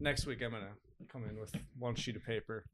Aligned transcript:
Next 0.00 0.26
week, 0.26 0.42
I'm 0.42 0.50
gonna 0.52 0.68
come 1.08 1.24
in 1.28 1.38
with 1.38 1.54
one 1.78 1.94
sheet 1.94 2.16
of 2.16 2.24
paper. 2.24 2.64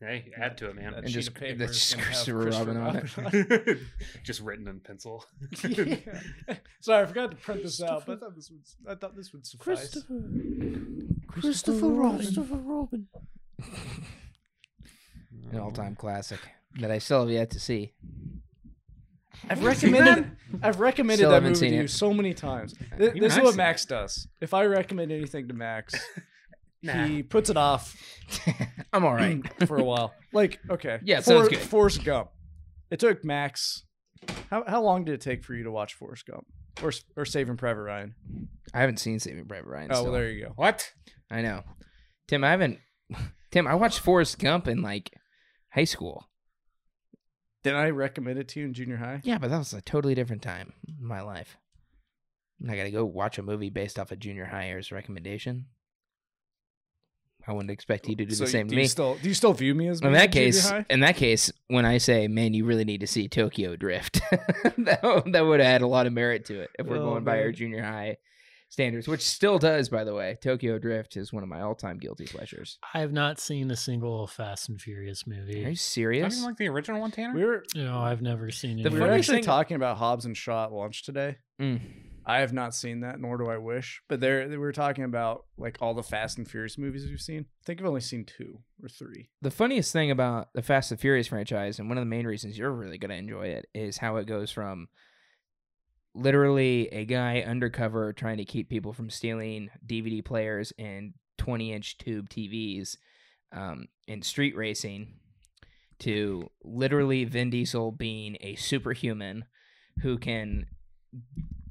Hey, 0.00 0.30
add 0.36 0.58
to 0.58 0.68
it, 0.68 0.76
man. 0.76 0.92
That 0.92 0.98
And 1.04 1.08
sheet 1.08 1.14
just- 1.14 1.28
of 1.28 1.34
paper 1.34 1.58
that's 1.58 1.76
is 1.90 1.94
gonna 1.94 2.04
have 2.06 2.14
Christopher 2.14 2.50
Robin 2.50 2.76
on 2.76 2.96
it. 3.32 3.78
Just 4.24 4.40
written 4.40 4.66
in 4.68 4.80
pencil. 4.80 5.24
Yeah. 5.66 5.96
Sorry, 6.80 7.02
I 7.04 7.06
forgot 7.06 7.30
to 7.30 7.36
print 7.36 7.62
this 7.62 7.80
out, 7.82 8.04
but 8.06 8.16
I 8.16 8.20
thought 8.20 8.34
this 8.34 8.50
would 8.50 8.62
I 8.90 8.94
thought 8.96 9.16
this 9.16 9.32
would 9.32 9.46
suffice. 9.46 9.96
Christopher 11.28 11.88
Robin. 11.88 12.18
Christopher 12.18 12.56
Robin. 12.56 13.06
An 15.52 15.58
all-time 15.60 15.94
classic 15.94 16.40
that 16.80 16.90
I 16.90 16.98
still 16.98 17.20
have 17.20 17.30
yet 17.30 17.50
to 17.50 17.60
see. 17.60 17.92
I've 19.50 19.62
recommended 19.64 20.30
I've 20.62 20.80
recommended 20.80 21.18
Still 21.18 21.30
that 21.30 21.34
haven't 21.36 21.50
movie 21.50 21.60
seen 21.60 21.70
to 21.70 21.76
you 21.76 21.82
it. 21.84 21.90
so 21.90 22.12
many 22.14 22.32
times. 22.34 22.74
Th- 22.96 23.10
Even 23.10 23.20
this 23.22 23.32
is 23.32 23.38
I've 23.38 23.44
what 23.44 23.50
seen 23.52 23.56
Max 23.58 23.84
does. 23.84 24.28
If 24.40 24.54
I 24.54 24.64
recommend 24.66 25.10
anything 25.12 25.48
to 25.48 25.54
Max, 25.54 25.94
Nah. 26.82 27.06
he 27.06 27.22
puts 27.22 27.48
it 27.48 27.56
off 27.56 27.96
I'm 28.92 29.04
all 29.04 29.14
right. 29.14 29.40
for 29.66 29.78
a 29.78 29.82
while. 29.84 30.12
Like, 30.32 30.60
okay, 30.68 30.98
Yeah, 31.02 31.20
sounds 31.20 31.44
For- 31.48 31.54
good. 31.54 31.58
Forrest 31.60 32.04
Gump. 32.04 32.28
It 32.90 33.00
took 33.00 33.24
Max. 33.24 33.84
How 34.50 34.64
how 34.66 34.82
long 34.82 35.04
did 35.04 35.14
it 35.14 35.20
take 35.20 35.44
for 35.44 35.54
you 35.54 35.64
to 35.64 35.70
watch 35.70 35.94
Forrest 35.94 36.26
Gump 36.26 36.46
or 36.82 36.88
s- 36.88 37.04
or 37.16 37.24
Saving 37.24 37.56
Private 37.56 37.82
Ryan? 37.82 38.14
I 38.72 38.80
haven't 38.80 38.98
seen 38.98 39.18
Saving 39.18 39.46
Private 39.46 39.68
Ryan. 39.68 39.88
Oh, 39.90 39.94
still. 39.94 40.04
well, 40.04 40.12
there 40.12 40.30
you 40.30 40.44
go. 40.46 40.52
What? 40.56 40.90
I 41.30 41.42
know. 41.42 41.62
Tim, 42.28 42.44
I 42.44 42.50
haven't. 42.50 42.78
Tim, 43.50 43.66
I 43.66 43.74
watched 43.74 43.98
Forrest 44.00 44.38
Gump 44.38 44.66
in 44.68 44.82
like 44.82 45.10
high 45.72 45.84
school. 45.84 46.26
Did 47.64 47.74
I 47.74 47.90
recommend 47.90 48.38
it 48.38 48.46
to 48.48 48.60
you 48.60 48.66
in 48.66 48.74
junior 48.74 48.96
high? 48.98 49.20
Yeah, 49.24 49.38
but 49.38 49.50
that 49.50 49.58
was 49.58 49.72
a 49.72 49.80
totally 49.80 50.14
different 50.14 50.42
time 50.42 50.74
in 50.86 51.04
my 51.04 51.20
life. 51.22 51.56
I'm 52.60 52.68
not 52.68 52.76
gonna 52.76 52.90
go 52.90 53.04
watch 53.04 53.38
a 53.38 53.42
movie 53.42 53.70
based 53.70 53.98
off 53.98 54.12
a 54.12 54.16
junior 54.16 54.44
higher's 54.46 54.92
recommendation. 54.92 55.66
I 57.46 57.52
wouldn't 57.52 57.70
expect 57.70 58.08
you 58.08 58.16
to 58.16 58.24
do 58.24 58.34
So 58.34 58.44
the 58.44 58.50
same 58.50 58.68
do 58.68 58.70
to 58.70 58.76
you 58.76 58.82
me. 58.84 58.88
still 58.88 59.16
do 59.16 59.28
you 59.28 59.34
still 59.34 59.52
view 59.52 59.74
me 59.74 59.88
as 59.88 60.00
in 60.00 60.12
that 60.12 60.32
case, 60.32 60.68
high? 60.70 60.86
in 60.88 61.00
that 61.00 61.16
case, 61.16 61.52
when 61.68 61.84
I 61.84 61.98
say, 61.98 62.26
"Man, 62.28 62.54
you 62.54 62.64
really 62.64 62.84
need 62.86 63.00
to 63.00 63.06
see 63.06 63.28
Tokyo 63.28 63.76
Drift," 63.76 64.14
that, 64.30 65.22
that 65.26 65.44
would 65.44 65.60
have 65.60 65.66
had 65.68 65.82
a 65.82 65.86
lot 65.86 66.06
of 66.06 66.12
merit 66.14 66.46
to 66.46 66.60
it 66.60 66.70
if 66.78 66.86
we're 66.86 66.96
Oh, 66.96 67.00
going 67.10 67.24
by 67.24 67.40
our 67.40 67.52
junior 67.52 67.82
high 67.82 68.16
standards, 68.74 69.06
which 69.08 69.22
still 69.22 69.58
does, 69.58 69.88
by 69.88 70.04
the 70.04 70.12
way. 70.14 70.36
Tokyo 70.42 70.78
Drift 70.78 71.16
is 71.16 71.32
one 71.32 71.42
of 71.42 71.48
my 71.48 71.60
all-time 71.62 71.98
guilty 71.98 72.24
pleasures. 72.26 72.78
I 72.92 72.98
have 73.00 73.12
not 73.12 73.38
seen 73.40 73.70
a 73.70 73.76
single 73.76 74.26
Fast 74.26 74.68
and 74.68 74.80
Furious 74.80 75.26
movie. 75.26 75.38
Are 75.40 75.44
movie. 75.46 75.60
you 75.60 75.68
I 75.68 75.74
serious? 75.74 76.34
didn't 76.34 76.46
like 76.46 76.56
the 76.56 76.68
original 76.68 77.00
one, 77.00 77.10
Tanner. 77.12 77.34
we 77.34 77.44
were 77.44 77.62
No, 77.74 77.98
I've 77.98 78.20
never 78.20 78.50
seen 78.50 78.82
The 78.82 78.88
it. 78.88 78.92
we 78.92 79.00
were 79.00 79.10
actually 79.10 79.38
thing- 79.38 79.44
talking 79.44 79.76
about 79.76 79.96
Hobbs 79.96 80.24
and 80.24 80.36
Shaw 80.36 80.64
at 80.64 80.72
lunch 80.72 81.04
today. 81.04 81.36
Mm. 81.60 81.80
I 82.26 82.38
have 82.40 82.52
not 82.54 82.74
seen 82.74 83.00
that, 83.00 83.20
nor 83.20 83.36
do 83.36 83.48
I 83.48 83.58
wish. 83.58 84.00
But 84.08 84.18
there, 84.20 84.48
they 84.48 84.56
were 84.56 84.72
talking 84.72 85.04
about 85.04 85.44
like 85.58 85.76
all 85.80 85.94
the 85.94 86.02
Fast 86.02 86.38
and 86.38 86.50
Furious 86.50 86.76
movies 86.78 87.06
we've 87.06 87.20
seen. 87.20 87.42
I 87.42 87.62
think 87.66 87.80
I've 87.80 87.86
only 87.86 88.00
seen 88.00 88.24
two 88.24 88.60
or 88.82 88.88
three. 88.88 89.28
the 89.42 89.50
funniest 89.50 89.92
thing 89.92 90.10
about 90.10 90.48
the 90.54 90.62
Fast 90.62 90.90
and 90.90 90.98
Furious 90.98 91.28
franchise, 91.28 91.78
and 91.78 91.88
one 91.88 91.96
of 91.98 92.02
the 92.02 92.06
main 92.10 92.26
reasons 92.26 92.58
you're 92.58 92.72
really 92.72 92.98
going 92.98 93.10
to 93.10 93.16
enjoy 93.16 93.48
it, 93.48 93.66
is 93.74 93.98
how 93.98 94.16
it 94.16 94.26
goes 94.26 94.50
from 94.50 94.88
literally 96.14 96.88
a 96.88 97.04
guy 97.04 97.40
undercover 97.46 98.12
trying 98.12 98.36
to 98.38 98.44
keep 98.44 98.68
people 98.68 98.92
from 98.92 99.10
stealing 99.10 99.70
DVD 99.86 100.24
players 100.24 100.72
and 100.78 101.14
20 101.38 101.72
inch 101.72 101.98
tube 101.98 102.28
TVs 102.28 102.96
um, 103.52 103.86
in 104.06 104.22
street 104.22 104.56
racing 104.56 105.14
to 106.00 106.48
literally 106.62 107.24
Vin 107.24 107.50
Diesel 107.50 107.92
being 107.92 108.36
a 108.40 108.54
superhuman 108.56 109.44
who 110.02 110.18
can 110.18 110.66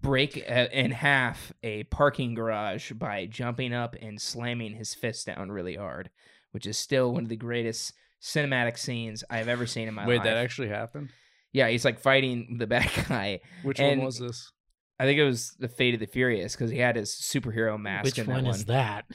break 0.02 0.38
a, 0.38 0.78
in 0.78 0.92
half 0.92 1.54
a 1.64 1.84
parking 1.86 2.34
garage 2.34 2.92
by 2.94 3.26
jumping 3.26 3.74
up 3.74 3.96
and 4.02 4.22
slamming 4.22 4.76
his 4.76 4.94
fist 4.94 5.28
down 5.28 5.52
really 5.52 5.76
hard, 5.76 6.10
which 6.52 6.66
is 6.66 6.78
still 6.78 7.14
one 7.14 7.24
of 7.24 7.30
the 7.30 7.36
greatest 7.36 7.94
cinematic 8.22 8.78
scenes 8.78 9.24
I've 9.30 9.50
ever 9.50 9.66
seen 9.66 9.88
in 9.88 9.94
my 9.94 10.08
Wait, 10.08 10.18
life. 10.18 10.26
Wait, 10.26 10.30
that 10.30 10.38
actually 10.38 10.70
happened? 10.70 11.10
Yeah, 11.54 11.70
he's 11.70 11.86
like 11.86 12.00
fighting 12.00 12.58
the 12.60 12.68
bad 12.76 12.90
guy. 13.08 13.40
Which 13.64 13.80
And- 13.80 14.00
one 14.00 14.06
was 14.08 14.20
this? 14.20 14.52
I 15.00 15.06
think 15.06 15.20
it 15.20 15.24
was 15.24 15.56
the 15.60 15.68
Fate 15.68 15.96
of 15.96 16.00
the 16.00 16.06
Furious 16.06 16.56
because 16.56 16.70
he 16.70 16.78
had 16.78 16.96
his 16.96 17.10
superhero 17.12 17.80
mask. 17.82 18.06
Which 18.06 18.20
in 18.20 18.28
one 18.28 18.44
that 18.44 18.50
is 18.52 18.66
that? 18.66 19.06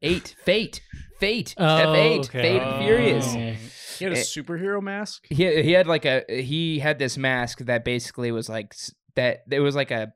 Eight. 0.00 0.34
Fate. 0.44 0.80
Fate. 1.18 1.54
Oh, 1.58 1.64
F8. 1.64 2.18
okay. 2.26 2.42
Fate 2.42 2.62
of 2.62 2.72
the 2.74 2.84
Furious. 2.84 3.26
Oh. 3.34 3.54
He 3.98 4.04
had 4.04 4.12
a 4.12 4.18
Eh, 4.18 4.22
superhero 4.22 4.80
mask. 4.80 5.26
He 5.28 5.62
he 5.62 5.72
had 5.72 5.86
like 5.88 6.04
a 6.04 6.24
he 6.28 6.78
had 6.78 6.98
this 7.00 7.18
mask 7.18 7.58
that 7.60 7.84
basically 7.84 8.30
was 8.30 8.48
like 8.48 8.74
that. 9.16 9.40
It 9.50 9.58
was 9.60 9.74
like 9.74 9.90
a 9.90 10.12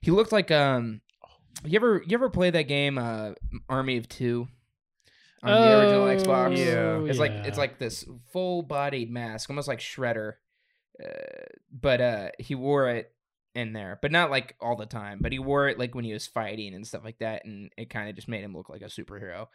he 0.00 0.10
looked 0.10 0.32
like 0.32 0.50
um. 0.50 1.00
You 1.64 1.76
ever 1.76 2.02
you 2.06 2.14
ever 2.14 2.28
play 2.30 2.50
that 2.50 2.62
game 2.68 2.98
uh 2.98 3.32
Army 3.68 3.98
of 3.98 4.08
Two 4.08 4.48
on 5.42 5.50
the 5.52 5.78
original 5.80 6.04
Oh, 6.04 6.16
Xbox? 6.16 6.56
Yeah. 6.58 7.08
It's 7.08 7.18
like 7.18 7.32
it's 7.32 7.58
like 7.58 7.78
this 7.78 8.04
full 8.32 8.62
bodied 8.62 9.10
mask, 9.10 9.48
almost 9.50 9.68
like 9.68 9.80
Shredder, 9.80 10.32
uh, 11.02 11.44
but 11.72 12.00
uh 12.00 12.28
he 12.38 12.54
wore 12.54 12.88
it 12.88 13.12
in 13.54 13.72
there, 13.72 13.98
but 14.02 14.12
not 14.12 14.30
like 14.30 14.54
all 14.60 14.76
the 14.76 14.86
time. 14.86 15.18
But 15.20 15.32
he 15.32 15.38
wore 15.38 15.68
it 15.68 15.78
like 15.78 15.94
when 15.94 16.04
he 16.04 16.12
was 16.12 16.26
fighting 16.26 16.74
and 16.74 16.86
stuff 16.86 17.04
like 17.04 17.18
that, 17.18 17.44
and 17.44 17.70
it 17.76 17.90
kind 17.90 18.08
of 18.08 18.14
just 18.14 18.28
made 18.28 18.44
him 18.44 18.54
look 18.54 18.68
like 18.68 18.82
a 18.82 18.86
superhero. 18.86 19.46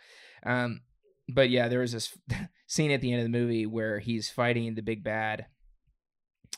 Um, 0.44 0.82
but 1.30 1.50
yeah, 1.50 1.68
there 1.68 1.80
was 1.80 1.92
this 1.92 2.18
scene 2.68 2.92
at 2.92 3.02
the 3.02 3.12
end 3.12 3.22
of 3.22 3.32
the 3.32 3.38
movie 3.38 3.66
where 3.66 4.00
he's 4.00 4.30
fighting 4.30 4.74
the 4.74 4.82
big 4.82 5.04
bad, 5.04 5.46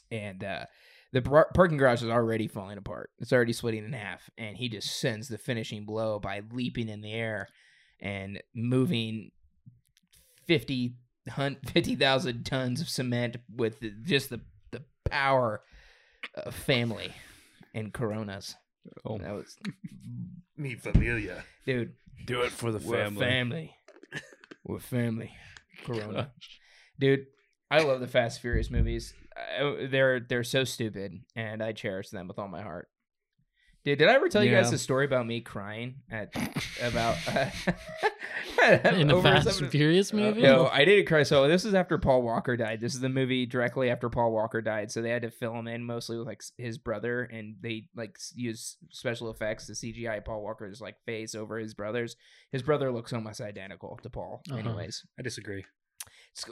and 0.09 0.43
uh, 0.43 0.65
the 1.11 1.21
par- 1.21 1.49
parking 1.53 1.77
garage 1.77 2.01
is 2.01 2.09
already 2.09 2.47
falling 2.47 2.77
apart. 2.77 3.09
It's 3.19 3.33
already 3.33 3.53
splitting 3.53 3.85
in 3.85 3.93
half, 3.93 4.29
and 4.37 4.57
he 4.57 4.69
just 4.69 4.99
sends 4.99 5.27
the 5.27 5.37
finishing 5.37 5.85
blow 5.85 6.19
by 6.19 6.41
leaping 6.51 6.89
in 6.89 7.01
the 7.01 7.11
air 7.11 7.49
and 7.99 8.41
moving 8.55 9.31
50 10.47 10.95
hun- 11.29 11.57
50,000 11.65 12.45
tons 12.45 12.81
of 12.81 12.89
cement 12.89 13.37
with 13.53 13.79
the, 13.79 13.91
just 14.03 14.29
the 14.29 14.41
power 15.05 15.61
of 16.35 16.53
family 16.55 17.13
and 17.73 17.93
coronas. 17.93 18.55
Oh. 19.05 19.17
That 19.17 19.33
was, 19.33 19.57
Me 20.57 20.75
familia. 20.75 21.43
dude, 21.65 21.93
Do 22.25 22.41
it 22.41 22.51
for 22.51 22.71
the 22.71 22.79
we're 22.79 23.09
family. 23.09 23.75
We're 24.65 24.79
family. 24.79 25.31
Corona. 25.85 26.31
Dude, 26.99 27.25
I 27.69 27.81
love 27.83 27.99
the 27.99 28.07
Fast 28.07 28.37
and 28.37 28.41
Furious 28.41 28.69
movies. 28.69 29.13
I, 29.35 29.87
they're 29.89 30.19
they're 30.19 30.43
so 30.43 30.63
stupid, 30.63 31.21
and 31.35 31.61
I 31.63 31.71
cherish 31.73 32.09
them 32.09 32.27
with 32.27 32.37
all 32.39 32.47
my 32.47 32.61
heart. 32.61 32.87
Dude, 33.85 33.99
did 33.99 34.07
I 34.07 34.13
ever 34.13 34.29
tell 34.29 34.43
you 34.43 34.51
guys 34.51 34.65
Yeah. 34.67 34.71
the 34.71 34.77
story 34.77 35.03
about 35.05 35.27
me 35.27 35.41
crying 35.41 35.95
at 36.09 36.31
about 36.81 37.17
uh, 37.27 37.49
in 38.95 39.07
the 39.07 39.19
Fast 39.21 39.49
some- 39.51 39.63
and 39.65 39.71
Furious 39.71 40.13
movie? 40.13 40.41
No, 40.41 40.67
I 40.71 40.85
didn't 40.85 41.05
cry. 41.05 41.23
So 41.23 41.47
this 41.47 41.65
is 41.65 41.73
after 41.73 41.97
Paul 41.97 42.21
Walker 42.21 42.55
died. 42.55 42.79
This 42.79 42.93
is 42.95 43.01
the 43.01 43.09
movie 43.09 43.45
directly 43.45 43.89
after 43.89 44.09
Paul 44.09 44.31
Walker 44.31 44.61
died. 44.61 44.91
So 44.91 45.01
they 45.01 45.09
had 45.09 45.23
to 45.23 45.31
film 45.31 45.67
in 45.67 45.83
mostly 45.83 46.17
with 46.17 46.27
like 46.27 46.41
his 46.57 46.77
brother, 46.77 47.23
and 47.23 47.55
they 47.61 47.87
like 47.95 48.15
s- 48.15 48.31
use 48.35 48.77
special 48.89 49.29
effects 49.31 49.67
to 49.67 49.73
CGI 49.73 50.23
Paul 50.23 50.41
Walker's 50.43 50.79
like 50.79 50.95
face 51.05 51.35
over 51.35 51.57
his 51.59 51.73
brother's. 51.73 52.15
His 52.51 52.61
brother 52.63 52.91
looks 52.91 53.11
almost 53.11 53.41
identical 53.41 53.99
to 54.03 54.09
Paul. 54.09 54.41
Uh-huh. 54.49 54.59
Anyways, 54.59 55.05
I 55.19 55.23
disagree. 55.23 55.65
it's, 56.31 56.45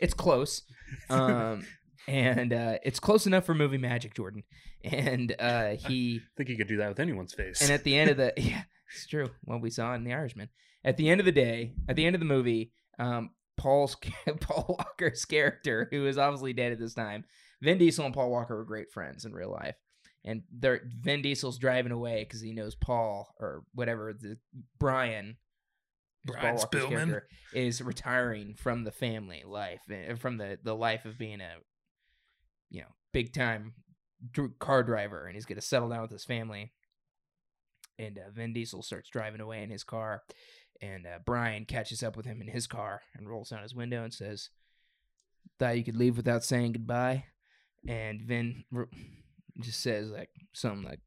it's 0.00 0.14
close, 0.14 0.62
um, 1.10 1.64
and 2.08 2.52
uh, 2.52 2.78
it's 2.84 3.00
close 3.00 3.26
enough 3.26 3.44
for 3.44 3.54
movie 3.54 3.78
magic, 3.78 4.14
Jordan. 4.14 4.42
And 4.84 5.34
uh, 5.38 5.70
he 5.88 6.20
I 6.22 6.30
think 6.36 6.48
he 6.48 6.56
could 6.56 6.68
do 6.68 6.78
that 6.78 6.88
with 6.88 7.00
anyone's 7.00 7.34
face. 7.34 7.60
and 7.60 7.70
at 7.70 7.84
the 7.84 7.96
end 7.96 8.10
of 8.10 8.16
the 8.16 8.32
yeah, 8.36 8.62
it's 8.92 9.06
true. 9.06 9.30
What 9.44 9.60
we 9.60 9.70
saw 9.70 9.94
in 9.94 10.04
The 10.04 10.12
Irishman. 10.12 10.48
At 10.84 10.96
the 10.96 11.10
end 11.10 11.20
of 11.20 11.26
the 11.26 11.32
day, 11.32 11.74
at 11.88 11.96
the 11.96 12.06
end 12.06 12.16
of 12.16 12.20
the 12.20 12.26
movie, 12.26 12.72
um, 12.98 13.30
Paul's 13.58 13.96
Paul 14.40 14.76
Walker's 14.78 15.24
character, 15.24 15.88
who 15.90 16.06
is 16.06 16.16
obviously 16.16 16.54
dead 16.54 16.72
at 16.72 16.78
this 16.78 16.94
time, 16.94 17.24
Vin 17.60 17.78
Diesel 17.78 18.06
and 18.06 18.14
Paul 18.14 18.30
Walker 18.30 18.56
were 18.56 18.64
great 18.64 18.90
friends 18.90 19.26
in 19.26 19.34
real 19.34 19.50
life, 19.50 19.76
and 20.24 20.42
they're 20.50 20.80
Vin 21.02 21.20
Diesel's 21.20 21.58
driving 21.58 21.92
away 21.92 22.24
because 22.24 22.40
he 22.40 22.52
knows 22.52 22.74
Paul 22.74 23.34
or 23.38 23.64
whatever 23.74 24.14
the 24.18 24.38
Brian. 24.78 25.36
Brian 26.22 26.58
Spillman. 26.58 27.22
is 27.54 27.80
retiring 27.80 28.54
from 28.54 28.84
the 28.84 28.92
family 28.92 29.42
life, 29.46 29.80
eh, 29.90 30.14
from 30.16 30.36
the 30.36 30.58
the 30.62 30.76
life 30.76 31.06
of 31.06 31.16
being 31.16 31.40
a, 31.40 31.54
you 32.70 32.80
know, 32.80 32.88
big 33.12 33.32
time 33.32 33.74
car 34.58 34.82
driver, 34.82 35.26
and 35.26 35.34
he's 35.34 35.46
going 35.46 35.60
to 35.60 35.66
settle 35.66 35.88
down 35.88 36.02
with 36.02 36.10
his 36.10 36.24
family. 36.24 36.72
And 37.98 38.18
uh, 38.18 38.30
Vin 38.34 38.52
Diesel 38.52 38.82
starts 38.82 39.10
driving 39.10 39.40
away 39.40 39.62
in 39.62 39.70
his 39.70 39.84
car, 39.84 40.22
and 40.80 41.06
uh, 41.06 41.18
Brian 41.24 41.64
catches 41.66 42.02
up 42.02 42.16
with 42.16 42.26
him 42.26 42.40
in 42.40 42.48
his 42.48 42.66
car 42.66 43.02
and 43.14 43.28
rolls 43.28 43.50
down 43.50 43.62
his 43.62 43.74
window 43.74 44.02
and 44.02 44.14
says, 44.14 44.48
"Thought 45.58 45.76
you 45.76 45.84
could 45.84 45.96
leave 45.96 46.16
without 46.16 46.44
saying 46.44 46.72
goodbye," 46.72 47.24
and 47.86 48.22
Vin 48.22 48.64
just 49.60 49.82
says 49.82 50.10
like 50.10 50.30
something 50.54 50.84
like, 50.84 51.00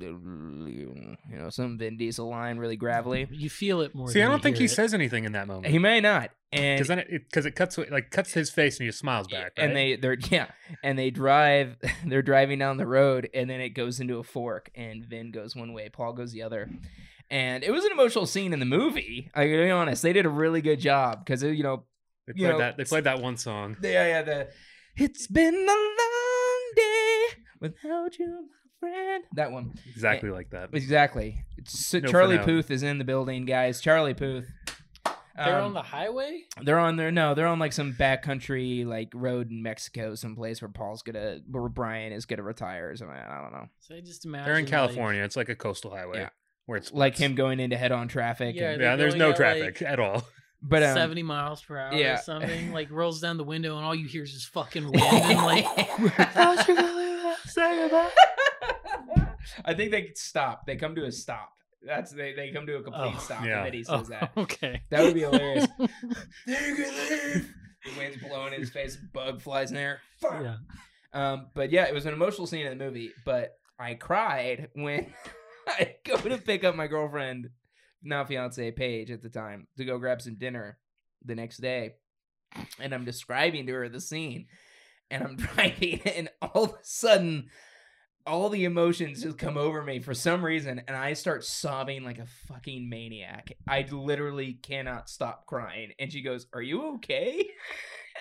you 0.00 1.16
know, 1.30 1.50
some 1.50 1.78
Vin 1.78 1.96
Diesel 1.96 2.28
line, 2.28 2.58
really 2.58 2.76
gravelly. 2.76 3.28
You 3.30 3.50
feel 3.50 3.80
it 3.80 3.94
more. 3.94 4.08
See, 4.08 4.22
I 4.22 4.26
don't 4.26 4.38
you 4.38 4.42
think 4.42 4.56
he 4.56 4.64
it. 4.64 4.70
says 4.70 4.94
anything 4.94 5.24
in 5.24 5.32
that 5.32 5.46
moment. 5.46 5.66
He 5.72 5.78
may 5.78 6.00
not, 6.00 6.30
and 6.52 6.76
because 6.78 6.88
then 6.88 6.98
it 7.00 7.08
because 7.10 7.46
it, 7.46 7.54
cuts 7.54 7.78
like 7.78 8.10
cuts 8.10 8.32
his 8.32 8.50
face 8.50 8.78
and 8.78 8.84
he 8.84 8.88
just 8.88 8.98
smiles 8.98 9.28
back. 9.28 9.52
and 9.56 9.74
they 9.76 9.96
they're 9.96 10.16
yeah 10.30 10.46
and 10.82 10.98
they 10.98 11.10
drive 11.10 11.76
they're 12.06 12.22
driving 12.22 12.58
down 12.58 12.76
the 12.76 12.86
road 12.86 13.28
and 13.34 13.48
then 13.48 13.60
it 13.60 13.70
goes 13.70 14.00
into 14.00 14.18
a 14.18 14.22
fork 14.24 14.70
and 14.74 15.04
vin 15.04 15.30
goes 15.30 15.54
one 15.54 15.72
way 15.72 15.88
paul 15.88 16.12
goes 16.12 16.32
the 16.32 16.42
other 16.42 16.68
and 17.30 17.62
it 17.62 17.70
was 17.70 17.84
an 17.84 17.92
emotional 17.92 18.26
scene 18.26 18.52
in 18.52 18.58
the 18.58 18.66
movie. 18.66 19.30
I 19.34 19.46
gotta 19.46 19.62
be 19.64 19.70
honest, 19.70 20.02
they 20.02 20.12
did 20.12 20.26
a 20.26 20.30
really 20.30 20.60
good 20.60 20.80
job 20.80 21.24
because 21.24 21.42
you 21.44 21.62
know, 21.62 21.84
They 22.26 22.32
You 22.34 22.46
played 22.46 22.52
know, 22.52 22.58
that. 22.58 22.76
They 22.76 22.84
played 22.84 23.04
that 23.04 23.20
one 23.20 23.36
song. 23.36 23.76
yeah, 23.82 24.06
yeah, 24.06 24.22
the 24.22 24.48
it's 24.96 25.28
been 25.28 25.54
a 25.54 25.56
long 25.66 26.60
day 26.74 27.22
without 27.60 28.18
you, 28.18 28.48
my 28.48 28.59
friend. 28.80 29.24
That 29.34 29.52
one. 29.52 29.74
Exactly 29.90 30.30
like 30.30 30.50
that. 30.50 30.70
Exactly. 30.72 31.44
It's, 31.58 31.92
No, 31.94 32.00
Charlie. 32.00 32.38
Puth 32.38 32.70
is 32.70 32.82
in 32.82 32.98
the 32.98 33.04
building, 33.04 33.44
guys. 33.44 33.80
Charlie 33.80 34.14
Puth. 34.14 34.46
They're 35.36 35.58
Um, 35.58 35.66
on 35.66 35.74
the 35.74 35.82
highway. 35.82 36.42
They're 36.60 36.78
on 36.78 36.96
there. 36.96 37.10
No, 37.10 37.34
they're 37.34 37.46
on 37.46 37.58
like 37.58 37.72
some 37.72 37.94
backcountry 37.94 38.84
like 38.84 39.10
road 39.14 39.50
in 39.50 39.62
Mexico, 39.62 40.14
someplace 40.14 40.60
where 40.60 40.68
Paul's 40.68 41.02
gonna, 41.02 41.38
where 41.48 41.66
Brian 41.68 42.12
is 42.12 42.26
gonna 42.26 42.42
retire 42.42 42.90
or 42.90 42.96
something. 42.96 43.16
I 43.16 43.40
don't 43.40 43.52
know. 43.52 43.68
So 43.80 43.94
I 43.94 44.00
just 44.00 44.26
imagine 44.26 44.44
They're 44.46 44.56
in 44.58 44.64
like- 44.64 44.70
California. 44.70 45.22
it's 45.22 45.36
like 45.36 45.48
a 45.48 45.54
coastal 45.56 45.92
highway. 45.92 46.18
Yeah. 46.18 46.28
Where 46.66 46.76
it's 46.78 46.92
Like 46.92 47.16
him 47.16 47.34
going 47.36 47.58
into 47.58 47.76
head-on 47.78 48.08
traffic. 48.08 48.54
Yeah, 48.56 48.72
and- 48.72 48.82
Yeah, 48.82 48.96
there's 48.96 49.14
no 49.14 49.30
at, 49.30 49.36
traffic 49.36 49.80
like, 49.80 49.90
at 49.90 49.98
all. 49.98 50.24
but 50.62 50.82
um, 50.82 50.94
70 50.94 51.22
miles 51.22 51.62
per 51.62 51.78
hour 51.78 51.94
yeah. 51.94 52.14
or 52.14 52.16
something. 52.18 52.72
Like 52.72 52.90
rolls 52.90 53.20
down 53.20 53.38
the 53.38 53.44
window 53.44 53.76
and 53.78 53.86
all 53.86 53.94
you 53.94 54.08
hear 54.08 54.24
is 54.24 54.32
just 54.32 54.48
fucking 54.48 54.84
wind 54.90 55.00
and 55.02 55.38
like 55.38 55.64
I 59.64 59.74
think 59.74 59.90
they 59.90 60.10
stop. 60.14 60.66
They 60.66 60.76
come 60.76 60.94
to 60.96 61.04
a 61.04 61.12
stop. 61.12 61.50
That's 61.82 62.12
they. 62.12 62.34
They 62.34 62.50
come 62.50 62.66
to 62.66 62.76
a 62.76 62.82
complete 62.82 63.14
Oh, 63.16 63.18
stop. 63.20 63.44
yeah. 63.44 63.58
And 63.58 63.66
then 63.66 63.72
he 63.72 63.84
oh, 63.88 63.98
says 63.98 64.08
that. 64.08 64.32
okay. 64.36 64.82
That 64.90 65.02
would 65.02 65.14
be 65.14 65.20
hilarious. 65.20 65.66
There 66.46 66.68
you 66.68 66.76
leave. 66.76 67.54
The 67.84 67.90
wind's 67.98 68.22
blowing 68.22 68.52
in 68.52 68.60
his 68.60 68.70
face. 68.70 68.96
Bug 68.96 69.40
flies 69.40 69.70
in 69.70 69.76
there. 69.76 70.00
Fuck. 70.20 70.42
yeah. 70.42 70.56
Um, 71.12 71.46
but 71.54 71.70
yeah, 71.70 71.84
it 71.86 71.94
was 71.94 72.06
an 72.06 72.12
emotional 72.12 72.46
scene 72.46 72.66
in 72.66 72.76
the 72.76 72.84
movie. 72.84 73.12
But 73.24 73.54
I 73.78 73.94
cried 73.94 74.68
when 74.74 75.12
I 75.66 75.96
go 76.04 76.16
to 76.16 76.36
pick 76.38 76.64
up 76.64 76.74
my 76.74 76.86
girlfriend, 76.86 77.48
now 78.02 78.24
fiance 78.24 78.70
Paige 78.72 79.10
at 79.10 79.22
the 79.22 79.30
time, 79.30 79.66
to 79.78 79.84
go 79.84 79.98
grab 79.98 80.20
some 80.20 80.36
dinner 80.36 80.78
the 81.24 81.34
next 81.34 81.58
day, 81.58 81.92
and 82.78 82.92
I'm 82.94 83.04
describing 83.04 83.66
to 83.66 83.72
her 83.72 83.88
the 83.88 84.00
scene, 84.00 84.46
and 85.10 85.22
I'm 85.22 85.36
driving, 85.36 86.00
and 86.04 86.28
all 86.42 86.64
of 86.64 86.70
a 86.72 86.78
sudden. 86.82 87.48
All 88.30 88.48
the 88.48 88.64
emotions 88.64 89.22
just 89.22 89.38
come 89.38 89.56
over 89.56 89.82
me 89.82 89.98
for 89.98 90.14
some 90.14 90.44
reason, 90.44 90.82
and 90.86 90.96
I 90.96 91.14
start 91.14 91.44
sobbing 91.44 92.04
like 92.04 92.18
a 92.18 92.26
fucking 92.46 92.88
maniac. 92.88 93.52
I 93.68 93.86
literally 93.90 94.52
cannot 94.52 95.10
stop 95.10 95.46
crying. 95.46 95.90
And 95.98 96.12
she 96.12 96.22
goes, 96.22 96.46
Are 96.52 96.62
you 96.62 96.94
okay? 96.94 97.48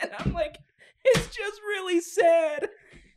And 0.02 0.12
I'm 0.18 0.34
like, 0.34 0.56
It's 1.04 1.36
just 1.36 1.62
really 1.62 2.00
sad 2.00 2.70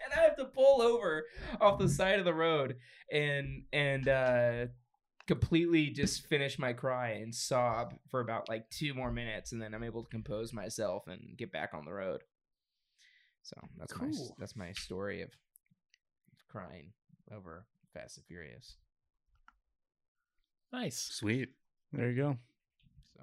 and 0.04 0.12
I 0.18 0.24
have 0.24 0.36
to 0.36 0.46
pull 0.46 0.82
over 0.82 1.24
off 1.60 1.78
the 1.78 1.88
side 1.88 2.18
of 2.18 2.24
the 2.24 2.34
road 2.34 2.76
and 3.10 3.64
and 3.72 4.08
uh 4.08 4.66
completely 5.26 5.90
just 5.90 6.26
finish 6.26 6.58
my 6.58 6.72
cry 6.72 7.10
and 7.10 7.34
sob 7.34 7.94
for 8.10 8.20
about 8.20 8.48
like 8.48 8.68
two 8.70 8.92
more 8.92 9.12
minutes 9.12 9.52
and 9.52 9.62
then 9.62 9.72
I'm 9.72 9.84
able 9.84 10.02
to 10.02 10.10
compose 10.10 10.52
myself 10.52 11.06
and 11.06 11.36
get 11.36 11.52
back 11.52 11.70
on 11.74 11.84
the 11.84 11.92
road. 11.92 12.22
So 13.42 13.56
that's 13.78 13.96
my 13.96 14.10
that's 14.38 14.56
my 14.56 14.72
story 14.72 15.22
of 15.22 15.30
crying 16.52 16.92
over 17.34 17.64
Fast 17.94 18.18
and 18.18 18.26
Furious. 18.26 18.76
Nice. 20.72 20.98
Sweet. 20.98 21.48
There 21.92 22.10
you 22.10 22.16
go. 22.16 22.36
So 23.16 23.22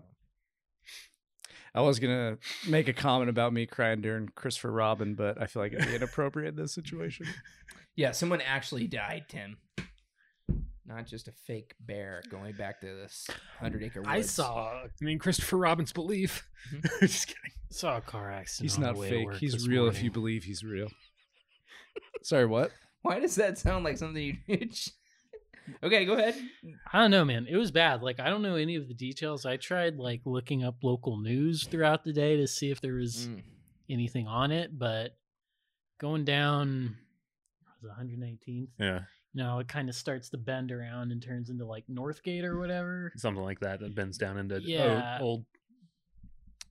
I 1.74 1.82
was 1.82 2.00
gonna 2.00 2.38
make 2.68 2.88
a 2.88 2.94
comment 2.94 3.30
about 3.30 3.54
me 3.54 3.66
crying 3.66 4.02
during 4.02 4.30
Christopher 4.30 4.72
Robin, 4.72 5.16
but 5.16 5.42
I 5.42 5.46
feel 5.46 5.62
like 5.62 5.74
it'd 5.74 5.88
be 5.88 5.96
inappropriate 5.96 6.56
in 6.56 6.62
this 6.62 6.74
situation. 6.74 7.28
yeah, 7.96 8.12
someone 8.12 8.42
actually 8.42 8.88
died, 8.88 9.26
Tim. 9.30 9.58
Not 10.86 11.06
just 11.06 11.28
a 11.28 11.32
fake 11.32 11.76
bear 11.80 12.24
going 12.32 12.56
back 12.56 12.82
to 12.82 12.88
this 12.88 13.28
hundred 13.60 13.84
acre 13.84 14.02
woods. 14.02 14.10
I 14.10 14.22
saw 14.22 14.72
I 14.86 14.88
mean, 15.02 15.20
Christopher 15.20 15.58
Robin's 15.58 15.92
belief. 15.92 16.48
Mhm. 16.74 17.00
Just 17.02 17.28
kidding. 17.28 17.52
saw 17.70 17.98
a 17.98 18.02
car 18.02 18.32
accident. 18.32 18.72
He's 18.72 18.78
on 18.78 18.82
the 18.82 18.88
not 18.88 18.98
way 18.98 19.10
fake. 19.10 19.40
He's 19.40 19.54
this 19.54 19.68
real 19.68 19.88
if 19.88 20.02
you 20.02 20.10
believe 20.10 20.46
he's 20.46 20.64
real. 20.64 20.88
Sorry, 22.24 22.48
what? 22.48 22.72
Why 23.02 23.20
does 23.20 23.36
that 23.36 23.58
sound 23.58 23.84
like 23.86 23.98
something 23.98 24.22
you 24.24 24.38
did? 24.58 24.78
okay, 25.84 26.06
go 26.06 26.14
ahead. 26.14 26.36
I 26.92 27.00
don't 27.00 27.12
know, 27.12 27.24
man. 27.26 27.48
It 27.50 27.56
was 27.58 27.72
bad. 27.72 28.02
Like 28.02 28.20
I 28.20 28.30
don't 28.30 28.42
know 28.42 28.56
any 28.56 28.76
of 28.76 28.88
the 28.88 28.94
details. 28.94 29.46
I 29.46 29.58
tried 29.58 29.98
like 29.98 30.22
looking 30.26 30.64
up 30.64 30.76
local 30.84 31.18
news 31.20 31.66
throughout 31.68 32.04
the 32.04 32.14
day 32.14 32.38
to 32.38 32.48
see 32.48 32.72
if 32.72 32.82
there 32.82 32.96
was 32.96 33.28
Mm. 33.30 33.44
anything 33.90 34.28
on 34.28 34.52
it, 34.52 34.78
but 34.78 35.16
going 36.00 36.26
down 36.26 36.96
was 37.82 37.84
it 37.84 38.02
118th. 38.02 38.70
Yeah, 38.80 39.00
You 39.34 39.44
know, 39.44 39.60
it 39.60 39.68
kind 39.68 39.88
of 39.90 39.96
starts 39.96 40.30
to 40.30 40.38
bend 40.38 40.72
around 40.72 41.12
and 41.12 41.22
turns 41.22 41.50
into 41.50 41.66
like 41.66 41.86
Northgate 41.90 42.44
or 42.44 42.60
whatever. 42.60 43.12
something 43.18 43.44
like 43.44 43.60
that 43.62 43.80
that 43.80 43.96
bends 43.96 44.18
down 44.18 44.38
into 44.38 44.60
Yeah. 44.62 45.18
old, 45.20 45.30
old 45.40 45.46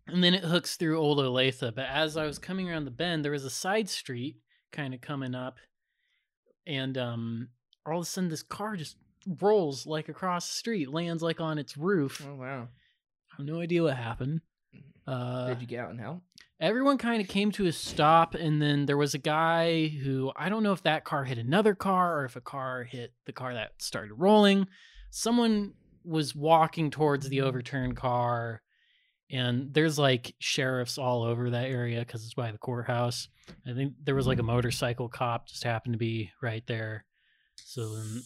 and 0.07 0.25
then 0.25 0.33
it 0.35 0.43
hooks 0.45 0.77
through 0.77 0.99
Old 0.99 1.19
Olathe. 1.19 1.75
But 1.75 1.87
as 1.87 2.17
I 2.17 2.25
was 2.27 2.39
coming 2.39 2.69
around 2.71 2.85
the 2.87 2.91
bend, 2.91 3.25
there 3.25 3.33
was 3.33 3.45
a 3.45 3.51
side 3.51 3.89
street 3.91 4.37
kind 4.73 4.95
of 4.95 5.01
coming 5.03 5.35
up, 5.35 5.59
and 6.69 6.97
um, 6.97 7.49
all 7.85 7.99
of 7.99 8.03
a 8.03 8.05
sudden 8.05 8.31
this 8.31 8.44
car 8.44 8.76
just 8.76 8.97
rolls 9.41 9.87
like 9.87 10.09
across 10.09 10.47
the 10.47 10.55
street, 10.55 10.91
lands 10.91 11.23
like 11.23 11.41
on 11.41 11.59
its 11.59 11.76
roof. 11.76 12.25
Oh 12.25 12.37
wow! 12.37 12.69
I 13.32 13.37
have 13.38 13.47
no 13.47 13.61
idea 13.61 13.82
what 13.82 13.97
happened. 13.97 14.43
Uh, 15.06 15.49
Did 15.49 15.62
you 15.62 15.67
get 15.67 15.81
out 15.81 15.91
and 15.91 16.00
help? 16.00 16.23
everyone 16.61 16.99
kind 16.99 17.23
of 17.23 17.29
came 17.29 17.50
to 17.53 17.67
a 17.67 17.73
stop, 17.73 18.35
and 18.35 18.61
then 18.61 18.87
there 18.87 18.97
was 18.97 19.15
a 19.15 19.19
guy 19.19 19.87
who 19.88 20.31
I 20.37 20.49
don't 20.49 20.62
know 20.62 20.73
if 20.73 20.82
that 20.82 21.05
car 21.05 21.25
hit 21.25 21.38
another 21.38 21.75
car 21.75 22.20
or 22.20 22.25
if 22.26 22.37
a 22.37 22.41
car 22.41 22.85
hit 22.85 23.12
the 23.26 23.32
car 23.32 23.55
that 23.55 23.73
started 23.79 24.12
rolling. 24.15 24.67
Someone 25.11 25.73
was 26.05 26.35
walking 26.35 26.91
towards 26.91 27.29
the 27.29 27.41
overturned 27.41 27.97
car, 27.97 28.61
and 29.31 29.73
there's 29.73 29.99
like 29.99 30.35
sheriffs 30.39 30.99
all 30.99 31.23
over 31.23 31.51
that 31.51 31.67
area 31.67 32.01
because 32.01 32.25
it's 32.25 32.35
by 32.35 32.51
the 32.51 32.59
courthouse. 32.59 33.29
I 33.67 33.75
think 33.75 33.95
there 34.03 34.15
was 34.15 34.27
like 34.27 34.39
a 34.39 34.45
motorcycle 34.45 35.09
cop 35.09 35.49
just 35.49 35.65
happened 35.65 35.95
to 35.95 35.99
be 35.99 36.31
right 36.43 36.67
there. 36.67 37.05
So 37.57 37.97
then 37.97 38.23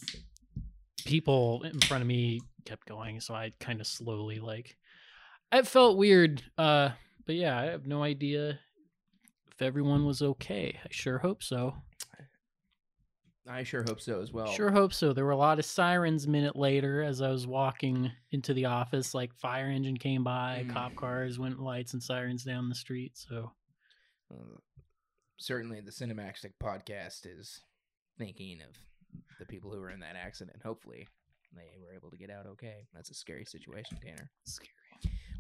people 1.05 1.63
in 1.65 1.81
front 1.81 2.03
of 2.03 2.09
me 2.09 2.41
kept 2.65 2.87
going, 2.87 3.21
so 3.21 3.35
I 3.35 3.53
kind 3.61 3.81
of 3.81 3.87
slowly 3.87 4.39
like 4.39 4.77
it 5.53 5.67
felt 5.67 5.99
weird. 5.99 6.43
Uh 6.57 6.91
but 7.27 7.35
yeah, 7.37 7.59
I 7.59 7.65
have 7.67 7.87
no 7.87 8.03
idea 8.03 8.59
if 9.53 9.63
everyone 9.63 10.05
was 10.05 10.23
okay. 10.23 10.79
I 10.85 10.89
sure 10.91 11.19
hope 11.19 11.43
so. 11.43 11.75
I 13.49 13.65
sure 13.65 13.83
hope 13.83 14.01
so 14.01 14.21
as 14.21 14.33
well. 14.33 14.47
Sure 14.47 14.71
hope 14.71 14.93
so. 14.95 15.13
There 15.13 15.25
were 15.25 15.33
a 15.33 15.37
lot 15.37 15.59
of 15.59 15.65
sirens 15.65 16.27
a 16.27 16.31
minute 16.31 16.55
later 16.55 17.03
as 17.03 17.21
I 17.21 17.31
was 17.31 17.47
walking 17.47 18.13
into 18.31 18.55
the 18.55 18.67
office. 18.67 19.15
Like 19.15 19.35
fire 19.35 19.67
engine 19.67 19.97
came 19.97 20.23
by, 20.23 20.65
Mm. 20.67 20.73
cop 20.73 20.95
cars 20.95 21.39
went 21.41 21.59
lights 21.59 21.93
and 21.93 22.03
sirens 22.03 22.45
down 22.45 22.69
the 22.69 22.75
street. 22.75 23.17
So 23.17 23.53
Uh, 24.33 24.59
certainly, 25.39 25.81
the 25.81 25.91
Cinemaxtic 25.91 26.53
podcast 26.63 27.27
is 27.27 27.61
thinking 28.17 28.63
of 28.63 28.77
the 29.39 29.45
people 29.47 29.71
who 29.73 29.79
were 29.81 29.91
in 29.91 30.01
that 30.01 30.17
accident. 30.17 30.63
Hopefully, 30.63 31.07
they 31.55 31.77
were 31.81 31.93
able 31.95 32.11
to 32.11 32.17
get 32.17 32.31
out 32.31 32.47
okay. 32.47 32.87
That's 32.95 33.11
a 33.11 33.15
scary 33.15 33.45
situation, 33.45 33.99
Tanner. 34.01 34.31
scary. 34.45 34.71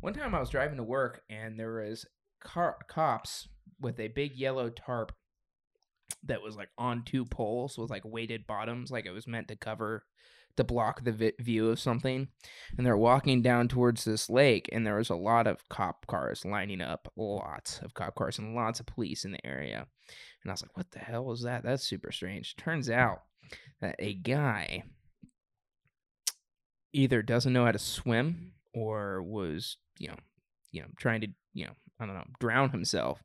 One 0.01 0.13
time 0.13 0.35
I 0.35 0.41
was 0.41 0.51
driving 0.51 0.77
to 0.79 0.83
work 0.83 1.23
and 1.31 1.59
there 1.59 1.73
was 1.75 2.05
car- 2.41 2.79
cops 2.89 3.49
with 3.81 3.99
a 4.01 4.09
big 4.09 4.35
yellow 4.37 4.69
tarp 4.69 5.13
that 6.25 6.43
was 6.43 6.57
like 6.57 6.69
on 6.79 7.03
two 7.05 7.25
poles 7.25 7.77
with 7.79 7.91
like 7.91 8.05
weighted 8.05 8.47
bottoms, 8.47 8.91
like 8.91 9.07
it 9.07 9.13
was 9.13 9.27
meant 9.27 9.49
to 9.49 9.57
cover 9.57 10.05
to 10.57 10.65
block 10.65 11.03
the 11.03 11.13
vi- 11.13 11.33
view 11.41 11.71
of 11.71 11.81
something. 11.81 12.29
And 12.77 12.87
they're 12.87 12.97
walking 12.97 13.43
down 13.43 13.69
towards 13.69 14.05
this 14.05 14.29
lake 14.29 14.69
and 14.71 14.87
there 14.87 14.97
was 14.97 15.11
a 15.11 15.15
lot 15.17 15.47
of 15.47 15.69
cop 15.69 16.07
cars 16.07 16.45
lining 16.45 16.81
up, 16.81 17.11
lots 17.17 17.79
of 17.79 17.95
cop 17.95 18.15
cars 18.15 18.39
and 18.39 18.55
lots 18.55 18.79
of 18.81 18.87
police 18.87 19.25
in 19.25 19.33
the 19.33 19.47
area. 19.47 19.87
And 20.43 20.51
I 20.51 20.53
was 20.53 20.63
like, 20.63 20.77
"What 20.77 20.91
the 20.91 20.99
hell 20.99 21.33
is 21.33 21.43
that? 21.43 21.63
That's 21.63 21.85
super 21.85 22.13
strange." 22.13 22.57
Turns 22.57 22.91
out 22.91 23.23
that 23.81 23.97
a 23.99 24.15
guy 24.15 24.85
either 26.93 27.23
doesn't 27.23 27.53
know 27.53 27.65
how 27.65 27.73
to 27.73 27.79
swim 27.79 28.53
or 28.75 29.23
was 29.23 29.77
you 29.99 30.09
know 30.09 30.17
you 30.71 30.83
know 30.83 30.89
trying 30.97 31.21
to 31.21 31.29
you 31.55 31.65
know 31.65 31.73
i 32.01 32.07
don't 32.07 32.15
know 32.15 32.25
drown 32.41 32.71
himself 32.71 33.23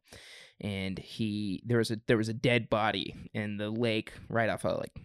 and 0.61 0.97
he 0.97 1.61
there 1.65 1.77
was 1.77 1.91
a 1.91 1.99
there 2.07 2.17
was 2.17 2.29
a 2.29 2.33
dead 2.33 2.69
body 2.69 3.13
in 3.33 3.57
the 3.57 3.69
lake 3.69 4.11
right 4.29 4.49
off 4.49 4.65
of 4.65 4.79
like 4.79 4.95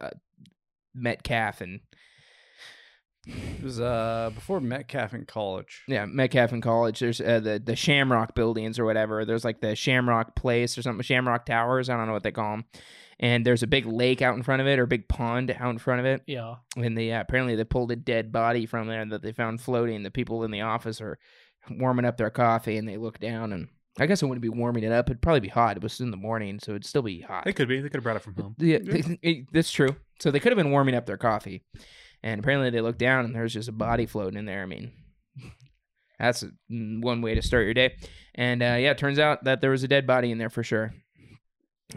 uh, 0.00 0.10
metcalf 0.94 1.60
and 1.60 1.80
It 3.26 3.62
was 3.62 3.80
uh 3.80 4.30
before 4.34 4.60
Metcalf 4.60 5.14
in 5.14 5.24
college. 5.26 5.82
yeah 5.88 6.04
metcalf 6.06 6.52
in 6.52 6.60
college 6.60 7.00
there's 7.00 7.20
uh, 7.20 7.40
the 7.40 7.60
the 7.64 7.76
shamrock 7.76 8.34
buildings 8.34 8.78
or 8.78 8.84
whatever 8.84 9.24
there's 9.24 9.44
like 9.44 9.60
the 9.60 9.74
shamrock 9.74 10.34
place 10.36 10.76
or 10.78 10.82
something 10.82 11.02
shamrock 11.02 11.46
towers 11.46 11.88
i 11.88 11.96
don't 11.96 12.06
know 12.06 12.12
what 12.12 12.22
they 12.22 12.32
call 12.32 12.50
them 12.52 12.64
and 13.20 13.44
there's 13.46 13.62
a 13.62 13.66
big 13.66 13.86
lake 13.86 14.20
out 14.22 14.36
in 14.36 14.42
front 14.42 14.60
of 14.60 14.66
it 14.68 14.78
or 14.78 14.82
a 14.84 14.88
big 14.88 15.08
pond 15.08 15.54
out 15.58 15.70
in 15.70 15.78
front 15.78 16.00
of 16.00 16.06
it 16.06 16.22
Yeah. 16.26 16.56
and 16.76 16.96
they 16.98 17.12
uh, 17.12 17.20
apparently 17.20 17.54
they 17.56 17.64
pulled 17.64 17.92
a 17.92 17.96
dead 17.96 18.32
body 18.32 18.66
from 18.66 18.88
there 18.88 19.04
that 19.06 19.22
they 19.22 19.32
found 19.32 19.60
floating. 19.60 20.02
The 20.02 20.10
people 20.10 20.42
in 20.44 20.50
the 20.50 20.62
office 20.62 21.00
are 21.00 21.18
warming 21.70 22.04
up 22.06 22.16
their 22.16 22.30
coffee, 22.30 22.76
and 22.76 22.88
they 22.88 22.96
look 22.96 23.20
down, 23.20 23.52
and 23.52 23.68
I 23.98 24.06
guess 24.06 24.22
it 24.22 24.26
wouldn't 24.26 24.42
be 24.42 24.48
warming 24.48 24.82
it 24.84 24.90
up. 24.92 25.08
It'd 25.08 25.22
probably 25.22 25.40
be 25.40 25.48
hot. 25.48 25.76
It 25.76 25.82
was 25.82 26.00
in 26.00 26.10
the 26.10 26.16
morning, 26.16 26.58
so 26.58 26.72
it'd 26.72 26.84
still 26.84 27.02
be 27.02 27.20
hot. 27.20 27.44
They 27.44 27.52
could 27.52 27.68
be. 27.68 27.76
They 27.80 27.88
could 27.88 27.98
have 27.98 28.02
brought 28.02 28.16
it 28.16 28.22
from 28.22 28.34
home. 28.34 28.54
Yeah, 28.58 28.78
it- 29.22 29.46
that's 29.52 29.70
true. 29.70 29.94
So 30.20 30.30
they 30.30 30.40
could 30.40 30.50
have 30.52 30.56
been 30.56 30.70
warming 30.72 30.94
up 30.96 31.06
their 31.06 31.16
coffee, 31.16 31.62
And 32.22 32.40
apparently 32.40 32.70
they 32.70 32.80
looked 32.80 32.98
down 32.98 33.24
and 33.24 33.34
there's 33.34 33.52
just 33.52 33.68
a 33.68 33.72
body 33.72 34.06
floating 34.06 34.38
in 34.38 34.46
there. 34.46 34.62
I 34.62 34.66
mean, 34.66 34.92
that's 36.18 36.44
mm, 36.70 37.02
one 37.02 37.20
way 37.22 37.34
to 37.34 37.42
start 37.42 37.64
your 37.64 37.74
day. 37.74 37.94
And 38.34 38.62
uh, 38.62 38.76
yeah, 38.78 38.90
it 38.90 38.98
turns 38.98 39.18
out 39.18 39.44
that 39.44 39.60
there 39.60 39.70
was 39.70 39.84
a 39.84 39.88
dead 39.88 40.06
body 40.06 40.30
in 40.32 40.38
there 40.38 40.50
for 40.50 40.62
sure. 40.64 40.92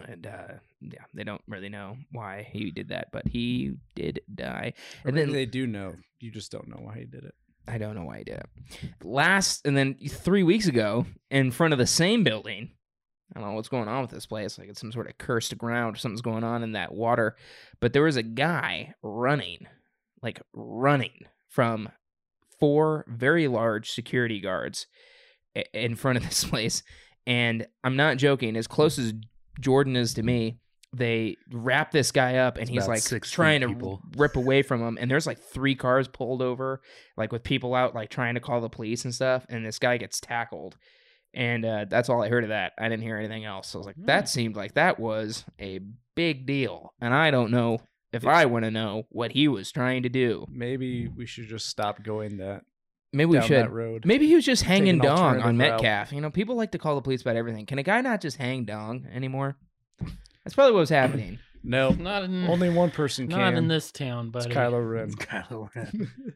And 0.07 0.27
uh, 0.27 0.53
yeah, 0.81 1.05
they 1.15 1.23
don't 1.23 1.41
really 1.47 1.69
know 1.69 1.97
why 2.11 2.47
he 2.51 2.69
did 2.71 2.89
that, 2.89 3.07
but 3.11 3.27
he 3.27 3.73
did 3.95 4.19
die. 4.33 4.73
Or 5.03 5.09
And 5.09 5.15
maybe 5.15 5.25
then- 5.27 5.33
they 5.35 5.45
do 5.45 5.65
know. 5.65 5.95
You 6.19 6.31
just 6.31 6.51
don't 6.51 6.67
know 6.67 6.79
why 6.79 6.95
he 6.99 7.05
did 7.05 7.23
it. 7.23 7.33
I 7.67 7.77
don't 7.77 7.95
know 7.95 8.03
why 8.03 8.19
he 8.19 8.23
did 8.23 8.37
it. 8.37 8.49
Last, 9.03 9.65
and 9.65 9.75
then 9.75 9.95
three 10.07 10.43
weeks 10.43 10.67
ago, 10.67 11.05
in 11.29 11.51
front 11.51 11.73
of 11.73 11.79
the 11.79 11.87
same 11.87 12.23
building, 12.23 12.71
I 13.35 13.39
don't 13.39 13.49
know 13.49 13.55
what's 13.55 13.67
going 13.69 13.89
on 13.89 14.01
with 14.01 14.11
this 14.11 14.25
place. 14.25 14.57
Like 14.57 14.69
it's 14.69 14.79
some 14.79 14.91
sort 14.91 15.09
of 15.09 15.17
cursed 15.17 15.57
ground. 15.57 15.95
Or 15.95 15.99
something's 15.99 16.21
going 16.21 16.43
on 16.43 16.63
in 16.63 16.71
that 16.73 16.93
water. 16.93 17.35
But 17.81 17.93
there 17.93 18.03
was 18.03 18.15
a 18.15 18.23
guy 18.23 18.93
running, 19.03 19.67
like 20.21 20.41
running 20.53 21.25
from 21.49 21.89
four 22.59 23.05
very 23.07 23.47
large 23.47 23.91
security 23.91 24.39
guards 24.39 24.87
in 25.73 25.95
front 25.95 26.17
of 26.17 26.23
this 26.23 26.43
place. 26.49 26.83
And 27.25 27.67
I'm 27.83 27.97
not 27.97 28.17
joking. 28.17 28.55
As 28.55 28.67
close 28.67 28.97
as 28.97 29.13
Jordan 29.59 29.95
is 29.95 30.13
to 30.13 30.23
me, 30.23 30.57
they 30.93 31.37
wrap 31.51 31.91
this 31.91 32.11
guy 32.11 32.35
up, 32.37 32.55
and 32.57 32.63
It's 32.69 32.71
he's 32.71 32.87
like 32.87 33.21
trying 33.23 33.61
to 33.61 33.67
people. 33.67 34.01
rip 34.15 34.35
away 34.35 34.61
from 34.61 34.81
him. 34.81 34.97
And 34.99 35.11
there's 35.11 35.27
like 35.27 35.39
three 35.39 35.75
cars 35.75 36.07
pulled 36.07 36.41
over, 36.41 36.81
like 37.17 37.31
with 37.31 37.43
people 37.43 37.75
out, 37.75 37.93
like 37.93 38.09
trying 38.09 38.35
to 38.35 38.39
call 38.39 38.61
the 38.61 38.69
police 38.69 39.03
and 39.05 39.13
stuff. 39.13 39.45
And 39.49 39.65
this 39.65 39.79
guy 39.79 39.97
gets 39.97 40.19
tackled. 40.19 40.77
And 41.33 41.65
uh, 41.65 41.85
that's 41.89 42.09
all 42.09 42.23
I 42.23 42.29
heard 42.29 42.45
of 42.45 42.49
that. 42.49 42.71
I 42.79 42.89
didn't 42.89 43.03
hear 43.03 43.17
anything 43.17 43.45
else. 43.45 43.67
So 43.67 43.77
I 43.77 43.79
was 43.79 43.85
like, 43.87 43.95
that 44.05 44.29
seemed 44.29 44.55
like 44.55 44.73
that 44.75 44.99
was 44.99 45.43
a 45.59 45.81
big 46.15 46.45
deal. 46.45 46.93
And 47.01 47.13
I 47.13 47.31
don't 47.31 47.51
know 47.51 47.79
if 48.13 48.25
I 48.25 48.45
want 48.45 48.63
to 48.65 48.71
know 48.71 49.03
what 49.09 49.33
he 49.33 49.47
was 49.47 49.71
trying 49.71 50.03
to 50.03 50.09
do. 50.09 50.47
Maybe 50.49 51.07
we 51.09 51.25
should 51.25 51.47
just 51.47 51.67
stop 51.67 52.01
going 52.01 52.37
that 52.37 52.61
Maybe 53.13 53.25
we 53.25 53.41
should. 53.41 53.57
that 53.57 53.71
road. 53.71 54.05
Maybe 54.05 54.25
he 54.27 54.35
was 54.35 54.45
just 54.45 54.63
hanging 54.63 54.99
dong 54.99 55.41
on 55.41 55.57
route. 55.57 55.81
Metcalf. 55.81 56.11
You 56.11 56.21
know, 56.21 56.31
people 56.31 56.55
like 56.55 56.71
to 56.71 56.77
call 56.79 56.95
the 56.95 57.01
police 57.01 57.21
about 57.21 57.35
everything. 57.35 57.65
Can 57.65 57.77
a 57.77 57.83
guy 57.83 58.01
not 58.01 58.21
just 58.21 58.37
hang 58.37 58.63
dong 58.65 59.05
anymore? 59.13 59.57
That's 60.47 60.55
probably 60.55 60.73
what 60.75 60.79
was 60.79 60.89
happening. 60.89 61.39
No, 61.63 61.89
Not 61.89 62.23
in 62.23 62.47
only 62.47 62.69
one 62.69 62.91
person 62.91 63.27
can. 63.27 63.37
not 63.39 63.53
in 63.55 63.67
this 63.67 63.91
town, 63.91 64.31
It's 64.33 64.45
buddy. 64.45 64.55
Kylo 64.55 64.89
Ren. 64.89 65.07
It's 65.07 65.15
Kylo 65.15 65.67
Ren. 65.75 66.11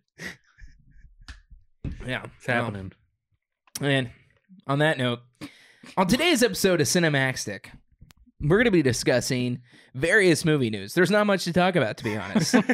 Yeah, 2.05 2.23
It's 2.37 2.47
happening. 2.47 2.91
And 3.79 4.09
on 4.67 4.79
that 4.79 4.97
note, 4.97 5.19
on 5.95 6.07
today's 6.07 6.43
episode 6.43 6.81
of 6.81 6.87
Cinemaxtic, 6.87 7.67
we're 8.41 8.57
going 8.57 8.65
to 8.65 8.71
be 8.71 8.81
discussing 8.81 9.61
various 9.93 10.43
movie 10.43 10.69
news. 10.69 10.95
There's 10.95 11.11
not 11.11 11.27
much 11.27 11.45
to 11.45 11.53
talk 11.53 11.77
about, 11.77 11.95
to 11.97 12.03
be 12.03 12.17
honest. 12.17 12.55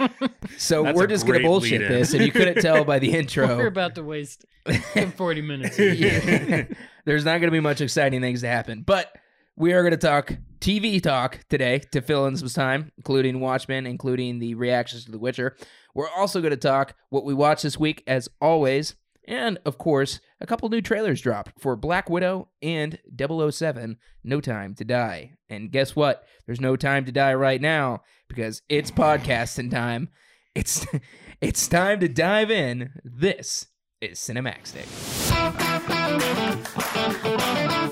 So 0.58 0.84
That's 0.84 0.98
we're 0.98 1.04
a 1.04 1.08
just 1.10 1.28
going 1.28 1.42
to 1.42 1.46
bullshit 1.48 1.82
lead-in. 1.82 1.92
this, 2.00 2.14
and 2.14 2.26
you 2.26 2.32
couldn't 2.32 2.62
tell 2.62 2.86
by 2.86 2.98
the 3.00 3.12
intro, 3.14 3.58
We're 3.58 3.68
about 3.68 3.96
to 3.96 4.04
waste 4.04 4.46
40 5.18 5.42
minutes. 5.42 5.78
Yeah. 5.78 6.66
There's 7.06 7.26
not 7.26 7.34
going 7.42 7.48
to 7.48 7.52
be 7.52 7.60
much 7.60 7.82
exciting 7.82 8.22
things 8.22 8.42
to 8.42 8.48
happen, 8.48 8.82
but 8.82 9.14
we 9.58 9.74
are 9.74 9.82
going 9.82 9.92
to 9.92 9.98
talk 9.98 10.38
TV 10.60 11.02
talk 11.02 11.40
today 11.50 11.80
to 11.92 12.02
fill 12.02 12.28
in 12.28 12.38
some 12.38 12.48
time, 12.50 12.92
including 12.98 13.40
Watchmen, 13.40 13.86
including 13.86 14.40
the 14.40 14.54
reactions 14.54 15.06
to 15.06 15.12
The 15.12 15.20
Witcher. 15.20 15.56
We're 15.96 16.10
also 16.10 16.42
going 16.42 16.52
to 16.52 16.58
talk 16.58 16.96
what 17.10 17.26
we 17.26 17.34
watched 17.34 17.64
this 17.64 17.78
week, 17.78 18.04
as 18.06 18.30
always, 18.40 18.96
and 19.28 19.58
of 19.66 19.78
course, 19.78 20.22
a 20.40 20.46
couple 20.46 20.70
new 20.70 20.82
trailers 20.82 21.22
dropped 21.22 21.60
for 21.60 21.76
Black 21.76 22.10
Widow 22.10 22.50
and 22.62 22.98
007 23.20 23.98
No 24.24 24.40
Time 24.40 24.74
to 24.76 24.86
Die. 24.86 25.34
And 25.50 25.72
guess 25.72 25.96
what? 25.96 26.24
There's 26.46 26.62
no 26.62 26.76
time 26.76 27.04
to 27.06 27.12
die 27.12 27.34
right 27.34 27.60
now 27.60 28.04
because 28.30 28.62
it's 28.70 28.92
podcasting 28.92 29.70
time. 29.72 30.10
It's 30.56 30.86
it's 31.42 31.68
time 31.68 32.00
to 32.00 32.08
dive 32.08 32.52
in. 32.52 32.92
This 33.04 33.68
is 34.02 34.20
Cinemaxtic. 34.20 34.86
You 37.26 37.87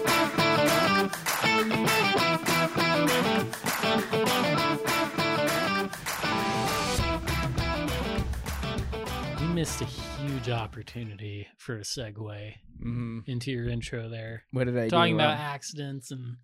missed 9.56 9.82
a 9.82 9.86
huge 9.86 10.50
opportunity 10.50 11.48
for 11.58 11.78
a 11.78 11.82
segue 11.82 12.54
hmm 12.82 13.20
into 13.26 13.52
your 13.52 13.70
intro 13.70 14.10
there. 14.10 14.44
What 14.52 14.66
did 14.66 14.78
I 14.78 14.90
Talking 14.90 15.14
do? 15.14 15.20
about 15.24 15.38
accidents 15.40 16.12
and 16.12 16.36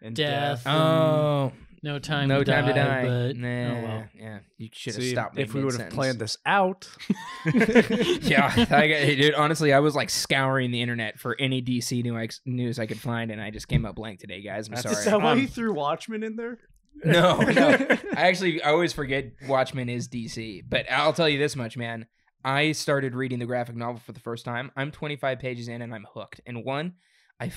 And 0.00 0.14
Death. 0.14 0.62
death. 0.64 0.72
Oh, 0.72 1.52
no 1.82 1.98
time 1.98 2.28
no 2.28 2.38
to 2.38 2.44
time 2.44 2.66
die, 2.66 2.72
to 2.72 2.78
die. 2.78 3.02
But 3.02 3.36
nah, 3.36 3.48
oh 3.48 3.82
well. 3.82 4.04
yeah, 4.14 4.38
you 4.58 4.68
should 4.72 4.94
have 4.94 5.02
See, 5.02 5.10
stopped. 5.10 5.38
if 5.40 5.52
we 5.54 5.64
would 5.64 5.78
have 5.80 5.90
planned 5.90 6.20
this 6.20 6.36
out. 6.46 6.88
yeah, 7.52 8.52
I 8.70 8.86
got, 8.88 9.06
dude. 9.06 9.34
Honestly, 9.34 9.72
I 9.72 9.80
was 9.80 9.96
like 9.96 10.08
scouring 10.08 10.70
the 10.70 10.80
internet 10.82 11.18
for 11.18 11.34
any 11.40 11.60
DC 11.62 12.02
new 12.04 12.28
news 12.46 12.78
I 12.78 12.86
could 12.86 13.00
find, 13.00 13.32
and 13.32 13.40
I 13.40 13.50
just 13.50 13.66
came 13.66 13.84
up 13.84 13.96
blank 13.96 14.20
today, 14.20 14.40
guys. 14.40 14.68
I'm 14.68 14.74
That's- 14.76 14.98
Is 14.98 15.04
sorry. 15.04 15.10
that 15.18 15.24
why 15.24 15.32
Um, 15.32 15.40
you 15.40 15.48
threw 15.48 15.74
Watchmen 15.74 16.22
in 16.22 16.36
there? 16.36 16.58
No, 17.04 17.40
no. 17.40 17.70
I 18.14 18.28
actually 18.28 18.62
I 18.62 18.70
always 18.70 18.92
forget 18.92 19.32
Watchmen 19.48 19.88
is 19.88 20.08
DC, 20.08 20.62
but 20.68 20.86
I'll 20.90 21.12
tell 21.12 21.28
you 21.28 21.38
this 21.40 21.56
much, 21.56 21.76
man. 21.76 22.06
I 22.44 22.72
started 22.72 23.14
reading 23.14 23.38
the 23.38 23.46
graphic 23.46 23.76
novel 23.76 24.00
for 24.04 24.12
the 24.12 24.20
first 24.20 24.44
time. 24.44 24.70
I'm 24.76 24.90
25 24.90 25.38
pages 25.38 25.68
in 25.68 25.82
and 25.82 25.94
I'm 25.94 26.06
hooked. 26.12 26.40
And 26.46 26.64
one, 26.64 26.94
I 27.40 27.50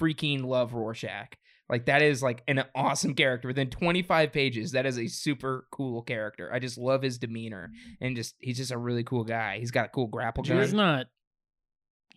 freaking 0.00 0.44
love 0.44 0.72
Rorschach. 0.74 1.36
Like 1.68 1.86
that 1.86 2.02
is 2.02 2.22
like 2.22 2.42
an 2.48 2.64
awesome 2.74 3.14
character. 3.14 3.48
Within 3.48 3.70
25 3.70 4.32
pages, 4.32 4.72
that 4.72 4.86
is 4.86 4.98
a 4.98 5.06
super 5.06 5.66
cool 5.70 6.02
character. 6.02 6.52
I 6.52 6.58
just 6.58 6.76
love 6.76 7.02
his 7.02 7.18
demeanor 7.18 7.70
mm-hmm. 7.72 8.04
and 8.04 8.16
just 8.16 8.34
he's 8.40 8.56
just 8.56 8.72
a 8.72 8.78
really 8.78 9.04
cool 9.04 9.24
guy. 9.24 9.58
He's 9.58 9.70
got 9.70 9.86
a 9.86 9.90
cool 9.90 10.08
grapple 10.08 10.42
gun. 10.42 10.60
He's 10.60 10.74
not. 10.74 11.06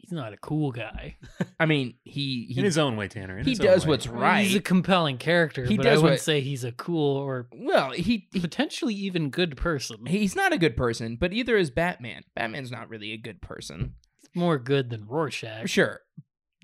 He's 0.05 0.11
not 0.11 0.33
a 0.33 0.37
cool 0.37 0.71
guy. 0.73 1.15
I 1.61 1.65
mean, 1.65 1.93
he 2.03 2.45
he 2.49 2.59
in 2.59 2.65
his 2.65 2.77
own 2.77 2.97
way, 2.97 3.07
Tanner. 3.07 3.37
in 3.37 3.45
he 3.45 3.51
his 3.51 3.61
own 3.61 3.65
does 3.65 3.85
way. 3.85 3.89
what's 3.91 4.05
right. 4.07 4.41
He's 4.45 4.55
a 4.57 4.61
compelling 4.61 5.17
character, 5.17 5.63
He 5.65 5.77
but 5.77 5.83
does 5.83 5.99
I 5.99 6.03
wouldn't 6.03 6.19
what- 6.19 6.21
say 6.21 6.41
he's 6.41 6.65
a 6.65 6.73
cool 6.73 7.15
or 7.17 7.47
well, 7.53 7.91
he, 7.91 8.27
he 8.33 8.39
potentially 8.41 8.93
even 8.93 9.29
good 9.29 9.55
person. 9.55 10.05
he's 10.05 10.35
not 10.35 10.51
a 10.51 10.57
good 10.57 10.75
person, 10.75 11.15
but 11.19 11.31
either 11.31 11.55
is 11.55 11.71
Batman. 11.71 12.23
Batman's 12.35 12.69
not 12.69 12.89
really 12.89 13.13
a 13.13 13.17
good 13.17 13.41
person. 13.41 13.93
more 14.35 14.57
good 14.59 14.89
than 14.89 15.05
Rorschach. 15.07 15.69
Sure. 15.69 16.01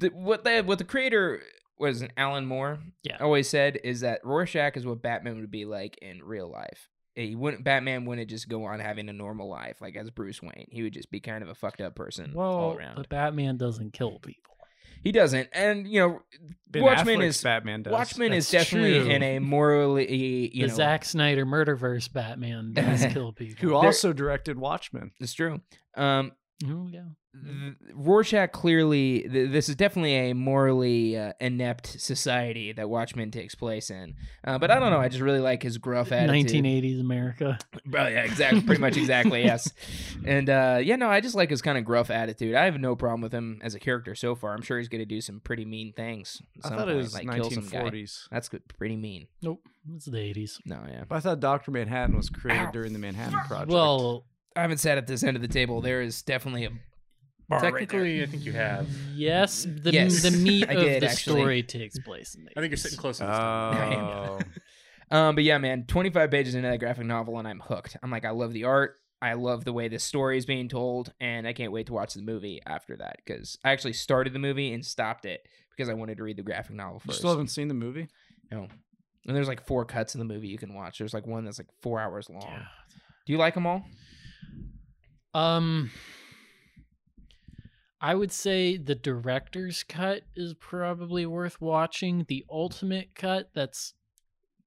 The, 0.02 0.10
what 0.10 0.44
the 0.44 0.62
what 0.62 0.78
the 0.78 0.84
creator 0.84 1.42
was 1.78 2.04
Alan 2.18 2.46
Moore 2.46 2.80
Yeah. 3.04 3.18
always 3.22 3.48
said 3.48 3.80
is 3.86 4.02
that 4.02 4.20
Rorschach 4.26 4.76
is 4.76 4.86
what 4.86 5.02
Batman 5.02 5.40
would 5.40 5.50
be 5.52 5.64
like 5.64 5.98
in 6.02 6.22
real 6.22 6.52
life. 6.52 6.90
He 7.16 7.36
wouldn't 7.36 7.64
Batman 7.64 8.06
wouldn't 8.06 8.30
just 8.30 8.48
go 8.48 8.66
on 8.66 8.80
having 8.80 9.10
a 9.10 9.14
normal 9.14 9.50
life 9.50 9.82
like 9.82 9.96
as 9.96 10.10
Bruce 10.10 10.42
Wayne. 10.42 10.68
He 10.70 10.84
would 10.84 10.94
just 10.94 11.12
be 11.12 11.20
kind 11.20 11.44
of 11.44 11.50
a 11.50 11.56
fucked 11.56 11.82
up 11.82 11.96
person 11.96 12.34
all 12.38 12.76
around. 12.78 12.96
but 12.96 13.10
Batman 13.10 13.58
doesn't 13.58 13.94
kill 13.94 14.20
people. 14.20 14.56
he 15.04 15.12
doesn't, 15.12 15.50
and 15.54 15.88
you 15.88 16.00
know, 16.00 16.22
Ben 16.70 16.84
Watchmen 16.84 17.20
Affleck's 17.20 17.38
is 17.38 17.42
Batman 17.44 17.84
does. 17.84 17.92
Watchmen 17.94 18.34
is 18.34 18.50
definitely 18.50 19.00
true. 19.02 19.10
in 19.10 19.24
a 19.24 19.40
morally 19.40 20.52
you 20.56 20.62
the 20.64 20.68
know 20.68 20.74
Zack 20.76 21.04
Snyder 21.06 21.46
murderverse 21.46 22.12
Batman 22.12 22.74
does 22.74 23.06
kill 23.14 23.34
people. 23.34 23.68
who 23.68 23.76
also 23.76 24.14
directed 24.14 24.58
Watchmen. 24.58 25.12
it's 25.20 25.34
true. 25.34 25.62
Um, 25.96 26.32
Oh 26.66 26.88
yeah. 26.92 27.04
Th- 27.34 27.76
Rorschach 27.94 28.52
clearly, 28.52 29.22
th- 29.22 29.52
this 29.52 29.70
is 29.70 29.76
definitely 29.76 30.30
a 30.30 30.34
morally 30.34 31.18
uh, 31.18 31.34
inept 31.40 32.00
society 32.00 32.72
that 32.74 32.90
Watchmen 32.90 33.32
takes 33.32 33.56
place 33.56 33.90
in. 33.90 34.16
Uh, 34.44 34.58
but 34.58 34.72
I 34.72 34.80
don't 34.80 34.92
know. 34.92 35.00
I 35.00 35.10
just 35.10 35.22
really 35.22 35.40
like 35.40 35.64
his 35.64 35.78
gruff 35.78 36.12
attitude. 36.12 36.64
1980s 36.64 37.00
America. 37.00 37.60
Bro, 37.86 38.08
yeah, 38.08 38.24
exactly. 38.24 38.62
Pretty 38.62 38.82
much 38.82 38.98
exactly, 38.98 39.44
yes. 39.44 39.72
And 40.26 40.50
uh, 40.50 40.80
yeah, 40.84 40.96
no, 40.96 41.10
I 41.10 41.22
just 41.22 41.36
like 41.36 41.50
his 41.50 41.62
kind 41.62 41.78
of 41.78 41.86
gruff 41.86 42.10
attitude. 42.10 42.56
I 42.56 42.66
have 42.66 42.80
no 42.80 42.96
problem 42.96 43.22
with 43.22 43.34
him 43.34 43.60
as 43.64 43.74
a 43.74 43.80
character 43.80 44.16
so 44.16 44.36
far. 44.36 44.54
I'm 44.54 44.62
sure 44.62 44.78
he's 44.78 44.90
going 44.90 45.00
to 45.00 45.06
do 45.06 45.22
some 45.22 45.40
pretty 45.40 45.66
mean 45.66 45.94
things. 45.94 46.42
I 46.64 46.70
some 46.70 46.78
thought 46.78 46.90
it 46.90 46.96
was 46.96 47.14
like 47.14 47.30
kill 47.32 47.50
some 47.50 47.68
guy. 47.68 47.84
1940s. 47.84 48.28
That's 48.30 48.50
good, 48.50 48.68
pretty 48.68 48.98
mean. 48.98 49.28
Nope, 49.42 49.62
it's 49.96 50.06
the 50.06 50.18
80s. 50.18 50.60
No, 50.66 50.82
yeah. 50.90 51.04
But 51.08 51.16
I 51.16 51.20
thought 51.22 51.40
Doctor 51.40 51.72
Manhattan 51.72 52.16
was 52.16 52.30
created 52.30 52.68
Ow. 52.68 52.72
during 52.72 52.94
the 52.94 53.00
Manhattan 53.00 53.40
Project. 53.48 53.72
Well, 53.72 54.26
I 54.56 54.62
haven't 54.62 54.80
sat 54.80 54.98
at 54.98 55.08
this 55.08 55.24
end 55.24 55.36
of 55.38 55.42
the 55.42 55.48
table. 55.48 55.82
There 55.82 56.02
is 56.02 56.22
definitely 56.22 56.66
a 56.66 56.72
bar 57.50 57.60
right 57.60 57.72
there. 57.72 57.72
Technically, 57.72 58.24
I 58.24 58.26
think 58.28 58.46
you 58.46 58.54
have. 58.54 58.88
yes, 59.16 59.64
the 59.68 59.92
Yes, 59.92 60.22
the 60.22 60.32
meat 60.32 60.64
of 60.70 60.78
did, 60.78 61.04
the 61.04 61.10
actually. 61.10 61.42
story 61.42 61.64
takes 61.64 62.00
place 62.00 62.36
in 62.36 62.46
the 62.46 62.52
I 62.56 62.62
think 62.62 62.72
you're 62.72 62.78
sitting 62.78 62.98
close 63.00 63.18
to 63.18 63.24
this. 63.26 63.38
time. 63.38 64.00
oh, 64.00 64.40
Um, 65.12 65.34
but 65.34 65.44
yeah, 65.44 65.58
man, 65.58 65.86
25 65.88 66.30
pages 66.30 66.54
into 66.54 66.70
that 66.70 66.78
graphic 66.80 67.06
novel, 67.06 67.40
and 67.40 67.48
I'm 67.48 67.60
hooked. 67.60 67.98
I'm 68.04 68.12
like, 68.12 68.26
I 68.26 68.30
love 68.30 68.54
the 68.54 68.66
art. 68.66 68.96
I 69.22 69.34
love 69.34 69.66
the 69.66 69.74
way 69.74 69.88
this 69.88 70.04
story 70.04 70.38
is 70.38 70.46
being 70.46 70.70
told, 70.70 71.12
and 71.20 71.48
I 71.48 71.54
can't 71.54 71.72
wait 71.72 71.88
to 71.88 71.94
watch 71.94 72.14
the 72.14 72.22
movie 72.22 72.62
after 72.66 72.96
that 72.98 73.18
because 73.26 73.58
I 73.66 73.72
actually 73.72 73.94
started 73.94 74.34
the 74.34 74.40
movie 74.40 74.72
and 74.72 74.86
stopped 74.86 75.26
it 75.26 75.42
because 75.76 75.90
I 75.90 75.94
wanted 75.96 76.18
to 76.18 76.24
read 76.24 76.38
the 76.38 76.44
graphic 76.44 76.76
novel 76.76 77.02
you 77.04 77.08
first. 77.10 77.18
still 77.20 77.32
haven't 77.32 77.48
seen 77.48 77.68
the 77.68 77.74
movie? 77.74 78.08
no. 78.52 78.68
And 79.28 79.36
there's 79.36 79.48
like 79.50 79.66
four 79.66 79.84
cuts 79.84 80.16
in 80.16 80.20
the 80.20 80.26
movie 80.26 80.48
you 80.48 80.58
can 80.58 80.74
watch. 80.74 81.00
There's 81.00 81.14
like 81.14 81.28
one 81.28 81.44
that's 81.44 81.60
like 81.60 81.68
four 81.82 82.00
hours 82.00 82.30
long. 82.30 82.62
Do 83.26 83.34
you 83.34 83.38
like 83.40 83.54
them 83.56 83.66
all? 83.68 83.84
Um, 85.34 85.92
I 88.02 88.16
would 88.16 88.32
say 88.32 88.78
the 88.78 88.96
director's 88.96 89.84
cut 89.84 90.24
is 90.36 90.54
probably 90.54 91.26
worth 91.26 91.60
watching. 91.60 92.26
The 92.28 92.46
ultimate 92.50 93.14
cut 93.16 93.50
that's 93.54 93.94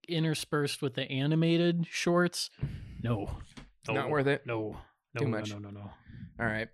interspersed 0.08 0.82
with 0.82 0.94
the 0.94 1.10
animated 1.10 1.86
shorts, 1.88 2.50
no. 3.02 3.28
Oh, 3.88 3.92
Not 3.92 4.10
worth 4.10 4.26
it. 4.26 4.46
No. 4.46 4.76
No, 5.14 5.18
Too 5.18 5.24
no, 5.24 5.38
much. 5.38 5.50
No, 5.50 5.58
no, 5.58 5.70
no. 5.70 5.90
All 6.40 6.46
right. 6.46 6.68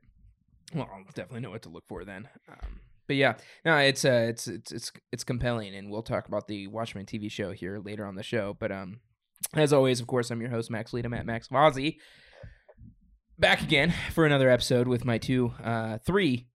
Well, 0.74 0.88
I'll 0.92 1.04
definitely 1.14 1.40
know 1.40 1.50
what 1.50 1.62
to 1.62 1.70
look 1.70 1.84
for 1.88 2.04
then. 2.04 2.28
Um, 2.48 2.80
but 3.06 3.16
yeah, 3.16 3.34
no, 3.64 3.76
it's 3.78 4.04
uh, 4.04 4.26
it's 4.28 4.46
it's 4.46 4.70
it's 4.70 4.92
it's 5.12 5.24
compelling, 5.24 5.74
and 5.74 5.90
we'll 5.90 6.02
talk 6.02 6.28
about 6.28 6.46
the 6.46 6.66
Watchmen 6.66 7.06
TV 7.06 7.30
show 7.30 7.52
here 7.52 7.80
later 7.82 8.04
on 8.04 8.16
the 8.16 8.22
show. 8.22 8.54
But 8.60 8.70
um, 8.70 9.00
as 9.54 9.72
always, 9.72 10.00
of 10.00 10.06
course, 10.06 10.30
I'm 10.30 10.42
your 10.42 10.50
host 10.50 10.70
Max 10.70 10.92
Leadham 10.92 11.14
at 11.14 11.24
Max 11.24 11.48
Vozzy. 11.48 11.96
Back 13.38 13.62
again 13.62 13.95
for 14.12 14.26
another 14.26 14.50
episode 14.50 14.88
with 14.88 15.04
my 15.04 15.16
two, 15.16 15.52
uh, 15.62 15.99
three 15.99 16.49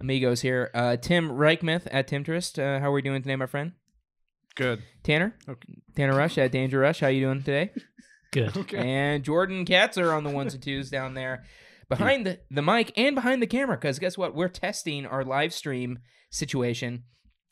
amigos 0.00 0.40
here. 0.40 0.70
Uh, 0.72 0.96
Tim 0.96 1.28
Reichmuth 1.28 1.86
at 1.90 2.08
Timtrist. 2.08 2.58
Uh, 2.58 2.80
how 2.80 2.88
are 2.88 2.92
we 2.92 3.02
doing 3.02 3.20
today, 3.20 3.36
my 3.36 3.44
friend? 3.44 3.72
Good. 4.54 4.82
Tanner. 5.02 5.36
Okay. 5.46 5.82
Tanner 5.94 6.16
Rush 6.16 6.38
at 6.38 6.50
Danger 6.50 6.78
Rush. 6.78 7.00
How 7.00 7.08
are 7.08 7.10
you 7.10 7.20
doing 7.20 7.42
today? 7.42 7.72
Good. 8.32 8.56
Okay. 8.56 8.78
And 8.78 9.22
Jordan 9.22 9.66
Katzer 9.66 10.16
on 10.16 10.24
the 10.24 10.30
ones 10.30 10.54
and 10.54 10.62
twos 10.62 10.88
down 10.88 11.12
there 11.12 11.44
behind 11.90 12.26
the, 12.26 12.40
the 12.50 12.62
mic 12.62 12.92
and 12.96 13.14
behind 13.14 13.42
the 13.42 13.46
camera. 13.46 13.76
Because 13.76 13.98
guess 13.98 14.16
what? 14.16 14.34
We're 14.34 14.48
testing 14.48 15.04
our 15.04 15.24
live 15.24 15.52
stream 15.52 15.98
situation. 16.30 17.04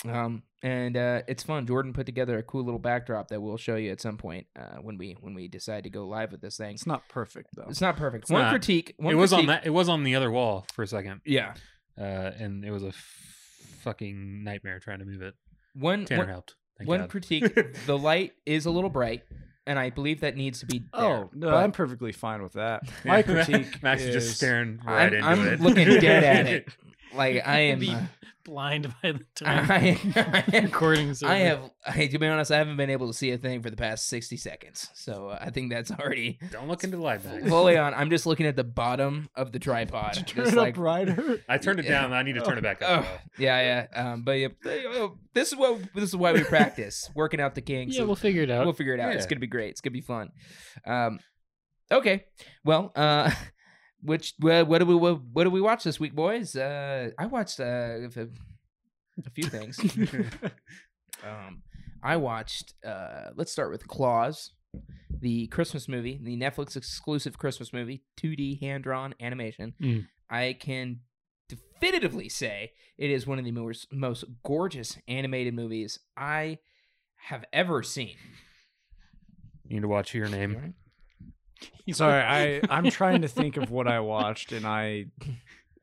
Um, 0.09 0.45
and 0.63 0.97
uh, 0.97 1.23
it's 1.27 1.43
fun. 1.43 1.67
Jordan 1.67 1.93
put 1.93 2.07
together 2.07 2.37
a 2.39 2.43
cool 2.43 2.65
little 2.65 2.79
backdrop 2.79 3.29
that 3.29 3.41
we'll 3.41 3.57
show 3.57 3.77
you 3.77 3.91
at 3.93 4.01
some 4.01 4.17
point 4.17 4.47
uh, 4.59 4.77
when 4.83 4.99
we 4.99 5.17
when 5.21 5.35
we 5.35 5.49
decide 5.49 5.85
to 5.85 5.91
go 5.91 6.07
live 6.07 6.33
with 6.33 6.41
this 6.41 6.57
thing. 6.57 6.75
It's 6.75 6.87
not 6.87 7.09
perfect 7.09 7.51
though. 7.57 7.67
It's 7.69 7.81
not 7.81 7.97
perfect. 7.97 8.25
It's 8.25 8.31
one 8.31 8.43
not. 8.43 8.51
critique. 8.51 8.95
One 8.99 9.13
it 9.15 9.17
was 9.17 9.33
on 9.33 9.47
that. 9.47 9.67
It 9.67 9.71
was 9.71 9.89
on 9.89 10.05
the 10.05 10.15
other 10.17 10.31
wall 10.31 10.67
for 10.75 10.83
a 10.83 10.87
second, 10.87 11.21
Yeah. 11.25 11.55
uh, 11.99 12.03
and 12.03 12.65
it 12.65 12.71
was 12.71 12.83
a 12.83 12.89
f- 12.89 13.17
fucking 13.83 14.45
nightmare 14.45 14.79
trying 14.81 14.99
to 15.01 15.05
move 15.05 15.23
it. 15.23 15.35
One 15.75 16.05
Tanner 16.05 16.21
one, 16.23 16.29
helped. 16.29 16.55
Thank 16.79 16.89
one 16.89 17.01
God. 17.01 17.11
critique. 17.11 17.85
the 17.87 17.97
light 17.99 18.33
is 18.47 18.67
a 18.67 18.71
little 18.71 18.91
bright, 18.91 19.23
and 19.67 19.79
I 19.79 19.91
believe 19.91 20.21
that 20.21 20.37
needs 20.37 20.61
to 20.61 20.67
be. 20.67 20.81
There. 20.93 21.03
Oh 21.03 21.31
no, 21.33 21.51
But 21.51 21.57
I'm 21.57 21.73
perfectly 21.73 22.13
fine 22.13 22.43
with 22.43 22.55
that. 22.55 22.83
My 23.05 23.23
critique 23.23 23.67
Max 23.83 24.03
is 24.03 24.09
is 24.15 24.25
just 24.25 24.37
staring 24.37 24.81
right 24.85 25.13
I'm, 25.13 25.15
into 25.15 25.27
I'm 25.27 25.47
it. 25.49 25.61
looking 25.61 25.89
dead 26.01 26.25
at 26.25 26.47
it. 26.47 26.69
Like 27.15 27.43
I 27.47 27.61
am. 27.61 27.79
Be 27.79 27.91
uh, 27.91 28.01
blind 28.45 28.93
by 29.03 29.13
the 29.13 29.25
time 29.35 29.71
I, 29.71 29.99
I 30.17 30.57
am 30.57 30.65
recording's 30.65 31.23
over. 31.23 31.33
I 31.33 31.37
have, 31.39 31.71
I, 31.87 32.07
to 32.07 32.19
be 32.19 32.27
honest, 32.27 32.51
I 32.51 32.57
haven't 32.59 32.77
been 32.77 32.91
able 32.91 33.07
to 33.07 33.13
see 33.13 33.31
a 33.31 33.39
thing 33.39 33.63
for 33.63 33.71
the 33.71 33.77
past 33.77 34.09
60 34.09 34.37
seconds. 34.37 34.89
So 34.95 35.29
uh, 35.29 35.39
I 35.41 35.51
think 35.51 35.71
that's 35.71 35.91
already 35.91 36.39
Don't 36.51 36.69
look 36.69 36.83
into 36.85 36.97
the 36.97 37.03
light, 37.03 37.25
Max. 37.25 37.49
fully 37.49 37.77
on. 37.77 37.95
I'm 37.95 38.11
just 38.11 38.27
looking 38.27 38.47
at 38.47 38.57
the 38.57 38.65
bottom 38.65 39.29
of 39.35 39.53
the 39.53 39.59
tripod. 39.59 40.15
Did 40.15 40.21
you 40.21 40.35
turn 40.37 40.45
just 40.45 40.57
it 40.57 40.61
like, 40.61 40.75
up 40.75 40.77
brighter. 40.77 41.43
I 41.49 41.59
turned 41.59 41.81
it 41.81 41.85
down. 41.85 42.13
I 42.13 42.23
need 42.23 42.35
to 42.35 42.43
turn 42.43 42.59
it 42.59 42.63
back 42.63 42.83
up. 42.83 43.01
Ugh. 43.01 43.05
though. 43.05 43.45
yeah, 43.45 43.87
yeah. 43.95 44.13
Um, 44.13 44.23
but 44.23 44.33
yeah, 44.33 44.49
this 45.35 45.53
is 45.53 45.57
what 45.57 45.81
this 45.95 46.05
is 46.05 46.17
why 46.17 46.33
we 46.33 46.43
practice 46.43 47.11
working 47.15 47.41
out 47.41 47.55
the 47.55 47.63
kinks. 47.63 47.97
yeah, 47.97 48.05
we'll 48.05 48.17
figure 48.17 48.43
it 48.43 48.51
out. 48.51 48.65
we'll 48.65 48.75
figure 48.75 48.95
it 48.95 49.01
out. 49.01 49.13
It's 49.15 49.27
gonna 49.27 49.41
be 49.41 49.47
great. 49.47 49.71
It's 49.71 49.81
gonna 49.81 49.93
be 49.93 50.01
fun. 50.01 50.31
Um, 50.87 51.21
okay. 51.91 52.25
Well, 52.65 52.93
uh, 52.97 53.31
which 54.03 54.35
what 54.39 54.79
do 54.79 54.87
we 54.87 54.95
what, 54.95 55.21
what 55.33 55.45
do 55.45 55.51
we 55.51 55.61
watch 55.61 55.85
this 55.85 56.01
week, 56.01 56.15
boys? 56.15 56.57
Uh, 56.57 57.11
I 57.19 57.27
watched 57.27 57.61
uh, 57.61 57.65
a, 57.65 58.29
a 59.27 59.31
few 59.35 59.45
things. 59.45 59.79
Um, 61.25 61.63
I 62.03 62.17
watched. 62.17 62.75
Uh, 62.85 63.31
let's 63.37 63.53
start 63.53 63.71
with 63.71 63.87
Klaus, 63.87 64.51
the 65.21 65.47
Christmas 65.49 65.89
movie, 65.89 66.21
the 66.23 66.37
Netflix 66.37 66.77
exclusive 66.77 67.39
Christmas 67.39 67.73
movie, 67.73 68.03
2D 68.21 68.61
hand 68.61 68.85
drawn 68.85 69.15
animation. 69.21 69.75
Mm. 69.83 70.07
I 70.31 70.57
can 70.59 71.01
definitively 71.49 72.29
say 72.29 72.73
it 72.97 73.11
is 73.11 73.27
one 73.27 73.39
of 73.39 73.45
the 73.45 73.53
most 73.53 73.89
most 73.93 74.25
gorgeous 74.45 74.99
animated 75.09 75.55
movies 75.55 75.99
I 76.17 76.59
have 77.17 77.45
ever 77.53 77.83
seen. 77.83 78.17
You 79.67 79.77
need 79.77 79.83
to 79.83 79.89
watch 79.89 80.15
your 80.15 80.29
name. 80.29 80.75
Sorry, 81.93 82.23
I 82.23 82.61
I'm 82.71 82.91
trying 82.91 83.23
to 83.23 83.29
think 83.29 83.57
of 83.57 83.71
what 83.71 83.87
I 83.89 84.01
watched, 84.01 84.53
and 84.53 84.67
I 84.67 85.07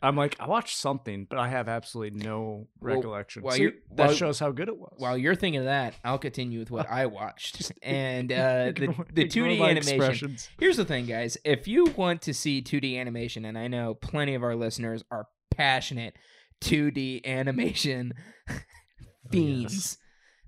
I'm 0.01 0.15
like 0.15 0.35
I 0.39 0.47
watched 0.47 0.77
something, 0.77 1.25
but 1.29 1.39
I 1.39 1.47
have 1.49 1.67
absolutely 1.67 2.23
no 2.23 2.67
Well, 2.79 2.95
recollection. 2.97 3.41
while 3.43 3.55
See, 3.55 3.71
that 3.95 4.07
while- 4.07 4.13
shows 4.15 4.39
how 4.39 4.51
good 4.51 4.67
it 4.69 4.77
was. 4.77 4.93
While 4.97 5.17
you're 5.17 5.35
thinking 5.35 5.59
of 5.59 5.65
that, 5.65 5.95
I'll 6.03 6.19
continue 6.19 6.59
with 6.59 6.69
what 6.71 6.89
I 6.89 7.07
watched. 7.07 7.71
And 7.81 8.31
uh, 8.31 8.71
the 8.75 8.93
the 9.11 9.25
2D 9.25 9.59
my 9.59 9.69
animation. 9.71 10.37
Here's 10.59 10.77
the 10.77 10.85
thing, 10.85 11.05
guys. 11.07 11.37
If 11.43 11.67
you 11.67 11.85
want 11.95 12.21
to 12.23 12.33
see 12.33 12.61
2D 12.61 12.99
animation, 12.99 13.43
and 13.45 13.57
I 13.57 13.67
know 13.67 13.95
plenty 13.95 14.35
of 14.35 14.43
our 14.43 14.55
listeners 14.55 15.03
are 15.09 15.27
passionate 15.51 16.15
2D 16.61 17.25
animation 17.25 18.13
fiends, 19.31 19.97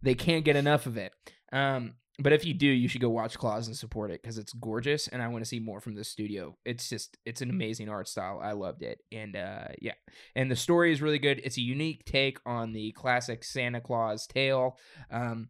they 0.01 0.15
can't 0.15 0.45
get 0.45 0.55
enough 0.55 0.85
of 0.85 0.97
it. 0.97 1.11
Um, 1.51 1.95
but 2.19 2.33
if 2.33 2.43
you 2.43 2.53
do, 2.53 2.67
you 2.67 2.87
should 2.87 3.01
go 3.01 3.09
watch 3.09 3.37
Klaus 3.37 3.67
and 3.67 3.75
support 3.75 4.11
it 4.11 4.21
because 4.21 4.37
it's 4.37 4.53
gorgeous, 4.53 5.07
and 5.07 5.21
I 5.21 5.27
want 5.29 5.43
to 5.43 5.47
see 5.47 5.59
more 5.59 5.79
from 5.79 5.95
this 5.95 6.09
studio. 6.09 6.57
It's 6.65 6.89
just 6.89 7.17
it's 7.25 7.41
an 7.41 7.49
amazing 7.49 7.89
art 7.89 8.07
style. 8.07 8.39
I 8.43 8.51
loved 8.51 8.83
it, 8.83 8.99
and 9.11 9.35
uh, 9.35 9.69
yeah, 9.81 9.93
and 10.35 10.51
the 10.51 10.55
story 10.55 10.91
is 10.91 11.01
really 11.01 11.19
good. 11.19 11.41
It's 11.43 11.57
a 11.57 11.61
unique 11.61 12.05
take 12.05 12.39
on 12.45 12.73
the 12.73 12.91
classic 12.91 13.43
Santa 13.43 13.81
Claus 13.81 14.27
tale. 14.27 14.77
Um, 15.09 15.49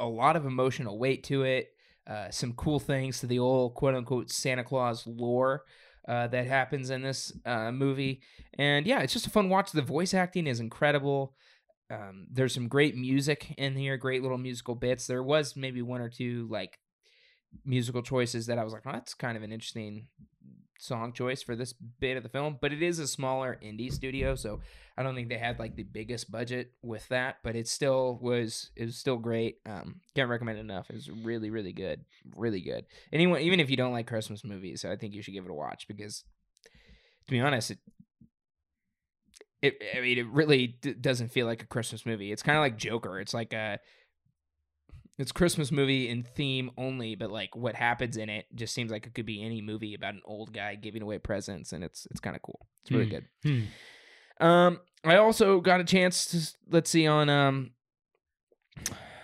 a 0.00 0.06
lot 0.06 0.36
of 0.36 0.46
emotional 0.46 0.98
weight 0.98 1.24
to 1.24 1.44
it. 1.44 1.68
Uh, 2.04 2.30
some 2.30 2.52
cool 2.54 2.80
things 2.80 3.20
to 3.20 3.26
the 3.28 3.38
old 3.38 3.74
quote 3.74 3.94
unquote 3.94 4.30
Santa 4.30 4.64
Claus 4.64 5.06
lore 5.06 5.62
uh, 6.08 6.26
that 6.26 6.46
happens 6.46 6.90
in 6.90 7.02
this 7.02 7.32
uh, 7.46 7.70
movie. 7.70 8.22
And 8.58 8.86
yeah, 8.86 9.00
it's 9.00 9.12
just 9.12 9.28
a 9.28 9.30
fun 9.30 9.48
watch. 9.48 9.70
The 9.70 9.82
voice 9.82 10.12
acting 10.14 10.48
is 10.48 10.58
incredible. 10.58 11.34
Um, 11.92 12.26
there's 12.32 12.54
some 12.54 12.68
great 12.68 12.96
music 12.96 13.54
in 13.58 13.76
here, 13.76 13.96
great 13.98 14.22
little 14.22 14.38
musical 14.38 14.74
bits. 14.74 15.06
There 15.06 15.22
was 15.22 15.56
maybe 15.56 15.82
one 15.82 16.00
or 16.00 16.08
two 16.08 16.48
like 16.50 16.78
musical 17.64 18.02
choices 18.02 18.46
that 18.46 18.58
I 18.58 18.64
was 18.64 18.72
like, 18.72 18.82
oh, 18.86 18.92
that's 18.92 19.14
kind 19.14 19.36
of 19.36 19.42
an 19.42 19.52
interesting 19.52 20.06
song 20.78 21.12
choice 21.12 21.42
for 21.42 21.54
this 21.54 21.72
bit 21.72 22.16
of 22.16 22.22
the 22.22 22.28
film. 22.28 22.58
But 22.60 22.72
it 22.72 22.82
is 22.82 22.98
a 22.98 23.06
smaller 23.06 23.58
indie 23.62 23.92
studio, 23.92 24.34
so 24.34 24.60
I 24.96 25.02
don't 25.02 25.14
think 25.14 25.28
they 25.28 25.38
had 25.38 25.58
like 25.58 25.76
the 25.76 25.82
biggest 25.82 26.30
budget 26.30 26.72
with 26.82 27.06
that, 27.08 27.36
but 27.42 27.56
it 27.56 27.68
still 27.68 28.18
was 28.20 28.70
it 28.74 28.86
was 28.86 28.96
still 28.96 29.18
great. 29.18 29.58
Um, 29.66 30.00
can't 30.14 30.30
recommend 30.30 30.58
it 30.58 30.62
enough. 30.62 30.90
It 30.90 30.96
was 30.96 31.10
really 31.10 31.50
really 31.50 31.72
good, 31.72 32.04
really 32.36 32.60
good. 32.60 32.86
Anyone, 33.12 33.42
even 33.42 33.60
if 33.60 33.70
you 33.70 33.76
don't 33.76 33.92
like 33.92 34.06
Christmas 34.06 34.44
movies, 34.44 34.84
I 34.84 34.96
think 34.96 35.14
you 35.14 35.22
should 35.22 35.34
give 35.34 35.44
it 35.44 35.50
a 35.50 35.54
watch 35.54 35.86
because, 35.88 36.24
to 37.26 37.30
be 37.30 37.40
honest, 37.40 37.72
it. 37.72 37.78
It, 39.62 39.80
I 39.96 40.00
mean, 40.00 40.18
it 40.18 40.26
really 40.26 40.66
d- 40.80 40.92
doesn't 40.94 41.28
feel 41.30 41.46
like 41.46 41.62
a 41.62 41.66
Christmas 41.66 42.04
movie. 42.04 42.32
It's 42.32 42.42
kind 42.42 42.58
of 42.58 42.62
like 42.62 42.76
Joker. 42.76 43.20
It's 43.20 43.32
like 43.32 43.52
a, 43.52 43.78
it's 45.18 45.30
Christmas 45.30 45.70
movie 45.70 46.08
in 46.08 46.24
theme 46.24 46.70
only, 46.76 47.14
but 47.14 47.30
like 47.30 47.54
what 47.54 47.76
happens 47.76 48.16
in 48.16 48.28
it 48.28 48.46
just 48.54 48.74
seems 48.74 48.90
like 48.90 49.06
it 49.06 49.14
could 49.14 49.26
be 49.26 49.40
any 49.44 49.60
movie 49.62 49.94
about 49.94 50.14
an 50.14 50.22
old 50.24 50.52
guy 50.52 50.74
giving 50.74 51.00
away 51.02 51.18
presents, 51.18 51.72
and 51.72 51.84
it's 51.84 52.06
it's 52.10 52.18
kind 52.20 52.34
of 52.34 52.42
cool. 52.42 52.66
It's 52.82 52.90
really 52.90 53.04
Hmm. 53.04 53.10
good. 53.10 53.24
Hmm. 54.40 54.44
Um, 54.44 54.80
I 55.04 55.16
also 55.16 55.60
got 55.60 55.80
a 55.80 55.84
chance 55.84 56.26
to 56.26 56.56
let's 56.74 56.90
see 56.90 57.06
on 57.06 57.28
um 57.28 57.70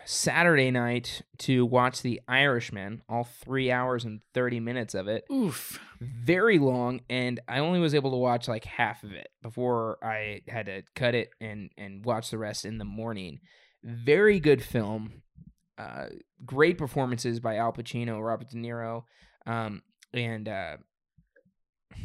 Saturday 0.05 0.71
night 0.71 1.23
to 1.39 1.67
watch 1.67 2.03
The 2.03 2.21
Irishman, 2.29 3.03
all 3.09 3.25
three 3.25 3.71
hours 3.71 4.05
and 4.05 4.21
thirty 4.35 4.61
minutes 4.61 4.95
of 4.95 5.09
it. 5.09 5.25
Oof. 5.33 5.81
Very 6.01 6.59
long, 6.59 7.01
and 7.11 7.41
I 7.49 7.59
only 7.59 7.81
was 7.81 7.95
able 7.95 8.11
to 8.13 8.17
watch 8.17 8.47
like 8.49 8.65
half 8.65 9.03
of 9.03 9.13
it 9.13 9.29
before 9.43 9.99
I 10.03 10.43
had 10.47 10.67
to 10.67 10.83
cut 10.95 11.15
it 11.15 11.31
and 11.41 11.71
and 11.77 12.05
watch 12.05 12.31
the 12.31 12.39
rest 12.39 12.65
in 12.65 12.79
the 12.79 12.85
morning. 12.85 13.41
Very 13.83 14.39
good 14.41 14.63
film. 14.63 15.23
Uh, 15.77 16.07
great 16.45 16.77
performances 16.79 17.41
by 17.41 17.57
Al 17.57 17.73
Pacino, 17.73 18.25
Robert 18.25 18.49
De 18.51 18.57
Niro, 18.57 19.05
um, 19.47 19.83
and 20.13 20.49
uh, 20.49 20.77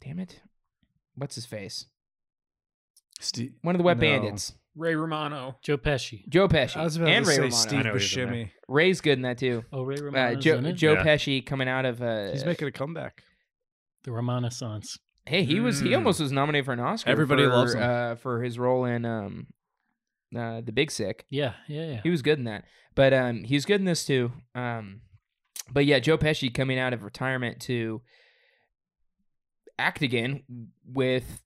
damn 0.00 0.18
it, 0.18 0.40
what's 1.14 1.34
his 1.34 1.46
face? 1.46 1.86
Steve, 3.20 3.52
One 3.62 3.74
of 3.74 3.78
the 3.78 3.84
Wet 3.84 3.96
No. 3.98 4.00
Bandits. 4.02 4.52
Ray 4.76 4.94
Romano. 4.94 5.56
Joe 5.60 5.76
Pesci. 5.76 6.28
Joe 6.28 6.46
Pesci 6.46 6.76
I 6.76 6.84
was 6.84 6.94
about 6.96 7.08
and 7.08 7.24
to 7.24 7.28
Ray 7.28 7.34
say 7.34 7.40
Romano. 7.42 7.56
Steve 7.56 7.78
I 7.80 7.82
know 7.82 7.92
he's 7.94 8.16
in 8.16 8.28
there. 8.30 8.34
Buscemi. 8.44 8.50
Ray's 8.68 9.00
good 9.00 9.12
in 9.18 9.22
that 9.22 9.38
too. 9.38 9.64
Oh, 9.72 9.82
Ray 9.82 9.96
Uh, 9.96 10.34
Joe 10.36 10.58
in 10.58 10.66
it? 10.66 10.74
Joe 10.74 10.92
Yeah. 10.92 11.02
Pesci 11.04 11.44
coming 11.44 11.68
out 11.68 11.84
of 11.84 12.00
uh, 12.00 12.30
He's 12.30 12.44
making 12.44 12.68
a 12.68 12.72
comeback. 12.72 13.24
The 14.04 14.12
Renaissance. 14.12 14.98
hey 15.26 15.44
he 15.44 15.60
was 15.60 15.80
he 15.80 15.90
Mm. 15.90 15.96
almost 15.96 16.20
was 16.20 16.32
nominated 16.32 16.64
for 16.64 16.72
an 16.72 16.80
Oscar. 16.80 17.10
Everybody 17.10 17.44
for, 17.44 17.48
loves 17.50 17.74
him. 17.74 17.82
uh, 17.82 18.14
for 18.16 18.42
his 18.42 18.58
role 18.58 18.84
in 18.84 19.04
um 19.04 19.46
uh, 20.36 20.60
the 20.60 20.72
Big 20.72 20.90
Sick. 20.90 21.24
Yeah, 21.30 21.54
yeah, 21.68 21.84
yeah. 21.86 22.00
He 22.02 22.10
was 22.10 22.22
good 22.22 22.38
in 22.38 22.44
that, 22.44 22.64
but 22.94 23.12
um 23.12 23.44
he's 23.44 23.64
good 23.64 23.80
in 23.80 23.84
this 23.86 24.04
too. 24.06 24.32
Um, 24.54 25.00
but 25.70 25.84
yeah, 25.84 25.98
Joe 25.98 26.16
Pesci 26.18 26.52
coming 26.52 26.78
out 26.78 26.92
of 26.94 27.02
retirement 27.02 27.60
to 27.62 28.00
act 29.78 30.02
again 30.02 30.42
with 30.86 31.42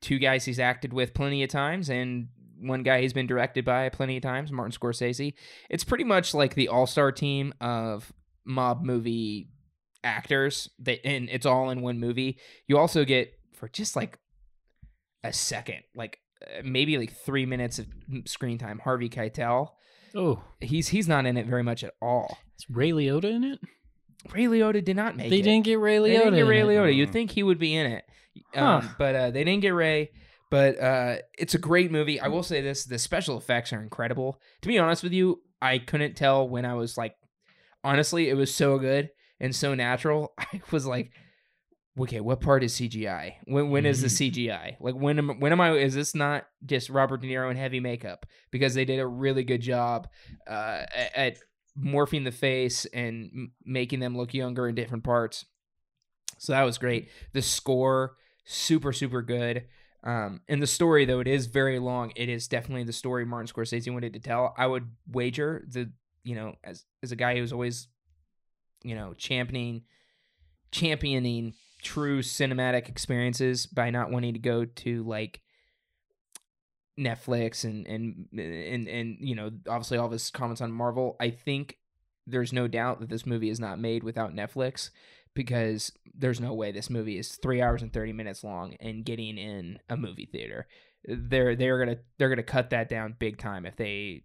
two 0.00 0.18
guys 0.18 0.44
he's 0.44 0.60
acted 0.60 0.92
with 0.92 1.12
plenty 1.14 1.42
of 1.42 1.50
times 1.50 1.90
and 1.90 2.28
one 2.60 2.82
guy 2.82 3.00
he's 3.00 3.12
been 3.12 3.26
directed 3.26 3.64
by 3.64 3.88
plenty 3.88 4.16
of 4.16 4.22
times, 4.22 4.50
Martin 4.50 4.72
Scorsese. 4.72 5.34
It's 5.70 5.84
pretty 5.84 6.04
much 6.04 6.34
like 6.34 6.54
the 6.54 6.68
all-star 6.68 7.12
team 7.12 7.52
of 7.60 8.12
mob 8.44 8.82
movie 8.82 9.48
actors 10.04 10.68
that 10.80 11.04
and 11.06 11.28
it's 11.28 11.46
all 11.46 11.70
in 11.70 11.80
one 11.82 11.98
movie. 12.00 12.38
You 12.66 12.78
also 12.78 13.04
get 13.04 13.32
for 13.54 13.68
just 13.68 13.96
like 13.96 14.18
a 15.24 15.32
second, 15.32 15.82
like 15.94 16.18
uh, 16.42 16.62
maybe 16.64 16.96
like 16.98 17.12
3 17.12 17.46
minutes 17.46 17.78
of 17.78 17.86
screen 18.26 18.58
time, 18.58 18.78
Harvey 18.78 19.08
Keitel. 19.08 19.70
Oh, 20.14 20.42
He's 20.60 20.88
he's 20.88 21.08
not 21.08 21.26
in 21.26 21.36
it 21.36 21.46
very 21.46 21.62
much 21.62 21.84
at 21.84 21.94
all. 22.00 22.38
is 22.58 22.66
Ray 22.70 22.90
Liotta 22.92 23.24
in 23.30 23.44
it? 23.44 23.58
Ray 24.32 24.44
Liotta 24.44 24.82
did 24.84 24.96
not 24.96 25.16
make 25.16 25.30
They 25.30 25.40
it. 25.40 25.42
didn't 25.42 25.64
get 25.64 25.78
Ray 25.78 25.96
Liotta 25.98 26.02
They 26.02 26.18
didn't 26.18 26.34
get 26.34 26.40
Ray. 26.42 26.60
Liotta. 26.62 26.94
You'd 26.94 27.10
Mm. 27.10 27.12
think 27.12 27.30
he 27.32 27.42
would 27.42 27.58
be 27.58 27.74
in 27.74 27.86
it, 27.86 28.04
um, 28.54 28.82
Huh. 28.82 28.94
but 28.98 29.14
uh, 29.14 29.30
they 29.30 29.44
didn't 29.44 29.62
get 29.62 29.70
Ray. 29.74 30.10
But 30.50 30.80
uh, 30.80 31.16
it's 31.38 31.54
a 31.54 31.58
great 31.58 31.90
movie. 31.92 32.18
I 32.20 32.28
will 32.28 32.42
say 32.42 32.62
this: 32.62 32.84
the 32.86 32.98
special 32.98 33.36
effects 33.36 33.70
are 33.72 33.82
incredible. 33.82 34.40
To 34.62 34.68
be 34.68 34.78
honest 34.78 35.02
with 35.02 35.12
you, 35.12 35.42
I 35.60 35.78
couldn't 35.78 36.16
tell 36.16 36.48
when 36.48 36.64
I 36.64 36.72
was 36.74 36.96
like, 36.96 37.14
honestly, 37.84 38.28
it 38.30 38.34
was 38.34 38.54
so 38.54 38.78
good 38.78 39.10
and 39.40 39.54
so 39.54 39.74
natural. 39.74 40.32
I 40.38 40.60
was 40.70 40.86
like, 40.86 41.12
okay, 41.98 42.20
what 42.20 42.40
part 42.40 42.62
is 42.62 42.74
CGI? 42.74 43.34
When 43.44 43.70
when 43.70 43.86
is 43.86 44.02
the 44.02 44.08
CGI? 44.08 44.76
Like 44.80 44.94
when 44.94 45.18
am 45.18 45.40
when 45.40 45.52
am 45.52 45.60
I? 45.60 45.72
Is 45.72 45.94
this 45.94 46.14
not 46.14 46.46
just 46.64 46.90
Robert 46.90 47.20
De 47.20 47.28
Niro 47.28 47.50
in 47.50 47.56
heavy 47.56 47.80
makeup? 47.80 48.26
Because 48.50 48.74
they 48.74 48.84
did 48.84 49.00
a 49.00 49.06
really 49.06 49.44
good 49.44 49.60
job 49.60 50.08
uh, 50.48 50.84
at, 50.94 51.16
at 51.16 51.38
morphing 51.78 52.24
the 52.24 52.32
face 52.32 52.84
and 52.86 53.30
m- 53.32 53.52
making 53.64 54.00
them 54.00 54.16
look 54.16 54.34
younger 54.34 54.68
in 54.68 54.74
different 54.74 55.04
parts. 55.04 55.44
So 56.38 56.52
that 56.52 56.62
was 56.62 56.78
great. 56.78 57.08
The 57.32 57.42
score, 57.42 58.16
super 58.44 58.92
super 58.92 59.22
good. 59.22 59.64
Um, 60.04 60.42
and 60.48 60.62
the 60.62 60.66
story, 60.66 61.04
though 61.04 61.18
it 61.18 61.26
is 61.26 61.46
very 61.46 61.80
long, 61.80 62.12
it 62.14 62.28
is 62.28 62.46
definitely 62.46 62.84
the 62.84 62.92
story 62.92 63.24
Martin 63.26 63.52
Scorsese 63.52 63.92
wanted 63.92 64.12
to 64.12 64.20
tell. 64.20 64.54
I 64.56 64.66
would 64.66 64.88
wager 65.10 65.64
the 65.68 65.90
you 66.22 66.34
know 66.34 66.54
as 66.62 66.84
as 67.02 67.12
a 67.12 67.16
guy 67.16 67.36
who's 67.36 67.52
always 67.52 67.88
you 68.82 68.94
know 68.94 69.14
championing 69.14 69.82
championing 70.70 71.54
true 71.82 72.22
cinematic 72.22 72.88
experiences 72.88 73.66
by 73.66 73.90
not 73.90 74.10
wanting 74.10 74.34
to 74.34 74.38
go 74.38 74.64
to 74.64 75.02
like 75.04 75.40
Netflix 76.98 77.64
and 77.64 77.86
and 77.86 78.26
and 78.32 78.88
and 78.88 79.16
you 79.20 79.34
know 79.34 79.50
obviously 79.68 79.98
all 79.98 80.06
of 80.06 80.12
his 80.12 80.30
comments 80.30 80.60
on 80.60 80.72
Marvel. 80.72 81.16
I 81.20 81.30
think 81.30 81.78
there's 82.26 82.52
no 82.52 82.66
doubt 82.68 83.00
that 83.00 83.08
this 83.08 83.24
movie 83.24 83.50
is 83.50 83.60
not 83.60 83.78
made 83.78 84.02
without 84.02 84.34
Netflix 84.34 84.90
because 85.34 85.92
there's 86.14 86.40
no 86.40 86.52
way 86.52 86.72
this 86.72 86.90
movie 86.90 87.18
is 87.18 87.38
three 87.40 87.62
hours 87.62 87.82
and 87.82 87.92
thirty 87.92 88.12
minutes 88.12 88.42
long 88.42 88.74
and 88.80 89.04
getting 89.04 89.38
in 89.38 89.78
a 89.88 89.96
movie 89.96 90.28
theater. 90.30 90.66
They're 91.04 91.54
they're 91.54 91.78
gonna 91.78 91.98
they're 92.18 92.28
gonna 92.28 92.42
cut 92.42 92.70
that 92.70 92.88
down 92.88 93.16
big 93.18 93.38
time 93.38 93.64
if 93.64 93.76
they. 93.76 94.24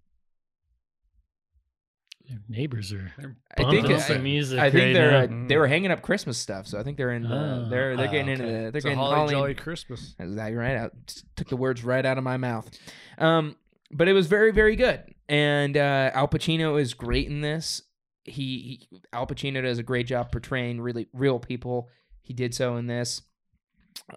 Their 2.29 2.39
neighbors 2.47 2.93
are 2.93 3.11
I 3.57 3.63
think 3.69 3.85
bumping 3.87 4.15
I- 4.15 4.17
music. 4.19 4.59
I 4.59 4.69
think 4.71 4.83
right 4.83 4.93
they're 4.93 5.27
now. 5.27 5.43
uh, 5.43 5.47
they 5.47 5.57
were 5.57 5.67
hanging 5.67 5.91
up 5.91 6.01
Christmas 6.01 6.37
stuff, 6.37 6.67
so 6.67 6.79
I 6.79 6.83
think 6.83 6.97
they're 6.97 7.11
in 7.11 7.23
the 7.23 7.29
Oh. 7.35 7.69
they're 7.69 7.97
they're 7.97 8.07
Oh, 8.07 8.11
getting 8.11 8.29
into 8.29 8.43
the 8.45 8.49
they're 8.51 8.67
It's 8.75 8.83
getting 8.85 8.97
holly 8.97 9.15
Holly- 9.15 9.31
jolly 9.33 9.53
Christmas. 9.55 10.15
That's 10.17 10.29
exactly 10.29 10.55
right. 10.55 10.77
I 10.77 10.89
took 11.35 11.49
the 11.49 11.57
words 11.57 11.83
right 11.83 12.05
out 12.05 12.17
of 12.17 12.23
my 12.23 12.37
mouth. 12.37 12.69
Um, 13.17 13.57
but 13.91 14.07
it 14.07 14.13
was 14.13 14.27
very, 14.27 14.51
very 14.51 14.75
good. 14.75 15.03
And 15.29 15.75
uh, 15.77 16.11
Al 16.13 16.27
Pacino 16.27 16.79
is 16.81 16.93
great 16.93 17.27
in 17.27 17.41
this. 17.41 17.81
He, 18.23 18.87
he 18.89 18.99
Al 19.11 19.27
Pacino 19.27 19.61
does 19.61 19.77
a 19.77 19.83
great 19.83 20.07
job 20.07 20.31
portraying 20.31 20.79
really 20.81 21.07
real 21.13 21.39
people. 21.39 21.89
He 22.21 22.33
did 22.33 22.55
so 22.55 22.77
in 22.77 22.87
this. 22.87 23.21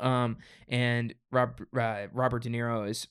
Um, 0.00 0.38
and 0.68 1.12
Rob, 1.32 1.60
uh, 1.78 2.06
Robert 2.12 2.44
De 2.44 2.48
Niro 2.50 2.88
is 2.88 3.06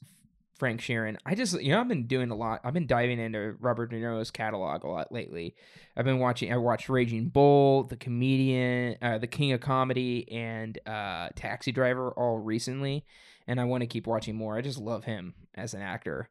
Frank 0.55 0.79
Sheeran. 0.79 1.17
I 1.25 1.35
just, 1.35 1.61
you 1.61 1.71
know, 1.71 1.81
I've 1.81 1.87
been 1.87 2.07
doing 2.07 2.31
a 2.31 2.35
lot. 2.35 2.61
I've 2.63 2.73
been 2.73 2.87
diving 2.87 3.19
into 3.19 3.55
Robert 3.59 3.91
De 3.91 3.97
Niro's 3.97 4.31
catalog 4.31 4.83
a 4.83 4.87
lot 4.87 5.11
lately. 5.11 5.55
I've 5.97 6.05
been 6.05 6.19
watching. 6.19 6.51
I 6.51 6.57
watched 6.57 6.87
Raging 6.87 7.27
Bull, 7.27 7.83
The 7.83 7.97
Comedian, 7.97 8.95
uh, 9.01 9.17
The 9.17 9.27
King 9.27 9.51
of 9.51 9.59
Comedy, 9.59 10.31
and 10.31 10.79
uh, 10.85 11.29
Taxi 11.35 11.71
Driver 11.71 12.11
all 12.11 12.39
recently, 12.39 13.05
and 13.47 13.59
I 13.59 13.65
want 13.65 13.81
to 13.81 13.87
keep 13.87 14.07
watching 14.07 14.35
more. 14.35 14.57
I 14.57 14.61
just 14.61 14.79
love 14.79 15.03
him 15.03 15.33
as 15.55 15.73
an 15.73 15.81
actor. 15.81 16.29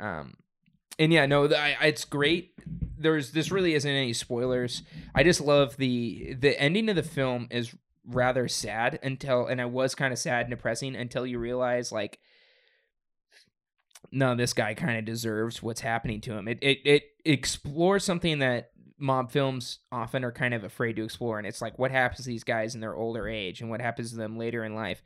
Um, 0.00 0.34
and 0.98 1.12
yeah, 1.12 1.26
no, 1.26 1.46
th- 1.46 1.60
I, 1.60 1.76
it's 1.86 2.06
great. 2.06 2.54
There's 2.98 3.32
this 3.32 3.50
really 3.50 3.74
isn't 3.74 3.90
any 3.90 4.14
spoilers. 4.14 4.82
I 5.14 5.22
just 5.22 5.40
love 5.42 5.76
the 5.76 6.34
the 6.38 6.58
ending 6.58 6.88
of 6.88 6.96
the 6.96 7.02
film 7.02 7.48
is 7.50 7.74
rather 8.06 8.48
sad 8.48 8.98
until, 9.02 9.46
and 9.46 9.60
I 9.60 9.66
was 9.66 9.94
kind 9.94 10.12
of 10.12 10.18
sad 10.18 10.42
and 10.42 10.50
depressing 10.50 10.96
until 10.96 11.26
you 11.26 11.38
realize 11.38 11.92
like 11.92 12.20
no, 14.12 14.34
this 14.34 14.52
guy 14.52 14.74
kind 14.74 14.98
of 14.98 15.04
deserves 15.04 15.62
what's 15.62 15.80
happening 15.80 16.20
to 16.22 16.32
him. 16.32 16.48
It, 16.48 16.58
it 16.62 16.78
it 16.84 17.02
explores 17.24 18.04
something 18.04 18.38
that 18.40 18.70
mob 18.98 19.30
films 19.30 19.80
often 19.92 20.24
are 20.24 20.32
kind 20.32 20.54
of 20.54 20.64
afraid 20.64 20.96
to 20.96 21.04
explore, 21.04 21.38
and 21.38 21.46
it's 21.46 21.60
like 21.62 21.78
what 21.78 21.90
happens 21.90 22.24
to 22.24 22.30
these 22.30 22.44
guys 22.44 22.74
in 22.74 22.80
their 22.80 22.94
older 22.94 23.28
age 23.28 23.60
and 23.60 23.70
what 23.70 23.80
happens 23.80 24.10
to 24.10 24.16
them 24.16 24.38
later 24.38 24.64
in 24.64 24.74
life. 24.74 25.02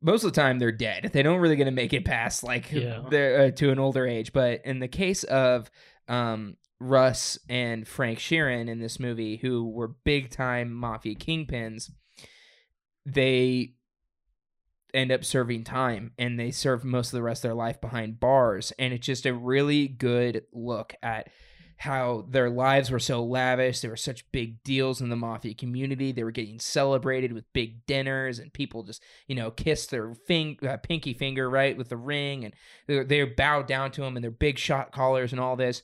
Most 0.00 0.24
of 0.24 0.32
the 0.32 0.40
time, 0.40 0.58
they're 0.58 0.72
dead. 0.72 1.10
They 1.12 1.22
don't 1.22 1.38
really 1.38 1.54
going 1.54 1.66
to 1.66 1.70
make 1.70 1.92
it 1.92 2.04
past 2.04 2.42
like 2.42 2.72
Yeah. 2.72 2.98
uh, 3.02 3.50
to 3.52 3.70
an 3.70 3.78
older 3.78 4.04
age. 4.04 4.32
But 4.32 4.62
in 4.64 4.80
the 4.80 4.88
case 4.88 5.22
of 5.22 5.70
um, 6.08 6.56
Russ 6.80 7.38
and 7.48 7.86
Frank 7.86 8.18
Sheeran 8.18 8.68
in 8.68 8.80
this 8.80 8.98
movie, 8.98 9.36
who 9.36 9.68
were 9.70 9.86
big 10.02 10.30
time 10.30 10.72
mafia 10.74 11.14
kingpins, 11.14 11.90
they 13.06 13.74
end 14.94 15.10
up 15.10 15.24
serving 15.24 15.64
time 15.64 16.12
and 16.18 16.38
they 16.38 16.50
serve 16.50 16.84
most 16.84 17.08
of 17.08 17.12
the 17.12 17.22
rest 17.22 17.44
of 17.44 17.48
their 17.48 17.54
life 17.54 17.80
behind 17.80 18.20
bars 18.20 18.72
and 18.78 18.92
it's 18.92 19.06
just 19.06 19.26
a 19.26 19.34
really 19.34 19.88
good 19.88 20.44
look 20.52 20.94
at 21.02 21.28
how 21.78 22.24
their 22.28 22.48
lives 22.48 22.90
were 22.90 23.00
so 23.00 23.24
lavish 23.24 23.80
they 23.80 23.88
were 23.88 23.96
such 23.96 24.30
big 24.30 24.62
deals 24.62 25.00
in 25.00 25.08
the 25.08 25.16
mafia 25.16 25.54
community 25.54 26.12
they 26.12 26.22
were 26.22 26.30
getting 26.30 26.60
celebrated 26.60 27.32
with 27.32 27.52
big 27.52 27.84
dinners 27.86 28.38
and 28.38 28.52
people 28.52 28.82
just 28.82 29.02
you 29.26 29.34
know 29.34 29.50
kiss 29.50 29.86
their 29.86 30.14
fing- 30.14 30.58
uh, 30.68 30.76
pinky 30.76 31.14
finger 31.14 31.50
right 31.50 31.76
with 31.76 31.88
the 31.88 31.96
ring 31.96 32.44
and 32.44 32.54
they, 32.86 33.02
they 33.02 33.24
bowed 33.24 33.66
down 33.66 33.90
to 33.90 34.02
them 34.02 34.16
and 34.16 34.22
their 34.22 34.30
big 34.30 34.58
shot 34.58 34.92
collars 34.92 35.32
and 35.32 35.40
all 35.40 35.56
this. 35.56 35.82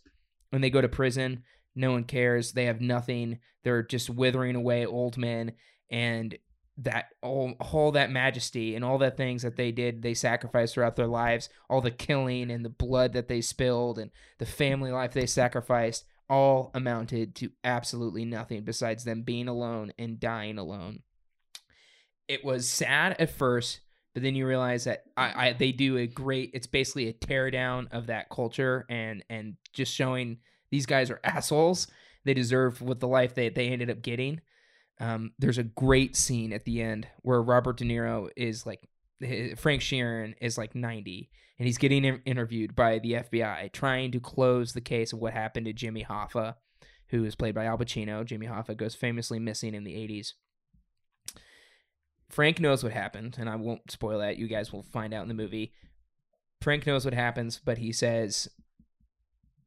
When 0.51 0.63
they 0.63 0.71
go 0.71 0.81
to 0.81 0.89
prison 0.89 1.43
no 1.75 1.91
one 1.93 2.05
cares 2.05 2.53
they 2.53 2.67
have 2.67 2.81
nothing 2.81 3.39
they're 3.65 3.83
just 3.83 4.09
withering 4.09 4.55
away 4.55 4.87
old 4.87 5.19
men 5.19 5.53
and 5.91 6.39
that 6.79 7.07
all, 7.23 7.55
all 7.61 7.93
that 7.93 8.11
majesty 8.11 8.75
and 8.75 8.85
all 8.85 8.99
that 8.99 9.17
things 9.17 9.43
that 9.43 9.57
they 9.57 9.73
did 9.73 10.03
they 10.03 10.15
sacrificed 10.15 10.75
throughout 10.75 10.95
their 10.95 11.09
lives 11.09 11.49
all 11.69 11.81
the 11.81 11.91
killing 11.91 12.51
and 12.51 12.65
the 12.65 12.71
blood 12.71 13.13
that 13.13 13.27
they 13.27 13.41
spilled 13.41 13.99
and 13.99 14.13
the 14.39 14.47
family 14.47 14.93
life 14.93 15.13
they 15.13 15.27
sacrificed 15.27 16.05
all 16.31 16.71
amounted 16.75 17.35
to 17.35 17.51
absolutely 17.65 18.25
nothing 18.25 18.63
besides 18.63 19.05
them 19.05 19.23
being 19.23 19.49
alone 19.49 19.91
and 19.99 20.21
dying 20.21 20.59
alone. 20.59 21.03
It 22.29 22.45
was 22.45 22.69
sad 22.69 23.17
at 23.19 23.31
first 23.31 23.81
but 24.19 24.25
then 24.25 24.35
you 24.35 24.47
realize 24.47 24.85
that 24.85 25.05
I, 25.17 25.49
I 25.49 25.53
they 25.53 25.71
do 25.71 25.97
a 25.97 26.07
great 26.09 26.51
it's 26.53 26.67
basically 26.67 27.09
a 27.09 27.13
teardown 27.13 27.87
of 27.93 28.07
that 28.07 28.29
culture 28.31 28.85
and 28.89 29.25
and 29.31 29.55
just 29.73 29.95
showing 29.95 30.39
these 30.73 30.87
guys 30.87 31.11
are 31.11 31.21
assholes. 31.25 31.87
They 32.25 32.35
deserve 32.35 32.83
what 32.83 33.01
the 33.01 33.09
life 33.09 33.35
they, 33.35 33.49
they 33.49 33.69
ended 33.69 33.91
up 33.91 34.03
getting 34.03 34.41
um, 35.01 35.33
there's 35.39 35.59
a 35.59 35.65
great 35.65 36.17
scene 36.17 36.53
at 36.53 36.65
the 36.65 36.83
end 36.83 37.07
where 37.23 37.43
Robert 37.43 37.77
De 37.77 37.85
Niro 37.85 38.29
is 38.37 38.67
like 38.67 38.81
Frank 39.57 39.83
Sheeran 39.83 40.35
is 40.41 40.59
like 40.59 40.75
90 40.75 41.31
and 41.59 41.67
he's 41.67 41.79
getting 41.79 42.05
in- 42.05 42.23
interviewed 42.25 42.75
by 42.77 42.99
the 42.99 43.13
FBI 43.13 43.73
trying 43.73 44.13
to 44.13 44.21
close 44.21 44.73
the 44.73 44.81
case 44.81 45.13
of 45.13 45.19
what 45.19 45.33
happened 45.33 45.67
to 45.67 45.73
Jimmy 45.73 46.05
Hoffa, 46.05 46.55
who 47.09 47.25
is 47.25 47.35
played 47.35 47.55
by 47.55 47.65
Al 47.65 47.79
Pacino. 47.79 48.25
Jimmy 48.25 48.47
Hoffa 48.47 48.77
goes 48.77 48.95
famously 48.95 49.39
missing 49.39 49.75
in 49.75 49.85
the 49.85 49.95
80s. 49.95 50.33
Frank 52.29 52.61
knows 52.61 52.85
what 52.85 52.93
happened, 52.93 53.37
and 53.41 53.49
I 53.49 53.57
won't 53.57 53.91
spoil 53.91 54.19
that. 54.19 54.37
You 54.37 54.47
guys 54.49 54.73
will 54.73 54.83
find 54.83 55.15
out 55.15 55.23
in 55.23 55.29
the 55.29 55.35
movie. 55.35 55.73
Frank 56.61 56.87
knows 56.87 57.05
what 57.05 57.15
happens, 57.15 57.61
but 57.65 57.79
he 57.79 57.93
says, 57.93 58.49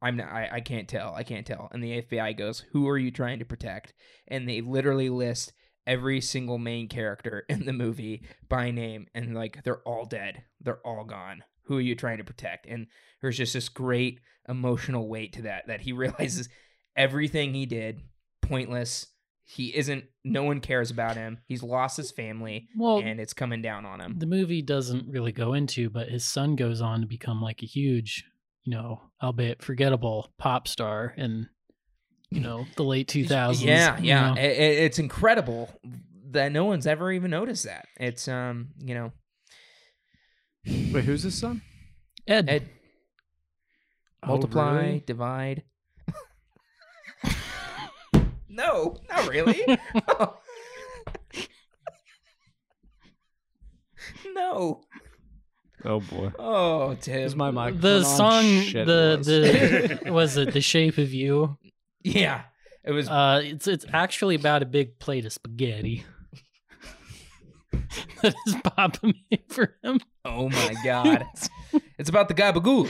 "I'm 0.02 0.16
not. 0.16 0.28
I, 0.28 0.48
I 0.54 0.60
can't 0.60 0.88
tell. 0.88 1.14
I 1.14 1.22
can't 1.22 1.46
tell." 1.46 1.68
And 1.72 1.82
the 1.82 2.02
FBI 2.02 2.36
goes, 2.36 2.64
"Who 2.72 2.88
are 2.88 2.98
you 2.98 3.10
trying 3.10 3.38
to 3.38 3.44
protect?" 3.44 3.94
And 4.28 4.48
they 4.48 4.60
literally 4.60 5.08
list 5.08 5.52
every 5.86 6.20
single 6.20 6.58
main 6.58 6.88
character 6.88 7.44
in 7.48 7.64
the 7.66 7.72
movie 7.72 8.22
by 8.48 8.70
name, 8.70 9.06
and 9.14 9.34
like 9.34 9.62
they're 9.64 9.82
all 9.82 10.04
dead. 10.04 10.42
They're 10.60 10.86
all 10.86 11.04
gone. 11.04 11.44
Who 11.66 11.76
are 11.78 11.80
you 11.80 11.94
trying 11.94 12.18
to 12.18 12.24
protect? 12.24 12.66
And 12.66 12.88
there's 13.20 13.38
just 13.38 13.54
this 13.54 13.68
great 13.68 14.20
emotional 14.48 15.08
weight 15.08 15.32
to 15.34 15.42
that 15.42 15.68
that 15.68 15.80
he 15.82 15.92
realizes 16.02 16.48
everything 16.96 17.54
he 17.54 17.66
did 17.66 18.00
pointless. 18.40 19.06
He 19.44 19.74
isn't. 19.76 20.04
No 20.24 20.44
one 20.44 20.60
cares 20.60 20.90
about 20.90 21.16
him. 21.16 21.38
He's 21.46 21.62
lost 21.64 21.96
his 21.96 22.10
family, 22.12 22.68
Well, 22.76 22.98
and 22.98 23.20
it's 23.20 23.34
coming 23.34 23.60
down 23.60 23.84
on 23.84 24.00
him. 24.00 24.18
the 24.18 24.26
movie 24.26 24.62
doesn't 24.62 25.08
really 25.08 25.32
go 25.32 25.52
into, 25.52 25.90
but 25.90 26.08
his 26.08 26.24
son 26.24 26.54
goes 26.54 26.80
on 26.80 27.00
to 27.00 27.06
become 27.06 27.42
like 27.42 27.62
a 27.62 27.66
huge, 27.66 28.24
you 28.64 28.72
know, 28.72 29.00
albeit 29.22 29.62
forgettable 29.62 30.32
pop 30.38 30.68
star 30.68 31.12
in, 31.16 31.48
you 32.30 32.40
know, 32.46 32.66
the 32.76 32.84
late 32.84 33.08
2000s. 33.08 33.60
Yeah, 33.62 33.98
you 33.98 34.04
yeah. 34.08 34.28
know. 34.34 34.40
I- 34.40 34.44
I- 34.44 34.78
it's 34.84 34.98
incredible 34.98 35.70
that 36.30 36.50
no 36.52 36.64
one's 36.64 36.86
ever 36.86 37.10
even 37.12 37.30
noticed 37.30 37.64
that. 37.64 37.86
It's 37.98 38.26
um, 38.28 38.68
you 38.78 38.94
know, 38.94 39.12
Wait, 40.66 41.04
who's 41.04 41.22
his 41.24 41.34
son? 41.38 41.62
Ed, 42.26 42.48
Ed, 42.48 42.68
Oh, 44.24 44.28
multiply, 44.28 44.74
really? 44.80 45.02
divide. 45.04 45.64
no, 48.48 48.96
not 49.10 49.28
really. 49.28 49.60
no. 54.34 54.80
Oh 55.84 56.00
boy. 56.00 56.30
Oh, 56.38 56.94
Tim. 57.00 57.20
Is 57.20 57.34
my 57.34 57.50
mic 57.50 57.80
the 57.80 58.04
song, 58.04 58.44
Shit, 58.62 58.86
the 58.86 59.14
was. 59.18 59.26
the 59.26 59.98
was 60.12 60.36
it 60.36 60.52
the 60.52 60.60
shape 60.60 60.98
of 60.98 61.12
you? 61.12 61.58
Yeah. 62.04 62.42
It 62.84 62.92
was 62.92 63.08
Uh, 63.08 63.40
it's 63.44 63.66
it's 63.66 63.84
actually 63.92 64.34
about 64.36 64.62
a 64.62 64.66
big 64.66 64.98
plate 64.98 65.24
of 65.26 65.32
spaghetti 65.32 66.04
that 68.22 68.34
his 68.44 68.56
papa 68.64 69.00
made 69.30 69.42
for 69.48 69.76
him. 69.82 70.00
oh 70.24 70.48
my 70.48 70.74
god. 70.84 71.24
it's 71.98 72.08
about 72.08 72.28
the 72.28 72.34
gabagool. 72.34 72.88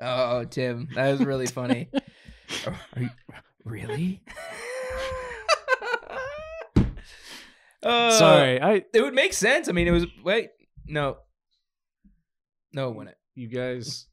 Oh, 0.00 0.44
Tim, 0.44 0.88
that 0.94 1.10
was 1.12 1.20
really 1.24 1.46
funny. 1.46 1.88
Are 2.66 3.00
you, 3.00 3.10
really? 3.64 4.20
Uh, 7.82 8.10
Sorry, 8.12 8.60
I 8.62 8.84
It 8.94 9.00
would 9.02 9.14
make 9.14 9.32
sense. 9.32 9.68
I 9.68 9.72
mean, 9.72 9.88
it 9.88 9.90
was 9.92 10.06
wait, 10.22 10.50
no, 10.86 11.18
no, 12.74 12.88
when 12.90 12.92
it 12.92 12.96
wouldn't. 12.98 13.16
you 13.34 13.48
guys. 13.48 14.06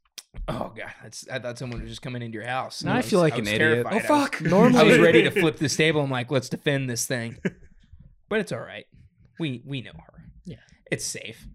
Oh 0.47 0.71
god, 0.77 0.93
that's, 1.01 1.27
I 1.29 1.39
thought 1.39 1.57
someone 1.57 1.81
was 1.81 1.89
just 1.89 2.01
coming 2.03 2.21
into 2.21 2.35
your 2.37 2.45
house. 2.47 2.83
Now 2.83 2.93
I 2.93 2.97
was- 2.97 3.09
feel 3.09 3.19
like 3.19 3.33
was 3.35 3.47
an 3.47 3.55
idiot. 3.55 3.83
terrified. 3.83 3.93
Oh 3.93 3.95
I 3.95 3.99
was- 4.19 4.29
fuck! 4.29 4.41
Normally, 4.43 4.79
I 4.79 4.83
was 4.83 4.99
ready 4.99 5.23
to 5.23 5.31
flip 5.41 5.57
this 5.57 5.75
table. 5.75 6.01
I'm 6.01 6.11
like, 6.11 6.29
let's 6.31 6.49
defend 6.49 6.89
this 6.89 7.05
thing, 7.07 7.37
but 8.29 8.39
it's 8.39 8.51
all 8.51 8.59
right. 8.59 8.85
We 9.39 9.63
we 9.65 9.81
know 9.81 9.91
her. 9.95 10.23
Yeah. 10.45 10.57
it's 10.91 11.05
safe. 11.05 11.47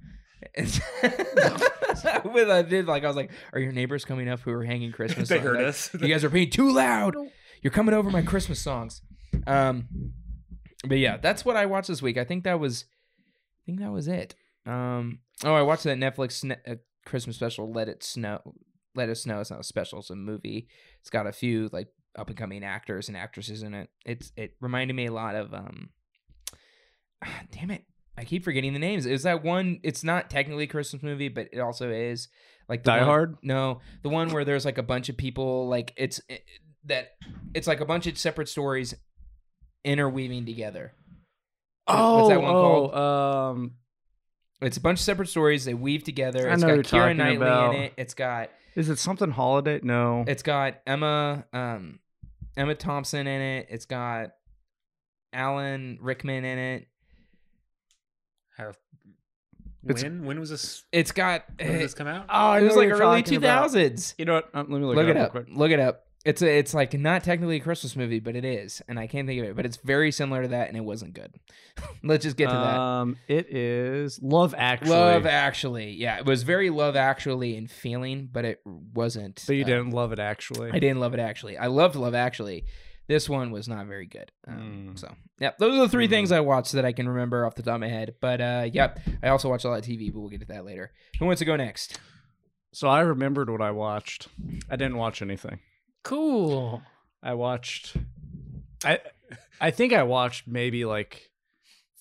When 2.23 2.51
I 2.51 2.63
did 2.63 2.87
like, 2.87 3.05
I 3.05 3.07
was 3.07 3.17
like, 3.17 3.31
"Are 3.53 3.61
your 3.61 3.73
neighbors 3.73 4.05
coming 4.05 4.29
up 4.29 4.41
who 4.41 4.51
are 4.53 4.65
hanging 4.65 4.93
Christmas?" 4.93 5.29
they 5.29 5.37
songs?" 5.37 5.47
heard 5.47 5.57
Like, 5.59 5.67
us. 5.67 5.91
You 5.95 6.09
guys 6.09 6.25
are 6.25 6.31
being 6.31 6.51
too 6.51 6.71
loud. 6.73 7.15
You're 7.63 7.71
coming 7.71 7.95
over 7.95 8.11
my 8.11 8.23
Christmas 8.23 8.61
songs. 8.61 9.01
Um, 9.47 9.89
but 10.87 10.99
yeah, 10.99 11.17
that's 11.17 11.45
what 11.45 11.57
I 11.57 11.67
watched 11.67 11.89
this 11.89 12.03
week. 12.03 12.19
I 12.19 12.25
think 12.25 12.45
that 12.45 12.61
was, 12.61 12.85
I 13.19 13.63
think 13.67 13.81
that 13.81 13.91
was 13.93 14.07
it. 14.09 14.35
Um, 14.67 15.21
oh, 15.45 15.55
I 15.55 15.63
watched 15.63 15.85
that 15.85 15.97
Netflix 15.99 16.45
sne- 16.45 16.59
uh, 16.71 16.75
Christmas 17.05 17.37
special. 17.37 17.73
Let 17.73 17.89
it 17.89 18.03
snow. 18.03 18.41
Let 18.95 19.09
it 19.09 19.17
snow. 19.17 19.41
It's 19.41 19.51
not 19.51 19.61
a 19.61 19.65
special. 19.65 20.01
It's 20.01 20.11
a 20.11 20.17
movie. 20.17 20.69
It's 21.01 21.11
got 21.11 21.27
a 21.27 21.33
few 21.33 21.69
like 21.73 21.89
up 22.17 22.29
and 22.29 22.37
coming 22.37 22.65
actors 22.65 23.09
and 23.09 23.17
actresses 23.17 23.63
in 23.63 23.75
it. 23.75 23.91
It's 24.07 24.33
it 24.37 24.57
reminded 24.61 24.95
me 24.95 25.07
a 25.07 25.13
lot 25.13 25.35
of 25.35 25.53
um. 25.53 25.91
Damn 27.53 27.71
it. 27.71 27.85
I 28.17 28.25
keep 28.25 28.45
forgetting 28.45 28.73
the 28.73 28.79
names. 28.79 29.07
Is 29.07 29.25
that 29.25 29.43
one? 29.43 29.81
It's 29.83 30.05
not 30.05 30.31
technically 30.31 30.65
a 30.65 30.69
Christmas 30.69 31.03
movie, 31.03 31.29
but 31.29 31.49
it 31.53 31.59
also 31.59 31.91
is 31.91 32.29
like 32.69 32.85
Die 32.85 32.99
one- 32.99 33.07
Hard? 33.07 33.37
No, 33.43 33.81
the 34.03 34.09
one 34.09 34.31
where 34.31 34.45
there's 34.45 34.65
like 34.65 34.79
a 34.79 34.83
bunch 34.83 35.09
of 35.09 35.17
people. 35.17 35.69
Like 35.69 35.93
it's 35.97 36.21
it, 36.29 36.45
that 36.85 37.13
it's 37.55 37.67
like 37.67 37.81
a 37.81 37.85
bunch 37.85 38.07
of 38.07 38.17
separate 38.17 38.49
stories 38.49 38.95
interweaving 39.85 40.47
together. 40.47 40.93
Oh, 41.87 42.17
what's 42.17 42.29
that 42.31 42.41
one 42.41 42.55
oh, 42.55 42.63
called? 42.63 42.95
um, 42.95 43.73
It's 44.61 44.77
a 44.77 44.81
bunch 44.81 44.99
of 45.01 45.05
separate 45.05 45.29
stories. 45.29 45.65
They 45.65 45.75
weave 45.75 46.05
together. 46.05 46.49
I 46.49 46.55
It's 46.55 46.63
know 46.63 46.69
got 46.69 46.75
you're 46.75 46.83
Keira 46.85 46.91
talking 47.03 47.17
Knightley 47.19 47.37
about. 47.37 47.75
in 47.75 47.83
it. 47.83 47.93
It's 47.97 48.15
got 48.15 48.51
is 48.77 48.89
it 48.89 48.99
something 48.99 49.31
holiday? 49.31 49.81
No, 49.83 50.25
it's 50.27 50.43
got 50.43 50.75
Emma 50.87 51.45
um 51.53 51.99
Emma 52.57 52.75
Thompson 52.75 53.27
in 53.27 53.41
it. 53.41 53.67
It's 53.71 53.87
got 53.87 54.31
Alan 55.33 55.99
Rickman 56.01 56.45
in 56.45 56.59
it. 56.59 56.89
Have, 58.57 58.79
It's- 59.87 60.03
when 60.03 60.25
when 60.25 60.41
was 60.41 60.51
this? 60.51 60.85
It's 60.93 61.11
got 61.13 61.45
When 61.59 61.73
did 61.73 61.81
this 61.81 61.95
come 61.95 62.07
out? 62.07 62.27
oh, 62.29 62.33
I 62.33 62.61
it 62.61 62.63
was 62.63 62.71
what 62.71 62.79
like 62.79 62.89
you're 62.89 62.97
early 62.99 63.23
talking 63.23 63.25
two 63.25 63.37
about. 63.39 63.63
thousands. 63.63 64.15
You 64.19 64.25
know 64.25 64.35
what? 64.35 64.49
Um, 64.55 64.71
let 64.71 64.81
me 64.81 64.87
look, 64.87 64.97
Look, 64.97 65.07
it 65.09 65.11
it 65.11 65.17
up. 65.17 65.29
up. 65.31 65.35
real 65.35 65.45
quick. 65.45 65.57
Look 65.57 65.71
it 65.73 65.81
up. 65.81 66.07
It's 66.25 66.41
a, 66.41 66.47
it's 66.59 66.73
like 66.73 66.95
not 66.95 67.23
technically 67.23 67.57
a 67.57 67.61
Christmas 67.61 67.97
movie, 67.97 68.19
but 68.19 68.35
it 68.35 68.47
is, 68.47 68.81
and 68.89 68.99
I 68.99 69.07
can't 69.07 69.29
think 69.29 69.43
of 69.43 69.47
it. 69.49 69.57
But 69.57 69.67
it's 69.67 69.77
very 69.77 70.11
similar 70.11 70.43
to 70.43 70.49
that, 70.49 70.69
and 70.69 70.77
it 70.77 70.81
wasn't 70.81 71.13
good. 71.13 71.35
Let's 72.03 72.25
just 72.25 72.37
get 72.39 72.47
to 72.49 72.57
that. 72.57 72.79
Um, 72.79 73.17
it 73.29 73.55
is 73.55 74.19
Love 74.23 74.55
Actually. 74.57 74.91
Love 74.91 75.27
Actually, 75.27 75.91
yeah, 75.93 76.17
it 76.19 76.25
was 76.25 76.43
very 76.43 76.71
Love 76.71 76.97
Actually 76.97 77.57
in 77.57 77.67
feeling, 77.67 78.29
but 78.33 78.47
it 78.47 78.61
wasn't. 78.65 79.45
but 79.47 79.55
you 79.55 79.65
uh, 79.65 79.67
didn't 79.67 79.91
love 79.91 80.13
it 80.13 80.19
actually. 80.19 80.71
I 80.73 80.79
didn't 80.79 81.01
love 81.01 81.13
it 81.13 81.21
actually. 81.21 81.59
I 81.59 81.67
loved 81.67 81.95
Love 81.95 82.15
Actually. 82.15 82.65
This 83.07 83.29
one 83.29 83.51
was 83.51 83.69
not 83.69 83.87
very 83.87 84.07
good. 84.07 84.33
Um, 84.49 84.93
Mm. 84.95 84.99
So, 84.99 85.15
yeah, 85.39 85.51
those 85.59 85.77
are 85.77 85.83
the 85.83 85.89
three 85.91 86.07
Mm. 86.07 86.11
things 86.11 86.33
I 86.33 86.41
watched 86.41 86.73
that 86.73 86.87
I 86.87 86.93
can 86.93 87.07
remember 87.07 87.45
off 87.45 87.55
the 87.55 87.63
top 87.63 87.75
of 87.75 87.81
my 87.83 87.89
head. 87.89 88.15
But 88.23 88.41
uh, 88.41 88.69
yeah, 88.73 88.95
I 89.23 89.29
also 89.29 89.51
watched 89.51 89.67
a 89.67 89.69
lot 89.69 89.81
of 89.81 89.85
TV, 89.85 90.11
but 90.11 90.21
we'll 90.21 90.31
get 90.31 90.41
to 90.41 90.47
that 90.47 90.65
later. 90.65 90.91
Who 91.19 91.27
wants 91.27 91.41
to 91.41 91.45
go 91.45 91.55
next? 91.55 91.99
So 92.73 92.89
I 92.89 93.01
remembered 93.01 93.51
what 93.51 93.61
I 93.61 93.73
watched. 93.73 94.29
I 94.71 94.77
didn't 94.77 94.97
watch 94.97 95.21
anything. 95.21 95.59
Cool. 96.05 96.83
I 97.23 97.35
watched. 97.35 97.97
I 98.85 99.01
I 99.61 99.71
think 99.71 99.93
I 99.93 100.03
watched 100.05 100.47
maybe 100.47 100.85
like 100.85 101.31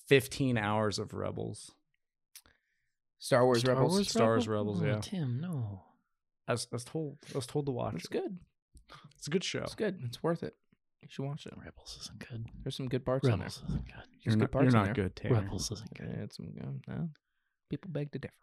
fifteen 0.06 0.56
hours 0.56 0.98
of 0.98 1.12
Rebels. 1.14 1.72
Star 3.18 3.44
Wars 3.44 3.60
Star 3.60 3.74
Rebels. 3.74 3.92
Wars 3.94 4.08
Star 4.10 4.26
Wars 4.28 4.46
Rebel? 4.48 4.74
Rebels, 4.74 4.82
Oh, 4.82 4.86
yeah. 4.86 5.00
Tim, 5.00 5.40
no. 5.40 5.82
I 6.46 6.52
was, 6.52 6.66
I 6.70 6.76
was 6.76 6.84
told. 6.84 7.16
I 7.34 7.38
was 7.38 7.46
told 7.46 7.64
to 7.66 7.72
watch. 7.72 7.94
It's 7.94 8.04
it. 8.04 8.10
good. 8.12 8.38
It's 9.16 9.26
a 9.26 9.30
good 9.30 9.42
show. 9.42 9.62
It's 9.62 9.74
good. 9.74 9.98
It's 10.04 10.22
worth 10.22 10.42
it. 10.42 10.54
You 11.00 11.08
should 11.10 11.24
watch 11.24 11.46
it. 11.46 11.54
Rebels 11.56 11.98
isn't 12.02 12.18
good. 12.28 12.46
There's 12.62 12.76
some 12.76 12.88
good 12.88 13.04
parts 13.04 13.24
in 13.26 13.30
there. 13.30 13.38
Rebels 13.40 13.62
isn't 13.68 13.86
good. 13.86 13.94
You're 13.94 14.20
There's 14.24 14.34
good 14.36 14.40
not, 14.40 14.50
parts 14.52 14.62
you're 14.64 14.68
in 14.82 14.86
not 14.88 14.94
there. 14.94 15.04
good, 15.04 15.16
Tanner. 15.16 15.34
Rebels 15.40 15.70
isn't 15.72 15.94
good. 15.94 16.06
Okay, 16.10 16.20
it's 16.22 16.36
some 16.36 16.46
good. 16.50 16.82
No, 16.86 17.08
people 17.70 17.90
beg 17.90 18.12
to 18.12 18.18
differ. 18.18 18.34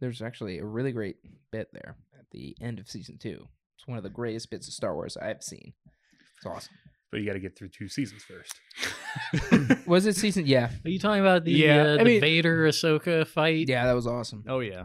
It's 0.00 0.02
good. 0.02 0.06
There's 0.06 0.22
actually 0.22 0.58
a 0.58 0.64
really 0.64 0.92
great 0.92 1.16
bit 1.52 1.68
there 1.72 1.96
at 2.18 2.26
the 2.32 2.56
end 2.60 2.78
of 2.78 2.88
season 2.88 3.18
two. 3.18 3.46
It's 3.78 3.86
one 3.86 3.98
of 3.98 4.04
the 4.04 4.10
greatest 4.10 4.50
bits 4.50 4.66
of 4.68 4.74
Star 4.74 4.94
Wars 4.94 5.16
I've 5.16 5.42
seen. 5.42 5.72
It's 6.36 6.46
awesome. 6.46 6.74
But 7.10 7.20
you 7.20 7.26
got 7.26 7.32
to 7.32 7.40
get 7.40 7.56
through 7.58 7.70
two 7.70 7.88
seasons 7.88 8.22
first. 8.22 9.86
Was 9.86 10.06
it 10.06 10.14
season? 10.16 10.46
Yeah, 10.46 10.70
Are 10.84 10.88
you 10.90 10.98
talking 11.00 11.20
about 11.20 11.44
the, 11.44 11.50
Yeah, 11.52 11.82
uh, 11.82 11.94
I 11.94 11.98
the 11.98 12.04
mean- 12.04 12.20
Vader 12.20 12.68
Ahsoka 12.68 13.26
fight? 13.26 13.68
yeah, 13.68 13.86
that 13.86 13.92
was 13.94 14.06
awesome. 14.06 14.44
Oh 14.48 14.60
yeah. 14.60 14.84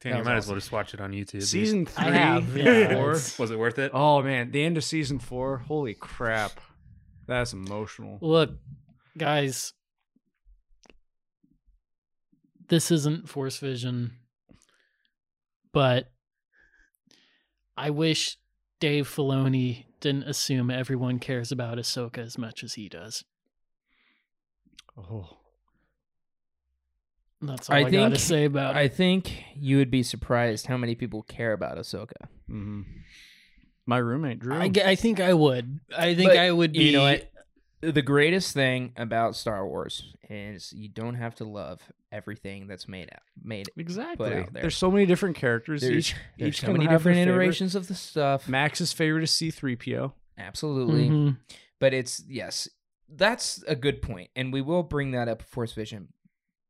Tan, 0.00 0.12
you 0.12 0.18
was 0.18 0.26
might 0.26 0.36
as 0.36 0.46
well 0.46 0.56
just 0.56 0.72
watch 0.72 0.94
it 0.94 1.00
on 1.00 1.12
YouTube. 1.12 1.42
Season 1.42 1.84
three, 1.86 2.04
I 2.06 2.10
have, 2.12 2.56
yeah, 2.56 2.94
four. 2.94 3.10
was 3.12 3.50
it 3.50 3.58
worth 3.58 3.78
it? 3.78 3.90
Oh 3.94 4.22
man, 4.22 4.50
the 4.52 4.62
end 4.64 4.76
of 4.76 4.84
season 4.84 5.18
four. 5.18 5.58
Holy 5.58 5.94
crap, 5.94 6.60
that's 7.26 7.52
emotional. 7.52 8.18
Look, 8.20 8.50
guys, 9.18 9.72
this 12.68 12.90
isn't 12.90 13.28
Force 13.28 13.58
Vision, 13.58 14.12
but 15.74 16.10
I 17.76 17.90
wish 17.90 18.38
Dave 18.80 19.06
Filoni 19.08 19.84
didn't 20.00 20.22
assume 20.24 20.70
everyone 20.70 21.18
cares 21.18 21.52
about 21.52 21.76
Ahsoka 21.76 22.18
as 22.18 22.38
much 22.38 22.64
as 22.64 22.74
he 22.74 22.88
does. 22.88 23.24
Oh, 24.96 25.38
That's 27.42 27.68
all 27.68 27.76
I 27.76 27.80
I, 27.80 27.90
gotta 27.90 28.10
think- 28.10 28.18
say 28.20 28.44
about 28.44 28.76
I 28.76 28.88
think 28.88 29.32
you 29.56 29.76
would 29.78 29.90
be 29.90 30.02
surprised 30.02 30.66
how 30.66 30.76
many 30.76 30.94
people 30.94 31.22
care 31.22 31.52
about 31.52 31.76
Ahsoka. 31.78 32.28
hmm 32.46 32.82
my 33.86 33.98
roommate 33.98 34.38
Drew. 34.38 34.54
I 34.56 34.94
think 34.94 35.20
I 35.20 35.34
would. 35.34 35.80
I 35.94 36.14
think 36.14 36.30
But 36.30 36.38
I 36.38 36.50
would 36.50 36.72
be. 36.72 36.84
you 36.84 36.92
know 36.92 37.02
what? 37.02 37.30
The 37.92 38.02
greatest 38.02 38.54
thing 38.54 38.92
about 38.96 39.36
Star 39.36 39.66
Wars 39.66 40.14
is 40.30 40.72
you 40.72 40.88
don't 40.88 41.14
have 41.16 41.34
to 41.36 41.44
love 41.44 41.80
everything 42.12 42.66
that's 42.66 42.88
made 42.88 43.08
out 43.12 43.22
made. 43.42 43.68
exactly. 43.76 44.32
out 44.32 44.52
there. 44.52 44.62
There's 44.62 44.76
so 44.76 44.90
many 44.90 45.06
different 45.06 45.36
characters. 45.36 45.82
There's, 45.82 45.94
each 46.10 46.14
there's 46.38 46.48
each 46.48 46.60
so 46.60 46.72
many 46.72 46.84
have 46.84 47.02
their 47.02 47.12
different 47.12 47.16
favorite. 47.18 47.32
iterations 47.44 47.74
of 47.74 47.88
the 47.88 47.94
stuff. 47.94 48.48
Max's 48.48 48.92
favorite 48.92 49.24
is 49.24 49.30
C3PO. 49.32 50.12
Absolutely. 50.38 51.08
Mhm. 51.08 51.36
But 51.80 51.94
it's 51.94 52.22
yes, 52.28 52.68
that's 53.08 53.62
a 53.66 53.76
good 53.76 54.00
point, 54.02 54.30
and 54.34 54.52
we 54.52 54.60
will 54.62 54.82
bring 54.82 55.10
that 55.12 55.28
up. 55.28 55.42
Force 55.42 55.72
Vision. 55.72 56.08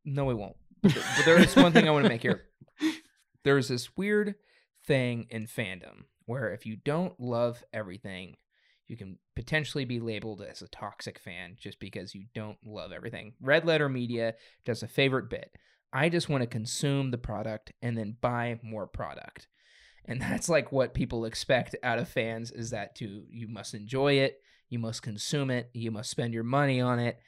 No, 0.05 0.25
we 0.25 0.35
won't. 0.35 0.57
But, 0.83 0.95
but 1.17 1.25
there 1.25 1.39
is 1.39 1.55
one 1.57 1.73
thing 1.73 1.89
I 1.89 1.91
want 1.91 2.05
to 2.05 2.09
make 2.11 2.23
here. 2.23 2.43
There's 3.45 3.69
this 3.69 3.97
weird 3.97 4.35
thing 4.87 5.27
in 5.31 5.47
fandom 5.47 6.05
where 6.27 6.53
if 6.53 6.67
you 6.67 6.77
don't 6.77 7.19
love 7.21 7.63
everything, 7.73 8.37
you 8.87 8.97
can 8.97 9.19
potentially 9.35 9.85
be 9.85 10.01
labeled 10.01 10.43
as 10.43 10.63
a 10.63 10.69
toxic 10.69 11.19
fan 11.19 11.57
just 11.59 11.81
because 11.81 12.15
you 12.15 12.27
don't 12.35 12.59
love 12.65 12.93
everything. 12.93 13.35
Red 13.41 13.65
Letter 13.65 13.89
Media 13.89 14.35
does 14.65 14.83
a 14.83 14.89
favorite 14.89 15.29
bit. 15.29 15.53
I 15.93 16.09
just 16.09 16.29
want 16.29 16.43
to 16.43 16.49
consume 16.49 17.11
the 17.11 17.19
product 17.19 17.73
and 17.83 17.97
then 17.97 18.17
buy 18.21 18.59
more 18.63 18.87
product. 18.87 19.49
And 20.05 20.21
that's 20.21 20.49
like 20.49 20.73
what 20.73 20.95
people 20.95 21.25
expect 21.25 21.77
out 21.83 21.99
of 21.99 22.09
fans 22.09 22.51
is 22.51 22.71
that 22.71 22.95
to 22.97 23.25
you 23.31 23.49
must 23.49 23.75
enjoy 23.75 24.15
it, 24.15 24.41
you 24.69 24.79
must 24.79 25.03
consume 25.03 25.51
it, 25.51 25.71
you 25.73 25.91
must 25.91 26.11
spend 26.11 26.35
your 26.35 26.45
money 26.45 26.81
on 26.81 26.99
it. 26.99 27.19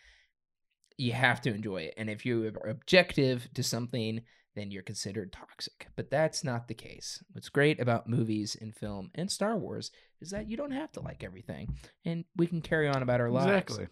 You 0.98 1.12
have 1.12 1.42
to 1.42 1.54
enjoy 1.54 1.82
it. 1.82 1.94
And 1.96 2.08
if 2.08 2.24
you're 2.24 2.48
objective 2.66 3.48
to 3.54 3.62
something, 3.62 4.22
then 4.56 4.72
you're 4.72 4.82
considered 4.82 5.32
toxic. 5.32 5.86
But 5.94 6.10
that's 6.10 6.42
not 6.42 6.66
the 6.66 6.74
case. 6.74 7.22
What's 7.30 7.48
great 7.48 7.78
about 7.78 8.08
movies 8.08 8.56
and 8.60 8.74
film 8.74 9.10
and 9.14 9.30
Star 9.30 9.56
Wars 9.56 9.92
is 10.20 10.30
that 10.30 10.48
you 10.48 10.56
don't 10.56 10.72
have 10.72 10.90
to 10.92 11.00
like 11.00 11.22
everything 11.22 11.76
and 12.04 12.24
we 12.36 12.48
can 12.48 12.60
carry 12.62 12.88
on 12.88 13.02
about 13.02 13.20
our 13.20 13.30
lives. 13.30 13.48
Exactly. 13.78 13.86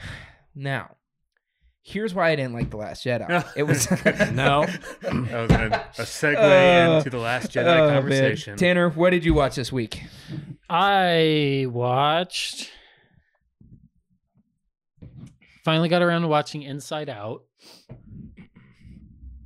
Now, 0.56 0.96
here's 1.82 2.14
why 2.14 2.30
I 2.30 2.36
didn't 2.36 2.52
like 2.54 2.70
The 2.70 2.76
Last 2.76 3.04
Jedi. 3.04 3.44
It 3.56 3.64
was 3.64 3.90
No. 4.32 4.64
that 5.02 5.12
was 5.12 5.50
a, 5.50 5.84
a 5.98 6.04
segue 6.04 6.88
Uh, 6.94 6.98
into 6.98 7.10
the 7.10 7.18
last 7.18 7.50
Jedi 7.52 7.64
man. 7.64 7.88
conversation. 8.00 8.56
Tanner, 8.56 8.88
what 8.88 9.10
did 9.10 9.24
you 9.24 9.34
watch 9.34 9.56
this 9.56 9.72
week? 9.72 10.02
I 10.70 11.66
watched. 11.68 12.70
Finally 15.64 15.88
got 15.88 16.02
around 16.02 16.22
to 16.22 16.28
watching 16.28 16.62
Inside 16.62 17.08
Out. 17.08 17.42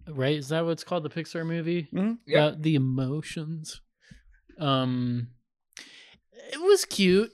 Right? 0.09 0.37
Is 0.37 0.49
that 0.49 0.64
what 0.64 0.73
it's 0.73 0.85
called? 0.85 1.03
The 1.03 1.11
Pixar 1.11 1.47
movie? 1.47 1.88
Mhm. 1.92 2.18
Yeah. 2.27 2.47
About 2.47 2.62
the 2.62 2.75
emotions. 2.75 3.81
Um 4.59 5.29
it 6.53 6.61
was 6.61 6.85
cute. 6.85 7.33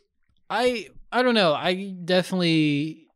I 0.50 0.88
I 1.12 1.22
don't 1.22 1.34
know. 1.34 1.54
I 1.54 1.94
definitely 2.04 3.08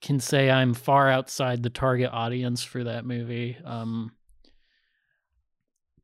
can 0.00 0.20
say 0.20 0.50
I'm 0.50 0.74
far 0.74 1.08
outside 1.08 1.62
the 1.62 1.70
target 1.70 2.10
audience 2.12 2.62
for 2.62 2.84
that 2.84 3.04
movie. 3.04 3.56
Um 3.64 4.12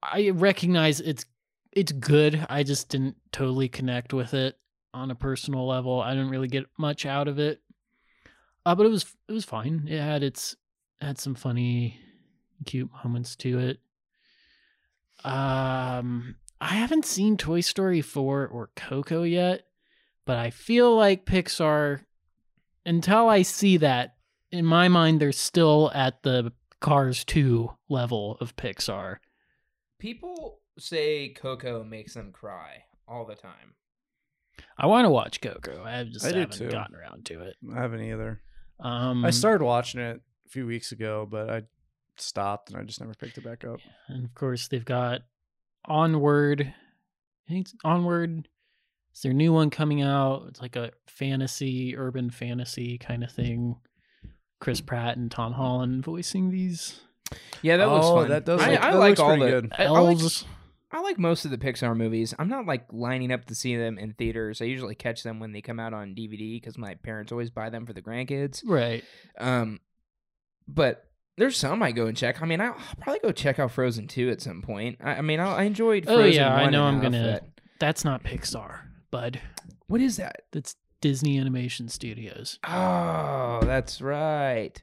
I 0.03 0.31
recognize 0.31 1.01
it's 1.01 1.25
it's 1.73 1.93
good. 1.93 2.47
I 2.49 2.63
just 2.63 2.89
didn't 2.89 3.17
totally 3.33 3.69
connect 3.69 4.13
with 4.13 4.35
it 4.35 4.57
on 4.93 5.11
a 5.11 5.15
personal 5.15 5.67
level. 5.67 6.01
I 6.01 6.15
didn't 6.15 6.31
really 6.31 6.49
get 6.49 6.67
much 6.79 7.05
out 7.05 7.27
of 7.27 7.39
it. 7.39 7.61
Uh, 8.67 8.75
but 8.75 8.87
it 8.87 8.91
was 8.91 9.05
it 9.29 9.33
was 9.33 9.45
fine. 9.45 9.87
It 9.89 10.01
had 10.01 10.23
its 10.23 10.57
had 11.01 11.19
some 11.19 11.35
funny 11.35 12.01
cute 12.65 12.91
moments 13.05 13.37
to 13.37 13.59
it. 13.59 13.81
Um 15.25 16.37
I 16.61 16.75
haven't 16.75 17.05
seen 17.05 17.37
Toy 17.37 17.61
Story 17.61 18.01
4 18.01 18.47
or 18.47 18.71
Coco 18.75 19.23
yet, 19.23 19.67
but 20.25 20.39
I 20.39 20.51
feel 20.51 20.97
like 20.97 21.27
Pixar 21.27 22.01
until 22.87 23.29
I 23.29 23.43
see 23.43 23.77
that 23.79 24.17
in 24.51 24.65
my 24.65 24.89
mind 24.89 25.21
they're 25.21 25.33
still 25.33 25.91
at 25.95 26.23
the 26.23 26.53
Cars 26.81 27.25
2 27.25 27.71
level 27.89 28.37
of 28.41 28.57
Pixar. 28.57 29.17
People 29.99 30.61
say 30.79 31.31
Coco 31.31 31.83
makes 31.85 32.15
them 32.15 32.33
cry 32.33 32.85
all 33.09 33.25
the 33.27 33.35
time. 33.35 33.75
I 34.77 34.87
want 34.87 35.05
to 35.05 35.11
watch 35.11 35.41
Coco. 35.41 35.83
I 35.85 36.05
just 36.05 36.25
I 36.25 36.39
haven't 36.39 36.71
gotten 36.71 36.97
around 36.97 37.27
to 37.27 37.41
it. 37.43 37.57
I 37.75 37.81
haven't 37.81 38.03
either. 38.03 38.43
Um 38.81 39.25
I 39.25 39.31
started 39.31 39.65
watching 39.65 40.01
it 40.01 40.17
a 40.17 40.21
few 40.55 40.67
weeks 40.67 40.93
ago, 40.93 41.27
but 41.29 41.51
I 41.51 41.62
stopped 42.17 42.71
and 42.71 42.79
I 42.79 42.85
just 42.85 43.01
never 43.01 43.12
picked 43.12 43.37
it 43.37 43.45
back 43.45 43.64
up. 43.64 43.81
and 44.09 44.25
of 44.25 44.35
course 44.35 44.69
they've 44.69 44.85
got 44.85 45.23
Onward. 45.85 46.61
I 46.62 47.53
think 47.53 47.67
it's 47.67 47.75
Onward. 47.85 48.49
It's 49.11 49.23
their 49.23 49.33
new 49.33 49.53
one 49.53 49.71
coming 49.71 50.01
out. 50.01 50.45
It's 50.49 50.62
like 50.62 50.77
a 50.77 50.93
fantasy, 51.09 51.97
urban 51.97 52.31
fantasy 52.31 52.99
kind 52.99 53.25
of 53.25 53.31
thing. 53.33 53.77
Chris 54.61 54.81
Pratt 54.81 55.17
and 55.17 55.31
Tom 55.31 55.53
Holland 55.53 56.05
voicing 56.05 56.51
these 56.51 57.01
Yeah, 57.62 57.77
that 57.77 57.88
looks 57.88 58.07
oh, 58.07 58.21
fun. 58.21 58.29
that 58.31 58.47
does. 58.47 58.61
I, 58.61 58.71
look, 58.71 58.81
I 58.81 58.90
that 58.93 58.99
like 58.99 59.09
looks 59.11 59.21
all 59.21 59.38
the. 59.38 59.51
good. 59.51 59.73
I, 59.77 59.85
I 59.85 59.88
like, 59.88 60.21
elves. 60.21 60.45
I 60.93 61.01
like 61.01 61.19
most 61.19 61.45
of 61.45 61.51
the 61.51 61.59
Pixar 61.59 61.97
movies. 61.97 62.33
I'm 62.38 62.49
not 62.49 62.67
like 62.67 62.87
lining 62.93 63.33
up 63.33 63.45
to 63.47 63.55
see 63.57 63.77
them 63.77 63.99
in 63.99 64.12
theaters. 64.12 64.62
I 64.62 64.67
usually 64.67 64.95
catch 64.95 65.25
them 65.25 65.40
when 65.40 65.51
they 65.53 65.61
come 65.61 65.81
out 65.81 65.93
on 65.93 66.14
DVD 66.14 66.61
because 66.61 66.79
my 66.79 66.95
parents 66.95 67.33
always 67.33 67.51
buy 67.51 67.69
them 67.71 67.85
for 67.85 67.93
the 67.93 68.03
grandkids. 68.03 68.62
right. 68.64 69.03
Um, 69.37 69.81
but 70.68 71.05
there's 71.37 71.57
some 71.57 71.83
I 71.83 71.92
go 71.92 72.07
and 72.07 72.16
check. 72.16 72.40
I 72.42 72.46
mean, 72.46 72.61
I'll 72.61 72.77
probably 73.00 73.20
go 73.20 73.33
check 73.33 73.59
out 73.59 73.72
Frozen 73.72 74.07
2 74.09 74.31
at 74.31 74.40
some 74.40 74.62
point. 74.62 74.98
I, 75.03 75.16
I 75.16 75.20
mean, 75.22 75.40
I, 75.40 75.57
I 75.57 75.62
enjoyed 75.64 76.05
Oh, 76.07 76.16
Frozen 76.16 76.33
yeah, 76.35 76.55
I 76.55 76.70
know 76.70 76.85
I'm 76.85 77.00
gonna- 77.00 77.22
that- 77.24 77.48
That's 77.81 78.05
not 78.05 78.22
Pixar, 78.22 78.81
bud. 79.11 79.40
What 79.88 80.00
is 80.00 80.16
that? 80.16 80.42
That's 80.53 80.77
Disney 81.00 81.38
Animation 81.38 81.88
Studios. 81.88 82.59
Oh, 82.66 83.61
that's 83.62 84.00
right. 84.00 84.81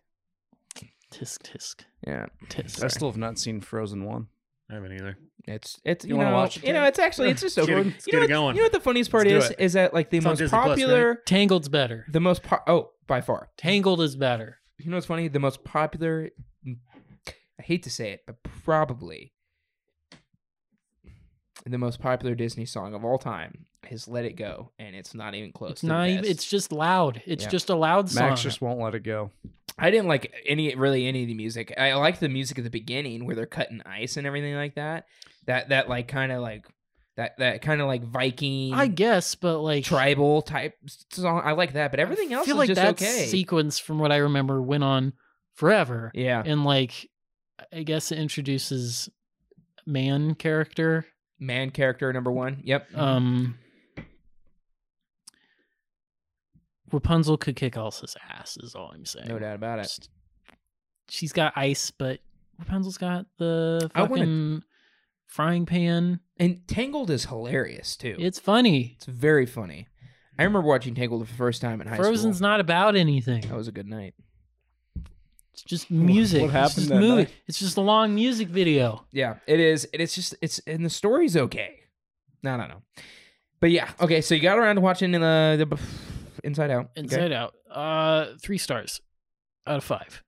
Tisk 1.12 1.40
tisk 1.40 1.82
Yeah, 2.08 2.28
tisk. 2.50 2.84
I 2.84 2.88
still 2.88 3.10
have 3.10 3.18
not 3.18 3.38
seen 3.38 3.60
Frozen 3.60 4.06
one. 4.06 4.28
I 4.70 4.76
haven't 4.76 4.94
either. 4.94 5.18
it's 5.48 5.78
it's 5.84 6.06
you, 6.06 6.16
You 6.18 6.22
know 6.24 6.32
watch 6.32 6.56
it, 6.58 6.64
you 6.66 6.72
know 6.72 6.84
it's 6.86 7.00
actually 7.00 7.30
it's 7.32 7.42
just 7.42 7.56
so 7.56 7.66
Get 7.66 7.78
it- 7.80 7.84
good. 7.84 7.94
let's 7.94 8.08
You 8.08 8.12
get 8.12 8.18
know 8.18 8.20
it 8.20 8.22
what- 8.24 8.30
going. 8.30 8.56
You 8.56 8.62
know 8.62 8.66
what 8.66 8.72
the 8.72 8.80
funniest 8.80 9.12
part 9.12 9.28
Let's 9.28 9.46
is 9.46 9.50
do 9.50 9.56
it. 9.60 9.64
is 9.66 9.74
that 9.74 9.94
like 9.94 10.10
the 10.10 10.18
It's 10.18 10.26
most 10.26 10.38
Disney 10.38 10.58
Plus, 10.58 10.68
right? 10.68 10.70
popular, 10.70 11.16
Tangled's 11.26 11.68
better. 11.70 12.06
the 12.10 12.20
most 12.22 12.44
po- 12.44 12.60
oh 12.68 12.92
by 13.08 13.20
far. 13.20 13.50
Tangled 13.58 14.00
is 14.02 14.16
better. 14.16 14.60
You 14.84 14.90
know 14.92 14.98
what's 14.98 15.06
funny? 15.08 15.28
The 15.28 15.40
most 15.40 15.64
popular. 15.64 16.30
I 16.68 17.62
hate 17.64 17.84
to 17.84 17.90
say 17.90 18.12
it, 18.12 18.24
but 18.26 18.42
probably 18.44 19.34
the 21.66 21.78
most 21.78 22.00
popular 22.00 22.34
Disney 22.36 22.66
song 22.66 22.94
of 22.94 23.06
all 23.06 23.18
time 23.20 23.66
is 23.90 24.08
"Let 24.08 24.26
It 24.26 24.36
Go," 24.36 24.72
and 24.80 24.96
it's 24.96 25.14
not 25.14 25.36
even 25.36 25.52
close. 25.52 25.72
It's 25.72 25.82
to 25.82 25.88
the 25.88 25.94
not 25.94 26.10
even. 26.10 26.26
It's 26.26 26.50
just 26.50 26.72
loud. 26.72 27.22
It's 27.26 27.44
Yeah. 27.44 27.50
just 27.50 27.70
a 27.70 27.76
loud 27.76 28.10
song. 28.10 28.30
Max 28.30 28.42
just 28.42 28.62
won't 28.62 28.80
let 28.80 28.96
it 28.96 29.04
go. 29.04 29.32
I 29.78 29.90
didn't 29.92 30.08
like 30.08 30.34
any 30.46 30.74
really 30.76 31.08
any 31.08 31.24
of 31.24 31.28
the 31.28 31.34
music. 31.34 31.74
I 31.78 31.94
liked 31.94 32.20
the 32.20 32.30
music 32.30 32.58
at 32.58 32.64
the 32.64 32.70
beginning 32.70 33.26
where 33.26 33.36
they're 33.36 33.46
cutting 33.46 33.82
ice 33.86 34.18
and 34.18 34.26
everything 34.28 34.56
like 34.56 34.76
that. 34.76 35.06
That 35.46 35.70
that 35.70 35.90
like 35.90 36.08
kind 36.08 36.32
of 36.32 36.42
like 36.42 36.66
that 37.22 37.38
that 37.38 37.62
kind 37.62 37.80
of 37.82 37.88
like 37.88 38.04
Viking 38.04 38.74
I 38.74 38.88
guess, 38.88 39.36
but 39.36 39.60
like 39.60 39.84
tribal 39.84 40.42
type 40.42 40.76
song. 41.12 41.42
I 41.46 41.52
like 41.54 41.74
that, 41.74 41.92
but 41.92 42.00
everything 42.00 42.34
I 42.34 42.38
else 42.38 42.46
feel 42.48 42.56
is 42.56 42.60
like 42.60 42.68
just 42.68 42.82
that 42.82 42.92
okay. 43.02 43.28
sequence, 43.28 43.78
from 43.80 44.00
what 44.00 44.12
I 44.12 44.18
remember, 44.18 44.62
went 44.62 44.84
on 44.84 45.14
forever. 45.54 46.12
yeah, 46.16 46.42
And 46.46 46.64
like, 46.66 47.10
I 47.72 47.84
guess 47.84 48.12
it 48.12 48.18
introduces 48.20 49.10
man 49.86 50.34
character. 50.36 51.06
man 51.40 51.70
character 51.70 52.12
number 52.12 52.32
one. 52.32 52.62
Yep. 52.64 52.88
Um, 52.98 53.56
Rapunzel 56.92 57.38
could 57.38 57.56
kick 57.56 57.78
Elsa's 57.78 58.16
ass. 58.30 58.58
Is 58.62 58.76
all 58.76 58.92
I'm 58.94 59.06
saying. 59.06 59.28
no 59.28 59.40
doubt 59.40 59.56
about 59.56 59.80
it. 59.80 59.84
Just- 59.84 60.10
she's 61.10 61.32
got 61.34 61.54
ice, 61.56 61.92
but 61.92 62.20
Rapunzel's 62.60 62.98
got 62.98 63.26
the 63.38 63.90
I 63.96 64.02
wanna- 64.04 64.16
fucking 64.18 64.64
frying 65.28 65.66
pan. 65.66 66.20
And 66.42 66.68
Tangled 66.68 67.12
is 67.12 67.26
hilarious 67.26 67.96
too. 67.96 68.16
It's 68.18 68.40
funny. 68.40 68.96
It's 68.98 69.06
very 69.06 69.46
funny. 69.46 69.88
I 70.40 70.44
remember 70.44 70.68
watching 70.68 70.96
Tangled 70.96 71.22
the 71.22 71.32
first 71.32 71.62
time 71.62 71.82
in 71.82 71.88
high 71.88 71.98
school. 71.98 72.06
Frozen's 72.08 72.42
not 72.42 72.60
about 72.60 72.96
anything. 72.96 73.42
That 73.42 73.56
was 73.56 73.68
a 73.68 73.72
good 73.72 73.86
night. 73.88 74.16
It's 75.54 75.62
just 75.62 75.92
music. 75.92 76.42
what 76.42 76.46
It's 76.48 76.54
happened 76.54 76.76
just 76.76 76.90
that 76.90 77.00
movie. 77.00 77.16
night? 77.24 77.34
It's 77.46 77.60
just 77.60 77.78
a 77.78 77.82
long 77.82 78.16
music 78.16 78.48
video. 78.48 79.06
Yeah, 79.12 79.36
it 79.46 79.60
is. 79.60 79.86
And 79.94 80.02
it's 80.02 80.16
just 80.16 80.34
it's 80.42 80.58
and 80.66 80.84
the 80.84 80.90
story's 80.90 81.38
okay. 81.38 81.82
No, 82.42 82.58
no, 82.58 82.66
no. 82.66 82.82
But 83.60 83.70
yeah, 83.70 83.92
okay. 84.02 84.22
So 84.22 84.34
you 84.34 84.42
got 84.42 84.58
around 84.58 84.76
to 84.76 84.82
watching 84.82 85.14
uh, 85.14 85.58
the 85.58 85.80
Inside 86.44 86.72
Out. 86.72 86.86
Okay. 86.98 87.02
Inside 87.02 87.32
Out. 87.34 87.54
Uh, 87.70 88.34
three 88.42 88.58
stars 88.58 89.00
out 89.68 89.78
of 89.78 89.84
five. 89.84 90.24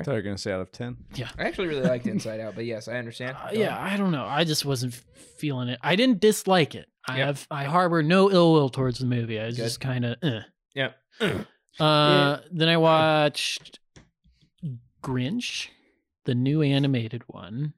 I 0.00 0.02
thought 0.04 0.12
you 0.12 0.16
were 0.16 0.22
gonna 0.22 0.38
say 0.38 0.52
out 0.52 0.60
of 0.60 0.72
ten. 0.72 0.96
Yeah. 1.14 1.28
I 1.38 1.44
actually 1.44 1.68
really 1.68 1.82
liked 1.88 2.06
Inside 2.06 2.40
Out, 2.40 2.54
but 2.54 2.64
yes, 2.64 2.88
I 2.88 2.96
understand. 2.98 3.36
Uh, 3.42 3.48
yeah, 3.52 3.76
on. 3.76 3.86
I 3.86 3.96
don't 3.96 4.12
know. 4.12 4.24
I 4.24 4.44
just 4.44 4.64
wasn't 4.64 4.94
feeling 4.94 5.68
it. 5.68 5.78
I 5.82 5.96
didn't 5.96 6.20
dislike 6.20 6.74
it. 6.74 6.86
I 7.06 7.18
Yep. 7.18 7.26
have 7.26 7.46
I 7.50 7.64
harbor 7.64 8.02
no 8.02 8.30
ill 8.30 8.52
will 8.52 8.68
towards 8.68 8.98
the 8.98 9.06
movie. 9.06 9.38
I 9.40 9.46
was 9.46 9.56
Good. 9.56 9.62
just 9.64 9.80
kind 9.80 10.04
of. 10.04 10.16
Eh. 10.22 10.40
Yeah. 10.74 10.90
Uh, 11.80 12.38
then 12.50 12.68
I 12.68 12.76
watched 12.76 13.78
Grinch, 15.02 15.68
the 16.24 16.34
new 16.34 16.62
animated 16.62 17.22
one, 17.28 17.74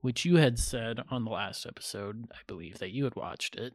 which 0.00 0.24
you 0.24 0.36
had 0.36 0.58
said 0.58 1.00
on 1.10 1.24
the 1.24 1.30
last 1.30 1.66
episode, 1.66 2.26
I 2.32 2.38
believe 2.46 2.78
that 2.78 2.90
you 2.90 3.04
had 3.04 3.16
watched 3.16 3.56
it. 3.56 3.74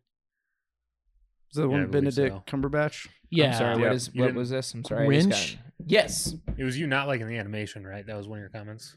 Is 1.50 1.56
that 1.58 1.62
Yeah, 1.64 1.68
one 1.68 1.92
Benedict 1.92 2.36
so. 2.36 2.44
Cumberbatch? 2.48 3.08
Yeah, 3.30 3.48
I'm 3.48 3.54
sorry. 3.54 3.76
Yeah. 3.82 3.88
What 3.88 3.94
is 3.96 4.14
what 4.14 4.34
was 4.34 4.50
this? 4.52 4.74
I'm 4.74 4.84
sorry. 4.84 5.08
I 5.08 5.22
just 5.22 5.30
Grinch? 5.30 5.58
Got- 5.84 5.92
Yes. 5.92 6.36
It 6.58 6.64
was 6.64 6.78
you 6.78 6.88
not 6.88 7.08
liking 7.08 7.28
the 7.28 7.38
animation, 7.38 7.86
right? 7.86 8.06
That 8.06 8.16
was 8.18 8.28
one 8.28 8.40
of 8.40 8.42
your 8.42 8.50
comments, 8.50 8.96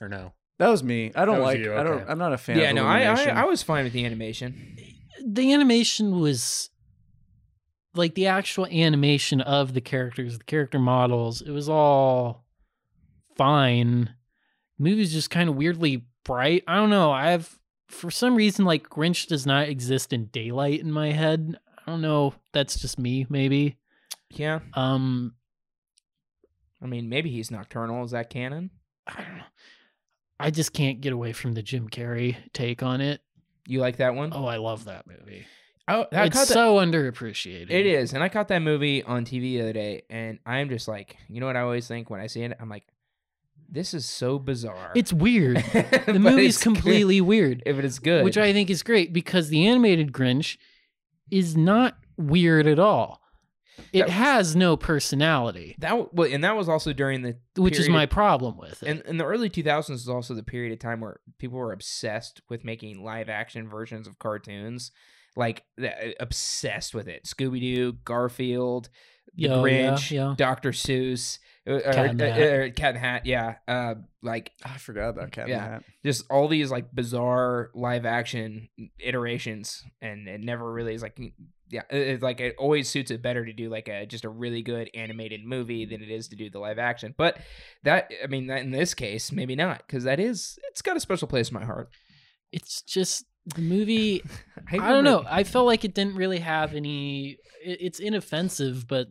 or 0.00 0.08
no? 0.08 0.32
That 0.58 0.68
was 0.68 0.82
me. 0.84 1.10
I 1.14 1.24
don't 1.24 1.36
That 1.36 1.40
was 1.40 1.46
like. 1.54 1.58
you, 1.58 1.74
I 1.74 1.82
don't. 1.82 1.92
okay. 2.02 2.04
I'm 2.08 2.18
not 2.18 2.32
a 2.32 2.38
fan. 2.38 2.58
Yeah. 2.58 2.70
of 2.70 2.74
No. 2.76 2.86
I, 2.86 2.98
I 2.98 3.00
Illumination. 3.02 3.36
I 3.36 3.44
was 3.44 3.62
fine 3.62 3.84
with 3.84 3.92
the 3.94 4.04
animation. 4.04 4.76
the 5.24 5.52
animation 5.52 6.20
was 6.20 6.68
like 7.94 8.14
the 8.14 8.26
actual 8.26 8.66
animation 8.66 9.40
of 9.40 9.72
the 9.74 9.80
characters, 9.80 10.38
the 10.38 10.44
character 10.44 10.78
models. 10.78 11.40
It 11.42 11.50
was 11.50 11.68
all 11.68 12.44
fine. 13.36 14.14
The 14.78 14.84
movie's 14.84 15.12
just 15.12 15.30
kind 15.30 15.48
of 15.48 15.56
weirdly 15.56 16.04
bright. 16.24 16.62
I 16.66 16.76
don't 16.76 16.90
know. 16.90 17.10
I 17.10 17.30
have 17.30 17.58
for 17.88 18.10
some 18.10 18.36
reason 18.36 18.64
like 18.64 18.88
Grinch 18.88 19.26
does 19.26 19.46
not 19.46 19.68
exist 19.68 20.12
in 20.12 20.26
daylight 20.26 20.80
in 20.80 20.92
my 20.92 21.10
head. 21.12 21.58
I 21.78 21.90
don't 21.90 22.02
know. 22.02 22.34
That's 22.52 22.78
just 22.78 22.98
me, 22.98 23.26
maybe. 23.28 23.78
Yeah. 24.30 24.60
Um, 24.74 25.34
I 26.82 26.86
mean, 26.86 27.08
maybe 27.08 27.30
he's 27.30 27.50
nocturnal. 27.50 28.04
Is 28.04 28.10
that 28.12 28.30
canon? 28.30 28.70
I 29.06 29.22
don't 29.22 29.36
know. 29.38 29.44
I 30.38 30.50
just 30.50 30.72
can't 30.72 31.00
get 31.00 31.12
away 31.12 31.32
from 31.32 31.52
the 31.52 31.62
Jim 31.62 31.88
Carrey 31.88 32.36
take 32.54 32.82
on 32.82 33.00
it. 33.00 33.20
You 33.66 33.80
like 33.80 33.98
that 33.98 34.14
one? 34.14 34.32
Oh, 34.34 34.46
I 34.46 34.56
love 34.56 34.86
that 34.86 35.06
movie. 35.06 35.46
Oh, 35.86 36.06
I 36.12 36.24
it's 36.26 36.38
that- 36.38 36.48
so 36.48 36.76
underappreciated. 36.76 37.70
It 37.70 37.84
is, 37.86 38.14
and 38.14 38.22
I 38.22 38.28
caught 38.28 38.48
that 38.48 38.60
movie 38.60 39.02
on 39.02 39.24
TV 39.24 39.40
the 39.56 39.62
other 39.62 39.72
day, 39.72 40.02
and 40.08 40.38
I'm 40.46 40.68
just 40.70 40.88
like, 40.88 41.16
you 41.28 41.40
know 41.40 41.46
what 41.46 41.56
I 41.56 41.60
always 41.60 41.86
think 41.88 42.08
when 42.10 42.20
I 42.20 42.26
see 42.26 42.42
it? 42.42 42.56
I'm 42.60 42.68
like, 42.68 42.86
this 43.68 43.92
is 43.92 44.06
so 44.06 44.38
bizarre. 44.38 44.92
It's 44.94 45.12
weird. 45.12 45.56
the 45.72 46.02
The 46.06 46.18
movie's 46.18 46.58
completely 46.58 47.20
weird, 47.20 47.62
if 47.66 47.78
it 47.78 47.84
is 47.84 47.98
good. 47.98 48.24
which 48.24 48.38
I 48.38 48.52
think 48.52 48.70
is 48.70 48.82
great 48.82 49.12
because 49.12 49.48
the 49.48 49.66
animated 49.66 50.12
Grinch 50.12 50.56
is 51.30 51.56
not 51.56 51.96
weird 52.16 52.66
at 52.66 52.78
all. 52.78 53.19
It 53.92 54.00
That- 54.06 54.10
has 54.10 54.54
no 54.56 54.76
personality, 54.76 55.74
that 55.78 55.90
w- 55.90 56.08
well, 56.12 56.28
and 56.32 56.42
that 56.44 56.56
was 56.56 56.68
also 56.68 56.92
during 56.92 57.22
the 57.22 57.36
which 57.56 57.74
is 57.74 57.86
period- 57.86 57.92
my 57.92 58.06
problem 58.06 58.56
with 58.56 58.82
it. 58.82 58.88
And 58.88 59.00
in 59.02 59.16
the 59.16 59.24
early 59.24 59.48
2000s 59.50 60.00
was 60.02 60.08
also 60.08 60.34
the 60.34 60.42
period 60.42 60.72
of 60.72 60.78
time 60.78 61.00
where 61.00 61.20
people 61.38 61.58
were 61.58 61.72
obsessed 61.72 62.40
with 62.48 62.64
making 62.64 63.02
live 63.04 63.28
action 63.28 63.68
versions 63.68 64.06
of 64.06 64.18
cartoons, 64.18 64.92
like 65.36 65.64
obsessed 66.18 66.94
with 66.94 67.08
it. 67.08 67.24
Scooby 67.24 67.60
Doo, 67.60 67.92
Garfield, 68.04 68.88
The 69.34 69.42
Yo, 69.44 69.62
Grinch, 69.62 70.10
yeah. 70.10 70.34
Dr. 70.36 70.72
Seuss. 70.72 71.38
Uh, 71.68 71.74
or- 71.74 71.80
Cat 71.92 72.06
in 72.10 72.16
the 72.16 72.30
uh, 72.30 72.34
Hat. 72.34 72.42
uh, 72.42 72.70
Cat 72.72 72.94
in 72.94 73.00
Hat, 73.00 73.26
yeah. 73.26 73.54
Uh, 73.68 73.94
like 74.22 74.50
I 74.64 74.78
forgot 74.78 75.10
about 75.10 75.30
Cat 75.30 75.44
in 75.44 75.50
Yeah. 75.50 75.64
the 75.64 75.70
Hat. 75.72 75.84
just 76.04 76.24
all 76.30 76.48
these 76.48 76.70
like 76.70 76.90
bizarre 76.92 77.70
live 77.74 78.06
action 78.06 78.68
iterations, 78.98 79.84
and 80.00 80.26
it 80.26 80.40
never 80.40 80.70
really 80.72 80.94
is 80.94 81.02
like 81.02 81.20
yeah, 81.70 81.82
it, 81.90 81.96
it- 82.08 82.22
like 82.22 82.40
it 82.40 82.54
always 82.58 82.88
suits 82.88 83.10
it 83.10 83.22
better 83.22 83.44
to 83.44 83.52
do 83.52 83.68
like 83.68 83.88
a 83.88 84.04
just 84.06 84.24
a 84.24 84.28
really 84.28 84.62
good 84.62 84.90
animated 84.94 85.44
movie 85.44 85.84
than 85.86 86.02
it 86.02 86.10
is 86.10 86.28
to 86.28 86.36
do 86.36 86.50
the 86.50 86.58
live 86.58 86.78
action. 86.78 87.14
But 87.16 87.38
that 87.84 88.10
I 88.22 88.26
mean, 88.26 88.48
that 88.48 88.62
in 88.62 88.70
this 88.70 88.94
case, 88.94 89.32
maybe 89.32 89.56
not 89.56 89.82
because 89.86 90.04
that 90.04 90.20
is 90.20 90.58
it's 90.70 90.82
got 90.82 90.96
a 90.96 91.00
special 91.00 91.28
place 91.28 91.48
in 91.50 91.54
my 91.54 91.64
heart. 91.64 91.90
It's 92.52 92.82
just 92.82 93.24
the 93.54 93.62
movie. 93.62 94.22
I 94.70 94.76
don't 94.90 95.04
know. 95.04 95.24
I 95.28 95.44
felt 95.44 95.66
like 95.66 95.84
it 95.84 95.94
didn't 95.94 96.16
really 96.16 96.40
have 96.40 96.74
any. 96.74 97.38
it- 97.64 97.78
It's 97.80 97.98
inoffensive, 98.00 98.86
but 98.88 99.08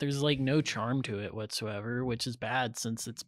there's 0.00 0.20
like 0.22 0.40
no 0.40 0.60
charm 0.60 1.02
to 1.02 1.20
it 1.20 1.32
whatsoever, 1.32 2.04
which 2.04 2.26
is 2.26 2.36
bad 2.36 2.76
since 2.76 3.06
it's 3.06 3.24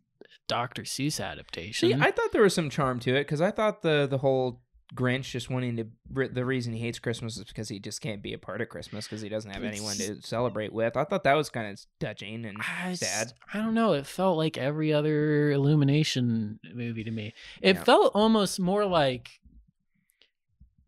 Dr. 0.49 0.83
Seuss 0.83 1.25
adaptation. 1.25 1.89
See, 1.91 1.95
I 1.95 2.11
thought 2.11 2.33
there 2.33 2.43
was 2.43 2.55
some 2.55 2.69
charm 2.69 2.99
to 3.01 3.15
it 3.15 3.21
because 3.25 3.41
I 3.41 3.51
thought 3.53 3.83
the 3.83 4.07
the 4.11 4.19
whole 4.19 4.61
Grinch 4.95 5.31
just 5.31 5.49
wanting 5.51 5.77
to 5.77 5.87
the 6.31 6.45
reason 6.45 6.73
he 6.73 6.79
hates 6.81 6.99
Christmas 6.99 7.37
is 7.37 7.45
because 7.45 7.69
he 7.69 7.81
just 7.81 8.01
can't 8.01 8.23
be 8.23 8.33
a 8.35 8.39
part 8.39 8.61
of 8.61 8.69
Christmas 8.69 9.07
because 9.07 9.23
he 9.23 9.29
doesn't 9.29 9.51
have 9.51 9.65
anyone 9.65 9.97
to 9.97 10.21
celebrate 10.21 10.73
with. 10.73 10.97
I 10.97 11.05
thought 11.05 11.25
that 11.25 11.35
was 11.35 11.49
kind 11.49 11.73
of 11.73 11.81
touching 11.99 12.45
and 12.45 12.59
I 12.61 12.93
sad. 12.95 13.33
I 13.53 13.59
don't 13.59 13.75
know. 13.75 13.95
It 13.95 14.07
felt 14.07 14.37
like 14.37 14.59
every 14.59 14.93
other 14.93 15.51
Illumination 15.53 16.61
movie 16.75 17.03
to 17.05 17.11
me. 17.11 17.33
It 17.63 17.77
Yeah. 17.77 17.85
felt 17.85 18.13
almost 18.15 18.61
more 18.61 18.85
like, 18.85 19.41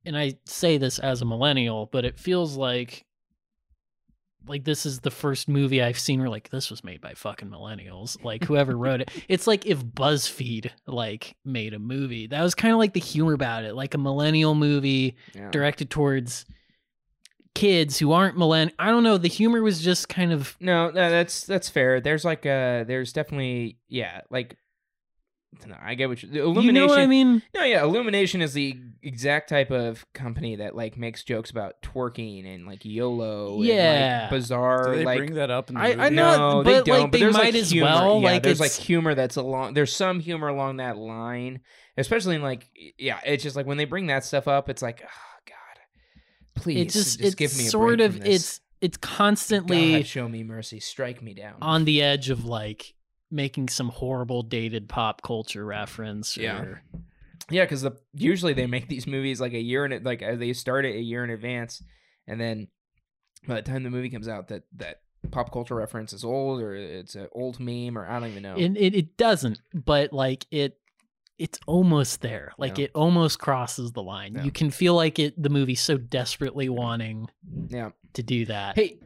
and 0.05 0.17
I 0.17 0.35
say 0.45 0.77
this 0.79 0.99
as 0.99 1.23
a 1.23 1.25
millennial, 1.25 1.87
but 1.87 2.05
it 2.05 2.19
feels 2.21 2.57
like, 2.57 3.06
like 4.49 4.65
this 4.65 4.87
is 4.87 5.01
the 5.01 5.11
first 5.11 5.49
movie 5.49 5.83
I've 5.83 5.99
seen 5.99 6.21
where 6.21 6.29
like 6.29 6.51
this 6.51 6.71
was 6.71 6.83
made 6.85 7.01
by 7.01 7.15
fucking 7.15 7.49
millennials. 7.49 8.23
Like 8.25 8.45
whoever 8.45 8.77
wrote 8.79 9.01
it, 9.01 9.11
it's 9.29 9.47
like 9.47 9.67
if 9.67 9.85
BuzzFeed 9.85 10.71
like 10.87 11.37
made 11.45 11.75
a 11.75 11.79
movie. 11.79 12.27
That 12.27 12.43
was 12.43 12.55
kind 12.55 12.73
of 12.73 12.79
like 12.79 12.93
the 12.95 13.01
humor 13.01 13.33
about 13.33 13.65
it, 13.65 13.75
like 13.75 13.95
a 13.95 13.99
millennial 13.99 14.55
movie 14.55 15.17
Yeah. 15.35 15.51
directed 15.51 15.91
towards 15.91 16.45
kids 17.55 17.99
who 17.99 18.13
aren't 18.13 18.37
millenn. 18.37 18.71
I 18.79 18.91
don't 18.91 19.03
know. 19.03 19.17
The 19.19 19.29
humor 19.29 19.63
was 19.63 19.81
just 19.83 20.09
kind 20.09 20.33
of 20.33 20.57
No, 20.61 20.89
no, 20.89 21.11
that's 21.11 21.45
that's 21.45 21.69
fair. 21.71 22.01
There's 22.01 22.25
like 22.25 22.45
uh 22.45 22.85
there's 22.85 23.13
definitely 23.13 23.79
yeah, 23.89 24.21
like 24.31 24.57
no, 25.67 25.77
I 25.81 25.95
get 25.95 26.09
what 26.09 26.23
you 26.23 26.29
the 26.29 26.37
you 26.37 26.43
Illumination. 26.45 26.75
know 26.75 26.87
what 26.87 26.99
I 26.99 27.07
mean. 27.07 27.43
No, 27.55 27.63
yeah, 27.65 27.83
Illumination 27.83 28.43
is 28.43 28.53
the 28.53 28.77
exact 29.03 29.49
type 29.49 29.71
of 29.71 30.05
company 30.13 30.57
that 30.57 30.75
like 30.75 30.97
makes 30.97 31.23
jokes 31.25 31.51
about 31.51 31.81
twerking 31.83 32.47
and 32.53 32.67
like 32.67 32.85
YOLO 32.85 33.63
Yeah. 33.63 33.75
and 33.75 34.23
like 34.23 34.31
bizarre 34.31 34.93
Do 34.93 34.99
they 34.99 35.05
like 35.05 35.19
bring 35.19 35.35
that 35.35 35.51
up 35.51 35.69
in 35.69 35.77
the 35.77 35.81
I- 35.81 35.89
movie? 35.91 36.01
I 36.01 36.09
know- 36.11 36.37
no, 36.37 36.63
but, 36.65 36.85
they 36.85 36.91
don't. 36.93 37.13
they 37.13 37.21
there's, 37.21 37.35
might 37.35 37.45
like, 37.45 37.55
as 37.55 37.71
humor. 37.71 37.87
well, 37.87 38.21
Yeah, 38.21 38.33
like, 38.33 38.43
there's 38.43 38.61
like 38.61 38.73
humor 38.73 39.15
that's 39.15 39.37
along. 39.37 39.75
There's 39.75 39.95
some 39.95 40.21
humor 40.21 40.49
along 40.49 40.79
that 40.79 40.97
line, 40.97 41.61
especially 41.97 42.37
in 42.37 42.43
like 42.43 42.67
yeah. 42.99 43.21
It's 43.25 43.43
just 43.43 43.57
like 43.57 43.67
when 43.67 43.77
they 43.77 43.85
bring 43.85 44.09
that 44.09 44.25
stuff 44.25 44.49
up, 44.49 44.69
it's 44.69 44.83
like 44.83 45.03
oh 45.05 45.41
god, 45.47 45.81
please, 46.55 46.79
it 46.81 46.85
just, 46.91 47.19
just 47.19 47.21
it's 47.21 47.35
give 47.35 47.57
me 47.57 47.67
a 47.67 47.71
sort 47.71 47.99
break 47.99 48.09
of 48.09 48.15
from 48.17 48.25
this. 48.25 48.35
it's 48.43 48.61
it's 48.81 48.97
constantly 48.99 49.93
God, 49.93 50.07
show 50.07 50.29
me 50.29 50.43
mercy, 50.43 50.81
strike 50.81 51.23
me 51.23 51.33
down. 51.35 51.55
on 51.63 51.85
the 51.87 52.03
edge 52.03 52.29
of 52.29 52.45
like 52.45 52.93
making 53.31 53.69
some 53.69 53.89
horrible 53.89 54.43
dated 54.43 54.89
pop 54.89 55.23
culture 55.23 55.65
reference 55.65 56.37
Yeah. 56.37 56.61
or 56.61 56.83
Yeah, 57.51 57.65
because 57.65 57.83
the 57.83 57.93
usually 58.15 58.53
they 58.53 58.67
make 58.67 58.89
these 58.89 59.07
movies 59.07 59.41
like 59.41 59.53
a 59.53 59.61
year 59.61 59.85
in 59.85 59.93
it, 59.93 60.05
like 60.05 60.23
uh, 60.23 60.37
they 60.37 60.53
start 60.53 60.85
it 60.85 60.95
a 60.97 61.01
year 61.01 61.23
in 61.25 61.31
advance, 61.31 61.83
and 62.27 62.41
then 62.41 62.69
by 63.47 63.57
the 63.57 63.63
time 63.63 63.83
the 63.85 63.91
movie 63.91 64.11
comes 64.11 64.29
out, 64.29 64.49
that 64.49 64.63
that 64.77 65.01
pop 65.31 65.53
culture 65.53 65.75
reference 65.75 66.13
is 66.13 66.25
old 66.25 66.61
or 66.61 66.75
it's 66.75 67.17
an 67.17 67.27
old 67.33 67.59
meme 67.59 67.99
or 67.99 68.07
I 68.09 68.21
don't 68.21 68.29
even 68.31 68.43
know. 68.45 68.55
it, 68.57 68.77
it, 68.77 68.95
it 68.95 69.17
doesn't 69.17 69.61
but 69.75 70.13
like 70.13 70.47
it 70.53 70.79
it's 71.37 71.59
almost 71.67 72.21
there 72.21 72.53
like 72.59 72.79
Yeah. 72.79 72.85
it 72.85 72.91
almost 72.95 73.41
crosses 73.41 73.91
the 73.91 74.05
line 74.05 74.35
Yeah. 74.37 74.45
you 74.45 74.53
can 74.53 74.71
feel 74.71 74.95
like 74.95 75.19
it 75.19 75.35
the 75.43 75.49
movie's 75.49 75.83
so 75.83 75.97
desperately 75.99 76.69
wanting 76.69 77.27
yeah. 77.71 77.91
to 78.13 78.23
do 78.23 78.47
that 78.47 78.77
Hey, 78.77 79.01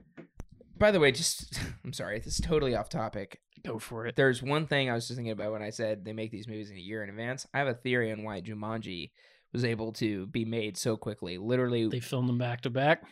by 0.78 0.90
the 0.90 1.00
way, 1.00 1.10
just 1.10 1.58
I'm 1.84 1.94
sorry, 1.94 2.18
this 2.18 2.34
is 2.34 2.40
totally 2.40 2.74
off 2.74 2.90
topic. 2.90 3.40
Go 3.64 3.78
for 3.78 4.06
it 4.06 4.16
There's 4.16 4.42
one 4.42 4.66
thing 4.66 4.90
I 4.90 4.94
was 4.94 5.06
just 5.06 5.16
thinking 5.16 5.32
about 5.32 5.52
when 5.52 5.62
I 5.62 5.70
said 5.70 6.04
they 6.04 6.12
make 6.12 6.30
these 6.30 6.48
movies 6.48 6.70
in 6.70 6.76
a 6.76 6.80
year 6.80 7.02
in 7.02 7.10
advance. 7.10 7.46
I 7.52 7.58
have 7.58 7.68
a 7.68 7.74
theory 7.74 8.12
on 8.12 8.22
why 8.22 8.40
Jumanji 8.40 9.10
was 9.52 9.64
able 9.64 9.92
to 9.94 10.26
be 10.26 10.44
made 10.44 10.76
so 10.76 10.96
quickly. 10.96 11.38
Literally, 11.38 11.88
they 11.88 12.00
filmed 12.00 12.28
them 12.28 12.38
back 12.38 12.62
to 12.62 12.70
back 12.70 13.02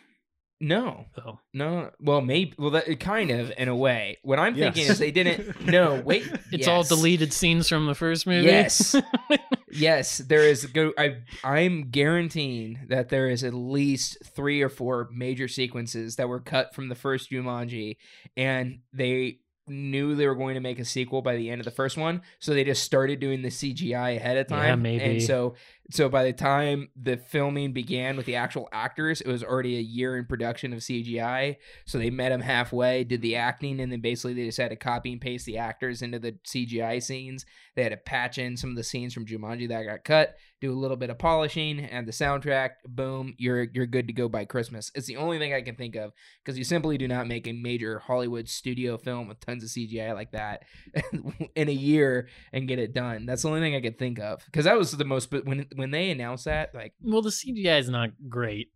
no, 0.61 1.07
oh 1.25 1.39
no. 1.55 1.91
Well, 2.01 2.21
maybe. 2.21 2.53
Well, 2.59 2.71
that 2.71 2.99
kind 2.99 3.31
of 3.31 3.53
in 3.57 3.69
a 3.69 3.77
way. 3.77 4.19
What 4.23 4.41
I'm 4.41 4.57
thinking 4.57 4.87
is 4.87 4.99
they 4.99 5.13
didn't. 5.13 5.57
No, 5.69 6.01
wait. 6.05 6.29
it's 6.53 6.67
all 6.67 6.83
deleted 6.83 7.33
scenes 7.33 7.69
from 7.69 7.87
the 7.87 7.95
first 7.95 8.27
movie 8.27 8.47
Yes. 8.47 8.97
yes, 9.71 10.19
there 10.19 10.43
is. 10.43 10.67
Go. 10.67 10.93
I. 10.99 11.19
I'm 11.45 11.91
guaranteeing 11.91 12.87
that 12.89 13.09
there 13.09 13.29
is 13.29 13.45
at 13.45 13.55
least 13.55 14.19
three 14.35 14.63
or 14.63 14.69
four 14.69 15.09
major 15.13 15.47
sequences 15.47 16.17
that 16.17 16.29
were 16.29 16.41
cut 16.41 16.75
from 16.75 16.89
the 16.89 16.95
first 16.95 17.31
Jumanji, 17.31 17.97
and 18.37 18.81
they 18.93 19.39
knew 19.71 20.15
they 20.15 20.27
were 20.27 20.35
going 20.35 20.55
to 20.55 20.61
make 20.61 20.79
a 20.79 20.85
sequel 20.85 21.23
by 21.23 21.37
the 21.37 21.51
end 21.51 21.61
of 21.61 21.65
the 21.65 21.71
first 21.71 21.97
one, 21.97 22.23
so 22.39 22.53
they 22.55 22.65
just 22.65 22.83
started 22.83 23.21
doing 23.21 23.43
the 23.43 23.49
CGI 23.49 24.17
ahead 24.17 24.37
of 24.37 24.47
Yeah, 24.51 24.57
time. 24.57 24.83
maybe. 24.83 25.05
And 25.05 25.23
so, 25.23 25.55
so 25.91 26.11
by 26.11 26.25
the 26.25 26.35
time 26.35 26.91
the 27.01 27.17
filming 27.17 27.73
began 27.73 28.19
with 28.19 28.27
the 28.27 28.37
actual 28.37 28.69
actors, 28.73 29.23
it 29.23 29.29
was 29.29 29.43
already 29.43 29.79
a 29.79 29.81
year 29.81 30.19
in 30.19 30.27
production 30.27 30.75
of 30.75 30.81
CGI. 30.81 31.57
So 31.87 31.97
they 31.97 32.11
met 32.11 32.29
them 32.29 32.43
halfway, 32.43 33.05
did 33.05 33.23
the 33.23 33.37
acting, 33.37 33.81
and 33.81 33.91
then 33.91 34.03
basically 34.03 34.35
they 34.35 34.45
just 34.45 34.59
had 34.59 34.69
to 34.69 34.77
copy 34.77 35.13
and 35.13 35.21
paste 35.21 35.47
the 35.47 35.57
actors 35.57 36.03
into 36.03 36.19
the 36.19 36.33
CGI 36.47 37.03
scenes. 37.03 37.47
They 37.75 37.85
had 37.85 37.93
to 37.93 37.97
patch 37.97 38.39
in 38.39 38.57
some 38.57 38.71
of 38.71 38.77
the 38.77 38.85
scenes 38.85 39.15
from 39.15 39.25
Jumanji 39.25 39.69
that 39.69 39.85
got 39.85 40.05
cut, 40.05 40.37
do 40.61 40.73
a 40.73 40.75
little 40.75 40.97
bit 40.97 41.11
of 41.11 41.19
polishing, 41.19 41.79
and 41.79 42.09
the 42.09 42.13
soundtrack. 42.13 42.71
Boom, 42.85 43.35
you're 43.39 43.69
you're 43.73 43.87
good 43.87 44.09
to 44.09 44.13
go 44.13 44.29
by 44.29 44.45
Christmas. 44.45 44.91
It's 44.97 45.07
the 45.07 45.17
only 45.17 45.39
thing 45.39 45.55
I 45.55 45.63
can 45.63 45.77
think 45.77 45.95
of 45.95 46.13
because 46.45 46.59
you 46.59 46.65
simply 46.65 46.99
do 46.99 47.07
not 47.07 47.29
make 47.29 47.47
a 47.47 47.53
major 47.53 48.01
Hollywood 48.01 48.49
studio 48.49 48.99
film 48.99 49.29
with 49.29 49.39
tons 49.39 49.63
of 49.63 49.71
CGI 49.71 50.13
like 50.13 50.33
that 50.33 50.65
in 51.55 51.69
a 51.69 51.73
year 51.73 52.29
and 52.53 52.67
get 52.67 52.81
it 52.81 52.93
done. 52.93 53.27
That's 53.27 53.43
the 53.43 53.49
only 53.49 53.61
thing 53.61 53.77
I 53.77 53.81
could 53.81 53.97
think 53.97 54.19
of 54.19 54.45
because 54.47 54.65
that 54.65 54.77
was 54.77 54.91
the 54.91 55.05
most. 55.05 55.31
When 55.31 55.67
when 55.79 55.91
they 55.91 56.11
announced 56.11 56.45
that, 56.45 56.75
like 56.75 56.93
well 57.03 57.23
the 57.23 57.31
cgi 57.31 57.79
is 57.79 57.89
not 57.89 58.11
great 58.29 58.69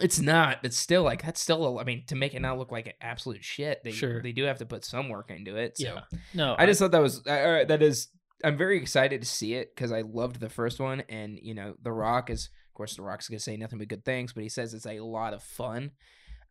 it's 0.00 0.20
not, 0.20 0.62
but 0.62 0.72
still, 0.72 1.02
like 1.02 1.24
that's 1.24 1.40
still. 1.40 1.66
a- 1.66 1.80
I 1.80 1.84
mean, 1.84 2.04
to 2.06 2.14
make 2.14 2.32
it 2.34 2.40
not 2.40 2.56
look 2.56 2.70
like 2.70 2.94
absolute 3.00 3.42
shit, 3.42 3.82
they 3.82 3.90
Sure. 3.90 4.22
they 4.22 4.30
do 4.30 4.44
have 4.44 4.58
to 4.58 4.66
put 4.66 4.84
some 4.84 5.08
work 5.08 5.28
into 5.30 5.56
it. 5.56 5.76
So 5.78 5.84
yeah 5.88 6.00
no 6.34 6.54
I 6.56 6.66
just 6.66 6.78
thought 6.78 6.92
that 6.92 7.02
was 7.02 7.26
uh, 7.26 7.64
that 7.66 7.82
is. 7.82 8.08
I'm 8.44 8.56
very 8.56 8.76
excited 8.76 9.20
to 9.22 9.26
see 9.26 9.54
it 9.54 9.74
because 9.74 9.90
I 9.90 10.02
loved 10.02 10.38
the 10.38 10.50
first 10.50 10.78
one, 10.78 11.00
and 11.08 11.38
you 11.42 11.52
know, 11.54 11.74
The 11.82 11.90
Rock 11.90 12.30
is, 12.30 12.48
of 12.68 12.74
course, 12.74 12.94
The 12.94 13.02
Rock's 13.02 13.28
gonna 13.28 13.40
say 13.40 13.56
nothing 13.56 13.78
but 13.80 13.88
good 13.88 14.04
things, 14.04 14.32
but 14.34 14.44
he 14.44 14.48
says 14.48 14.72
it's 14.72 14.86
a 14.86 15.00
lot 15.00 15.34
of 15.34 15.42
fun. 15.42 15.90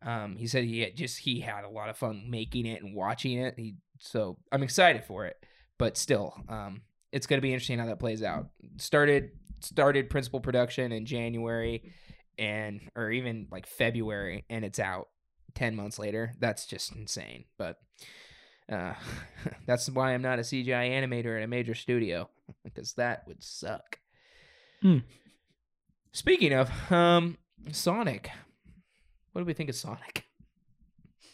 Um, 0.02 0.36
he 0.36 0.46
said 0.46 0.64
he 0.64 0.80
had 0.80 0.94
just 0.96 1.18
he 1.20 1.40
had 1.40 1.64
a 1.64 1.70
lot 1.70 1.88
of 1.88 1.96
fun 1.96 2.24
making 2.28 2.66
it 2.66 2.82
and 2.82 2.94
watching 2.94 3.38
it. 3.38 3.54
He 3.56 3.76
so 3.98 4.36
I'm 4.52 4.62
excited 4.64 5.04
for 5.04 5.24
it, 5.24 5.36
but 5.78 5.96
still, 5.96 6.34
um, 6.50 6.82
it's 7.12 7.26
gonna 7.26 7.40
be 7.40 7.52
interesting 7.54 7.78
how 7.78 7.86
that 7.86 8.00
plays 8.00 8.22
out. 8.22 8.48
Started 8.76 9.30
started 9.60 10.10
principal 10.10 10.40
production 10.40 10.92
in 10.92 11.06
January, 11.06 11.92
and 12.38 12.80
or 12.94 13.10
even 13.10 13.46
like 13.50 13.66
February, 13.66 14.44
and 14.50 14.64
it's 14.64 14.78
out 14.78 15.08
ten 15.54 15.76
months 15.76 15.98
later. 15.98 16.34
That's 16.38 16.66
just 16.66 16.94
insane, 16.94 17.44
but. 17.56 17.78
Uh, 18.70 18.92
that's 19.66 19.88
why 19.88 20.12
I'm 20.12 20.20
not 20.20 20.38
a 20.38 20.42
CGI 20.42 20.90
animator 20.90 21.34
at 21.38 21.42
a 21.42 21.46
major 21.46 21.74
studio 21.74 22.28
because 22.64 22.92
that 22.92 23.26
would 23.26 23.42
suck. 23.42 23.98
Hmm. 24.82 24.98
Speaking 26.12 26.52
of, 26.52 26.70
um, 26.92 27.38
Sonic. 27.72 28.30
What 29.32 29.42
do 29.42 29.46
we 29.46 29.54
think 29.54 29.70
of 29.70 29.76
Sonic? 29.76 30.24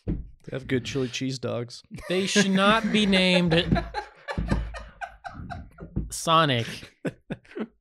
They 0.06 0.52
have 0.52 0.66
good 0.66 0.84
chili 0.84 1.08
cheese 1.08 1.38
dogs. 1.38 1.82
they 2.08 2.26
should 2.26 2.50
not 2.50 2.92
be 2.92 3.06
named 3.06 3.54
sonic 6.10 6.66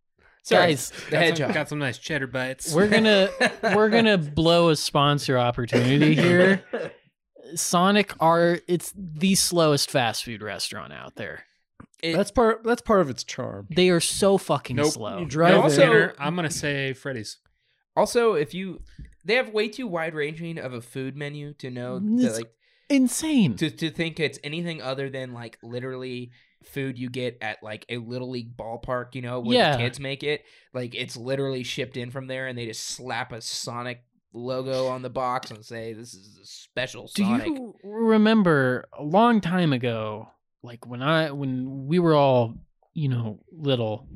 Sorry, 0.45 0.71
Guys, 0.73 0.89
the 0.89 0.95
got, 0.95 1.09
some, 1.11 1.19
hedgehog. 1.19 1.53
got 1.53 1.69
some 1.69 1.79
nice 1.79 1.97
cheddar 1.97 2.27
bites. 2.27 2.73
we're 2.73 2.87
gonna 2.89 3.29
we're 3.75 3.89
gonna 3.89 4.17
blow 4.17 4.69
a 4.69 4.75
sponsor 4.75 5.37
opportunity 5.37 6.13
here 6.15 6.63
sonic 7.55 8.13
are 8.19 8.59
it's 8.67 8.93
the 8.95 9.35
slowest 9.35 9.89
fast 9.91 10.23
food 10.23 10.41
restaurant 10.41 10.91
out 10.93 11.15
there 11.15 11.45
It- 12.01 12.15
That's 12.15 12.31
part. 12.31 12.63
That's 12.63 12.81
part 12.81 13.01
of 13.01 13.09
its 13.09 13.23
charm. 13.23 13.67
they 13.73 13.89
are 13.89 13.99
so 13.99 14.37
fucking 14.37 14.75
Nope. 14.75 14.91
slow 14.91 15.19
You 15.19 15.25
drive 15.25 15.49
And 15.51 15.57
in- 15.57 15.63
also- 15.63 15.81
Dinner, 15.81 16.13
I'm 16.19 16.35
gonna 16.35 16.49
say 16.51 16.93
Freddy's. 16.93 17.37
also, 17.95 18.33
if 18.33 18.53
you, 18.53 18.81
they 19.23 19.35
have 19.35 19.49
way 19.53 19.67
too 19.69 19.87
wide 19.87 20.13
ranging 20.15 20.57
of 20.57 20.73
a 20.73 20.81
food 20.81 21.15
menu 21.15 21.53
to 21.55 21.69
know 21.69 21.99
that, 21.99 22.33
like 22.35 22.51
insane 22.89 23.55
to 23.57 23.69
to 23.69 23.89
think 23.89 24.19
it's 24.19 24.39
anything 24.43 24.81
other 24.81 25.09
than 25.09 25.33
like 25.33 25.57
literally 25.63 26.31
food 26.65 26.97
you 26.97 27.09
get 27.09 27.37
at 27.41 27.61
like 27.63 27.85
a 27.89 27.97
little 27.97 28.29
league 28.29 28.55
ballpark, 28.57 29.15
you 29.15 29.21
know, 29.21 29.39
where 29.39 29.57
Yeah. 29.57 29.71
the 29.77 29.83
kids 29.83 29.99
make 29.99 30.23
it. 30.23 30.43
Like 30.73 30.95
it's 30.95 31.15
literally 31.17 31.63
shipped 31.63 31.97
in 31.97 32.11
from 32.11 32.27
there, 32.27 32.47
and 32.47 32.57
they 32.57 32.65
just 32.65 32.83
slap 32.83 33.31
a 33.31 33.41
Sonic 33.41 34.03
logo 34.33 34.87
on 34.87 35.01
the 35.03 35.09
box 35.09 35.51
and 35.51 35.63
say 35.63 35.93
this 35.93 36.13
is 36.15 36.39
a 36.41 36.45
special 36.45 37.07
do 37.13 37.23
Sonic. 37.23 37.45
you 37.47 37.75
remember 37.83 38.85
a 38.97 39.03
long 39.03 39.39
time 39.41 39.71
ago 39.71 40.27
like 40.63 40.87
when 40.87 41.03
I 41.03 41.29
when 41.31 41.85
we 41.87 41.99
were 41.99 42.15
all 42.15 42.55
you 42.95 43.09
know 43.09 43.41
little, 43.51 44.07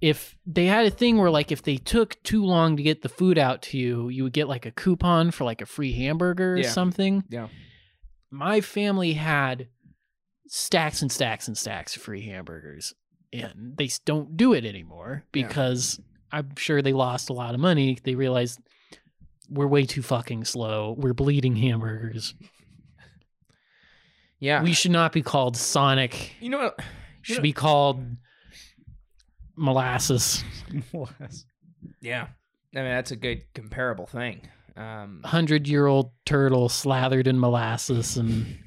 if 0.00 0.36
they 0.46 0.66
had 0.66 0.86
a 0.86 0.90
thing 0.90 1.18
where 1.18 1.30
like 1.30 1.52
if 1.52 1.62
they 1.62 1.76
took 1.76 2.20
too 2.24 2.44
long 2.44 2.76
to 2.76 2.82
get 2.82 3.02
the 3.02 3.08
food 3.08 3.38
out 3.38 3.62
to 3.62 3.78
you, 3.78 4.08
you 4.08 4.24
would 4.24 4.32
get 4.32 4.48
like 4.48 4.66
a 4.66 4.70
coupon 4.72 5.30
for 5.30 5.44
like 5.44 5.60
a 5.60 5.66
free 5.66 5.92
hamburger 5.92 6.54
or 6.54 6.58
Yeah. 6.58 6.68
something. 6.70 7.22
Yeah. 7.28 7.48
My 8.30 8.60
family 8.60 9.12
had 9.12 9.68
stacks 10.54 11.00
and 11.00 11.10
stacks 11.10 11.48
and 11.48 11.56
stacks 11.56 11.96
of 11.96 12.02
free 12.02 12.20
hamburgers, 12.26 12.92
and 13.32 13.74
they 13.78 13.88
don't 14.04 14.36
do 14.36 14.52
it 14.52 14.66
anymore 14.66 15.24
Yeah. 15.34 15.46
because 15.46 15.98
I'm 16.30 16.54
sure 16.58 16.82
they 16.82 16.92
lost 16.92 17.30
a 17.30 17.32
lot 17.32 17.54
of 17.54 17.60
money. 17.60 17.96
They 18.04 18.14
realized 18.14 18.60
we're 19.48 19.66
way 19.66 19.86
too 19.86 20.02
fucking 20.02 20.44
slow. 20.44 20.94
We're 20.98 21.14
bleeding 21.14 21.56
hamburgers. 21.56 22.34
Yeah. 24.40 24.62
We 24.62 24.74
should 24.74 24.90
not 24.90 25.12
be 25.12 25.22
called 25.22 25.56
Sonic. 25.56 26.34
you 26.40 26.50
know 26.50 26.58
what? 26.58 26.80
Should 27.22 27.36
know- 27.38 27.42
be 27.42 27.52
called 27.54 28.04
molasses. 29.56 30.44
Yeah. 32.00 32.28
I 32.74 32.78
mean, 32.78 32.84
that's 32.90 33.10
a 33.10 33.16
good 33.16 33.42
comparable 33.54 34.06
thing. 34.06 34.48
Um, 34.76 35.20
Hundred 35.24 35.68
year 35.68 35.86
old 35.86 36.12
turtle 36.24 36.68
slathered 36.68 37.26
in 37.26 37.38
molasses 37.38 38.16
and 38.16 38.58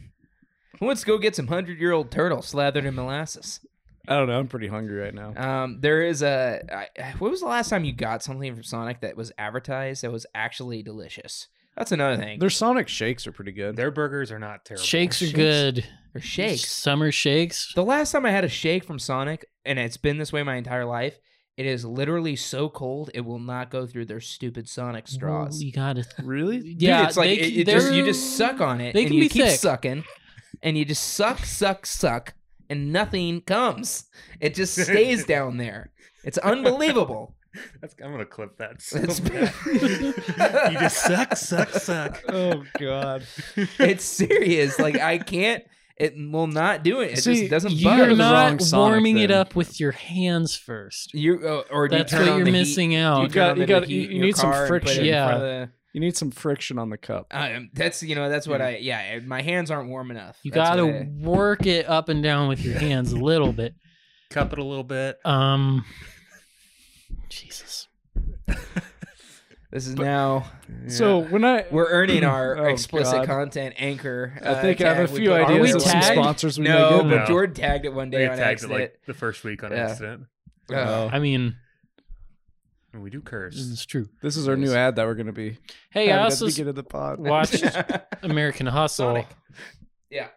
let's 0.82 1.04
go 1.04 1.18
get 1.18 1.36
some 1.36 1.48
hundred 1.48 1.80
year 1.80 1.92
old 1.92 2.12
turtle 2.12 2.42
slathered 2.42 2.86
in 2.86 2.96
molasses. 2.96 3.60
I 4.08 4.16
don't 4.18 4.28
know. 4.28 4.38
I'm 4.40 4.48
pretty 4.48 4.68
hungry 4.68 5.00
right 5.02 5.14
now. 5.16 5.34
Um, 5.36 5.80
there 5.82 6.02
is 6.04 6.22
a. 6.22 6.62
I, 7.00 7.14
when 7.18 7.32
was 7.32 7.40
the 7.42 7.48
last 7.48 7.70
time 7.70 7.84
you 7.86 7.94
got 7.94 8.22
something 8.22 8.54
from 8.54 8.64
Sonic 8.64 9.02
that 9.02 9.18
was 9.18 9.32
advertised 9.38 10.04
that 10.04 10.12
was 10.12 10.26
actually 10.36 10.84
delicious? 10.84 11.48
That's 11.76 11.92
another 11.92 12.16
thing. 12.16 12.40
Their 12.40 12.50
Sonic 12.52 12.88
shakes 12.88 13.26
are 13.28 13.32
pretty 13.32 13.52
good. 13.52 13.76
Their 13.76 13.92
burgers 13.92 14.32
are 14.32 14.40
not 14.40 14.64
terrible. 14.64 14.84
shakes 14.86 15.22
are 15.22 15.26
Shakes. 15.26 15.36
good. 15.36 15.86
Or 16.14 16.22
shakes. 16.22 16.70
Summer 16.72 17.12
shakes. 17.12 17.74
The 17.76 17.84
last 17.84 18.12
time 18.12 18.26
I 18.26 18.32
had 18.32 18.46
a 18.46 18.50
shake 18.50 18.86
from 18.86 19.00
Sonic, 19.00 19.44
and 19.66 19.78
it's 19.80 19.98
been 19.98 20.18
this 20.18 20.32
way 20.32 20.42
my 20.44 20.56
entire 20.56 20.86
life, 20.86 21.18
it 21.58 21.66
is 21.66 21.84
literally 21.84 22.36
so 22.38 22.70
cold 22.70 23.10
it 23.14 23.22
will 23.22 23.40
not 23.40 23.72
go 23.72 23.86
through 23.88 24.06
their 24.06 24.22
stupid 24.22 24.70
Sonic 24.70 25.08
straws. 25.08 25.56
Well, 25.56 25.64
you 25.64 25.72
gotta. 25.74 26.06
really? 26.24 26.60
Dude, 26.60 26.82
Yeah, 26.82 27.08
it's 27.08 27.18
like 27.18 27.28
they 27.40 27.44
it, 27.46 27.68
it 27.68 27.72
just 27.72 27.92
you 27.92 28.06
just 28.06 28.38
suck 28.38 28.62
on 28.62 28.80
it 28.82 28.94
they 28.94 29.02
and 29.02 29.08
can 29.08 29.16
you 29.18 29.24
be 29.24 29.30
keep 29.30 29.44
thick. 29.46 29.60
sucking, 29.60 30.06
and 30.66 30.78
you 30.78 30.84
just 30.84 31.14
suck, 31.14 31.46
suck, 31.46 31.86
suck, 31.86 32.34
and 32.70 32.92
nothing 32.92 33.40
comes. 33.42 34.06
It 34.42 34.54
just 34.56 34.74
stays 34.78 35.26
down 35.34 35.56
there. 35.58 35.92
It's 36.26 36.38
unbelievable. 36.40 37.36
That's, 37.82 37.96
I'm 38.04 38.12
gonna 38.12 38.26
clip 38.26 38.58
that. 38.58 38.82
So 38.82 38.98
It's- 38.98 39.22
bad. 39.22 39.54
you 40.74 40.78
just 40.80 40.98
suck, 41.06 41.38
suck, 41.38 41.70
suck. 41.70 42.22
Oh 42.28 42.66
God. 42.78 43.24
it's 43.80 44.04
serious. 44.04 44.78
Like 44.78 45.00
I 45.00 45.18
can't. 45.20 45.64
It 45.98 46.16
will 46.18 46.48
not 46.48 46.84
do 46.84 47.00
it. 47.00 47.14
It 47.14 47.24
See, 47.24 47.38
just 47.42 47.52
doesn't 47.52 47.72
you're 47.72 47.90
budge. 47.92 47.98
You're 48.00 48.08
the 48.10 48.16
not 48.16 48.34
wrong 48.50 48.60
Sonic 48.60 48.92
warming 48.92 49.18
it 49.20 49.32
up 49.32 49.56
with 49.56 49.80
your 49.80 49.94
hands 49.94 50.54
first. 50.54 51.14
You 51.14 51.40
uh, 51.48 51.64
or 51.72 51.88
do 51.88 51.96
you 51.96 52.00
That's 52.04 52.12
turn 52.12 52.22
what 52.24 52.30
on 52.32 52.38
you're 52.40 52.46
the 52.46 52.52
heat- 52.52 52.58
missing 52.58 52.92
You, 52.92 53.00
out. 53.00 53.22
You 53.24 53.30
got- 53.30 53.58
you 53.58 53.66
got- 53.66 53.90
you- 53.90 54.02
you 54.02 54.20
need 54.20 54.36
some 54.36 54.52
car 54.52 54.64
and 54.66 54.70
put 54.70 54.76
it 54.76 54.84
friction. 54.84 55.04
in 55.06 55.10
Yeah. 55.10 55.66
Front 55.96 55.98
of 55.98 56.00
the- 56.00 56.00
You 56.00 56.00
need 56.02 56.18
some 56.18 56.32
friction 56.32 56.78
on 56.80 56.90
the 56.90 56.98
cup. 56.98 57.28
Um, 57.32 57.70
that's 57.74 58.04
you 58.04 58.16
know 58.16 58.30
that's 58.30 58.48
what 58.48 58.62
I 58.62 58.78
yeah 58.78 59.20
my 59.26 59.42
hands 59.42 59.72
aren't 59.72 59.90
warm 59.90 60.12
enough. 60.12 60.38
You 60.44 60.52
That's 60.52 60.70
gotta 60.70 60.86
what 60.86 60.96
I- 60.96 61.08
work 61.22 61.66
it 61.66 61.88
up 61.88 62.10
and 62.10 62.22
down 62.24 62.48
with 62.50 62.62
your 62.64 62.78
hands 62.78 63.12
a 63.12 63.18
little 63.18 63.54
bit. 63.54 63.76
Cup 64.30 64.54
it 64.54 64.60
a 64.60 64.64
little 64.64 64.84
bit. 64.84 65.18
Um, 65.26 65.86
Jesus. 67.30 67.88
this 69.72 69.88
is 69.88 69.96
now 69.96 70.46
So 70.88 71.20
when 71.20 71.44
I 71.44 71.66
we're 71.72 71.90
earning 71.90 72.24
our 72.26 72.58
Oh, 72.58 72.66
explicit 72.66 73.14
God. 73.20 73.28
content 73.28 73.76
anchor. 73.78 74.38
I 74.44 74.56
think 74.56 74.82
I 74.82 74.94
have 74.94 75.10
a 75.10 75.14
we 75.14 75.20
few 75.20 75.30
put 75.30 75.42
on- 75.42 75.52
Are 75.52 75.54
we 75.54 75.60
ideas 75.70 75.76
of 75.76 75.82
some 75.84 75.92
tagged? 76.02 76.20
sponsors 76.20 76.60
we 76.60 76.66
No, 76.66 77.04
may 77.04 77.04
but 77.04 77.10
get. 77.10 77.20
No. 77.22 77.26
Jordan 77.28 77.56
tagged 77.56 77.86
it 77.86 77.94
one 77.94 78.10
day 78.10 78.20
They 78.20 78.28
on 78.28 78.38
tagged 78.38 78.42
it 78.42 78.52
accident. 78.54 78.80
like 78.80 79.00
the 79.06 79.14
first 79.14 79.44
week 79.44 79.64
on 79.64 79.72
Yeah. 79.72 79.78
accident. 79.90 80.24
Uh, 80.72 81.10
I 81.12 81.20
mean, 81.20 81.56
And 82.96 83.04
we 83.04 83.10
do 83.10 83.20
curse. 83.20 83.56
it's 83.72 83.86
true. 83.86 84.08
This 84.22 84.38
is 84.38 84.48
our 84.48 84.56
new 84.56 84.74
ad 84.74 84.96
that 84.96 85.06
we're 85.06 85.16
going 85.16 85.26
to 85.28 85.34
be. 85.34 85.58
Hey, 85.92 86.06
I 86.10 86.14
having 86.14 86.24
also 86.24 86.46
at 86.46 86.48
the 86.48 86.48
s- 86.48 86.54
beginning 86.54 86.70
of 86.70 86.76
the 86.76 86.84
pod. 86.84 87.20
watched 87.20 87.66
American 88.24 88.68
Hustle, 88.68 89.08
Sonic. 89.10 89.28
Yeah. 90.10 90.28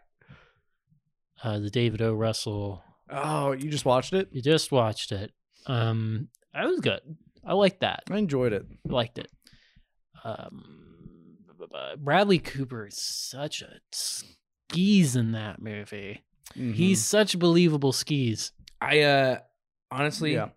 uh, 1.43 1.59
the 1.61 1.71
David 1.71 2.03
O. 2.03 2.13
Russell. 2.15 2.83
Oh, 3.11 3.53
you 3.53 3.71
just 3.71 3.85
watched 3.85 4.13
it? 4.13 4.29
You 4.33 4.43
just 4.43 4.73
watched 4.73 5.13
it. 5.13 5.33
Um, 5.67 6.29
that 6.53 6.67
was 6.67 6.81
good. 6.81 7.01
I 7.47 7.53
liked 7.55 7.81
that. 7.81 8.03
I 8.11 8.19
enjoyed 8.19 8.53
it. 8.53 8.67
liked 8.85 9.19
it. 9.19 9.31
Um, 10.25 11.37
b- 11.59 11.67
b- 11.71 11.95
Bradley 11.99 12.39
Cooper 12.39 12.87
is 12.89 13.01
such 13.01 13.63
a 13.63 13.79
skis 13.93 15.15
in 15.17 15.33
that 15.33 15.63
movie. 15.63 16.25
Mhm. 16.57 16.75
He's 16.75 17.05
such 17.05 17.39
believable 17.39 17.93
skis. 17.93 18.53
I 18.81 19.01
uh 19.03 19.39
honestly 19.91 20.35
yeah. 20.35 20.49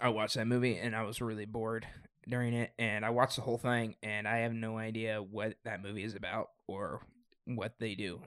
I 0.00 0.10
watched 0.10 0.34
that 0.34 0.46
movie 0.46 0.76
and 0.76 0.94
I 0.94 1.02
was 1.02 1.20
really 1.20 1.46
bored 1.46 1.86
during 2.28 2.54
it 2.54 2.72
and 2.78 3.04
I 3.04 3.10
watched 3.10 3.36
the 3.36 3.42
whole 3.42 3.58
thing 3.58 3.96
and 4.02 4.26
I 4.26 4.38
have 4.38 4.52
no 4.52 4.78
idea 4.78 5.22
what 5.22 5.54
that 5.64 5.82
movie 5.82 6.04
is 6.04 6.14
about 6.14 6.50
or 6.66 7.00
what 7.46 7.74
they 7.78 7.94
do. 7.94 8.20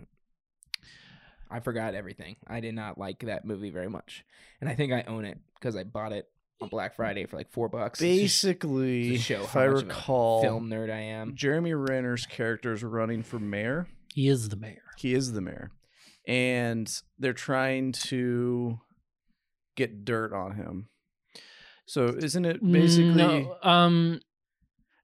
I 1.52 1.60
forgot 1.60 1.96
everything. 1.96 2.36
I 2.48 2.60
did 2.60 2.76
not 2.76 2.98
like 2.98 3.20
that 3.22 3.46
movie 3.46 3.72
very 3.72 3.90
much. 3.90 4.24
And 4.62 4.70
I 4.70 4.76
think 4.76 4.94
I 4.94 5.04
own 5.08 5.26
it 5.26 5.40
because 5.56 5.76
I 5.76 5.84
bought 5.84 6.12
it 6.12 6.28
on 6.62 6.70
Black 6.70 6.96
Friday 6.96 7.26
for 7.26 7.38
like 7.38 7.52
4 7.52 7.70
bucks. 7.70 8.00
Basically, 8.00 9.12
to 9.12 9.18
show 9.18 9.44
if 9.44 9.52
how 9.52 9.62
I 9.62 9.68
much 9.68 9.82
of 9.82 9.84
a 9.84 9.88
recall, 9.88 10.42
film 10.42 10.70
nerd 10.70 10.92
I 10.92 11.00
am. 11.00 11.36
Jeremy 11.36 11.74
Renner's 11.74 12.26
character 12.26 12.74
is 12.74 12.84
running 12.84 13.24
for 13.24 13.40
mayor. 13.40 13.88
He 14.14 14.28
is 14.28 14.50
the 14.50 14.58
mayor. 14.58 14.84
He 14.98 15.14
is 15.14 15.34
the 15.34 15.42
mayor. 15.42 15.72
And 16.28 16.92
they're 17.18 17.34
trying 17.34 17.94
to 17.94 18.80
get 19.76 20.06
dirt 20.06 20.34
on 20.34 20.56
him. 20.56 20.90
So 21.90 22.06
isn't 22.06 22.46
it 22.46 22.62
basically 22.72 23.16
no, 23.16 23.58
um, 23.64 24.20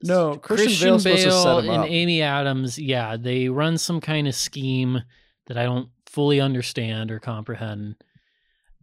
No, 0.03 0.37
Christian 0.37 0.89
Bale's 0.91 1.01
supposed 1.01 1.23
to 1.23 1.31
set 1.31 1.63
him 1.63 1.71
and 1.71 1.81
up. 1.81 1.89
Amy 1.89 2.21
Adams. 2.21 2.77
Yeah, 2.77 3.17
they 3.17 3.49
run 3.49 3.79
some 3.79 3.99
kind 3.99 4.27
of 4.27 4.35
scheme 4.35 5.01
that 5.47 5.57
I 5.57 5.63
don't 5.63 5.89
fully 6.05 6.39
understand 6.39 7.09
or 7.09 7.19
comprehend. 7.19 7.95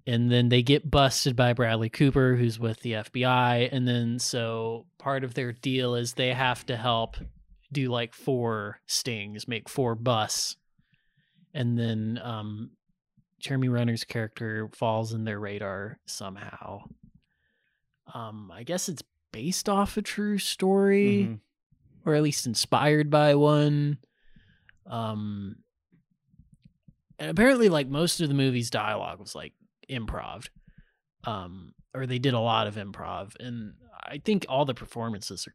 And 0.04 0.32
then 0.32 0.48
they 0.48 0.64
get 0.64 0.90
busted 0.90 1.36
by 1.36 1.52
Bradley 1.52 1.90
Cooper, 1.90 2.34
who's 2.34 2.58
with 2.58 2.80
the 2.80 2.94
FBI. 2.94 3.68
And 3.70 3.86
then 3.86 4.18
so 4.18 4.86
part 4.98 5.22
of 5.22 5.34
their 5.34 5.52
deal 5.52 5.94
is 5.94 6.14
they 6.14 6.32
have 6.32 6.66
to 6.66 6.76
help 6.76 7.16
do 7.70 7.88
like 7.88 8.14
four 8.14 8.80
stings, 8.86 9.46
make 9.46 9.68
four 9.68 9.94
busts. 9.94 10.56
And 11.54 11.78
then 11.78 12.18
um 12.20 12.70
Jeremy 13.38 13.68
Renner's 13.68 14.02
character 14.02 14.68
falls 14.72 15.12
in 15.12 15.22
their 15.22 15.38
radar 15.38 16.00
somehow. 16.04 16.82
Um, 18.12 18.50
I 18.52 18.62
guess 18.62 18.88
it's 18.88 19.02
based 19.32 19.68
off 19.68 19.96
a 19.96 20.02
true 20.02 20.38
story 20.38 21.24
Mhm. 21.28 21.40
or 22.04 22.14
at 22.14 22.22
least 22.22 22.46
inspired 22.46 23.10
by 23.10 23.34
one. 23.34 23.98
Um, 24.86 25.56
and 27.18 27.30
apparently, 27.30 27.68
like 27.68 27.88
most 27.88 28.20
of 28.20 28.28
the 28.28 28.34
movie's 28.34 28.70
dialogue 28.70 29.20
was 29.20 29.34
like 29.34 29.52
improv, 29.88 30.48
um, 31.24 31.74
or 31.94 32.06
they 32.06 32.18
did 32.18 32.34
a 32.34 32.40
lot 32.40 32.66
of 32.66 32.74
improv, 32.74 33.36
and 33.38 33.74
I 34.02 34.18
think 34.18 34.44
all 34.48 34.64
the 34.64 34.74
performances 34.74 35.46
are 35.46 35.54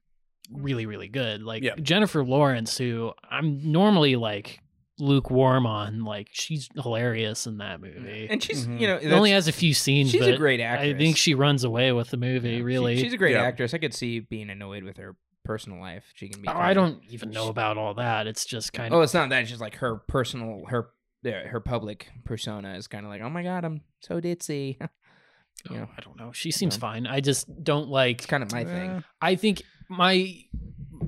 really, 0.52 0.86
really 0.86 1.10
good. 1.10 1.44
Like 1.44 1.64
Yeah. 1.64 1.76
Jennifer 1.76 2.24
Lawrence, 2.24 2.78
who 2.78 3.14
I'm 3.30 3.70
normally 3.72 4.16
like 4.16 4.62
lukewarm 5.00 5.66
on, 5.66 6.04
like 6.04 6.30
she's 6.32 6.70
hilarious 6.76 7.46
in 7.48 7.58
that 7.60 7.80
movie. 7.82 8.28
And 8.30 8.42
she's, 8.42 8.68
Mhm. 8.68 8.80
you 8.82 8.88
know, 8.88 8.96
It 8.98 9.12
only 9.12 9.30
that's- 9.30 9.46
has 9.46 9.48
a 9.48 9.52
few 9.58 9.74
scenes, 9.74 10.12
she's 10.12 10.22
but 10.22 10.34
a 10.34 10.38
great 10.38 10.60
actress. 10.60 10.96
I 10.96 10.98
think 10.98 11.18
she 11.18 11.34
runs 11.36 11.64
away 11.64 11.92
with 11.92 12.10
the 12.10 12.18
movie. 12.18 12.50
Yeah, 12.52 12.56
she- 12.58 12.62
really, 12.64 12.98
she's 13.00 13.14
a 13.14 13.18
great 13.18 13.34
Yeah. 13.36 13.44
actress. 13.44 13.74
I 13.74 13.78
could 13.78 13.94
see 13.94 14.20
being 14.20 14.50
annoyed 14.50 14.84
with 14.84 14.98
her 14.98 15.16
personal 15.46 15.80
life. 15.80 16.06
She 16.16 16.28
can 16.30 16.42
be. 16.42 16.48
Oh, 16.48 16.52
kinda- 16.54 16.66
I 16.68 16.74
don't 16.74 17.04
even 17.10 17.30
know 17.30 17.48
about 17.50 17.78
all 17.78 17.94
that. 17.94 18.28
It's 18.28 18.46
just 18.46 18.74
kind 18.74 18.94
of. 18.94 19.00
Oh, 19.00 19.02
it's 19.04 19.14
not 19.14 19.30
that. 19.30 19.42
It's 19.42 19.50
just 19.50 19.62
like 19.62 19.76
her 19.76 19.96
personal, 20.08 20.64
her 20.68 20.90
yeah, 21.24 21.48
her 21.48 21.60
public 21.60 22.10
persona 22.26 22.76
is 22.76 22.88
kind 22.88 23.06
of 23.06 23.10
like, 23.12 23.22
oh 23.22 23.30
my 23.30 23.44
god, 23.44 23.66
I'm 23.66 23.82
so 24.02 24.20
ditzy. 24.22 24.78
you 25.70 25.76
know, 25.78 25.90
I 25.98 26.02
don't 26.02 26.18
know. 26.18 26.32
She 26.32 26.52
seems 26.52 26.78
No. 26.78 26.82
fine. 26.82 27.06
I 27.08 27.20
just 27.22 27.64
don't 27.64 27.90
like. 27.90 28.18
it's 28.20 28.26
kind 28.26 28.44
of 28.44 28.52
my 28.52 28.64
thing. 28.64 29.04
I 29.22 29.36
think 29.36 29.62
my 29.90 30.34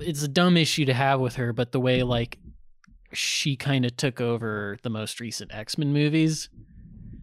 it's 0.01 0.23
a 0.23 0.27
dumb 0.27 0.57
issue 0.57 0.85
to 0.85 0.93
have 0.93 1.19
with 1.19 1.35
her, 1.35 1.53
but 1.53 1.71
the 1.71 1.79
way 1.79 2.03
like 2.03 2.37
she 3.13 3.55
kind 3.55 3.85
of 3.85 3.97
took 3.97 4.21
over 4.21 4.77
the 4.83 4.89
most 4.89 5.19
recent 5.19 5.53
X 5.53 5.77
Men 5.77 5.93
movies 5.93 6.49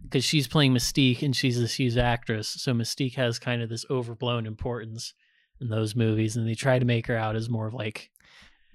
because 0.05 0.24
she's 0.24 0.47
playing 0.47 0.72
Mystique 0.72 1.22
and 1.22 1.34
she's 1.34 1.59
this 1.61 1.74
huge 1.74 1.97
actress, 1.97 2.49
so 2.49 2.72
Mystique 2.72 3.14
has 3.14 3.39
kind 3.39 3.62
of 3.62 3.68
this 3.68 3.84
overblown 3.91 4.47
importance 4.47 5.14
in 5.61 5.68
those 5.68 5.97
movies, 5.97 6.37
and 6.37 6.47
they 6.47 6.55
try 6.55 6.78
to 6.78 6.84
make 6.84 7.07
her 7.07 7.16
out 7.16 7.37
as 7.37 7.49
more 7.49 7.66
of 7.66 7.74
like 7.74 8.11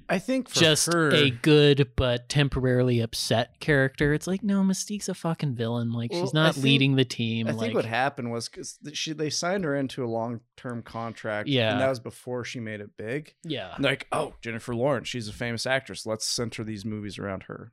I 0.10 0.20
think 0.20 0.50
for 0.50 0.60
just 0.60 0.92
her, 0.94 1.10
a 1.14 1.30
good 1.30 1.92
but 1.96 2.28
temporarily 2.30 3.00
upset 3.00 3.60
character. 3.60 4.14
It's 4.14 4.28
like 4.28 4.44
no, 4.44 4.62
Mystique's 4.64 5.08
a 5.10 5.14
fucking 5.14 5.56
villain. 5.56 5.92
Like 5.94 6.12
she's 6.12 6.20
Well, 6.34 6.44
I 6.44 6.44
not 6.48 6.54
think- 6.56 6.64
leading 6.66 6.96
the 6.96 7.06
team. 7.06 7.48
I 7.48 7.52
like, 7.52 7.60
think 7.60 7.76
what 7.76 7.86
happened 7.86 8.32
was 8.32 8.50
because 8.50 8.78
she 8.94 9.14
they 9.14 9.30
signed 9.30 9.64
her 9.64 9.76
into 9.76 10.04
a 10.04 10.08
long 10.08 10.42
term 10.58 10.82
contract. 10.84 11.48
Yeah. 11.48 11.72
and 11.72 11.82
that 11.82 11.90
was 11.90 12.00
before 12.00 12.44
she 12.44 12.60
made 12.60 12.82
it 12.82 12.98
big. 12.98 13.34
yeah, 13.44 13.76
like, 13.80 14.08
oh, 14.12 14.34
Jennifer 14.42 14.76
Lawrence, 14.76 15.08
she's 15.08 15.28
a 15.28 15.34
famous 15.34 15.66
actress. 15.66 16.06
Let's 16.06 16.26
center 16.26 16.64
these 16.64 16.84
movies 16.86 17.18
around 17.18 17.44
her. 17.44 17.72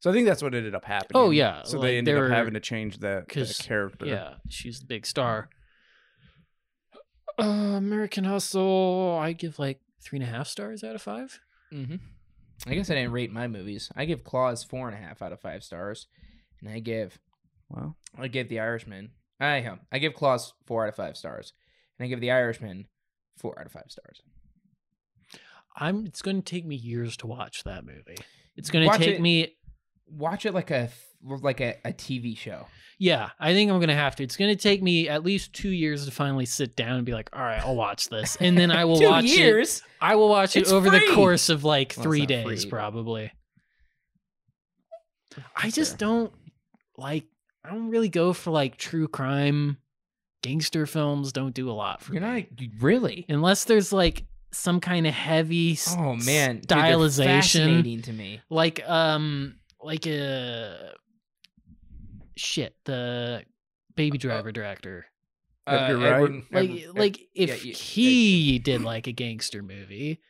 So 0.00 0.10
I 0.10 0.12
think 0.12 0.26
that's 0.26 0.42
what 0.42 0.54
ended 0.54 0.74
up 0.74 0.84
happening. 0.84 1.12
Oh, 1.20 1.30
yeah, 1.30 1.62
So 1.64 1.78
like, 1.78 1.86
they 1.88 1.98
ended 1.98 2.14
they 2.16 2.20
up 2.20 2.30
having 2.30 2.52
to 2.54 2.60
change 2.60 2.98
that, 2.98 3.26
that 3.26 3.28
'cause, 3.28 3.56
character. 3.58 4.04
Yeah, 4.06 4.34
she's 4.48 4.80
the 4.80 4.86
big 4.86 5.06
star. 5.06 5.48
Uh, 7.38 7.42
American 7.76 8.24
Hustle, 8.24 9.18
I 9.20 9.32
give 9.32 9.58
like 9.58 9.80
three 10.06 10.20
and 10.20 10.28
a 10.28 10.30
half 10.30 10.46
stars 10.46 10.84
out 10.84 10.94
of 10.94 11.02
five. 11.02 11.40
Mm-hmm. 11.74 11.96
I 12.66 12.74
guess 12.74 12.88
I 12.90 12.94
didn't 12.94 13.12
rate 13.12 13.32
my 13.32 13.48
movies. 13.48 13.90
I 13.96 14.04
give 14.04 14.22
Klaus 14.24 14.62
four 14.64 14.88
and 14.88 14.96
a 14.96 15.00
half 15.00 15.20
out 15.20 15.32
of 15.32 15.40
five 15.40 15.64
stars, 15.64 16.06
and 16.60 16.70
I 16.70 16.78
give 16.78 17.18
Wow. 17.68 17.96
I 18.16 18.28
give 18.28 18.48
The 18.48 18.60
Irishman. 18.60 19.10
I 19.40 19.56
am. 19.56 19.80
I 19.90 19.98
give 19.98 20.14
Klaus 20.14 20.52
four 20.66 20.84
out 20.84 20.90
of 20.90 20.94
five 20.94 21.16
stars, 21.16 21.52
and 21.98 22.06
I 22.06 22.08
give 22.08 22.20
The 22.20 22.30
Irishman 22.30 22.86
four 23.36 23.58
out 23.58 23.66
of 23.66 23.72
five 23.72 23.88
stars. 23.88 24.22
I'm. 25.76 26.06
It's 26.06 26.22
going 26.22 26.36
to 26.40 26.42
take 26.42 26.64
me 26.64 26.76
years 26.76 27.16
to 27.18 27.26
watch 27.26 27.64
that 27.64 27.84
movie. 27.84 28.16
It's 28.56 28.70
going 28.70 28.84
to 28.84 28.86
Watch 28.88 29.00
take 29.00 29.16
it- 29.16 29.20
me. 29.20 29.56
Watch 30.08 30.46
it 30.46 30.54
like 30.54 30.70
a 30.70 30.88
like 31.24 31.60
a, 31.60 31.76
a 31.84 31.92
TV 31.92 32.36
show. 32.36 32.66
Yeah, 32.98 33.30
I 33.38 33.52
think 33.52 33.70
I'm 33.70 33.76
going 33.78 33.88
to 33.88 33.94
have 33.94 34.16
to. 34.16 34.22
It's 34.22 34.36
going 34.36 34.54
to 34.56 34.60
take 34.60 34.82
me 34.82 35.08
at 35.08 35.22
least 35.22 35.52
two 35.52 35.68
years 35.68 36.06
to 36.06 36.10
finally 36.10 36.46
sit 36.46 36.76
down 36.76 36.96
and 36.96 37.04
be 37.04 37.12
like, 37.12 37.28
all 37.34 37.42
right, 37.42 37.60
I'll 37.60 37.76
watch 37.76 38.08
this, 38.08 38.36
and 38.40 38.56
then 38.56 38.70
I 38.70 38.86
will 38.86 39.00
watch 39.02 39.24
it. 39.24 39.36
years. 39.36 39.82
I 40.00 40.14
will 40.16 40.28
watch 40.30 40.56
it 40.56 40.60
It's 40.60 40.72
over 40.72 40.88
free! 40.88 41.06
the 41.06 41.14
course 41.14 41.48
of 41.50 41.62
like 41.64 41.92
Well, 41.96 42.04
three 42.04 42.24
days, 42.26 42.62
free, 42.62 42.70
probably. 42.70 43.32
I 45.54 45.70
just 45.70 45.98
don't 45.98 46.32
like. 46.96 47.24
I 47.64 47.70
don't 47.70 47.90
really 47.90 48.08
go 48.08 48.32
for 48.32 48.50
like 48.50 48.76
true 48.76 49.08
crime, 49.08 49.76
gangster 50.42 50.86
films. 50.86 51.32
Don't 51.32 51.54
do 51.54 51.68
a 51.70 51.72
lot 51.72 52.00
for 52.02 52.12
You're 52.14 52.22
me. 52.22 52.48
not 52.58 52.82
really. 52.82 53.26
unless 53.28 53.64
there's 53.64 53.92
like 53.92 54.24
some 54.52 54.80
kind 54.80 55.06
of 55.06 55.12
heavy 55.12 55.78
Oh 55.90 56.14
man, 56.16 56.60
Dude, 56.60 56.68
stylization, 56.68 57.24
fascinating 57.26 58.02
to 58.02 58.12
me. 58.12 58.40
like 58.48 58.88
um, 58.88 59.56
like 59.82 60.06
a 60.06 60.94
shit 62.36 62.76
the 62.84 63.42
Baby 63.94 64.18
Driver 64.18 64.52
director. 64.52 65.06
Edgar 65.66 65.96
Uh, 65.96 66.00
Wright? 66.00 66.12
Edward- 66.12 66.42
Like 66.52 66.70
Edward- 66.70 66.98
like 66.98 67.18
yeah, 67.20 67.26
if 67.34 67.64
yeah, 67.64 67.74
he 67.74 68.58
did 68.58 68.82
like 68.82 69.06
a 69.06 69.12
gangster 69.12 69.62
movie, 69.62 70.20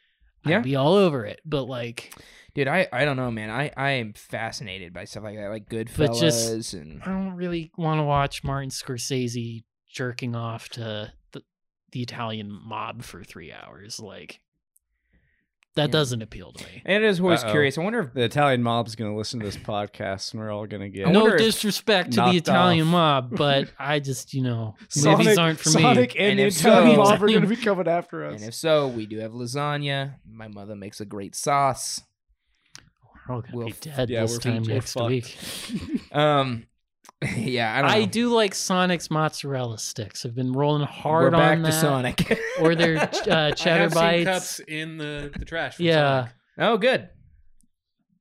Yeah. 0.47 0.59
I'd 0.59 0.63
be 0.65 0.77
all 0.77 0.95
over 0.95 1.25
it. 1.27 1.41
But 1.45 1.65
like. 1.65 2.15
dude, 2.55 2.69
I 2.69 2.89
I 2.93 3.05
don't 3.05 3.17
know, 3.17 3.31
man. 3.31 3.51
I 3.51 3.71
I 3.77 3.91
am 3.93 4.13
fascinated 4.15 4.93
by 4.95 5.05
stuff 5.05 5.25
like 5.25 5.37
that, 5.37 5.51
like 5.51 5.69
Goodfellas 5.69 5.97
but 5.97 6.15
just- 6.19 6.73
and 6.75 7.03
I 7.03 7.07
don't 7.07 7.35
really 7.35 7.71
want 7.77 7.99
to 7.99 8.05
watch 8.05 8.43
Martin 8.45 8.71
Scorsese 8.71 9.65
jerking 9.93 10.35
off 10.35 10.69
to 10.71 11.13
the, 11.33 11.43
the 11.93 12.03
Italian 12.03 12.51
mob 12.51 13.03
for 13.03 13.23
three 13.25 13.53
hours. 13.53 14.01
Like 14.01 14.41
that 15.77 15.83
Yeah. 15.89 15.93
doesn't 15.93 16.20
appeal 16.22 16.53
to 16.53 16.64
me. 16.64 16.83
and 16.85 17.03
it 17.05 17.07
is 17.09 17.20
always 17.20 17.43
Uh-oh. 17.45 17.51
curious. 17.53 17.79
I 17.79 17.83
wonder 17.83 18.01
if 18.01 18.12
The 18.12 18.22
Italian 18.24 18.62
mob's 18.62 18.95
going 18.97 19.11
to 19.11 19.16
listen 19.16 19.41
to 19.41 19.47
this 19.47 19.57
podcast 19.57 20.33
and 20.33 20.41
we're 20.43 20.51
all 20.53 20.66
going 20.66 20.83
to 20.83 20.89
get 20.89 21.09
No 21.09 21.37
disrespect 21.37 22.12
to 22.12 22.20
the 22.22 22.37
Italian 22.37 22.89
off. 22.89 22.93
mob, 23.31 23.37
but 23.37 23.70
I 23.79 24.01
just 24.01 24.35
you 24.35 24.43
know 24.43 24.74
Sonic, 24.89 25.18
movies 25.18 25.39
aren't 25.39 25.59
for 25.61 25.68
Sonic 25.70 26.14
me. 26.14 26.20
and, 26.20 26.31
And 26.31 26.39
the 26.41 26.45
if 26.45 26.59
Italian 26.61 26.97
so- 26.97 27.03
mob 27.05 27.22
are 27.22 27.27
going 27.29 27.41
to 27.43 27.47
be 27.47 27.57
coming 27.68 27.89
after 27.89 28.24
us. 28.27 28.41
and 28.41 28.49
if 28.49 28.55
so, 28.55 28.89
we 28.89 29.07
do 29.07 29.18
have 29.20 29.33
lasagna. 29.33 30.16
My 30.29 30.49
mother 30.49 30.74
makes 30.77 31.01
a 31.01 31.05
great 31.05 31.35
sauce. 31.37 32.01
We're 33.29 33.35
all 33.35 33.41
gonna 33.43 33.57
We'll 33.57 33.66
be 33.66 33.72
f- 33.72 33.81
dead 33.81 34.11
yeah, 34.11 34.22
this 34.22 34.39
time 34.39 34.62
next 34.62 34.93
fucked. 34.93 35.09
week. 35.09 35.37
Um, 36.12 36.66
yeah, 37.37 37.77
I 37.79 37.83
don't 37.83 37.91
know. 37.91 37.97
I 37.97 38.05
do 38.05 38.29
like 38.29 38.55
Sonic's 38.55 39.11
mozzarella 39.11 39.79
sticks. 39.79 40.27
I've 40.27 40.35
been 40.35 40.53
rolling 40.53 40.87
hard 40.87 41.33
We're 41.33 41.39
hard 41.41 41.62
back 41.62 41.64
on 41.67 41.73
to. 41.73 41.73
Sonic. 41.73 42.39
Or 42.61 42.75
their 42.75 42.97
uh, 43.29 43.51
cheddar 43.53 43.61
I 43.64 43.83
have 43.83 43.95
bites. 43.95 43.95
seen 43.95 44.25
cups 44.25 44.61
in 44.61 44.99
the, 44.99 45.31
the 45.39 45.45
trash. 45.45 45.77
from 45.77 45.87
Yeah. 45.87 46.21
Sonic. 46.21 46.33
oh, 46.59 46.77
good. 46.79 47.09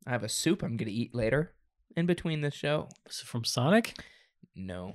I 0.08 0.12
have 0.12 0.24
a 0.24 0.30
soup 0.30 0.62
I'm 0.64 0.78
gonna 0.78 0.92
eat 0.92 1.16
later 1.16 1.54
in 1.96 2.06
between 2.06 2.42
this 2.42 2.54
show. 2.54 2.90
Is 3.10 3.22
it 3.22 3.28
from 3.28 3.44
Sonic? 3.44 3.96
No, 4.56 4.94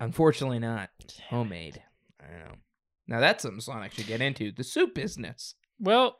unfortunately 0.00 0.58
not. 0.58 0.90
Homemade. 1.30 1.82
I 2.20 2.30
don't 2.30 2.38
know. 2.40 2.54
Now 3.08 3.20
that's 3.20 3.42
something 3.42 3.60
Sonic 3.60 3.92
should 3.92 4.06
get 4.06 4.20
into 4.20 4.52
the 4.52 4.64
soup 4.64 4.94
business. 4.94 5.54
Well, 5.80 6.18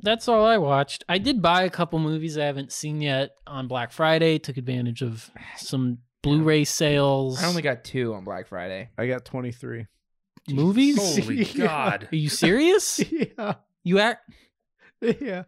that's 0.00 0.26
all 0.28 0.44
I 0.44 0.58
watched. 0.58 1.04
I 1.08 1.18
did 1.18 1.42
buy 1.42 1.62
a 1.62 1.70
couple 1.70 1.98
movies 1.98 2.36
I 2.38 2.44
haven't 2.44 2.72
seen 2.72 3.00
yet 3.00 3.30
on 3.46 3.68
Black 3.68 3.92
Friday. 3.92 4.38
Took 4.38 4.56
advantage 4.56 5.02
of 5.02 5.30
some 5.56 5.98
Blu-ray 6.28 6.64
sales. 6.64 7.42
I 7.42 7.46
only 7.46 7.62
got 7.62 7.84
two 7.84 8.14
on 8.14 8.24
Black 8.24 8.46
Friday. 8.48 8.90
I 8.98 9.06
got 9.06 9.24
23. 9.24 9.86
movies. 10.50 10.96
Holy 10.98 11.44
Yeah. 11.54 11.66
God. 11.66 12.08
Are 12.12 12.16
you 12.16 12.28
serious? 12.28 13.00
yeah. 13.38 13.54
you 13.84 13.98
act 13.98 14.30
Yeah. 15.00 15.44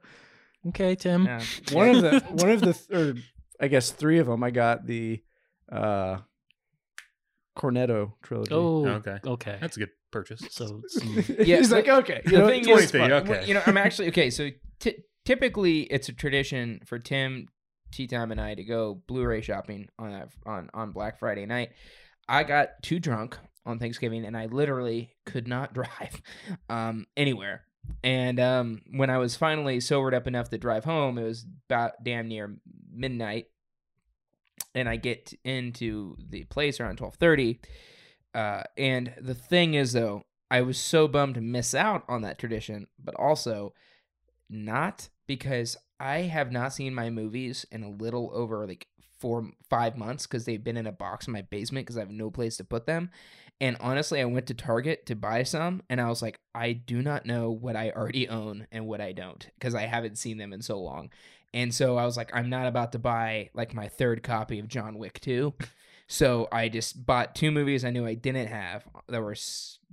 okay, 0.68 0.94
Tim? 0.94 1.24
Yeah. 1.24 1.42
One 1.72 1.88
of 1.90 2.02
the 2.02 2.20
one 2.32 2.50
of 2.50 2.60
the 2.60 2.72
th- 2.74 2.90
or 2.90 3.14
I 3.60 3.68
guess 3.68 3.90
three 3.90 4.18
of 4.18 4.26
them 4.26 4.42
I 4.44 4.50
got 4.50 4.86
the 4.86 5.22
uh 5.70 6.18
Cornetto 7.56 8.12
trilogy. 8.22 8.52
Oh, 8.54 8.86
Okay. 8.86 9.18
okay. 9.24 9.58
That's 9.60 9.76
a 9.76 9.80
good 9.80 9.90
purchase. 10.10 10.42
so 10.50 10.82
Yeah, 11.38 11.56
He's 11.58 11.72
like, 11.72 11.88
okay. 11.88 12.22
You 12.24 12.30
the 12.32 12.38
know, 12.38 12.46
thing 12.48 12.68
it's 12.68 12.82
is, 12.84 12.90
fine. 12.92 13.12
okay. 13.12 13.44
you 13.46 13.54
know, 13.54 13.62
I'm 13.66 13.76
actually 13.76 14.08
okay. 14.08 14.30
So 14.30 14.50
t- 14.78 14.96
typically, 15.24 15.82
it's 15.82 16.08
a 16.08 16.12
tradition 16.12 16.80
for 16.86 16.98
Tim, 16.98 17.48
Tea 17.90 18.06
Time, 18.06 18.32
and 18.32 18.40
I 18.40 18.54
to 18.54 18.64
go 18.64 19.02
Blu-ray 19.06 19.40
shopping 19.40 19.88
on 19.98 20.12
that 20.12 20.28
on 20.46 20.70
on 20.74 20.92
Black 20.92 21.18
Friday 21.18 21.46
night. 21.46 21.70
I 22.28 22.44
got 22.44 22.82
too 22.82 23.00
drunk 23.00 23.38
on 23.66 23.78
Thanksgiving, 23.78 24.24
and 24.24 24.36
I 24.36 24.46
literally 24.46 25.12
could 25.26 25.48
not 25.48 25.74
drive 25.74 26.22
um, 26.68 27.06
anywhere. 27.16 27.64
And 28.04 28.38
um, 28.38 28.82
when 28.92 29.10
I 29.10 29.18
was 29.18 29.36
finally 29.36 29.80
sobered 29.80 30.14
up 30.14 30.26
enough 30.26 30.50
to 30.50 30.58
drive 30.58 30.84
home, 30.84 31.18
it 31.18 31.24
was 31.24 31.44
about 31.68 32.04
damn 32.04 32.28
near 32.28 32.56
midnight, 32.92 33.46
and 34.74 34.88
I 34.88 34.96
get 34.96 35.32
into 35.44 36.16
the 36.28 36.44
place 36.44 36.80
around 36.80 36.96
twelve 36.96 37.16
thirty. 37.16 37.60
Uh, 38.32 38.62
and 38.76 39.12
the 39.20 39.34
thing 39.34 39.74
is, 39.74 39.92
though, 39.92 40.22
I 40.50 40.60
was 40.62 40.78
so 40.78 41.08
bummed 41.08 41.34
to 41.34 41.40
miss 41.40 41.74
out 41.74 42.04
on 42.08 42.22
that 42.22 42.38
tradition, 42.38 42.86
but 43.02 43.14
also 43.16 43.72
not 44.48 45.08
because 45.26 45.76
I 46.00 46.22
have 46.22 46.50
not 46.50 46.72
seen 46.72 46.94
my 46.94 47.10
movies 47.10 47.66
in 47.70 47.82
a 47.82 47.90
little 47.90 48.30
over 48.32 48.66
like 48.66 48.86
four, 49.18 49.50
five 49.68 49.98
months 49.98 50.26
because 50.26 50.46
they've 50.46 50.64
been 50.64 50.78
in 50.78 50.86
a 50.86 50.92
box 50.92 51.26
in 51.26 51.32
my 51.34 51.42
basement 51.42 51.86
because 51.86 51.98
I 51.98 52.00
have 52.00 52.10
no 52.10 52.30
place 52.30 52.56
to 52.56 52.64
put 52.64 52.86
them. 52.86 53.10
And 53.60 53.76
honestly, 53.78 54.22
I 54.22 54.24
went 54.24 54.46
to 54.46 54.54
Target 54.54 55.04
to 55.06 55.14
buy 55.14 55.42
some, 55.42 55.82
and 55.90 56.00
I 56.00 56.08
was 56.08 56.22
like, 56.22 56.40
I 56.54 56.72
do 56.72 57.02
not 57.02 57.26
know 57.26 57.50
what 57.50 57.76
I 57.76 57.90
already 57.90 58.26
own 58.26 58.66
and 58.72 58.86
what 58.86 59.02
I 59.02 59.12
don't 59.12 59.46
because 59.58 59.74
I 59.74 59.82
haven't 59.82 60.16
seen 60.16 60.38
them 60.38 60.54
in 60.54 60.62
so 60.62 60.80
long. 60.80 61.10
And 61.52 61.74
so 61.74 61.98
I 61.98 62.06
was 62.06 62.16
like, 62.16 62.30
I'm 62.34 62.48
not 62.48 62.66
about 62.66 62.92
to 62.92 62.98
buy 62.98 63.50
like 63.52 63.74
my 63.74 63.88
third 63.88 64.22
copy 64.22 64.58
of 64.58 64.68
John 64.68 64.98
Wick 64.98 65.20
2. 65.20 65.52
So 66.06 66.48
I 66.50 66.68
just 66.68 67.04
bought 67.04 67.34
two 67.34 67.50
movies 67.50 67.84
I 67.84 67.90
knew 67.90 68.06
I 68.06 68.14
didn't 68.14 68.48
have 68.48 68.84
that 69.08 69.22
were 69.22 69.36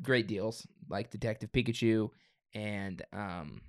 great 0.01 0.28
deals, 0.28 0.66
like 0.89 1.12
Detective 1.12 1.51
Pikachu 1.51 2.10
and 2.53 3.03
um, 3.14 3.62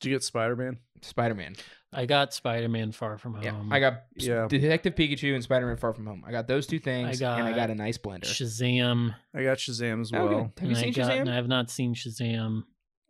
Did 0.00 0.08
you 0.10 0.14
get 0.14 0.22
Spider 0.22 0.56
Man? 0.56 0.78
Spider 1.02 1.34
Man. 1.34 1.54
I 1.92 2.04
got 2.04 2.34
Spider-Man 2.34 2.92
Far 2.92 3.16
From 3.16 3.34
Home. 3.34 3.42
Yeah, 3.42 3.62
I 3.70 3.80
got 3.80 4.02
Yeah. 4.16 4.46
Detective 4.48 4.94
Pikachu 4.94 5.34
and 5.34 5.42
Spider 5.42 5.66
Man 5.66 5.76
Far 5.78 5.94
From 5.94 6.06
Home. 6.06 6.24
I 6.26 6.30
got 6.30 6.46
those 6.46 6.66
two 6.66 6.78
things, 6.78 7.20
and 7.22 7.30
I 7.30 7.50
got 7.50 7.56
got 7.56 7.70
a 7.70 7.74
nice 7.74 7.96
blender. 7.96 8.24
Shazam. 8.24 9.14
I 9.34 9.42
got 9.44 9.56
Shazam 9.58 10.02
as 10.02 10.12
Oh, 10.12 10.18
good. 10.28 10.30
well. 10.34 10.40
Have 10.44 10.52
and 10.58 10.70
you 10.70 10.76
I 10.76 10.80
seen 10.80 10.92
got, 10.92 11.10
Shazam? 11.10 11.28
I 11.30 11.34
have 11.34 11.48
not 11.48 11.70
seen 11.70 11.94
Shazam. 11.94 12.64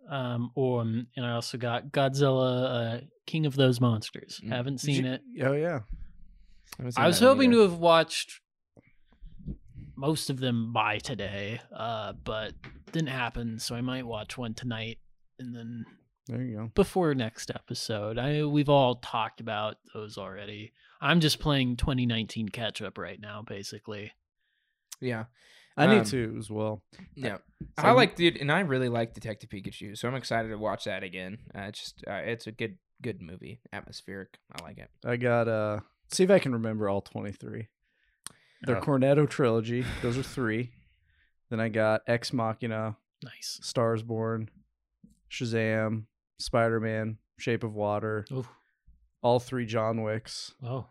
Um, 0.08 0.52
or 0.54 0.82
and 0.82 1.06
I 1.16 1.32
also 1.32 1.58
got 1.58 1.88
Godzilla, 1.90 2.98
uh, 2.98 3.00
King 3.26 3.44
of 3.46 3.56
Those 3.56 3.80
Monsters. 3.80 4.40
Mm. 4.44 4.48
Haven't 4.50 4.78
seen 4.78 5.04
you- 5.04 5.12
it. 5.14 5.22
Oh 5.42 5.52
yeah. 5.52 5.80
haven't 6.78 6.96
I 6.98 7.06
was 7.08 7.18
that 7.18 7.26
one 7.26 7.36
hoping 7.36 7.50
to 7.52 7.60
have 7.62 7.78
watched 7.78 8.40
most 9.96 10.30
of 10.30 10.38
them 10.38 10.72
by 10.72 10.98
today, 10.98 11.60
uh, 11.74 12.12
but 12.12 12.52
didn't 12.92 13.08
happen. 13.08 13.58
So 13.58 13.74
I 13.74 13.80
might 13.80 14.06
watch 14.06 14.36
one 14.38 14.54
tonight, 14.54 14.98
and 15.40 15.54
then 15.56 15.86
There 16.28 16.42
you 16.42 16.56
go. 16.56 16.70
before 16.74 17.14
next 17.14 17.50
episode. 17.54 18.18
I 18.18 18.44
we've 18.44 18.68
all 18.68 18.96
talked 18.96 19.40
about 19.40 19.76
those 19.94 20.18
already. 20.18 20.72
I'm 21.00 21.20
just 21.20 21.38
playing 21.38 21.76
2019 21.76 22.48
catch 22.48 22.82
up 22.82 22.98
right 22.98 23.20
now, 23.20 23.42
basically. 23.46 24.12
Yeah, 25.00 25.26
I 25.76 25.86
need 25.86 25.98
Um, 25.98 26.04
to 26.06 26.36
as 26.38 26.50
well. 26.50 26.82
yeah. 27.14 27.38
I 27.78 27.92
like, 27.92 28.16
dude, 28.16 28.38
and 28.38 28.50
I 28.50 28.60
really 28.60 28.88
like 28.88 29.14
Detective 29.14 29.50
Pikachu, 29.50 29.96
so 29.96 30.08
I'm 30.08 30.14
excited 30.14 30.48
to 30.48 30.56
watch 30.58 30.84
that 30.84 31.02
again. 31.02 31.38
Uh, 31.54 31.60
it's 31.62 31.80
just, 31.80 32.04
uh, 32.08 32.12
it's 32.24 32.46
a 32.46 32.52
good, 32.52 32.78
good 33.02 33.20
movie, 33.22 33.60
atmospheric. 33.72 34.38
I 34.58 34.64
like 34.64 34.78
it. 34.78 34.90
I 35.04 35.16
got 35.16 35.46
uh 35.48 35.80
see 36.10 36.24
if 36.24 36.30
I 36.30 36.38
can 36.38 36.52
remember 36.52 36.88
all 36.88 37.02
23. 37.02 37.68
The 38.62 38.78
Oh. 38.78 38.80
Cornetto 38.80 39.28
trilogy. 39.28 39.84
Those 40.02 40.16
are 40.18 40.22
3. 40.22 40.72
Then 41.50 41.60
I 41.60 41.68
got 41.68 42.00
Ex 42.08 42.32
Machina, 42.32 42.96
Nice. 43.22 43.60
Stars 43.62 44.02
Born, 44.02 44.48
Shazam, 45.30 46.04
Spider-Man, 46.38 47.18
Shape 47.38 47.64
of 47.64 47.74
Water, 47.74 48.24
Oh, 48.32 48.46
all 49.22 49.40
3 49.40 49.66
John 49.66 50.02
Wicks. 50.02 50.52
oh, 50.62 50.86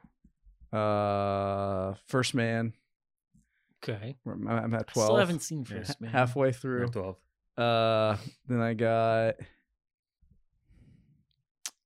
Uh 0.77 1.93
First 2.07 2.33
Man. 2.35 2.73
okay. 3.83 4.15
I'm 4.25 4.47
I'm 4.47 4.73
at 4.73 4.87
12. 4.87 5.07
Still 5.07 5.17
haven't 5.17 5.41
seen 5.41 5.65
Yeah. 5.69 5.77
First 5.77 6.01
Man. 6.01 6.11
halfway 6.11 6.47
No, 6.49 6.53
through. 6.53 6.87
12. 6.87 7.15
Uh 7.57 8.17
then 8.47 8.61
I 8.61 8.73
got 8.73 9.35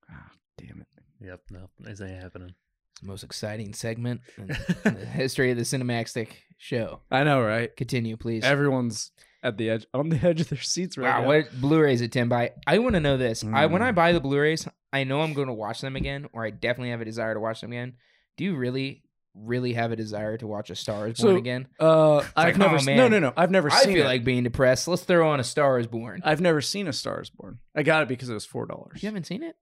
ah, 0.09 0.31
damn 0.57 0.81
it. 0.81 0.87
Yep, 1.25 1.41
no, 1.51 1.69
this 1.79 2.01
ain't 2.01 2.21
happening. 2.21 2.53
It's 2.93 3.01
the 3.01 3.07
most 3.07 3.23
exciting 3.23 3.73
segment 3.73 4.21
in 4.37 4.47
the 4.83 4.91
history 5.05 5.51
of 5.51 5.57
the 5.57 5.63
Cinemaxtic 5.63 6.29
show. 6.57 7.01
I 7.11 7.23
know, 7.23 7.41
right? 7.41 7.75
Continue, 7.75 8.17
please. 8.17 8.43
Everyone's 8.43 9.11
at 9.43 9.57
the 9.57 9.69
edge, 9.69 9.85
on 9.93 10.09
the 10.09 10.17
edge 10.27 10.41
of 10.41 10.49
their 10.49 10.59
seats 10.61 10.97
right 10.97 11.07
Wow, 11.09 11.21
now. 11.21 11.27
what 11.27 11.61
Blu-rays 11.61 12.01
at 12.01 12.11
ten 12.11 12.27
buy? 12.29 12.53
I 12.67 12.79
want 12.79 12.93
to 12.95 12.99
know 12.99 13.17
this. 13.17 13.43
I 13.43 13.65
when 13.67 13.81
I 13.81 13.91
Mm. 13.91 13.95
buy 13.95 14.11
the 14.11 14.19
Blu-rays, 14.19 14.67
I 14.91 15.03
know 15.03 15.21
I'm 15.21 15.33
going 15.33 15.47
to 15.47 15.53
watch 15.53 15.81
them 15.81 15.95
again, 15.95 16.27
or 16.33 16.45
I 16.45 16.49
definitely 16.49 16.89
have 16.91 17.01
a 17.01 17.05
desire 17.05 17.33
to 17.33 17.39
watch 17.39 17.61
them 17.61 17.71
again. 17.71 17.93
Do 18.37 18.43
you 18.43 18.55
really, 18.55 19.03
really 19.35 19.73
have 19.73 19.91
a 19.91 19.95
desire 19.95 20.37
to 20.37 20.47
watch 20.47 20.69
A 20.71 20.75
Star 20.75 21.07
Is 21.07 21.19
Born 21.19 21.33
So, 21.35 21.37
again? 21.37 21.67
Uh, 21.79 22.17
I've 22.35 22.35
like, 22.35 22.57
never. 22.57 22.75
oh, 22.75 22.77
se- 22.79 22.85
man. 22.85 22.97
no, 22.97 23.07
no, 23.07 23.19
no. 23.19 23.33
I've 23.37 23.51
never 23.51 23.71
I 23.71 23.81
seen 23.83 23.93
feel 23.93 24.03
it. 24.05 24.07
like 24.07 24.23
being 24.23 24.43
depressed. 24.43 24.87
Let's 24.87 25.03
throw 25.03 25.29
on 25.29 25.39
A 25.39 25.43
Star 25.43 25.77
Is 25.79 25.87
Born. 25.87 26.21
I've 26.25 26.41
never 26.41 26.61
seen 26.61 26.87
a 26.87 26.93
Star 26.93 27.21
is 27.21 27.29
Born. 27.29 27.59
I 27.75 27.83
got 27.83 28.01
it 28.03 28.07
because 28.09 28.29
it 28.29 28.33
was 28.33 28.45
four 28.45 28.65
dollars. 28.65 29.01
you 29.03 29.07
haven't 29.07 29.25
seen 29.27 29.43
it? 29.43 29.55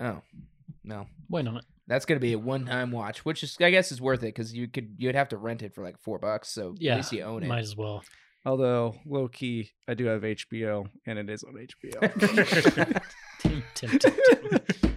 Oh, 0.00 0.22
no. 0.82 1.06
Why 1.28 1.42
not? 1.42 1.64
That's 1.86 2.04
gonna 2.06 2.20
be 2.20 2.32
a 2.32 2.38
one-time 2.38 2.92
watch, 2.92 3.24
which 3.24 3.42
is, 3.42 3.56
I 3.60 3.70
guess, 3.70 3.90
is 3.92 4.00
worth 4.00 4.20
it 4.22 4.26
because 4.34 4.54
you 4.54 4.68
could, 4.68 4.94
you'd 4.96 5.16
have 5.16 5.28
to 5.30 5.36
rent 5.36 5.62
it 5.62 5.74
for 5.74 5.82
like 5.84 5.98
four 5.98 6.18
bucks. 6.20 6.48
So 6.48 6.74
Yeah, 6.78 6.92
at 6.92 6.96
least 6.98 7.12
you 7.12 7.22
own 7.22 7.42
it. 7.42 7.48
Might 7.48 7.58
as 7.60 7.76
well. 7.76 8.02
Although 8.44 8.94
low 9.06 9.28
key, 9.28 9.70
I 9.88 9.94
do 9.94 10.06
have 10.06 10.22
HBO, 10.22 10.86
and 11.06 11.18
it 11.18 11.28
is 11.28 11.44
on 11.44 11.54
HBO. 11.54 13.00
Tim, 13.38 13.62
Tim, 13.74 13.98
Tim, 13.98 13.98
Tim. 13.98 14.96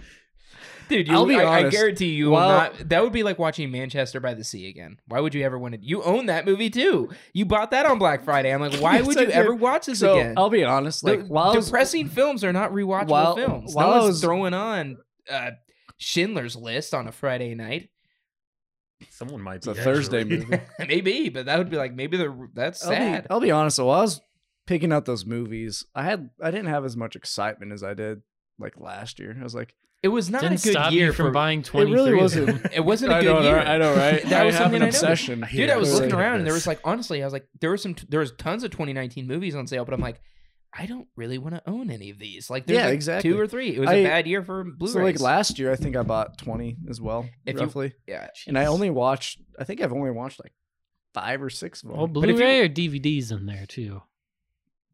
Dude, 0.88 1.08
you, 1.08 1.14
I'll 1.14 1.24
be 1.24 1.36
I, 1.36 1.60
I 1.66 1.68
guarantee 1.70 2.10
you 2.14 2.26
will 2.26 2.32
while- 2.32 2.48
not. 2.72 2.88
That 2.90 3.02
would 3.02 3.12
be 3.12 3.22
like 3.22 3.38
watching 3.38 3.70
Manchester 3.70 4.20
by 4.20 4.34
the 4.34 4.44
Sea 4.44 4.68
again. 4.68 4.98
Why 5.08 5.18
would 5.20 5.34
you 5.34 5.42
ever 5.42 5.58
want 5.58 5.74
to? 5.74 5.80
You 5.82 6.02
own 6.02 6.26
that 6.26 6.44
movie 6.44 6.68
too. 6.68 7.08
You 7.32 7.46
bought 7.46 7.70
that 7.70 7.86
on 7.86 7.98
Black 7.98 8.22
Friday. 8.22 8.52
I'm 8.52 8.60
like, 8.60 8.78
why 8.80 8.96
Yes, 8.98 9.06
would 9.06 9.16
I 9.16 9.20
you 9.22 9.26
did. 9.28 9.34
ever 9.34 9.54
watch 9.54 9.86
this 9.86 10.00
so 10.00 10.14
again? 10.18 10.34
I'll 10.36 10.50
be 10.50 10.62
honest. 10.64 11.02
Like 11.02 11.20
The- 11.20 11.24
while 11.26 11.52
I 11.52 11.56
was, 11.56 11.66
depressing 11.66 12.08
films 12.08 12.44
are 12.44 12.52
not 12.52 12.72
rewatchable 12.72 13.08
while- 13.08 13.34
films. 13.36 13.74
while 13.74 13.88
no 13.88 13.92
I 13.94 13.96
one's 14.00 14.08
was- 14.08 14.20
throwing 14.20 14.52
on 14.54 14.98
uh, 15.30 15.50
Schindler's 15.96 16.54
List 16.54 16.92
on 16.92 17.08
a 17.08 17.12
Friday 17.12 17.54
night. 17.54 17.88
Someone 19.10 19.42
might 19.42 19.56
it's 19.56 19.66
be 19.66 19.72
a 19.72 19.74
Thursday 19.74 20.24
movie. 20.24 20.60
maybe, 20.78 21.28
but 21.28 21.46
that 21.46 21.58
would 21.58 21.70
be 21.70 21.76
like 21.76 21.94
maybe 21.94 22.16
the 22.16 22.48
that's 22.54 22.84
I'll 22.84 22.90
be, 22.90 22.96
sad. 22.96 23.26
I'll 23.30 23.40
be 23.40 23.50
honest. 23.50 23.76
So 23.76 23.86
while 23.86 23.98
I 23.98 24.02
was 24.02 24.20
picking 24.66 24.92
out 24.92 25.04
those 25.04 25.26
movies, 25.26 25.84
I 25.94 26.04
had 26.04 26.30
I 26.42 26.50
didn't 26.50 26.68
have 26.68 26.84
as 26.84 26.96
much 26.96 27.16
excitement 27.16 27.72
as 27.72 27.82
I 27.82 27.94
did 27.94 28.22
like 28.58 28.78
last 28.78 29.18
year. 29.18 29.36
I 29.38 29.42
was 29.42 29.54
like, 29.54 29.74
It 30.02 30.08
was 30.08 30.30
not 30.30 30.42
Didn't 30.42 30.60
a 30.60 30.64
good 30.64 30.72
stop 30.72 30.92
year 30.92 31.06
you 31.06 31.12
from 31.12 31.26
for. 31.26 31.32
buying 31.32 31.62
twenty. 31.62 31.90
it 31.90 31.94
really 31.94 32.14
wasn't. 32.14 32.66
It 32.72 32.84
wasn't 32.84 33.12
a 33.12 33.20
good 33.20 33.24
know, 33.24 33.40
year. 33.42 33.56
right? 33.56 33.66
I 33.66 33.78
know, 33.78 33.94
right? 33.94 34.22
That 34.24 34.42
I 34.42 34.44
was 34.46 34.54
have 34.54 34.64
something 34.64 34.80
an 34.82 34.86
I 34.86 34.88
obsession. 34.88 35.44
I 35.44 35.50
Dude, 35.50 35.70
I 35.70 35.76
was 35.76 35.92
looking 35.92 36.10
Like 36.10 36.18
around 36.18 36.36
and 36.38 36.46
there 36.46 36.54
was 36.54 36.66
like 36.72 36.80
honestly, 36.84 37.22
I 37.22 37.26
was 37.26 37.32
like, 37.32 37.46
there 37.60 37.70
was 37.70 37.82
some, 37.82 37.96
there 38.08 38.20
was 38.20 38.32
tons 38.38 38.64
of 38.64 38.70
2019 38.70 39.26
movies 39.26 39.54
on 39.54 39.66
sale, 39.66 39.84
but 39.84 39.92
I'm 39.94 40.00
like, 40.00 40.20
I 40.76 40.86
don't 40.86 41.06
really 41.14 41.38
want 41.38 41.54
to 41.54 41.62
own 41.70 41.88
any 41.90 42.10
of 42.10 42.18
these. 42.18 42.50
Like, 42.50 42.66
there's 42.66 42.78
Yeah, 42.78 42.86
like 42.86 42.94
exactly. 42.94 43.30
two 43.30 43.38
or 43.38 43.46
three. 43.46 43.76
It 43.76 43.78
was 43.78 43.88
I- 43.88 43.94
a 43.94 44.04
bad 44.04 44.26
year 44.26 44.42
for 44.42 44.64
Blu-rays. 44.64 44.92
So 44.92 44.98
like 45.00 45.20
last 45.20 45.58
year, 45.58 45.70
I 45.70 45.76
think 45.76 45.94
I 45.96 46.02
bought 46.02 46.36
twenty 46.38 46.76
as 46.90 47.00
well, 47.00 47.28
If 47.46 47.54
you- 47.54 47.60
roughly. 47.60 47.92
yeah, 48.08 48.28
and 48.48 48.58
I 48.58 48.66
only 48.66 48.90
watched. 48.90 49.40
I 49.58 49.64
think 49.64 49.80
I've 49.80 49.92
only 49.92 50.10
watched 50.10 50.40
like 50.42 50.52
five 51.14 51.40
or 51.42 51.50
six 51.50 51.82
of 51.82 51.90
them. 51.90 51.98
Oh, 52.00 52.06
But 52.08 52.24
if 52.24 52.30
you- 52.30 52.34
Blu-ray 52.36 52.60
or 52.60 52.68
DVDs 52.68 53.30
in 53.30 53.46
there 53.46 53.66
too. 53.66 54.02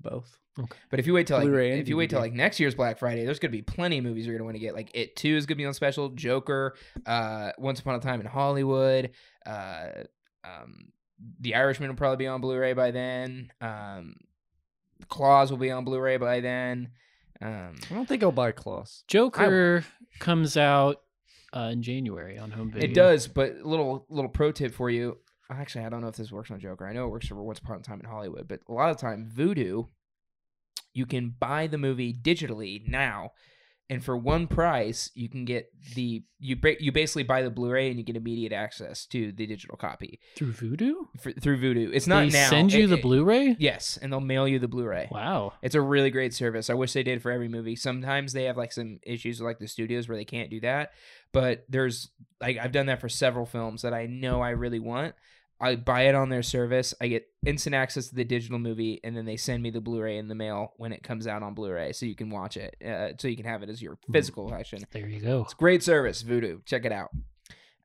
Both. 0.00 0.38
Okay. 0.58 0.78
But 0.90 0.98
if 1.00 1.06
you 1.06 1.14
wait 1.14 1.26
till 1.26 1.38
like 1.38 1.46
Blu-ray 1.46 1.78
if 1.78 1.88
you 1.88 1.96
wait 1.96 2.10
till 2.10 2.20
like 2.20 2.32
next 2.34 2.58
year's 2.60 2.74
Black 2.74 2.98
Friday, 2.98 3.24
there's 3.24 3.38
gonna 3.38 3.52
be 3.52 3.62
plenty 3.62 3.98
of 3.98 4.04
movies 4.04 4.26
you're 4.26 4.34
gonna 4.34 4.44
want 4.44 4.56
to 4.56 4.60
get. 4.60 4.74
Like 4.74 4.90
It 4.94 5.16
Two 5.16 5.34
is 5.36 5.46
gonna 5.46 5.56
be 5.56 5.64
on 5.64 5.72
special. 5.74 6.10
Joker, 6.10 6.74
uh, 7.06 7.52
Once 7.58 7.80
Upon 7.80 7.94
a 7.94 8.00
Time 8.00 8.20
in 8.20 8.26
Hollywood, 8.26 9.12
uh, 9.46 9.88
um, 10.44 10.92
The 11.40 11.54
Irishman 11.54 11.88
will 11.90 11.96
probably 11.96 12.16
be 12.24 12.26
on 12.26 12.40
Blu-ray 12.40 12.72
by 12.72 12.90
then. 12.90 13.50
Um, 13.60 14.14
Klaus 15.08 15.50
will 15.50 15.58
be 15.58 15.70
on 15.70 15.84
Blu-ray 15.84 16.16
by 16.16 16.40
then. 16.40 16.90
Um, 17.42 17.76
I 17.90 17.94
don't 17.94 18.06
think 18.06 18.22
I'll 18.22 18.32
buy 18.32 18.52
Klaus. 18.52 19.04
Joker 19.08 19.84
comes 20.18 20.56
out 20.56 21.00
uh, 21.54 21.70
in 21.72 21.82
January 21.82 22.38
on 22.38 22.50
home 22.50 22.70
video. 22.70 22.90
It 22.90 22.94
does, 22.94 23.26
but 23.28 23.56
a 23.62 23.68
little 23.68 24.06
little 24.10 24.30
pro 24.30 24.52
tip 24.52 24.74
for 24.74 24.90
you. 24.90 25.18
Actually, 25.50 25.84
I 25.84 25.88
don't 25.88 26.00
know 26.00 26.08
if 26.08 26.16
this 26.16 26.30
works 26.30 26.50
on 26.50 26.60
Joker. 26.60 26.86
I 26.86 26.92
know 26.92 27.06
it 27.06 27.10
works 27.10 27.26
for 27.26 27.42
Once 27.42 27.58
Upon 27.58 27.78
a 27.78 27.82
Time 27.82 28.00
in 28.00 28.08
Hollywood, 28.08 28.46
but 28.46 28.60
a 28.68 28.72
lot 28.72 28.90
of 28.90 28.98
time 28.98 29.30
Vudu, 29.34 29.88
you 30.92 31.06
can 31.06 31.34
buy 31.38 31.66
the 31.66 31.78
movie 31.78 32.14
digitally 32.14 32.86
now, 32.86 33.30
and 33.90 34.02
for 34.02 34.16
one 34.16 34.46
price, 34.46 35.10
you 35.14 35.28
can 35.28 35.44
get 35.44 35.66
the 35.94 36.22
you 36.38 36.56
you 36.78 36.92
basically 36.92 37.24
buy 37.24 37.42
the 37.42 37.50
Blu-ray 37.50 37.90
and 37.90 37.98
you 37.98 38.04
get 38.04 38.16
immediate 38.16 38.52
access 38.52 39.04
to 39.06 39.32
the 39.32 39.46
digital 39.46 39.76
copy 39.76 40.18
through 40.36 40.52
Vudu. 40.52 40.92
for, 41.20 41.32
through 41.32 41.58
Vudu. 41.60 41.90
It's 41.92 42.06
not 42.06 42.20
they 42.20 42.30
now. 42.38 42.48
send 42.48 42.72
you 42.72 42.84
It- 42.84 42.86
the 42.86 42.96
it- 42.96 43.02
Blu-ray. 43.02 43.56
Yes, 43.58 43.98
and 44.00 44.10
they'll 44.12 44.20
mail 44.20 44.48
you 44.48 44.58
the 44.58 44.68
Blu-ray. 44.68 45.08
Wow. 45.10 45.52
It's 45.60 45.74
a 45.74 45.80
really 45.82 46.10
great 46.10 46.32
service. 46.32 46.70
I 46.70 46.74
wish 46.74 46.92
they 46.94 47.02
did 47.02 47.20
for 47.20 47.30
every 47.30 47.48
movie. 47.48 47.76
Sometimes 47.76 48.32
they 48.32 48.44
have 48.44 48.56
like 48.56 48.72
some 48.72 49.00
issues 49.02 49.40
with 49.40 49.46
like 49.46 49.58
the 49.58 49.68
studios 49.68 50.08
where 50.08 50.16
they 50.16 50.24
can't 50.24 50.48
do 50.50 50.60
that. 50.60 50.92
But 51.32 51.64
there's 51.68 52.08
like 52.40 52.56
I've 52.58 52.72
done 52.72 52.86
that 52.86 53.00
for 53.00 53.08
several 53.08 53.44
films 53.44 53.82
that 53.82 53.92
I 53.92 54.06
know 54.06 54.40
I 54.40 54.50
really 54.50 54.80
want. 54.80 55.14
I 55.60 55.76
buy 55.76 56.02
it 56.02 56.14
on 56.14 56.30
their 56.30 56.42
service. 56.42 56.94
I 57.00 57.08
get 57.08 57.26
instant 57.44 57.74
access 57.74 58.08
to 58.08 58.14
the 58.14 58.24
digital 58.24 58.58
movie, 58.58 58.98
and 59.04 59.14
then 59.14 59.26
they 59.26 59.36
send 59.36 59.62
me 59.62 59.70
the 59.70 59.80
Blu-ray 59.80 60.16
in 60.16 60.26
the 60.26 60.34
mail 60.34 60.72
when 60.78 60.92
it 60.92 61.02
comes 61.02 61.26
out 61.26 61.42
on 61.42 61.52
Blu-ray, 61.54 61.92
so 61.92 62.06
you 62.06 62.14
can 62.14 62.30
watch 62.30 62.56
it. 62.56 62.76
Uh, 62.82 63.08
so 63.18 63.28
you 63.28 63.36
can 63.36 63.44
have 63.44 63.62
it 63.62 63.68
as 63.68 63.82
your 63.82 63.98
physical 64.10 64.46
collection. 64.46 64.82
There 64.90 65.06
you 65.06 65.20
go. 65.20 65.42
It's 65.42 65.52
great 65.54 65.82
service, 65.82 66.22
Vudu. 66.22 66.64
Check 66.64 66.86
it 66.86 66.92
out. 66.92 67.10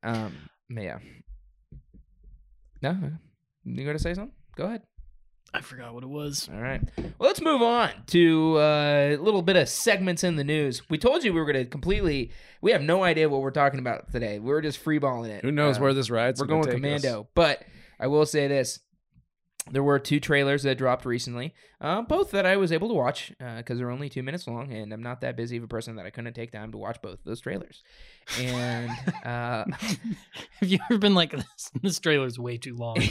Um, 0.03 0.33
yeah. 0.69 0.99
No, 2.81 2.97
you 3.65 3.85
got 3.85 3.93
to 3.93 3.99
say 3.99 4.13
something? 4.13 4.35
Go 4.55 4.65
ahead. 4.65 4.83
I 5.55 5.61
forgot 5.61 5.93
what 5.93 6.03
it 6.03 6.09
was. 6.09 6.49
All 6.53 6.59
right. 6.59 6.81
Well, 6.97 7.07
let's 7.29 7.41
move 7.41 7.61
on 7.61 7.91
to 8.07 8.57
uh, 8.57 8.61
a 9.11 9.17
little 9.17 9.41
bit 9.41 9.55
of 9.55 9.69
segments 9.69 10.23
in 10.23 10.35
the 10.35 10.43
news. 10.43 10.81
We 10.89 10.97
told 10.97 11.23
you 11.23 11.33
we 11.33 11.39
were 11.39 11.51
going 11.51 11.63
to 11.63 11.69
completely. 11.69 12.31
We 12.61 12.71
have 12.71 12.81
no 12.81 13.03
idea 13.03 13.29
what 13.29 13.41
we're 13.41 13.51
talking 13.51 13.79
about 13.79 14.11
today. 14.11 14.39
We're 14.39 14.61
just 14.61 14.83
freeballing 14.83 15.29
it. 15.29 15.43
Who 15.45 15.51
knows 15.51 15.77
Uh, 15.77 15.81
where 15.81 15.93
this 15.93 16.09
ride's 16.09 16.41
we're 16.41 16.47
gonna 16.47 16.63
going 16.63 16.75
us. 16.75 17.01
commando. 17.01 17.27
But 17.35 17.63
I 17.99 18.07
will 18.07 18.25
say 18.25 18.47
this: 18.47 18.79
there 19.71 19.81
were 19.83 19.97
two 19.97 20.19
trailers 20.19 20.61
that 20.63 20.77
dropped 20.77 21.05
recently, 21.05 21.53
uh, 21.81 22.01
both 22.03 22.31
that 22.31 22.45
I 22.45 22.55
was 22.57 22.71
able 22.71 22.87
to 22.89 22.93
watch 22.93 23.33
because 23.57 23.79
they're 23.79 23.89
only 23.89 24.09
two 24.09 24.21
minutes 24.21 24.47
long, 24.47 24.71
and 24.71 24.93
I'm 24.93 25.01
not 25.01 25.21
that 25.21 25.35
busy 25.35 25.57
of 25.57 25.63
a 25.63 25.67
person 25.67 25.95
that 25.95 26.05
I 26.05 26.11
couldn't 26.11 26.33
take 26.33 26.51
time 26.51 26.71
to 26.71 26.77
watch 26.77 27.01
both 27.01 27.15
of 27.19 27.23
those 27.25 27.39
trailers. 27.41 27.81
And 28.39 28.91
uh, 29.25 29.65
Have 30.59 30.69
you 30.69 30.77
ever 30.89 30.99
been 30.99 31.15
like 31.15 31.31
this? 31.31 31.71
This 31.81 31.99
trailer's 31.99 32.37
way 32.39 32.57
too 32.57 32.75
long. 32.75 32.97
I 32.99 33.07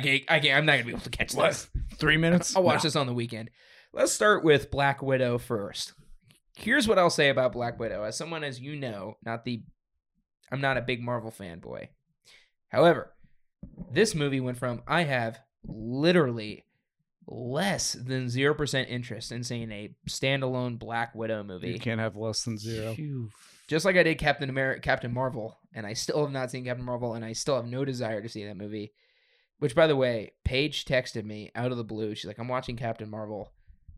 can't, 0.00 0.22
I 0.28 0.40
can't. 0.40 0.58
I'm 0.58 0.66
not 0.66 0.72
gonna 0.74 0.84
be 0.84 0.90
able 0.92 1.00
to 1.00 1.10
catch 1.10 1.34
What? 1.34 1.48
this. 1.50 1.68
Three 1.96 2.16
minutes. 2.16 2.54
I'll 2.56 2.62
watch 2.62 2.78
No. 2.78 2.82
this 2.88 2.96
on 2.96 3.06
the 3.06 3.14
weekend. 3.14 3.50
Let's 3.92 4.12
start 4.12 4.44
with 4.44 4.70
Black 4.70 5.02
Widow 5.02 5.38
first. 5.38 5.92
Here's 6.56 6.86
what 6.86 6.98
I'll 7.00 7.10
say 7.10 7.30
about 7.30 7.52
Black 7.52 7.78
Widow. 7.80 8.04
As 8.04 8.16
someone, 8.16 8.44
as 8.44 8.60
you 8.60 8.76
know, 8.76 9.14
not 9.24 9.44
the, 9.44 9.62
I'm 10.52 10.60
not 10.60 10.76
a 10.76 10.82
big 10.82 11.00
Marvel 11.02 11.32
fanboy. 11.32 11.88
However, 12.68 13.12
this 13.92 14.14
movie 14.14 14.40
went 14.40 14.58
from 14.58 14.82
I 14.86 15.02
have 15.02 15.38
literally 15.66 16.64
less 17.26 17.94
than 17.94 18.28
zero 18.28 18.54
percent 18.54 18.88
interest 18.90 19.32
in 19.32 19.42
seeing 19.42 19.70
a 19.72 19.94
standalone 20.08 20.78
Black 20.78 21.14
Widow 21.14 21.42
movie. 21.42 21.70
You 21.72 21.80
can't 21.80 22.00
have 22.00 22.16
less 22.16 22.42
than 22.44 22.58
zero. 22.58 22.94
Phew. 22.94 23.30
just 23.66 23.84
like 23.84 23.96
I 23.96 24.02
did 24.02 24.18
Captain 24.18 24.50
America, 24.50 24.80
Captain 24.80 25.12
Marvel, 25.12 25.58
and 25.72 25.86
I 25.86 25.94
still 25.94 26.22
have 26.22 26.32
not 26.32 26.50
seen 26.50 26.64
Captain 26.64 26.84
Marvel, 26.84 27.14
and 27.14 27.24
I 27.24 27.32
still 27.32 27.56
have 27.56 27.66
no 27.66 27.84
desire 27.84 28.20
to 28.20 28.28
see 28.28 28.44
that 28.44 28.56
movie. 28.56 28.92
Which, 29.58 29.74
by 29.74 29.86
the 29.86 29.96
way, 29.96 30.32
Paige 30.44 30.84
texted 30.84 31.24
me 31.24 31.50
out 31.54 31.70
of 31.70 31.78
the 31.78 31.84
blue. 31.84 32.14
She's 32.14 32.26
like, 32.26 32.38
"I'm 32.38 32.48
watching 32.48 32.76
Captain 32.76 33.08
Marvel. 33.08 33.52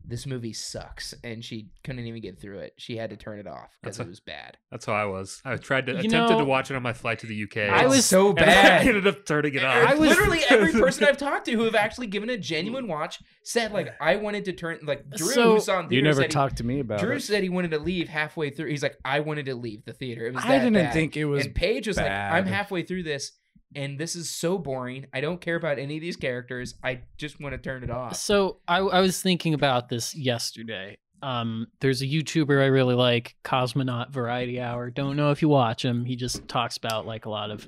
This 0.05 0.25
movie 0.25 0.53
sucks," 0.53 1.13
and 1.23 1.43
she 1.43 1.69
couldn't 1.83 2.05
even 2.05 2.21
get 2.21 2.39
through 2.39 2.59
it. 2.59 2.73
She 2.77 2.95
had 2.95 3.09
to 3.09 3.17
turn 3.17 3.39
it 3.39 3.47
off 3.47 3.77
because 3.81 3.99
it 3.99 4.07
was 4.07 4.19
bad. 4.21 4.57
That's 4.71 4.85
how 4.85 4.93
I 4.93 5.05
was. 5.05 5.41
I 5.43 5.57
tried 5.57 5.85
to 5.87 5.91
You 5.93 5.97
attempted 5.99 6.33
know, 6.35 6.39
to 6.39 6.45
watch 6.45 6.71
it 6.71 6.75
on 6.75 6.81
my 6.83 6.93
flight 6.93 7.19
to 7.19 7.27
the 7.27 7.43
UK. 7.43 7.57
I 7.69 7.87
was- 7.87 8.05
so 8.05 8.29
and 8.29 8.39
I 8.39 8.45
bad. 8.45 8.81
ended 8.87 9.05
up 9.07 9.25
turning 9.25 9.53
it 9.55 9.63
off 9.63 9.85
I 9.87 9.95
was- 9.95 10.09
literally 10.09 10.39
every 10.49 10.71
person 10.79 11.03
I've 11.03 11.17
talked 11.17 11.45
to 11.45 11.51
who 11.51 11.63
have 11.63 11.75
actually 11.75 12.07
given 12.07 12.29
a 12.29 12.37
genuine 12.37 12.85
mm. 12.85 12.89
watch 12.89 13.19
said 13.43 13.73
like 13.73 13.95
I 13.99 14.15
wanted 14.15 14.45
to 14.45 14.53
turn 14.53 14.79
like 14.83 15.09
Drew 15.09 15.27
So- 15.27 15.53
who 15.55 15.59
saw 15.59 15.79
in 15.81 15.91
You 15.91 16.01
never 16.01 16.21
said 16.21 16.29
he- 16.29 16.33
talked 16.33 16.57
to 16.57 16.63
me 16.63 16.79
about 16.79 16.99
Drew 16.99 17.15
it. 17.17 17.21
said 17.21 17.43
he 17.43 17.49
wanted 17.49 17.71
to 17.71 17.79
leave 17.79 18.07
halfway 18.07 18.49
through. 18.49 18.69
He's 18.69 18.83
like, 18.83 18.97
I 19.03 19.19
wanted 19.19 19.45
to 19.47 19.55
leave 19.55 19.83
the 19.85 19.93
theater. 19.93 20.25
It 20.27 20.33
was 20.35 20.45
I 20.45 20.57
didn't 20.59 20.73
bad. 20.73 20.93
think 20.93 21.17
it 21.17 21.25
was. 21.25 21.45
and 21.45 21.53
Paige 21.53 21.87
was 21.87 21.97
like, 21.97 22.09
I'm 22.09 22.45
halfway 22.45 22.83
through 22.83 23.03
this, 23.03 23.33
and 23.75 23.99
this 23.99 24.15
is 24.15 24.29
so 24.29 24.57
boring. 24.57 25.07
I 25.13 25.21
don't 25.21 25.41
care 25.41 25.55
about 25.55 25.79
any 25.79 25.95
of 25.97 26.01
these 26.01 26.15
characters. 26.15 26.75
I 26.83 27.01
just 27.17 27.39
want 27.41 27.53
to 27.53 27.57
turn 27.57 27.83
it 27.83 27.89
off. 27.91 28.15
So 28.15 28.57
I, 28.67 28.77
I 28.77 28.99
was 29.01 29.21
thinking 29.21 29.53
about 29.53 29.89
this 29.89 30.15
yesterday. 30.15 30.97
Um, 31.23 31.67
there's 31.79 32.01
a 32.01 32.05
YouTuber 32.05 32.61
I 32.61 32.67
really 32.67 32.93
like, 32.95 33.35
Cosmonaut 33.43 34.11
Variety 34.11 34.61
Hour. 34.61 34.89
Don't 34.91 35.15
know 35.15 35.31
if 35.31 35.41
you 35.41 35.49
watch 35.49 35.83
him. 35.83 36.05
He 36.05 36.15
just 36.15 36.47
talks 36.47 36.77
about 36.77 37.05
like 37.07 37.25
a 37.25 37.29
lot 37.29 37.49
of 37.51 37.67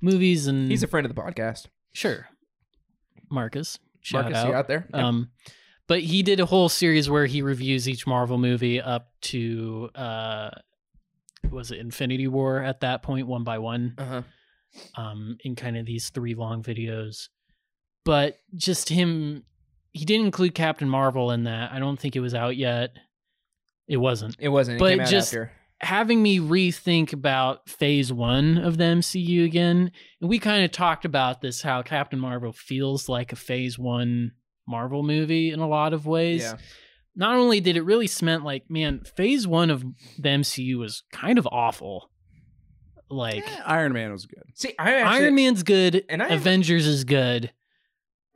movies 0.00 0.46
and 0.46 0.70
He's 0.70 0.82
a 0.82 0.86
friend 0.86 1.04
of 1.06 1.14
the 1.14 1.20
podcast. 1.20 1.66
sure. 1.92 2.28
Marcus, 3.30 3.78
shout 4.02 4.24
Marcus, 4.24 4.38
out. 4.38 4.48
you 4.48 4.54
out 4.54 4.68
there? 4.68 4.86
Um, 4.92 5.30
but 5.88 6.00
he 6.00 6.22
did 6.22 6.38
a 6.40 6.46
whole 6.46 6.68
series 6.68 7.10
where 7.10 7.26
he 7.26 7.42
reviews 7.42 7.88
each 7.88 8.06
Marvel 8.06 8.38
movie 8.38 8.80
up 8.80 9.08
to 9.22 9.90
uh, 9.94 10.50
was 11.50 11.70
it 11.72 11.78
Infinity 11.78 12.28
War 12.28 12.62
at 12.62 12.80
that 12.80 13.02
point, 13.02 13.26
one 13.26 13.42
by 13.44 13.58
one, 13.58 13.94
Uh 13.98 14.04
huh. 14.04 14.22
Um, 14.96 15.36
in 15.44 15.54
kind 15.56 15.76
of 15.76 15.86
these 15.86 16.10
three 16.10 16.34
long 16.34 16.62
videos. 16.62 17.28
But 18.04 18.36
just 18.54 18.88
him, 18.88 19.44
he 19.92 20.04
didn't 20.04 20.26
include 20.26 20.54
Captain 20.54 20.88
Marvel 20.88 21.30
in 21.30 21.44
that. 21.44 21.72
I 21.72 21.78
don't 21.78 21.98
think 21.98 22.16
it 22.16 22.20
was 22.20 22.34
out 22.34 22.56
yet. 22.56 22.90
It 23.88 23.96
wasn't. 23.98 24.36
It 24.38 24.48
wasn't. 24.48 24.76
It 24.76 24.80
But 24.80 25.06
just- 25.08 25.32
after. 25.34 25.52
having 25.80 26.22
me 26.22 26.38
rethink 26.38 27.12
about 27.12 27.68
phase 27.68 28.12
one 28.12 28.58
of 28.58 28.76
the 28.78 28.84
MCU 28.84 29.44
again. 29.44 29.90
And 30.20 30.30
we 30.30 30.38
kind 30.38 30.64
of 30.64 30.70
talked 30.70 31.04
about 31.04 31.40
this 31.40 31.62
how 31.62 31.82
Captain 31.82 32.18
Marvel 32.18 32.52
feels 32.52 33.08
like 33.08 33.32
a 33.32 33.36
phase 33.36 33.78
one 33.78 34.32
Marvel 34.66 35.02
movie 35.02 35.50
in 35.50 35.60
a 35.60 35.68
lot 35.68 35.92
of 35.92 36.06
ways. 36.06 36.42
Yeah. 36.42 36.56
Not 37.16 37.36
only 37.36 37.60
did 37.60 37.76
it 37.76 37.82
really 37.82 38.06
cement 38.06 38.44
like, 38.44 38.64
man, 38.70 39.02
phase 39.16 39.46
one 39.46 39.70
of 39.70 39.82
the 40.18 40.28
MCU 40.30 40.76
was 40.78 41.02
kind 41.12 41.38
of 41.38 41.46
awful. 41.52 42.10
Like 43.10 43.46
Eh, 43.46 43.60
Iron 43.66 43.92
Man 43.92 44.12
was 44.12 44.26
good. 44.26 44.42
See, 44.54 44.74
I 44.78 44.94
actually, 44.94 45.24
Iron 45.24 45.34
Man's 45.34 45.62
good, 45.62 46.04
and 46.08 46.22
I 46.22 46.28
have- 46.28 46.40
Avengers 46.40 46.86
is 46.86 47.04
good. 47.04 47.52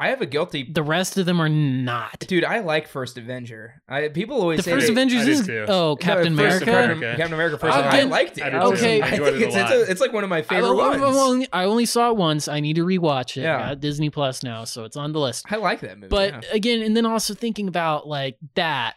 I 0.01 0.11
have 0.11 0.21
a 0.23 0.27
guilty. 0.27 0.71
The 0.73 0.83
rest 0.85 1.19
of 1.19 1.27
them 1.27 1.41
are 1.41 1.49
not. 1.49 2.21
Dude, 2.29 2.45
I 2.45 2.61
like 2.61 2.87
First 2.87 3.19
Avenger. 3.19 3.83
I 3.89 4.07
people 4.07 4.41
always 4.41 4.59
The 4.59 4.63
say 4.63 4.71
first 4.71 4.87
that- 4.87 4.93
Avengers 4.93 5.27
is 5.27 5.45
too. 5.45 5.65
oh 5.67 5.97
Captain 5.97 6.37
First 6.37 6.63
America. 6.63 6.71
America. 6.71 7.01
Captain, 7.01 7.17
Captain 7.17 7.35
America 7.35 7.59
First. 7.59 7.77
I 7.77 7.81
Avenger. 7.81 8.07
I 8.07 8.09
liked 8.09 8.39
it. 8.39 8.45
I 8.45 8.51
did 8.51 8.61
too. 8.61 8.67
Okay. 8.75 9.03
I 9.03 9.07
I 9.07 9.11
think 9.11 9.23
it 9.23 9.43
it's, 9.43 9.57
it's, 9.57 9.71
a, 9.73 9.91
it's 9.91 10.01
like 10.01 10.13
one 10.13 10.23
of 10.23 10.31
my 10.31 10.43
favorite 10.43 10.69
I- 10.81 10.99
ones. 11.11 11.49
I 11.53 11.65
only 11.65 11.85
saw 11.85 12.11
it 12.11 12.17
once. 12.17 12.47
I 12.47 12.61
need 12.61 12.77
to 12.77 12.85
rewatch 12.85 13.37
it. 13.37 13.41
Yeah. 13.41 13.71
I 13.71 13.75
Disney 13.75 14.09
Plus 14.11 14.45
now, 14.45 14.63
so 14.63 14.85
it's 14.85 14.97
on 14.97 15.11
the 15.13 15.19
list. 15.19 15.47
I 15.51 15.57
like 15.57 15.81
that 15.81 15.97
movie. 15.97 16.09
But 16.11 16.45
yeah. 16.45 16.51
again, 16.53 16.83
and 16.83 16.97
then 16.97 17.05
also 17.05 17.35
thinking 17.35 17.67
about 17.67 18.07
like 18.07 18.37
that 18.55 18.95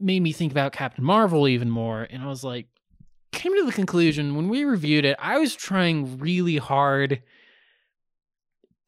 made 0.00 0.20
me 0.22 0.32
think 0.32 0.50
about 0.50 0.72
Captain 0.72 1.04
Marvel 1.04 1.46
even 1.46 1.68
more. 1.68 2.04
And 2.08 2.22
I 2.22 2.26
was 2.28 2.42
like, 2.42 2.68
came 3.32 3.56
to 3.56 3.64
the 3.64 3.72
conclusion 3.72 4.34
when 4.36 4.48
we 4.48 4.64
reviewed 4.64 5.04
it, 5.04 5.16
I 5.18 5.38
was 5.38 5.54
trying 5.54 6.18
really 6.18 6.58
hard 6.58 7.22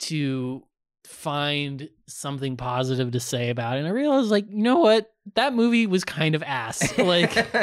to 0.01 0.63
find 1.07 1.89
something 2.07 2.57
positive 2.57 3.13
to 3.13 3.21
say 3.21 3.51
about 3.51 3.77
it. 3.77 3.81
And 3.81 3.89
I 3.89 3.91
realized 3.91 4.31
like, 4.31 4.49
you 4.49 4.63
know 4.63 4.79
what? 4.79 5.11
That 5.35 5.55
movie 5.55 5.87
was 5.87 6.05
kind 6.05 6.35
of 6.35 6.43
ass. 6.43 6.97
Like 6.99 7.33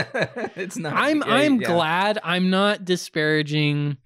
it's 0.55 0.77
not. 0.77 0.93
I'm 0.93 1.19
yeah, 1.19 1.33
I'm 1.33 1.61
yeah. 1.61 1.67
glad 1.67 2.19
I'm 2.23 2.49
not 2.49 2.85
disparaging 2.85 3.97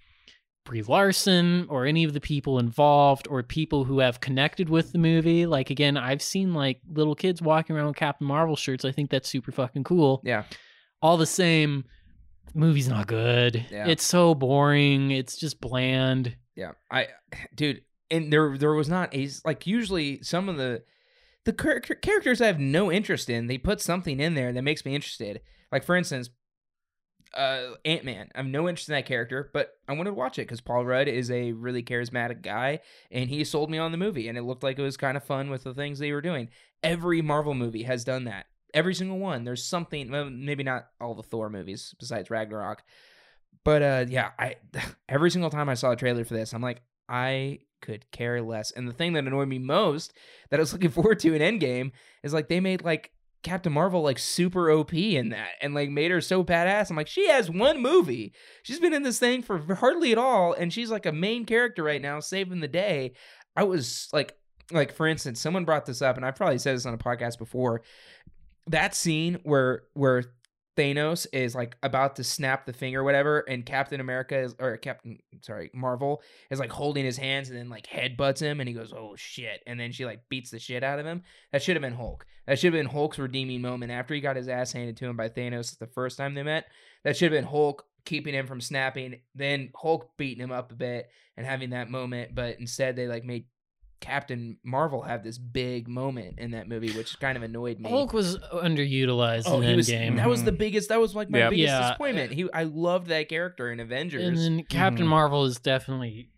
Brie 0.65 0.82
Larson 0.82 1.67
or 1.69 1.86
any 1.86 2.03
of 2.03 2.13
the 2.13 2.19
people 2.19 2.59
involved 2.59 3.28
or 3.30 3.43
people 3.43 3.84
who 3.84 3.99
have 3.99 4.19
connected 4.19 4.69
with 4.69 4.91
the 4.91 4.97
movie. 4.97 5.45
Like 5.45 5.69
again, 5.69 5.95
I've 5.95 6.21
seen 6.21 6.53
like 6.53 6.82
little 6.91 7.15
kids 7.15 7.41
walking 7.41 7.76
around 7.76 7.88
with 7.88 7.95
Captain 7.95 8.28
Marvel 8.28 8.55
shirts. 8.55 8.84
I 8.84 8.91
think 8.91 9.09
that's 9.09 9.30
super 9.30 9.51
fucking 9.51 9.84
cool. 9.84 10.21
Yeah. 10.23 10.43
All 11.01 11.17
the 11.17 11.26
same, 11.26 11.86
movie's 12.55 12.87
not 12.87 13.07
good. 13.07 13.65
Yeah. 13.69 13.87
It's 13.87 14.03
so 14.03 14.33
boring. 14.33 15.11
It's 15.11 15.37
just 15.37 15.61
bland. 15.61 16.35
Yeah, 16.55 16.71
I, 16.89 17.07
dude, 17.53 17.81
and 18.09 18.31
there 18.31 18.57
there 18.57 18.73
was 18.73 18.89
not 18.89 19.13
a 19.13 19.29
like 19.43 19.67
usually 19.67 20.23
some 20.23 20.47
of 20.47 20.57
the 20.57 20.83
the 21.43 21.53
char- 21.53 21.79
characters 21.79 22.41
I 22.41 22.47
have 22.47 22.59
no 22.59 22.91
interest 22.91 23.29
in. 23.29 23.47
They 23.47 23.57
put 23.57 23.81
something 23.81 24.19
in 24.19 24.35
there 24.35 24.53
that 24.53 24.61
makes 24.63 24.85
me 24.85 24.95
interested. 24.95 25.41
Like 25.71 25.83
for 25.83 25.95
instance, 25.95 26.29
uh, 27.35 27.71
Ant 27.83 28.05
Man. 28.05 28.29
I 28.33 28.39
have 28.39 28.47
no 28.47 28.69
interest 28.69 28.89
in 28.89 28.95
that 28.95 29.05
character, 29.05 29.49
but 29.53 29.71
I 29.87 29.93
wanted 29.93 30.11
to 30.11 30.15
watch 30.15 30.39
it 30.39 30.43
because 30.43 30.61
Paul 30.61 30.85
Rudd 30.85 31.07
is 31.07 31.29
a 31.29 31.51
really 31.51 31.83
charismatic 31.83 32.41
guy, 32.41 32.79
and 33.11 33.29
he 33.29 33.43
sold 33.43 33.69
me 33.69 33.77
on 33.77 33.91
the 33.91 33.97
movie, 33.97 34.27
and 34.27 34.37
it 34.37 34.43
looked 34.43 34.63
like 34.63 34.79
it 34.79 34.83
was 34.83 34.97
kind 34.97 35.17
of 35.17 35.23
fun 35.23 35.49
with 35.49 35.63
the 35.63 35.73
things 35.73 35.99
they 35.99 36.11
were 36.11 36.21
doing. 36.21 36.49
Every 36.81 37.21
Marvel 37.21 37.53
movie 37.53 37.83
has 37.83 38.03
done 38.03 38.23
that. 38.25 38.45
Every 38.76 38.93
single 38.93 39.17
one. 39.17 39.43
There's 39.43 39.63
something. 39.63 40.09
Maybe 40.45 40.63
not 40.63 40.88
all 41.01 41.15
the 41.15 41.23
Thor 41.23 41.49
movies 41.49 41.95
besides 41.97 42.30
Ragnarok, 42.30 42.84
but 43.63 43.82
uh, 43.82 44.05
yeah, 44.07 44.32
I 44.38 44.55
every 45.09 45.32
single 45.32 45.49
time 45.49 45.69
I 45.69 45.73
saw 45.73 45.91
a 45.91 45.95
trailer 45.95 46.23
for 46.23 46.36
this, 46.36 46.53
I'm 46.53 46.61
like, 46.61 46.82
I 47.09 47.59
could 47.82 48.09
care 48.11 48.41
less. 48.41 48.71
And 48.71 48.88
the 48.88 48.93
thing 48.93 49.13
that 49.13 49.26
annoyed 49.26 49.47
me 49.47 49.59
most 49.59 50.13
that 50.49 50.59
I 50.59 50.61
was 50.61 50.73
looking 50.73 50.91
forward 50.91 51.19
to 51.19 51.34
in 51.34 51.41
Endgame 51.41 51.91
is 52.23 52.34
like 52.34 52.47
they 52.47 52.59
made 52.59 52.84
like 52.84 53.11
Captain 53.43 53.71
Marvel 53.71 54.01
like 54.01 54.17
super 54.17 54.71
OP 54.71 54.93
in 54.93 55.30
that 55.30 55.51
and 55.61 55.73
like 55.73 55.89
made 55.89 56.11
her 56.11 56.21
so 56.21 56.43
badass. 56.43 56.89
I'm 56.89 56.95
like, 56.95 57.07
she 57.07 57.28
has 57.28 57.49
one 57.49 57.82
movie. 57.82 58.34
She's 58.63 58.80
been 58.80 58.93
in 58.93 59.03
this 59.03 59.19
thing 59.19 59.41
for 59.41 59.59
hardly 59.76 60.11
at 60.11 60.17
all, 60.17 60.53
and 60.53 60.73
she's 60.73 60.89
like 60.89 61.05
a 61.05 61.11
main 61.11 61.45
character 61.45 61.84
right 61.84 62.01
now, 62.01 62.19
saving 62.19 62.59
the 62.59 62.67
day. 62.67 63.13
I 63.55 63.63
was 63.63 64.09
like, 64.11 64.36
like 64.71 64.91
for 64.91 65.07
instance, 65.07 65.39
someone 65.39 65.63
brought 65.63 65.86
this 65.86 66.01
up, 66.01 66.17
and 66.17 66.26
I've 66.26 66.36
probably 66.36 66.57
said 66.57 66.76
this 66.76 66.88
on 66.88 66.95
a 66.95 66.97
podcast 66.97 67.38
before. 67.38 67.84
That 68.68 68.95
scene 68.95 69.39
where 69.43 69.84
where 69.93 70.24
Thanos 70.76 71.26
is 71.32 71.55
like 71.55 71.78
about 71.84 72.18
to 72.18 72.24
snap 72.24 72.66
the 72.66 72.74
finger, 72.74 73.03
whatever, 73.03 73.39
and 73.39 73.66
Captain 73.66 74.01
America 74.01 74.38
is 74.38 74.55
or 74.59 74.78
Captain 74.78 75.20
sorry, 75.41 75.72
Marvel 75.74 76.22
is 76.49 76.59
like 76.59 76.72
holding 76.72 77.05
his 77.05 77.18
hands 77.18 77.49
and 77.49 77.57
then 77.57 77.70
like 77.70 77.88
headbutts 77.88 78.39
him 78.39 78.59
and 78.59 78.68
he 78.68 78.76
goes, 78.76 78.93
Oh 78.93 79.16
shit. 79.16 79.61
And 79.66 79.80
then 79.80 79.91
she 79.91 80.05
like 80.05 80.22
beats 80.30 80.51
the 80.51 80.59
shit 80.59 80.84
out 80.84 80.99
of 80.99 81.05
him. 81.05 81.24
That 81.51 81.63
should 81.63 81.76
have 81.76 81.82
been 81.82 81.93
Hulk. 81.93 82.26
That 82.47 82.59
should 82.59 82.74
have 82.74 82.80
been 82.80 82.91
Hulk's 82.91 83.20
redeeming 83.20 83.61
moment 83.61 83.91
after 83.91 84.13
he 84.13 84.22
got 84.22 84.36
his 84.36 84.49
ass 84.49 84.74
handed 84.74 84.97
to 84.97 85.05
him 85.05 85.16
by 85.16 85.30
Thanos 85.30 85.78
the 85.78 85.88
first 85.88 86.18
time 86.18 86.34
they 86.34 86.43
met. 86.43 86.66
That 87.03 87.16
should 87.16 87.32
have 87.32 87.41
been 87.41 87.49
Hulk 87.49 87.86
keeping 88.03 88.34
him 88.34 88.45
from 88.45 88.61
snapping, 88.61 89.22
then 89.34 89.72
Hulk 89.76 90.11
beating 90.18 90.43
him 90.43 90.51
up 90.51 90.72
a 90.72 90.76
bit 90.76 91.09
and 91.38 91.45
having 91.45 91.72
that 91.72 91.89
moment. 91.89 92.36
But 92.36 92.59
instead 92.59 92.95
they 92.95 93.07
like 93.07 93.24
made 93.24 93.45
Captain 94.01 94.57
Marvel 94.63 95.01
have 95.03 95.23
this 95.23 95.37
big 95.37 95.87
moment 95.87 96.37
in 96.39 96.51
that 96.51 96.67
movie, 96.67 96.91
which 96.91 97.19
kind 97.19 97.37
of 97.37 97.43
annoyed 97.43 97.79
me. 97.79 97.89
Hulk 97.89 98.13
was 98.13 98.37
underutilized 98.53 99.43
Oh, 99.47 99.61
in 99.61 99.69
he 99.69 99.75
was. 99.75 99.89
Endgame. 99.89 100.17
That 100.17 100.27
was 100.29 100.43
the 100.43 100.51
biggest. 100.51 100.89
That 100.89 100.99
was 100.99 101.15
like 101.15 101.29
my 101.29 101.39
Yep. 101.39 101.49
biggest 101.51 101.67
Yeah. 101.67 101.81
disappointment. 101.81 102.31
He, 102.33 102.47
I 102.53 102.63
loved 102.63 103.07
that 103.07 103.29
character 103.29 103.71
in 103.71 103.79
Avengers. 103.79 104.23
and 104.23 104.37
then 104.37 104.63
Captain 104.65 105.05
Mhm. 105.05 105.09
Marvel 105.09 105.45
is 105.45 105.57
definitely 105.59 106.29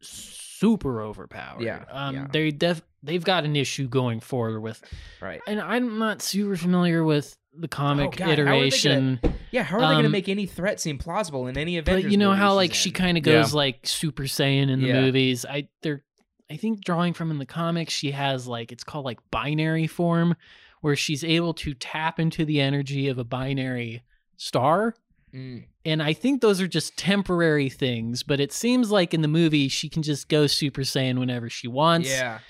super 0.00 1.02
overpowered. 1.02 1.62
Yeah, 1.62 1.84
um, 1.90 2.14
yeah. 2.14 2.26
they 2.32 2.50
def 2.50 2.82
they've 3.02 3.24
got 3.24 3.44
an 3.44 3.56
issue 3.56 3.88
going 3.88 4.20
forward 4.20 4.60
with, 4.60 4.82
right? 5.20 5.40
and 5.46 5.60
I'm 5.60 5.98
not 5.98 6.20
super 6.22 6.56
familiar 6.56 7.02
with 7.02 7.36
the 7.58 7.68
comic 7.68 8.08
Oh, 8.08 8.10
God, 8.10 8.20
how 8.20 8.44
gonna- 8.44 8.56
iteration, 8.56 9.20
Yeah. 9.50 9.64
How 9.64 9.78
are 9.78 9.80
they 9.80 9.86
going 9.86 10.02
to 10.02 10.06
Um, 10.06 10.12
make 10.12 10.28
any 10.28 10.46
threat 10.46 10.78
seem 10.80 10.98
plausible 10.98 11.48
in 11.48 11.58
any 11.58 11.76
Avengers? 11.78 12.04
but 12.04 12.12
you 12.12 12.16
know 12.18 12.32
how 12.32 12.50
she's 12.50 12.56
like 12.56 12.74
she 12.74 12.90
kind 12.92 13.18
of 13.18 13.26
Yeah. 13.26 13.40
goes 13.40 13.52
like 13.52 13.80
Super 13.86 14.22
Saiyan 14.24 14.70
in 14.70 14.80
the 14.82 14.88
Yeah. 14.88 15.00
movies. 15.00 15.44
I 15.44 15.68
they're 15.82 16.04
I 16.50 16.56
think 16.56 16.84
drawing 16.84 17.14
from 17.14 17.30
in 17.30 17.38
the 17.38 17.46
comics, 17.46 17.92
she 17.92 18.10
has 18.10 18.46
like 18.46 18.72
it's 18.72 18.84
called 18.84 19.04
like 19.04 19.18
binary 19.30 19.86
form, 19.86 20.34
where 20.80 20.96
she's 20.96 21.22
able 21.22 21.54
to 21.54 21.74
tap 21.74 22.18
into 22.18 22.44
the 22.44 22.60
energy 22.60 23.08
of 23.08 23.18
a 23.18 23.24
binary 23.24 24.02
star. 24.36 24.94
Mm. 25.32 25.64
And 25.84 26.02
I 26.02 26.12
think 26.12 26.40
those 26.40 26.60
are 26.60 26.66
just 26.66 26.96
temporary 26.96 27.68
things, 27.68 28.22
but 28.22 28.40
it 28.40 28.52
seems 28.52 28.90
like 28.90 29.14
in 29.14 29.22
the 29.22 29.28
movie 29.28 29.68
she 29.68 29.88
can 29.88 30.02
just 30.02 30.28
go 30.28 30.46
Super 30.46 30.82
Saiyan 30.82 31.18
whenever 31.18 31.48
she 31.48 31.68
wants. 31.68 32.10
Yeah. 32.10 32.40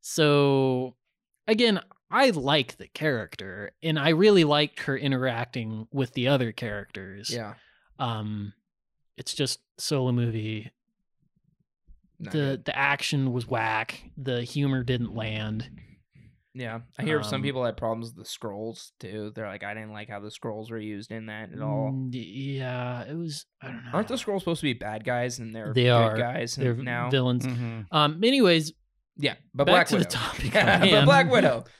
So 0.00 0.96
again, 1.46 1.80
I 2.10 2.30
like 2.30 2.76
the 2.76 2.88
character 2.88 3.72
and 3.82 3.98
I 3.98 4.10
really 4.10 4.44
liked 4.44 4.80
her 4.80 4.96
interacting 4.96 5.88
with 5.92 6.12
the 6.12 6.28
other 6.28 6.52
characters. 6.52 7.30
Yeah. 7.30 7.54
Um 7.98 8.52
it's 9.16 9.34
just 9.34 9.60
solo 9.78 10.12
movie. 10.12 10.70
Not 12.20 12.32
the 12.32 12.38
good. 12.38 12.64
the 12.66 12.76
action 12.78 13.32
was 13.32 13.46
whack. 13.48 14.02
The 14.16 14.42
humor 14.42 14.82
didn't 14.84 15.14
land. 15.14 15.68
Yeah. 16.54 16.80
I 16.98 17.04
hear 17.04 17.22
some 17.22 17.36
um, 17.36 17.42
people 17.42 17.64
had 17.64 17.76
problems 17.76 18.12
with 18.14 18.26
the 18.26 18.28
Skrulls 18.30 18.90
too. 18.98 19.30
They're 19.34 19.46
like, 19.46 19.62
I 19.62 19.72
didn't 19.72 19.92
like 19.92 20.08
how 20.08 20.18
the 20.20 20.30
Skrulls 20.30 20.70
were 20.70 20.78
used 20.80 21.12
in 21.12 21.26
that 21.26 21.52
at 21.52 21.60
all. 21.60 21.92
Mm, 21.94 22.10
Yeah, 22.12 23.02
it 23.04 23.14
was 23.16 23.46
I 23.62 23.68
don't 23.68 23.84
know. 23.84 23.90
Aren't 23.94 24.08
the 24.08 24.14
Skrulls 24.14 24.40
supposed 24.40 24.60
to 24.60 24.66
be 24.66 24.72
bad 24.72 25.04
guys 25.04 25.38
and 25.38 25.54
they're 25.54 25.72
They 25.72 25.84
good 25.84 25.90
are. 25.92 26.16
guys 26.16 26.56
They're 26.56 26.74
now? 26.74 27.08
villains. 27.08 27.46
Mhm. 27.46 27.86
Um 27.92 28.20
anyways, 28.24 28.72
yeah, 29.16 29.34
but 29.54 29.64
back 29.66 29.72
Black 29.74 29.86
to 29.88 29.96
Widow. 29.96 30.04
the 30.08 30.16
topic. 30.16 30.54
Yeah, 30.54 30.80
but. 31.00 31.04
Black 31.04 31.30
Widow. 31.30 31.64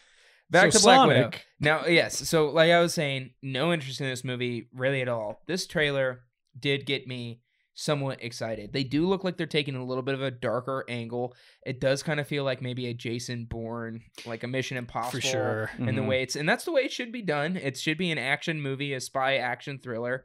Back 0.51 0.73
So 0.73 0.79
to 0.81 0.85
Black 0.85 1.07
Widow. 1.07 1.31
Now, 1.61 1.87
yes. 1.87 2.29
So, 2.29 2.49
like 2.49 2.73
I 2.73 2.81
was 2.81 2.93
saying, 2.93 3.31
no 3.41 3.73
interest 3.73 4.01
in 4.01 4.09
this 4.09 4.25
movie 4.25 4.69
really 4.75 5.01
at 5.01 5.07
all. 5.09 5.41
This 5.47 5.69
trailer 5.69 6.23
did 6.59 6.87
get 6.87 7.07
me 7.07 7.41
somewhat 7.75 8.23
excited. 8.23 8.73
They 8.73 8.85
do 8.85 9.07
look 9.09 9.25
like 9.25 9.37
they're 9.37 9.47
taking 9.47 9.75
a 9.77 9.85
little 9.85 10.03
bit 10.03 10.15
of 10.15 10.23
a 10.23 10.31
darker 10.31 10.85
angle. 10.89 11.35
It 11.65 11.81
does 11.81 12.03
kind 12.03 12.21
of 12.21 12.27
feel 12.27 12.45
like 12.45 12.61
maybe 12.61 12.87
a 12.89 12.95
Jason 12.95 13.47
Bourne, 13.49 14.03
like 14.27 14.43
a 14.43 14.47
Mission 14.49 14.77
Impossible, 14.77 15.21
for 15.21 15.27
sure. 15.27 15.71
and 15.79 15.97
the 15.97 16.03
Mhm. 16.03 16.09
way 16.09 16.23
it's 16.23 16.37
and 16.37 16.49
that's 16.49 16.65
the 16.65 16.73
way 16.73 16.83
it 16.83 16.93
should 16.93 17.13
be 17.13 17.23
done. 17.23 17.57
It 17.57 17.77
should 17.79 17.97
be 17.99 18.11
an 18.11 18.19
action 18.19 18.61
movie, 18.61 18.93
a 18.93 19.01
spy 19.01 19.37
action 19.37 19.79
thriller, 19.79 20.25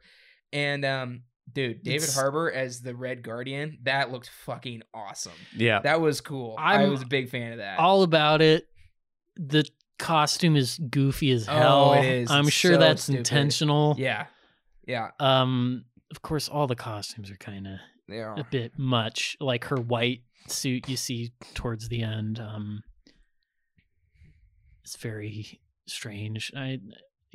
and 0.52 0.84
um. 0.84 1.22
Dude, 1.52 1.84
David 1.84 1.98
It's- 2.02 2.16
Harbour 2.16 2.50
as 2.50 2.80
the 2.82 2.92
Red 2.96 3.22
Guardian, 3.22 3.78
that 3.84 4.10
looked 4.10 4.28
fucking 4.28 4.82
awesome. 4.92 5.30
Yeah. 5.56 5.78
That 5.78 6.00
was 6.00 6.20
cool. 6.20 6.56
i 6.58 6.82
I'm 6.82 6.90
was 6.90 7.02
a 7.02 7.06
big 7.06 7.28
fan 7.30 7.52
of 7.52 7.58
that. 7.58 7.78
all 7.78 8.02
about 8.02 8.42
it. 8.42 8.66
The 9.36 9.64
costume 9.96 10.56
is 10.56 10.76
goofy 10.90 11.30
as 11.30 11.48
Oh, 11.48 11.52
hell. 11.52 11.92
it 11.94 12.04
is. 12.04 12.30
I'm 12.32 12.46
It's 12.46 12.52
sure 12.52 12.72
so 12.74 12.78
that's 12.80 13.04
stupid. 13.04 13.18
intentional. 13.18 13.94
yeah. 13.96 14.26
Yeah. 14.88 15.12
Um, 15.20 15.84
of 16.10 16.22
course, 16.22 16.48
all 16.48 16.66
the 16.66 16.76
costumes 16.76 17.30
are 17.30 17.36
kind 17.36 17.66
of 17.66 17.78
They 18.08 18.20
are. 18.20 18.38
a 18.38 18.44
bit 18.50 18.78
much. 18.78 19.36
Like 19.40 19.64
her 19.66 19.76
white 19.76 20.22
suit 20.48 20.88
you 20.88 20.96
see 20.96 21.32
towards 21.54 21.88
the 21.88 22.02
end. 22.02 22.38
Um, 22.38 22.82
it's 24.84 24.96
very 24.96 25.60
strange. 25.86 26.52
I, 26.56 26.78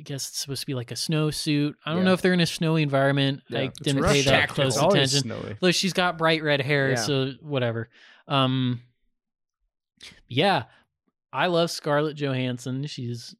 I 0.00 0.02
guess 0.02 0.28
it's 0.28 0.38
supposed 0.38 0.60
to 0.62 0.66
be 0.66 0.74
like 0.74 0.90
a 0.90 0.94
snowsuit. 0.94 1.74
I 1.84 1.90
don't 1.90 1.98
Yeah. 2.00 2.04
know 2.06 2.12
if 2.14 2.22
they're 2.22 2.32
in 2.32 2.40
a 2.40 2.46
snowy 2.46 2.82
environment. 2.82 3.42
Yeah, 3.48 3.60
I 3.60 3.66
didn't 3.82 4.04
pay 4.04 4.22
that 4.22 4.48
Tactical. 4.48 4.70
close 4.70 4.76
attention. 4.78 5.20
snowy. 5.20 5.56
Though 5.60 5.70
she's 5.70 5.92
got 5.92 6.18
bright 6.18 6.42
red 6.42 6.60
hair, 6.62 6.90
Yeah. 6.90 6.96
so 6.96 7.32
whatever. 7.40 7.88
Um, 8.26 8.80
yeah, 10.28 10.64
I 11.32 11.46
love 11.46 11.70
Scarlett 11.70 12.16
Johansson. 12.16 12.86
She's 12.86 13.34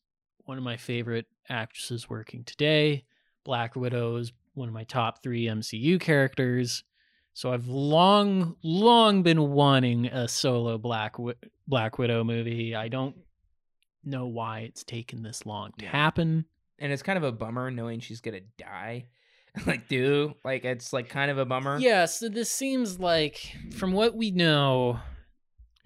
one 0.44 0.58
of 0.58 0.64
my 0.64 0.76
favorite 0.76 1.26
actresses 1.48 2.08
working 2.10 2.44
today. 2.44 3.04
Black 3.44 3.74
Widow 3.74 4.16
is 4.16 4.32
one 4.54 4.68
of 4.68 4.74
my 4.74 4.84
top 4.84 5.22
three 5.22 5.44
MCU 5.46 5.98
characters. 6.00 6.84
So 7.34 7.52
I've 7.52 7.66
long, 7.68 8.56
long 8.62 9.22
been 9.22 9.50
wanting 9.52 10.06
a 10.06 10.28
solo 10.28 10.76
Black 10.78 11.14
Wi- 11.14 11.34
Black 11.66 11.98
Widow 11.98 12.24
movie. 12.24 12.74
I 12.74 12.88
don't 12.88 13.16
know 14.04 14.26
why 14.26 14.60
it's 14.60 14.84
taken 14.84 15.22
this 15.22 15.46
long 15.46 15.72
to 15.78 15.84
Yeah. 15.84 15.90
happen. 15.92 16.44
and 16.78 16.90
it's 16.92 17.02
kind 17.04 17.16
of 17.16 17.22
a 17.22 17.30
bummer 17.30 17.70
knowing 17.70 18.00
she's 18.00 18.20
gonna 18.20 18.40
die. 18.58 19.06
like, 19.66 19.86
do 19.86 20.34
like 20.44 20.64
it's 20.64 20.92
like 20.92 21.08
kind 21.08 21.30
of 21.30 21.38
a 21.38 21.44
bummer. 21.44 21.78
Yeah, 21.78 22.06
so 22.06 22.28
this 22.28 22.50
seems 22.50 22.98
like, 22.98 23.54
from 23.76 23.92
what 23.92 24.16
we 24.16 24.30
know, 24.32 24.98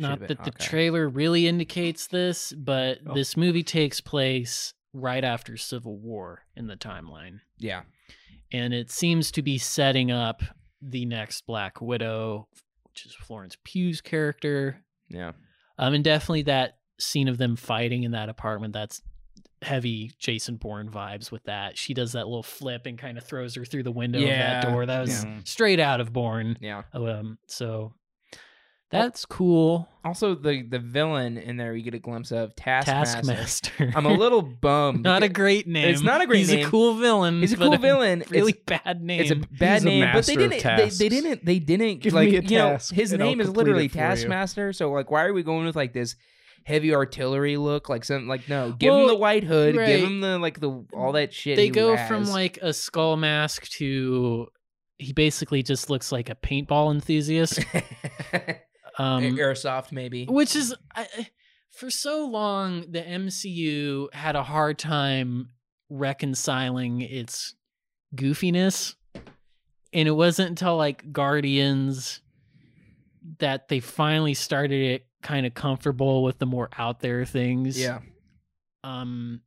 Should've 0.00 0.10
not 0.10 0.18
been 0.20 0.28
that 0.28 0.44
the 0.44 0.50
trailer 0.52 1.06
really 1.08 1.46
indicates 1.46 2.06
this, 2.06 2.52
but 2.52 3.00
Oh. 3.06 3.12
this 3.14 3.36
movie 3.36 3.62
takes 3.64 4.00
place 4.00 4.72
right 4.94 5.22
after 5.24 5.56
Civil 5.58 5.98
War 5.98 6.44
in 6.56 6.66
the 6.68 6.76
timeline. 6.76 7.40
yeah, 7.58 7.82
And 8.53 8.72
it 8.72 8.90
seems 8.90 9.30
to 9.32 9.42
be 9.42 9.59
setting 9.59 10.11
up 10.11 10.42
the 10.80 11.05
next 11.07 11.47
Black 11.47 11.80
Widow, 11.80 12.49
which 12.84 13.07
is 13.07 13.14
Florence 13.14 13.57
Pugh's 13.64 14.01
character. 14.01 14.82
yeah. 15.09 15.32
Um, 15.78 15.92
and 15.94 16.03
definitely 16.05 16.42
that 16.42 16.78
scene 16.99 17.28
of 17.28 17.36
them 17.36 17.55
fighting 17.57 18.05
in 18.05 18.12
that 18.12 18.28
apartment, 18.30 18.72
that's 18.72 19.03
heavy 19.62 20.12
Jason 20.18 20.57
Bourne 20.57 20.88
vibes 20.90 21.30
with 21.30 21.42
that. 21.44 21.76
She 21.76 21.92
does 21.92 22.12
that 22.12 22.26
little 22.26 22.42
flip 22.42 22.86
and 22.86 22.97
kind 22.99 23.18
of 23.18 23.24
throws 23.24 23.55
her 23.57 23.64
through 23.66 23.82
the 23.82 23.90
window 23.92 24.18
of 24.20 24.24
Yeah. 24.26 24.61
that 24.61 24.68
door. 24.70 24.86
That 24.86 25.01
was 25.01 25.24
Yeah. 25.24 25.40
straight 25.44 25.80
out 25.80 26.01
of 26.01 26.12
Bourne. 26.12 26.57
Yeah. 26.61 26.82
Um, 26.94 27.38
so 27.47 27.92
that's 28.91 29.24
cool. 29.26 29.89
Also, 30.05 30.34
the 30.37 30.62
the 30.62 30.78
villain 30.78 31.37
in 31.39 31.57
there, 31.57 31.74
you 31.74 31.82
get 31.82 31.95
a 31.95 31.99
glimpse 31.99 32.30
of 32.30 32.55
Taskmaster. 32.55 33.16
Taskmaster. 33.22 33.93
I'm 33.97 34.07
a 34.07 34.12
little 34.12 34.43
bummed. 34.61 35.03
not 35.03 35.24
a 35.24 35.28
great 35.28 35.66
name. 35.66 35.89
It's 35.89 36.03
not 36.03 36.20
a 36.20 36.26
great 36.26 36.39
He's 36.39 36.49
name. 36.51 36.59
He's 36.59 36.66
a 36.66 36.70
cool 36.70 36.95
villain. 36.95 37.41
He's 37.41 37.53
a 37.53 37.57
but 37.57 37.68
cool 37.70 37.78
villain. 37.78 38.22
Really 38.30 38.53
It's- 38.53 38.80
bad 38.84 39.03
name. 39.03 39.20
It's 39.22 39.30
a 39.32 39.37
bad 39.37 39.82
He's 39.82 39.82
a 39.82 39.87
name, 39.87 40.09
but 40.12 40.24
they 40.26 40.37
didn't. 40.37 40.62
They, 40.62 40.89
they 40.89 41.09
didn't. 41.09 41.45
They 41.45 41.59
didn't 41.59 41.99
Give 42.01 42.12
like 42.12 42.30
me 42.30 42.37
a 42.37 42.43
you 42.43 42.59
know 42.59 42.78
his 42.93 43.12
and 43.12 43.22
I'll 43.22 43.28
name 43.28 43.41
is 43.41 43.49
literally 43.51 43.87
it 43.87 43.93
for 43.93 43.99
you. 43.99 44.05
Taskmaster. 44.05 44.72
So 44.72 44.93
like, 44.93 45.11
why 45.11 45.24
are 45.24 45.32
we 45.32 45.43
going 45.43 45.66
with 45.66 45.74
like 45.76 45.93
this 45.93 46.14
heavy 46.64 46.95
artillery 46.95 47.57
look? 47.57 47.89
Like 47.89 48.05
some 48.05 48.28
like 48.28 48.49
no, 48.49 48.70
give 48.72 48.95
him 48.95 49.09
the 49.09 49.16
white 49.16 49.43
hood, 49.43 49.74
right. 49.76 49.87
give 49.87 50.05
him 50.05 50.20
the 50.20 50.39
like 50.39 50.61
the 50.61 50.84
all 50.95 51.12
that 51.12 51.34
shit. 51.34 51.57
they 51.57 51.64
he 51.64 51.70
go 51.70 51.97
has. 51.97 52.07
from 52.07 52.26
like 52.26 52.59
a 52.62 52.72
skull 52.72 53.16
mask 53.16 53.68
to 53.70 54.47
he 54.99 55.12
basically 55.12 55.62
just 55.64 55.91
looks 55.91 56.12
like 56.12 56.30
a 56.30 56.34
paintball 56.37 56.95
enthusiast. 56.95 57.59
Um, 58.99 59.22
airsoft 59.36 59.92
maybe. 59.92 60.24
which 60.26 60.57
is 60.57 60.74
I, 60.94 61.28
for 61.70 61.90
so 61.90 62.26
long 62.26 62.90
the 62.90 63.03
MCU 63.03 64.12
had 64.14 64.36
a 64.36 64.42
hard 64.42 64.78
time 64.78 65.51
reconciling 65.90 67.03
its 67.03 67.55
goofiness. 68.14 68.94
And 69.92 70.09
it 70.09 70.12
wasn't 70.12 70.51
until 70.51 70.76
like 70.76 71.12
Guardians 71.12 72.20
that 73.38 73.68
they 73.68 73.80
finally 73.80 74.34
started 74.34 74.80
it 74.80 75.07
kind 75.22 75.47
of 75.47 75.55
comfortable 75.55 76.22
with 76.22 76.38
the 76.38 76.47
more 76.47 76.68
out 76.76 77.01
there 77.01 77.24
things. 77.24 77.80
Yeah, 77.80 78.01
um 78.84 79.40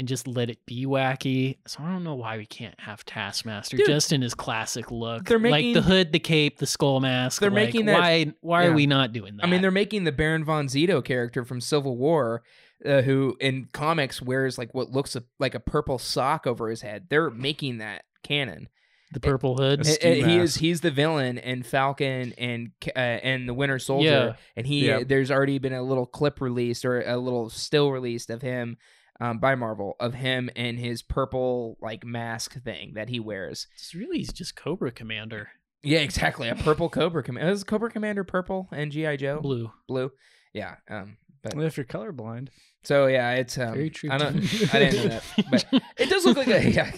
and 0.00 0.08
just 0.08 0.26
let 0.26 0.48
it 0.50 0.64
be 0.66 0.86
wacky. 0.86 1.58
So 1.68 1.78
I 1.82 1.92
don't 1.92 2.02
know 2.02 2.14
why 2.16 2.38
we 2.38 2.46
can't 2.46 2.74
have 2.80 3.04
Taskmaster 3.04 3.76
Dude, 3.76 3.86
just 3.86 4.12
in 4.12 4.22
his 4.22 4.34
classic 4.34 4.90
look. 4.90 5.26
they're 5.26 5.38
like 5.38 5.74
the 5.74 5.82
hood, 5.82 6.10
the 6.10 6.18
cape, 6.18 6.58
the 6.58 6.66
skull 6.66 6.98
mask. 7.00 7.40
They're 7.40 7.50
like, 7.50 7.66
making 7.66 7.86
that- 7.86 7.98
why 8.00 8.32
why 8.40 8.62
yeah. 8.64 8.70
are 8.70 8.72
we 8.74 8.86
not 8.86 9.12
doing 9.12 9.36
that? 9.36 9.44
I 9.46 9.50
mean 9.50 9.60
they're 9.60 9.70
making 9.70 10.04
the 10.04 10.12
Baron 10.12 10.42
von 10.42 10.66
Zemo 10.66 11.04
character 11.04 11.44
from 11.44 11.60
Civil 11.60 11.96
War. 11.96 12.42
Uh, 12.82 13.02
who 13.02 13.36
in 13.40 13.68
comics 13.74 14.22
wears 14.22 14.56
like 14.56 14.72
what 14.72 14.90
looks 14.90 15.14
like 15.38 15.54
a 15.54 15.60
purple 15.60 15.98
sock 15.98 16.46
over 16.46 16.70
his 16.70 16.80
head? 16.80 17.08
They're 17.10 17.28
making 17.28 17.76
that 17.78 18.04
canon. 18.22 18.70
the 19.12 19.20
purple 19.20 19.54
hood. 19.58 19.82
A 19.82 19.84
ski 19.84 20.22
uh, 20.22 20.26
he 20.26 20.38
is 20.38 20.54
he's 20.56 20.80
the 20.80 20.90
villain 20.90 21.36
and 21.36 21.66
Falcon 21.66 22.32
and 22.38 22.70
uh, 22.96 22.98
and 22.98 23.46
the 23.46 23.52
Winter 23.52 23.78
Soldier, 23.78 24.08
Yeah. 24.08 24.32
and 24.56 24.66
he 24.66 24.86
Yep. 24.86 25.08
there's 25.08 25.30
already 25.30 25.58
been 25.58 25.74
a 25.74 25.82
little 25.82 26.06
clip 26.06 26.40
released 26.40 26.86
or 26.86 27.02
a 27.02 27.18
little 27.18 27.50
still 27.50 27.90
released 27.92 28.30
of 28.30 28.40
him 28.40 28.78
um, 29.20 29.38
by 29.38 29.54
Marvel 29.54 29.96
of 30.00 30.14
him 30.14 30.50
and 30.56 30.78
his 30.78 31.02
purple 31.02 31.76
like 31.80 32.04
mask 32.04 32.60
thing 32.62 32.94
that 32.94 33.08
he 33.08 33.20
wears. 33.20 33.66
It's 33.74 33.94
really 33.94 34.18
he's 34.18 34.32
just 34.32 34.56
Cobra 34.56 34.90
Commander. 34.90 35.50
Yeah, 35.82 36.00
exactly. 36.00 36.48
A 36.48 36.54
purple 36.54 36.88
Cobra 36.88 37.22
Commander. 37.22 37.50
Is 37.52 37.64
Cobra 37.64 37.90
Commander 37.90 38.24
purple 38.24 38.68
and 38.72 38.92
GI 38.92 39.16
Joe 39.18 39.40
Blue. 39.40 39.70
blue? 39.88 40.10
Yeah. 40.52 40.76
Um. 40.88 41.16
But 41.42 41.54
Well, 41.54 41.64
if 41.64 41.78
you're 41.78 41.86
colorblind, 41.86 42.48
so 42.84 43.06
yeah, 43.06 43.32
it's 43.32 43.56
um. 43.56 43.72
Very 43.74 43.88
true. 43.90 44.10
I 44.10 44.18
don't. 44.18 44.36
I 44.74 44.78
didn't 44.78 44.94
know 44.96 45.08
that, 45.08 45.22
but 45.50 45.64
it 45.96 46.10
does 46.10 46.26
look 46.26 46.36
like 46.36 46.48
a 46.48 46.70
yeah. 46.70 46.92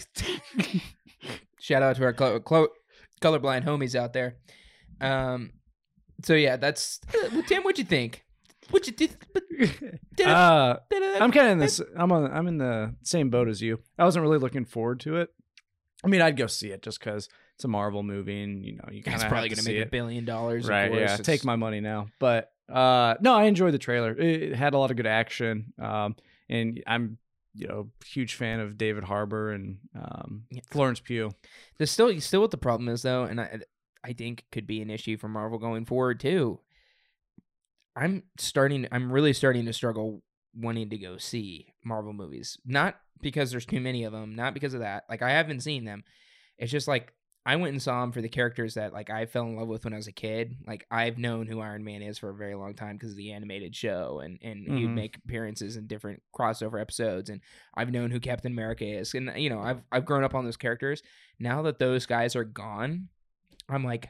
Shout 1.61 1.83
out 1.83 1.95
to 1.97 2.05
our 2.05 2.13
clo- 2.13 2.41
clo- 2.41 2.69
colorblind 3.21 3.65
homies 3.65 3.95
out 3.95 4.13
there. 4.13 4.37
Um, 5.01 5.53
so 6.25 6.35
yeah, 6.35 6.57
that's 6.57 6.99
uh, 7.15 7.29
well, 7.33 7.43
Tim. 7.45 7.63
What'd 7.63 7.79
you 7.79 7.85
think? 7.85 8.25
What 8.71 8.87
you 8.87 8.93
did? 8.93 9.17
did 10.17 10.27
uh, 10.27 10.77
I'm 10.93 11.33
kind 11.33 11.47
of 11.47 11.53
in 11.53 11.59
this. 11.59 11.81
I'm 11.97 12.11
on. 12.13 12.31
I'm 12.33 12.47
in 12.47 12.59
the 12.59 12.95
same 13.03 13.29
boat 13.31 13.49
as 13.49 13.61
you. 13.61 13.81
I 13.99 14.05
wasn't 14.05 14.23
really 14.23 14.39
looking 14.39 14.65
forward 14.65 15.01
to 15.01 15.17
it. 15.17 15.31
I 16.05 16.09
mean, 16.09 16.21
I'd 16.23 16.37
go 16.37 16.47
see 16.47 16.69
it 16.71 16.83
just 16.83 16.99
because 17.01 17.29
it's 17.55 17.65
a 17.65 17.69
Marvel 17.69 18.03
movie, 18.03 18.43
and 18.43 18.65
you 18.65 18.77
know, 18.77 18.85
you 18.91 19.03
kind 19.03 19.15
It's 19.17 19.25
of 19.25 19.29
probably 19.31 19.49
going 19.51 19.57
gonna 19.59 19.69
make 19.69 19.79
it. 19.83 19.89
a 19.89 19.91
billion 19.91 20.25
dollars. 20.25 20.65
of 20.65 20.71
right? 20.71 20.89
course. 20.89 20.99
Yeah, 21.01 21.05
It's- 21.15 21.21
take 21.27 21.45
my 21.45 21.57
money 21.57 21.81
now. 21.81 22.09
But 22.19 22.53
uh, 22.69 23.15
no, 23.21 23.35
I 23.35 23.45
enjoyed 23.45 23.75
the 23.75 23.79
trailer. 23.79 24.13
It, 24.13 24.43
it 24.43 24.55
had 24.57 24.75
a 24.75 24.79
lot 24.79 24.91
of 24.91 24.97
good 24.97 25.07
action, 25.07 25.73
um, 25.81 26.17
and 26.49 26.83
I'm 26.87 27.19
you 27.55 27.69
know 27.69 27.91
huge 28.07 28.35
fan 28.35 28.61
of 28.61 28.79
David 28.79 29.05
Harbour 29.05 29.51
and 29.53 29.79
um, 29.95 30.45
Yeah. 30.51 30.63
Florence 30.71 31.01
Pugh. 31.01 31.31
There's 31.79 31.91
still 31.91 32.19
still 32.21 32.41
what 32.41 32.51
the 32.53 32.57
problem 32.59 32.89
is 32.89 33.03
though, 33.03 33.25
and 33.25 33.41
I 33.41 33.61
I 34.03 34.13
think 34.15 34.45
could 34.51 34.67
be 34.67 34.81
an 34.81 34.89
issue 34.91 35.17
for 35.19 35.29
Marvel 35.29 35.59
going 35.59 35.85
forward 35.85 36.19
too. 36.21 36.61
I'm 37.97 38.23
starting. 38.39 38.87
I'm 38.93 39.13
really 39.13 39.33
starting 39.33 39.67
to 39.67 39.73
struggle 39.73 40.23
wanting 40.55 40.91
to 40.91 40.99
go 40.99 41.17
see 41.19 41.73
Marvel 41.85 42.13
movies. 42.13 42.59
Not 42.65 42.97
because 43.21 43.51
there's 43.51 43.67
too 43.67 43.81
many 43.81 44.05
of 44.05 44.13
them. 44.13 44.35
Not 44.35 44.55
because 44.55 44.75
of 44.75 44.81
that. 44.81 45.05
Like 45.09 45.23
I 45.23 45.31
haven't 45.31 45.61
seen 45.61 45.85
them. 45.85 46.05
It's 46.59 46.73
just 46.73 46.89
like 46.89 47.13
I 47.45 47.57
went 47.57 47.73
and 47.73 47.83
saw 47.83 48.01
them 48.03 48.13
for 48.13 48.21
the 48.23 48.29
characters 48.29 48.75
that 48.75 48.93
like 48.93 49.11
I 49.11 49.27
fell 49.27 49.45
in 49.45 49.57
love 49.57 49.67
with 49.69 49.85
when 49.85 49.93
I 49.93 49.97
was 49.97 50.07
a 50.07 50.13
kid. 50.13 50.57
Like 50.67 50.87
I've 50.91 51.19
known 51.19 51.47
who 51.47 51.61
Iron 51.61 51.83
Man 51.85 52.01
is 52.03 52.17
for 52.19 52.31
a 52.31 52.35
very 52.35 52.55
long 52.55 52.75
time 52.75 52.97
because 52.97 53.11
of 53.11 53.17
the 53.17 53.33
animated 53.33 53.75
show, 53.75 54.21
and 54.25 54.39
and 54.43 54.61
he'd 54.67 54.89
Mhm. 54.89 54.95
make 54.95 55.17
appearances 55.17 55.77
in 55.77 55.87
different 55.87 56.23
crossover 56.37 56.81
episodes. 56.81 57.31
And 57.31 57.41
I've 57.75 57.91
known 57.91 58.11
who 58.11 58.21
Captain 58.21 58.53
America 58.53 58.85
is, 58.87 59.13
and 59.15 59.31
you 59.37 59.51
know 59.51 59.61
I've 59.61 59.83
I've 59.91 60.05
grown 60.07 60.23
up 60.25 60.35
on 60.35 60.45
those 60.45 60.57
characters. 60.57 61.03
Now 61.39 61.63
that 61.63 61.79
those 61.79 62.07
guys 62.07 62.37
are 62.37 62.45
gone, 62.45 63.09
I'm 63.69 63.85
like, 63.85 64.09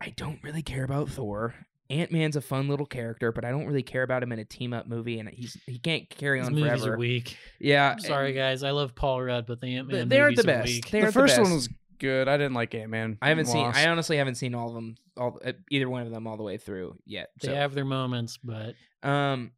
I 0.00 0.10
don't 0.10 0.42
really 0.42 0.62
care 0.62 0.84
about 0.84 1.08
Thor. 1.10 1.54
Ant 1.92 2.10
Man's 2.10 2.36
a 2.36 2.40
fun 2.40 2.68
little 2.68 2.86
character, 2.86 3.30
but 3.32 3.44
I 3.44 3.50
don't 3.50 3.66
really 3.66 3.82
care 3.82 4.02
about 4.02 4.22
him 4.22 4.32
in 4.32 4.38
a 4.38 4.44
team 4.44 4.72
up 4.72 4.86
movie, 4.86 5.18
and 5.18 5.28
he's 5.28 5.56
he 5.66 5.78
can't 5.78 6.08
carry 6.10 6.40
These 6.40 6.48
on 6.48 6.54
movies 6.54 6.80
forever. 6.80 6.94
are 6.94 6.98
weak. 6.98 7.36
Yeah, 7.60 7.92
I'm 7.92 8.00
sorry, 8.00 8.32
guys. 8.32 8.62
I 8.62 8.70
love 8.70 8.94
Paul 8.94 9.22
Rudd, 9.22 9.46
but 9.46 9.60
the 9.60 9.76
Ant 9.76 9.88
They- 9.88 9.98
Man 9.98 10.08
they 10.08 10.18
aren't 10.20 10.36
movies 10.36 10.44
the 10.46 10.52
are 10.52 10.56
best. 10.58 10.68
weak. 10.68 10.90
They 10.90 10.98
the 11.00 11.04
aren't 11.06 11.14
first 11.14 11.36
the 11.36 11.42
one 11.42 11.52
was 11.52 11.68
good. 11.98 12.26
I 12.28 12.36
didn't 12.36 12.54
like 12.54 12.74
Ant 12.74 12.90
Man. 12.90 13.18
I 13.22 13.28
haven't 13.28 13.46
seen. 13.46 13.64
I 13.66 13.86
honestly 13.88 14.16
haven't 14.16 14.34
seen 14.36 14.54
all 14.54 14.68
of 14.68 14.74
them, 14.74 14.94
all 15.16 15.38
uh, 15.44 15.52
either 15.70 15.88
one 15.88 16.02
of 16.06 16.10
them 16.10 16.26
all 16.26 16.36
the 16.36 16.42
way 16.42 16.56
through 16.56 16.96
yet. 17.06 17.28
They 17.42 17.54
have 17.54 17.74
their 17.74 17.84
moments, 17.84 18.38
but 18.42 18.74
um, 19.02 19.52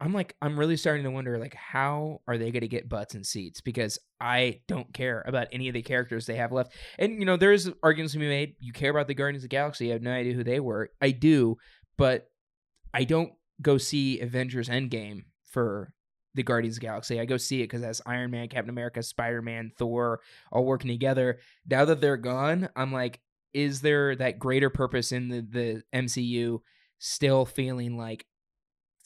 I'm 0.00 0.14
like, 0.14 0.34
I'm 0.40 0.58
really 0.58 0.78
starting 0.78 1.04
to 1.04 1.10
wonder, 1.10 1.38
like, 1.38 1.54
how 1.54 2.22
are 2.26 2.38
they 2.38 2.50
going 2.50 2.62
to 2.62 2.68
get 2.68 2.88
butts 2.88 3.14
and 3.14 3.26
seats? 3.26 3.60
Because 3.60 3.98
I 4.18 4.60
don't 4.66 4.92
care 4.94 5.22
about 5.26 5.48
any 5.52 5.68
of 5.68 5.74
the 5.74 5.82
characters 5.82 6.24
they 6.24 6.36
have 6.36 6.52
left. 6.52 6.72
And 6.98 7.18
you 7.18 7.26
know, 7.26 7.36
there's 7.36 7.68
arguments 7.82 8.14
to 8.14 8.18
be 8.18 8.28
made. 8.28 8.54
You 8.60 8.72
care 8.72 8.90
about 8.90 9.08
the 9.08 9.14
Guardians 9.14 9.44
of 9.44 9.50
the 9.50 9.56
Galaxy. 9.56 9.90
I 9.90 9.92
have 9.92 10.02
no 10.02 10.12
idea 10.12 10.32
who 10.32 10.44
they 10.44 10.60
were. 10.60 10.90
I 11.02 11.10
do, 11.10 11.58
but 11.98 12.30
I 12.94 13.04
don't 13.04 13.32
go 13.60 13.76
see 13.76 14.20
Avengers 14.20 14.68
Endgame 14.68 15.24
for 15.44 15.92
the 16.34 16.42
Guardians 16.42 16.76
of 16.76 16.80
the 16.80 16.86
Galaxy. 16.86 17.20
I 17.20 17.26
go 17.26 17.36
see 17.36 17.60
it 17.60 17.64
because 17.64 17.82
that's 17.82 18.00
Iron 18.06 18.30
Man, 18.30 18.48
Captain 18.48 18.70
America, 18.70 19.02
Spider 19.02 19.42
Man, 19.42 19.70
Thor, 19.76 20.20
all 20.50 20.64
working 20.64 20.90
together. 20.90 21.38
Now 21.68 21.84
that 21.84 22.00
they're 22.00 22.16
gone, 22.16 22.68
I'm 22.74 22.92
like, 22.92 23.20
is 23.52 23.80
there 23.80 24.14
that 24.16 24.38
greater 24.38 24.70
purpose 24.70 25.12
in 25.12 25.28
the, 25.28 25.40
the 25.40 25.82
MCU 25.94 26.60
still 26.98 27.44
feeling 27.44 27.98
like 27.98 28.26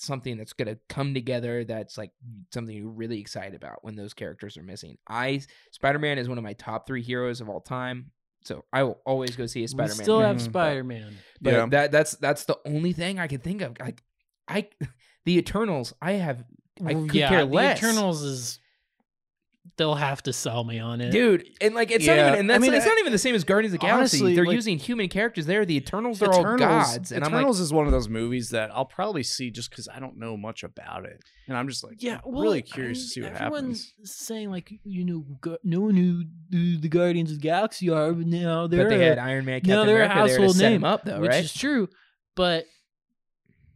something 0.04 0.36
that's 0.36 0.52
going 0.52 0.68
to 0.68 0.78
come 0.88 1.14
together 1.14 1.64
that's 1.64 1.98
like 1.98 2.10
something 2.52 2.76
you're 2.76 2.88
really 2.88 3.20
excited 3.20 3.54
about 3.54 3.78
when 3.82 3.96
those 3.96 4.14
characters 4.14 4.56
are 4.56 4.62
missing? 4.62 4.98
I 5.08 5.40
Spider-Man 5.72 6.18
is 6.18 6.28
one 6.28 6.38
of 6.38 6.44
my 6.44 6.52
top 6.54 6.86
3 6.86 7.02
heroes 7.02 7.40
of 7.40 7.48
all 7.48 7.60
time. 7.60 8.10
So 8.44 8.64
I 8.72 8.82
will 8.82 9.00
always 9.06 9.36
go 9.36 9.46
see 9.46 9.64
a 9.64 9.68
Spider-Man. 9.68 9.98
We 9.98 10.04
still 10.04 10.20
have 10.20 10.36
movie. 10.36 10.48
Mhm. 10.48 10.50
Spider 10.52 10.84
Man. 10.84 11.16
But 11.40 11.54
Yeah. 11.54 11.66
that 11.70 11.92
that's 11.92 12.16
that's 12.16 12.44
the 12.44 12.58
only 12.66 12.92
thing 12.92 13.18
I 13.18 13.26
can 13.26 13.40
think 13.40 13.62
of. 13.62 13.78
Like 13.80 14.02
I 14.46 14.68
the 15.24 15.38
Eternals, 15.38 15.94
I 16.02 16.12
have 16.12 16.44
I 16.84 16.92
could 16.94 17.14
yeah, 17.14 17.28
care 17.28 17.46
the. 17.46 17.76
Eternals 17.78 18.22
is 18.22 18.58
they'll 19.76 19.94
have 19.96 20.22
to 20.22 20.32
sell 20.32 20.62
me 20.64 20.78
on 20.78 21.00
it. 21.00 21.10
Dude, 21.10 21.48
and 21.60 21.74
like 21.74 21.90
it's 21.90 22.06
not 22.06 22.16
even, 22.18 22.34
and 22.34 22.52
I 22.52 22.58
mean, 22.58 22.72
it's 22.74 22.84
I- 22.86 22.88
not 22.88 22.98
even 22.98 23.12
the 23.12 23.18
same 23.18 23.34
as 23.34 23.42
Guardians 23.44 23.74
of 23.74 23.80
the 23.80 23.86
Galaxy. 23.86 24.16
honestly, 24.18 24.34
They're 24.36 24.44
like- 24.46 24.54
using 24.54 24.78
human 24.78 25.08
characters 25.08 25.46
there. 25.46 25.64
The 25.64 25.76
Eternals 25.76 26.22
are 26.22 26.32
all 26.32 26.56
gods, 26.56 27.10
and 27.12 27.24
I'm 27.24 27.32
like, 27.32 27.40
Eternals 27.40 27.60
is 27.60 27.72
one 27.72 27.86
of 27.86 27.92
those 27.92 28.08
movies 28.08 28.50
that 28.50 28.70
I'll 28.72 28.84
probably 28.84 29.22
see 29.22 29.50
just 29.50 29.70
because 29.70 29.88
I 29.88 29.98
don't 29.98 30.16
know 30.18 30.36
much 30.36 30.62
about 30.62 31.04
it, 31.06 31.20
and 31.48 31.56
I'm 31.56 31.68
just 31.68 31.82
like, 31.82 32.02
Yeah, 32.02 32.20
I'm 32.24 32.32
well, 32.32 32.42
really 32.42 32.58
I 32.58 32.62
curious 32.62 33.02
to 33.02 33.08
see 33.08 33.20
what 33.22 33.32
happens. 33.32 33.46
everyone's 33.46 33.92
happens. 33.96 34.14
saying 34.16 34.50
like 34.50 34.72
you 34.84 35.04
know 35.04 35.24
no 35.64 35.80
one 35.80 35.94
knew 35.94 36.24
who 36.50 36.78
the 36.78 36.88
Guardians 36.88 37.30
of 37.32 37.38
the 37.38 37.42
Galaxy 37.42 37.90
are, 37.90 38.12
but 38.12 38.26
now 38.26 38.66
they're 38.66 38.84
but 38.84 38.90
they 38.90 39.04
had 39.04 39.18
Iron 39.18 39.44
Man, 39.44 39.60
Captain 39.60 39.74
no, 39.74 39.84
they're 39.86 40.02
a 40.02 40.04
America 40.06 40.14
there 40.14 40.26
to 40.26 40.32
household 40.42 40.56
set 40.56 40.68
name, 40.70 40.76
him 40.76 40.84
up, 40.84 41.04
though, 41.04 41.20
which 41.20 41.30
right? 41.30 41.44
is 41.44 41.52
true. 41.52 41.88
But 42.36 42.64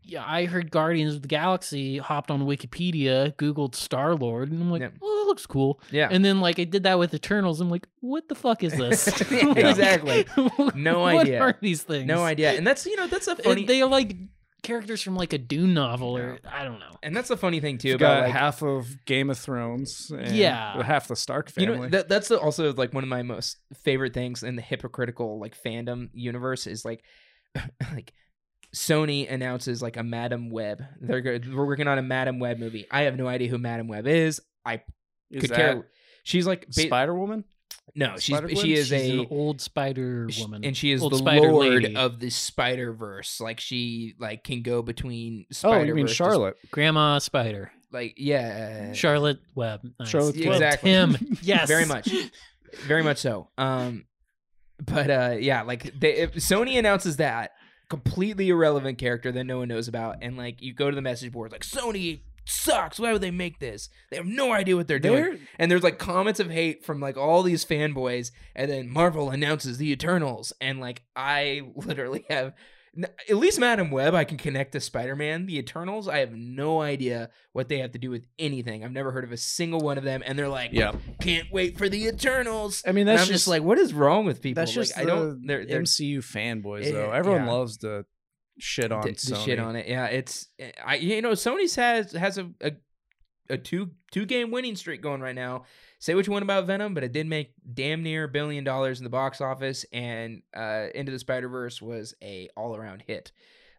yeah, 0.09 0.24
I 0.26 0.46
heard 0.46 0.70
Guardians 0.70 1.14
of 1.14 1.22
the 1.22 1.28
Galaxy, 1.28 1.98
hopped 1.98 2.30
on 2.30 2.42
Wikipedia, 2.46 3.34
Googled 3.36 3.74
Star 3.74 4.14
Lord, 4.14 4.50
and 4.50 4.61
I'm 4.62 4.70
like, 4.70 4.80
Yep. 4.80 4.94
oh, 5.02 5.20
that 5.22 5.26
looks 5.28 5.46
cool. 5.46 5.80
yeah, 5.90 6.09
And 6.11 6.24
then 6.24 6.40
like 6.40 6.59
I 6.59 6.64
did 6.64 6.82
that 6.84 6.98
with 6.98 7.12
Eternals. 7.14 7.61
I'm 7.61 7.70
like, 7.70 7.86
what 8.00 8.28
the 8.28 8.34
fuck 8.34 8.64
is 8.64 8.72
this? 8.72 9.06
Yeah, 9.30 9.44
Like, 9.44 9.56
exactly. 9.64 10.26
No 10.74 11.00
what 11.00 11.22
idea. 11.26 11.40
are 11.42 11.59
these 11.61 11.82
things? 11.82 12.06
no 12.06 12.24
idea. 12.24 12.52
And 12.52 12.66
that's 12.66 12.84
you 12.86 12.96
know 12.96 13.06
that's 13.06 13.28
a 13.28 13.32
And 13.32 13.42
funny, 13.42 13.64
They 13.64 13.82
are 13.82 13.88
like 13.88 14.16
characters 14.62 15.00
from 15.02 15.14
like 15.14 15.32
a 15.32 15.38
Dune 15.38 15.72
novel, 15.72 16.16
or 16.16 16.38
I 16.50 16.64
don't 16.64 16.80
know. 16.80 16.90
and 17.02 17.16
that's 17.16 17.28
the 17.28 17.36
funny 17.36 17.61
thing 17.61 17.78
too 17.78 17.88
You've 17.88 18.00
about 18.00 18.20
got 18.20 18.24
like 18.24 18.32
half 18.32 18.62
of 18.62 19.04
Game 19.04 19.30
of 19.30 19.38
Thrones, 19.38 20.11
and 20.11 20.34
Yeah. 20.34 20.82
half 20.82 21.06
the 21.09 21.16
Stark 21.16 21.48
family. 21.50 21.74
You 21.76 21.82
know, 21.82 21.88
that, 21.90 22.09
that's 22.09 22.30
also 22.32 22.72
like 22.72 22.92
one 22.92 23.04
of 23.04 23.09
my 23.09 23.22
most 23.22 23.59
favorite 23.84 24.14
things 24.14 24.42
in 24.42 24.56
the 24.56 24.62
hypocritical 24.62 25.38
like 25.38 25.56
fandom 25.62 26.09
universe 26.12 26.66
is 26.66 26.84
like, 26.84 27.02
like 27.92 28.12
Sony 28.74 29.30
announces 29.30 29.80
like 29.82 29.96
a 29.96 30.02
Madame 30.02 30.50
Web. 30.50 30.82
They're 31.00 31.20
go- 31.20 31.38
we're 31.54 31.66
working 31.66 31.88
on 31.88 31.98
a 31.98 32.02
Madame 32.02 32.38
Web 32.38 32.58
movie. 32.58 32.86
I 32.90 33.02
have 33.02 33.16
no 33.16 33.26
idea 33.26 33.48
who 33.48 33.58
Madame 33.58 33.88
Web 33.88 34.06
is. 34.06 34.40
I 34.64 34.82
is 35.30 35.40
could 35.42 35.50
that 35.50 35.56
care. 35.56 35.86
She's 36.22 36.46
like 36.46 36.66
ba- 36.66 36.72
Spider 36.82 37.14
Woman? 37.14 37.44
no, 37.94 38.14
she's 38.18 38.36
Spider-Gwen? 38.36 38.64
she 38.64 38.74
is 38.74 38.88
She's 38.88 39.10
a 39.10 39.20
an 39.20 39.26
old 39.30 39.60
spider 39.62 40.26
sh- 40.30 40.40
woman, 40.40 40.64
and 40.64 40.76
she 40.76 40.92
is 40.92 41.02
Old 41.02 41.12
the 41.12 41.16
spider 41.18 41.50
lord 41.50 41.82
lady. 41.82 41.96
of 41.96 42.20
the 42.20 42.28
Spider 42.30 42.92
Verse. 42.92 43.40
Like 43.40 43.60
she 43.60 44.14
like 44.18 44.44
can 44.44 44.62
go 44.62 44.82
between 44.82 45.46
Oh, 45.64 45.82
you 45.82 45.94
mean 45.94 46.06
Charlotte? 46.06 46.56
Grandma 46.70 47.18
Spider, 47.18 47.72
Like 47.90 48.14
yeah, 48.18 48.92
Charlotte 48.92 49.38
Webb. 49.54 49.80
Nice. 49.98 50.08
Charlotte 50.10 50.36
Webb. 50.36 50.52
Exactly. 50.54 50.90
Tim. 50.92 51.16
Yes, 51.42 51.66
very 51.68 51.86
much 51.86 52.08
very 52.86 53.02
much 53.02 53.16
so 53.16 53.48
um 53.56 54.04
but 54.84 55.08
uh 55.10 55.36
yeah 55.40 55.62
like 55.62 55.98
they, 55.98 56.16
if 56.16 56.34
sony 56.34 56.78
announces 56.78 57.16
that 57.16 57.52
completely 57.89 58.49
irrelevant 58.51 58.99
character 58.99 59.32
that 59.32 59.45
no 59.45 59.59
one 59.59 59.68
knows 59.68 59.89
about 59.89 60.16
and 60.22 60.36
like 60.36 60.61
you 60.61 60.72
go 60.74 60.91
to 60.91 60.95
the 60.95 61.03
message 61.03 61.32
board 61.32 61.51
like 61.53 61.62
sony 61.62 62.20
sucks. 62.45 62.99
Why 62.99 63.12
would 63.12 63.20
they 63.20 63.30
make 63.30 63.59
this? 63.59 63.91
They 64.11 64.16
have 64.16 64.24
no 64.24 64.53
idea 64.53 64.74
what 64.74 64.89
they're 64.89 64.99
doing. 64.99 65.22
They're- 65.22 65.39
and 65.59 65.70
there's 65.70 65.82
like 65.82 65.99
comments 65.99 66.41
of 66.41 66.51
hate 66.51 66.82
from 66.82 66.99
like 66.99 67.18
all 67.18 67.43
these 67.43 67.62
fanboys 67.64 68.30
and 68.57 68.70
then 68.70 68.89
marvel 68.89 69.28
announces 69.30 69.76
the 69.78 69.93
eternals 69.93 70.53
and 70.61 70.80
like 70.80 71.03
i 71.14 71.61
literally 71.74 72.24
have 72.30 72.55
at 73.28 73.36
least 73.36 73.61
madame 73.61 73.90
web 73.90 74.14
i 74.14 74.24
can 74.24 74.36
connect 74.36 74.72
to 74.72 74.80
spider-man 74.80 75.46
the 75.46 75.59
eternals 75.59 76.09
i 76.09 76.18
have 76.18 76.32
no 76.32 76.80
idea 76.80 77.28
what 77.53 77.68
they 77.68 77.78
have 77.78 77.92
to 77.92 77.99
do 77.99 78.11
with 78.11 78.26
anything 78.38 78.84
i've 78.84 78.90
never 78.92 79.12
heard 79.12 79.24
of 79.24 79.30
a 79.32 79.36
single 79.36 79.80
one 79.80 79.99
of 79.99 80.05
them 80.05 80.22
and 80.26 80.38
they're 80.38 80.49
like 80.49 80.70
Yeah, 80.72 80.92
can't 81.20 81.46
wait 81.53 81.78
for 81.78 81.88
the 81.88 82.07
Eternals. 82.07 82.82
I 82.86 82.92
mean 82.92 83.07
that's 83.07 83.22
I'm 83.22 83.28
just, 83.28 83.46
like, 83.49 83.62
what 83.62 83.78
is 83.78 83.92
wrong 83.94 84.24
with 84.24 84.40
people? 84.42 84.61
that's 84.62 84.76
Like, 84.76 84.86
just 84.86 84.99
I 84.99 85.05
don't. 85.05 85.46
They're, 85.46 85.64
they're 85.64 85.82
MCU 85.82 86.18
fanboys 86.18 86.86
Eh, 86.86 86.92
though. 86.92 87.11
Everyone 87.12 87.44
yeah. 87.46 87.53
loves 87.53 87.76
to 87.78 88.05
shit 88.59 88.90
on 88.92 89.03
d- 89.03 89.11
Sony. 89.12 89.28
the 89.30 89.36
shit 89.36 89.59
on 89.59 89.76
it. 89.76 89.86
Yeah, 89.88 90.07
it's 90.07 90.49
I. 90.84 90.96
You 90.96 91.22
know, 91.22 91.32
Sony's 91.32 91.74
has 91.76 92.12
has 92.12 92.38
a 92.38 92.51
a, 92.61 92.72
a 93.51 93.59
two 93.59 93.90
two 94.11 94.26
game 94.26 94.51
winning 94.51 94.76
streak 94.76 95.03
going 95.03 95.20
right 95.20 95.34
now. 95.34 95.64
Say 96.01 96.14
what 96.14 96.26
you 96.26 96.32
want 96.32 96.44
about 96.44 96.66
Venom, 96.66 96.94
but 96.94 97.03
it 97.03 97.12
did 97.12 97.26
make 97.26 97.55
damn 97.74 98.03
near 98.05 98.24
a 98.24 98.28
billion 98.28 98.62
dollars 98.62 99.01
in 99.01 99.05
the 99.05 99.11
box 99.11 99.40
office, 99.40 99.84
and 99.92 100.42
uh, 100.57 100.86
Into 100.94 101.11
the 101.11 101.18
Spider 101.18 101.49
Verse 101.49 101.82
was 101.82 102.14
a 102.22 102.49
all 102.57 102.76
around 102.76 103.03
hit. 103.07 103.32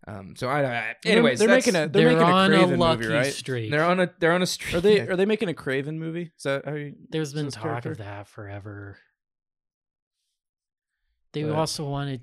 Um, 0.08 0.36
so 0.36 0.48
I, 0.50 0.60
I 0.60 0.96
They're- 1.04 1.12
anyways, 1.14 1.40
they're 1.40 1.48
making 1.48 1.76
a 1.76 1.88
they're, 1.88 1.88
They're, 1.88 2.10
making 2.18 2.22
a 2.30 2.32
on 2.34 2.54
a 2.54 2.58
Kraven 2.58 2.78
lucky 2.78 3.02
movie, 3.04 3.14
right? 3.14 3.34
streak. 3.34 3.70
they're 3.72 3.84
on 3.86 4.00
a 4.00 4.10
they're 4.20 4.32
on 4.34 4.42
a 4.42 4.46
streak. 4.48 4.76
Are 4.76 4.82
they 4.82 5.00
are 5.02 5.16
they 5.16 5.26
making 5.26 5.50
a 5.50 5.54
Kraven 5.54 5.96
movie? 5.98 6.32
Is 6.36 6.44
that 6.44 6.66
how 6.66 6.74
you? 6.74 6.96
There's 7.10 7.34
been 7.34 7.52
talk 7.52 7.64
character? 7.64 7.92
of 7.92 7.98
that 8.00 8.28
forever. 8.28 8.98
They 11.34 11.44
But- 11.44 11.54
also 11.56 11.86
wanted. 11.90 12.22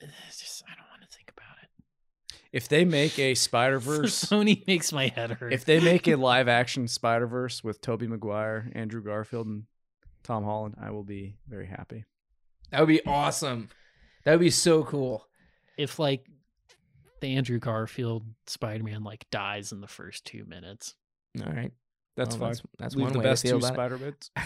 Just 0.30 0.62
I 0.66 0.74
don't 0.76 0.88
want 0.90 1.02
to 1.02 1.16
think 1.16 1.30
about 1.36 1.56
it. 1.62 2.39
If 2.52 2.68
they 2.68 2.84
make 2.84 3.18
a 3.18 3.34
Spider 3.34 3.78
Verse, 3.78 4.24
Sony 4.24 4.66
makes 4.66 4.92
my 4.92 5.08
head 5.08 5.30
hurt. 5.32 5.52
if 5.52 5.64
they 5.64 5.78
make 5.80 6.08
a 6.08 6.16
live 6.16 6.48
action 6.48 6.88
Spider 6.88 7.26
Verse 7.26 7.62
with 7.62 7.80
Tobey 7.80 8.06
Maguire, 8.08 8.70
Andrew 8.74 9.02
Garfield, 9.02 9.46
and 9.46 9.64
Tom 10.24 10.44
Holland, 10.44 10.74
I 10.80 10.90
will 10.90 11.04
be 11.04 11.36
very 11.48 11.66
happy. 11.66 12.04
that 12.70 12.80
would 12.80 12.88
be 12.88 13.04
awesome. 13.06 13.68
That 14.24 14.32
would 14.32 14.40
be 14.40 14.50
so 14.50 14.82
cool. 14.84 15.26
if 15.78 15.98
like 15.98 16.26
the 17.20 17.36
Andrew 17.36 17.58
Garfield 17.58 18.24
Spider 18.46 18.82
Man 18.84 19.04
like 19.04 19.26
dies 19.30 19.72
in 19.72 19.80
the 19.80 19.86
first 19.88 20.24
two 20.24 20.44
minutes. 20.46 20.94
All 21.44 21.52
right, 21.52 21.70
That's 22.16 22.34
Well, 22.36 22.40
fine. 22.40 22.48
That's, 22.48 22.62
that's 22.78 22.94
Leave 22.96 23.04
one 23.04 23.12
the 23.12 23.18
way 23.20 23.24
best 23.26 23.42
to 23.42 23.48
feel 23.48 23.60
two 23.60 23.64
about. 23.66 23.74
Spider 23.74 23.98
Bits. 23.98 24.30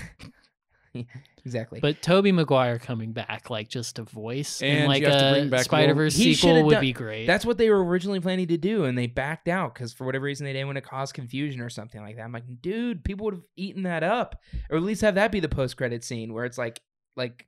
exactly. 1.44 1.80
But 1.80 2.02
Tobey 2.02 2.32
Maguire 2.32 2.78
coming 2.78 3.12
back, 3.12 3.50
like 3.50 3.68
just 3.68 3.98
a 3.98 4.02
voice 4.04 4.62
And 4.62 4.80
in 4.80 4.86
like 4.86 5.02
you 5.02 5.08
have 5.08 5.20
to 5.20 5.40
a 5.42 5.46
bring 5.48 5.62
Spider 5.62 5.94
Verse 5.94 6.14
He 6.14 6.34
sequel 6.34 6.64
would 6.64 6.72
done- 6.72 6.80
be 6.80 6.92
great. 6.92 7.26
That's 7.26 7.44
what 7.44 7.58
they 7.58 7.70
were 7.70 7.84
originally 7.84 8.20
planning 8.20 8.46
to 8.48 8.56
do, 8.56 8.84
and 8.84 8.96
they 8.96 9.06
backed 9.06 9.48
out 9.48 9.74
because 9.74 9.92
for 9.92 10.04
whatever 10.04 10.24
reason 10.24 10.44
they 10.44 10.52
didn't 10.52 10.68
want 10.68 10.76
to 10.76 10.82
cause 10.82 11.12
confusion 11.12 11.60
or 11.60 11.70
something 11.70 12.00
like 12.00 12.16
that. 12.16 12.22
I'm 12.22 12.32
like, 12.32 12.44
dude, 12.62 13.04
people 13.04 13.24
would 13.26 13.34
have 13.34 13.44
eaten 13.56 13.82
that 13.84 14.02
up, 14.02 14.40
or 14.70 14.76
at 14.76 14.82
least 14.82 15.02
have 15.02 15.16
that 15.16 15.32
be 15.32 15.40
the 15.40 15.48
post 15.48 15.76
credit 15.76 16.04
scene 16.04 16.32
where 16.32 16.44
it's 16.44 16.58
like, 16.58 16.80
like 17.16 17.46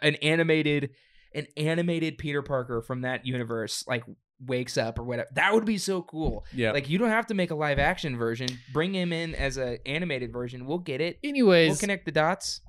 an 0.00 0.16
animated, 0.16 0.90
an 1.34 1.46
animated 1.56 2.18
Peter 2.18 2.42
Parker 2.42 2.82
from 2.82 3.02
that 3.02 3.26
universe 3.26 3.84
like 3.88 4.04
wakes 4.44 4.76
up 4.76 4.98
or 4.98 5.04
whatever. 5.04 5.28
That 5.34 5.54
would 5.54 5.64
be 5.64 5.78
so 5.78 6.02
cool. 6.02 6.44
Yeah. 6.52 6.72
Like 6.72 6.88
you 6.88 6.98
don't 6.98 7.08
have 7.10 7.26
to 7.28 7.34
make 7.34 7.50
a 7.52 7.54
live 7.54 7.78
action 7.78 8.16
version. 8.16 8.48
Bring 8.72 8.92
him 8.94 9.12
in 9.12 9.34
as 9.34 9.56
an 9.56 9.78
animated 9.86 10.32
version. 10.32 10.66
We'll 10.66 10.78
get 10.78 11.00
it. 11.00 11.18
We'll 11.22 11.30
Anyways, 11.30 11.80
connect 11.80 12.04
the 12.06 12.12
dots. 12.12 12.60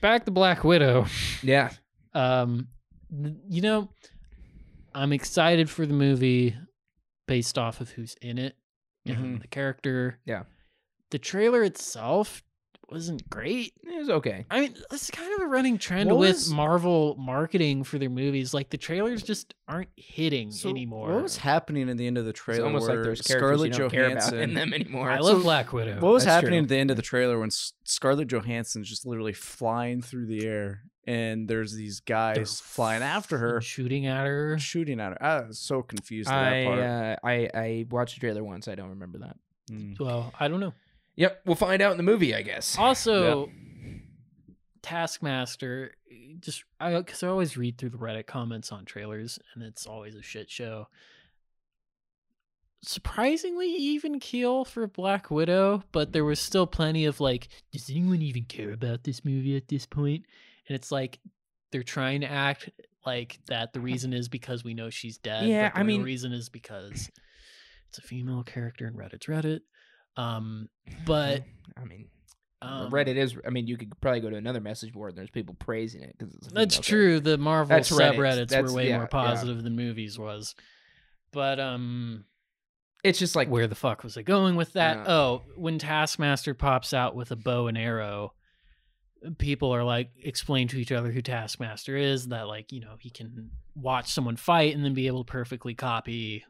Back 0.00 0.24
to 0.24 0.30
Black 0.30 0.64
Widow. 0.64 1.06
Yeah. 1.42 1.70
Um, 2.14 2.68
you 3.48 3.60
know, 3.62 3.88
I'm 4.94 5.12
excited 5.12 5.68
for 5.70 5.86
the 5.86 5.94
movie 5.94 6.56
based 7.26 7.58
off 7.58 7.80
of 7.80 7.90
who's 7.90 8.14
in 8.22 8.38
it 8.38 8.56
and 9.04 9.16
Mhm. 9.38 9.40
the 9.42 9.48
character. 9.48 10.18
Yeah. 10.24 10.44
The 11.10 11.18
trailer 11.18 11.62
itself 11.62 12.42
wasn't 12.90 13.28
great. 13.28 13.72
It 13.82 13.98
was 13.98 14.08
okay. 14.10 14.44
I 14.50 14.60
mean, 14.60 14.74
it's 14.92 15.10
kind 15.10 15.32
of 15.34 15.40
a 15.42 15.46
running 15.46 15.76
trend 15.78 16.08
What 16.10 16.18
with 16.18 16.34
was- 16.36 16.50
Marvel 16.52 17.16
marketing 17.18 17.82
for 17.84 17.98
their 17.98 18.08
movies. 18.10 18.54
Like 18.54 18.70
the 18.70 18.76
trailers 18.76 19.22
just 19.22 19.54
aren't 19.66 19.88
hitting 19.96 20.52
So 20.52 20.68
anymore. 20.70 21.12
What 21.14 21.22
was 21.24 21.36
happening 21.38 21.88
at 21.90 21.96
the 21.96 22.06
end 22.06 22.16
of 22.18 22.24
the 22.24 22.30
It's 22.30 22.40
trailer? 22.40 22.64
almost 22.66 22.88
like 22.88 23.02
there's 23.02 23.24
Scarlett 23.24 23.72
you 23.72 23.78
don't 23.78 23.90
care 23.90 24.06
about 24.06 24.18
Johansson. 24.18 24.38
in 24.40 24.54
them 24.54 24.72
anymore. 24.72 25.10
I 25.10 25.18
love 25.18 25.38
So, 25.38 25.42
Black 25.44 25.72
Widow. 25.72 25.94
What 26.00 26.12
was 26.12 26.24
That's 26.24 26.34
happening 26.36 26.60
true. 26.60 26.62
at 26.64 26.68
the 26.68 26.76
end 26.76 26.90
of 26.90 26.96
the 26.96 27.02
trailer 27.02 27.38
when 27.40 27.48
S- 27.48 27.72
Scarlett 27.84 28.28
Johansson's 28.28 28.88
just 28.88 29.04
literally 29.04 29.32
flying 29.32 30.00
through 30.00 30.26
the 30.26 30.46
air 30.46 30.82
and 31.08 31.48
there's 31.48 31.72
these 31.72 32.00
guys 32.00 32.60
flying 32.60 33.02
after 33.02 33.38
her, 33.38 33.60
shooting 33.60 34.06
at 34.06 34.26
her. 34.26 34.58
shooting 34.58 35.00
at 35.00 35.12
her? 35.12 35.22
I 35.22 35.40
was 35.48 35.58
so 35.58 35.82
confused 35.82 36.28
at 36.28 36.32
that 36.32 36.52
I, 36.52 36.64
part. 36.64 36.78
uh, 36.80 37.16
I 37.24 37.50
I 37.54 37.86
watched 37.90 38.14
the 38.16 38.20
trailer 38.20 38.42
once. 38.44 38.66
I 38.68 38.74
don't 38.74 38.90
remember 38.90 39.18
that. 39.18 39.36
Mm. 39.70 39.98
Well, 40.00 40.32
I 40.38 40.46
don't 40.48 40.60
know. 40.60 40.72
Yep, 41.16 41.42
we'll 41.46 41.56
find 41.56 41.80
out 41.82 41.92
in 41.92 41.96
the 41.96 42.02
movie, 42.02 42.34
I 42.34 42.42
guess. 42.42 42.76
Also, 42.78 43.50
Taskmaster, 44.82 45.92
just 46.40 46.64
I 46.78 46.96
because 46.98 47.22
I 47.22 47.28
always 47.28 47.56
read 47.56 47.78
through 47.78 47.90
the 47.90 47.98
Reddit 47.98 48.26
comments 48.26 48.70
on 48.70 48.84
trailers, 48.84 49.38
and 49.54 49.62
it's 49.62 49.86
always 49.86 50.14
a 50.14 50.22
shit 50.22 50.50
show. 50.50 50.88
Surprisingly 52.82 53.68
even 53.68 54.20
keel 54.20 54.64
for 54.64 54.86
Black 54.86 55.30
Widow, 55.30 55.82
but 55.90 56.12
there 56.12 56.24
was 56.24 56.38
still 56.38 56.66
plenty 56.66 57.06
of 57.06 57.20
like, 57.20 57.48
does 57.72 57.90
anyone 57.90 58.22
even 58.22 58.44
care 58.44 58.72
about 58.72 59.02
this 59.02 59.24
movie 59.24 59.56
at 59.56 59.66
this 59.68 59.86
point? 59.86 60.24
And 60.68 60.76
it's 60.76 60.92
like 60.92 61.18
they're 61.72 61.82
trying 61.82 62.20
to 62.20 62.30
act 62.30 62.70
like 63.04 63.40
that. 63.48 63.72
The 63.72 63.80
reason 63.80 64.12
is 64.12 64.28
because 64.28 64.62
we 64.62 64.74
know 64.74 64.90
she's 64.90 65.18
dead. 65.18 65.46
Yeah, 65.48 65.68
but 65.68 65.74
the 65.74 65.78
I 65.78 65.80
real 65.80 65.86
mean- 65.96 66.02
reason 66.04 66.32
is 66.32 66.48
because 66.48 67.10
it's 67.88 67.98
a 67.98 68.02
female 68.02 68.44
character 68.44 68.86
and 68.86 68.96
Reddit's 68.96 69.26
Reddit. 69.26 69.60
Um, 70.16 70.68
but 71.06 71.44
I 71.76 71.84
mean, 71.84 72.08
um, 72.62 72.90
Reddit 72.90 73.16
is. 73.16 73.36
I 73.46 73.50
mean, 73.50 73.66
you 73.66 73.76
could 73.76 73.98
probably 74.00 74.20
go 74.20 74.30
to 74.30 74.36
another 74.36 74.60
message 74.60 74.92
board 74.92 75.10
and 75.10 75.18
there's 75.18 75.30
people 75.30 75.54
praising 75.58 76.02
it 76.02 76.16
because 76.18 76.34
it's. 76.34 76.48
That's 76.48 76.78
true. 76.78 77.20
The 77.20 77.38
Marvel 77.38 77.76
That's 77.76 77.90
Reddit. 77.90 78.16
subreddits 78.16 78.48
That's- 78.48 78.70
were 78.70 78.76
way 78.76 78.88
yeah, 78.88 78.96
more 78.96 79.02
yeah. 79.04 79.08
positive 79.08 79.62
than 79.62 79.76
movies 79.76 80.18
was. 80.18 80.54
But 81.32 81.60
um. 81.60 82.24
It's 83.04 83.20
just 83.20 83.36
like 83.36 83.48
where 83.48 83.68
the 83.68 83.76
fuck 83.76 84.02
was 84.02 84.16
I 84.16 84.22
going 84.22 84.56
with 84.56 84.72
that? 84.72 84.96
Yeah. 84.96 85.12
Oh, 85.12 85.42
when 85.54 85.78
Taskmaster 85.78 86.54
pops 86.54 86.92
out 86.92 87.14
with 87.14 87.30
a 87.30 87.36
bow 87.36 87.68
and 87.68 87.78
arrow, 87.78 88.32
people 89.38 89.72
are 89.72 89.84
like 89.84 90.10
explain 90.22 90.66
to 90.68 90.78
each 90.78 90.90
other 90.90 91.12
who 91.12 91.22
Taskmaster 91.22 91.96
is, 91.96 92.28
that 92.28 92.48
like, 92.48 92.72
you 92.72 92.80
know, 92.80 92.96
he 92.98 93.10
can 93.10 93.50
watch 93.76 94.12
someone 94.12 94.34
fight 94.34 94.74
and 94.74 94.84
then 94.84 94.94
be 94.94 95.06
able 95.06 95.22
to 95.24 95.30
perfectly 95.30 95.74
copy 95.74 96.44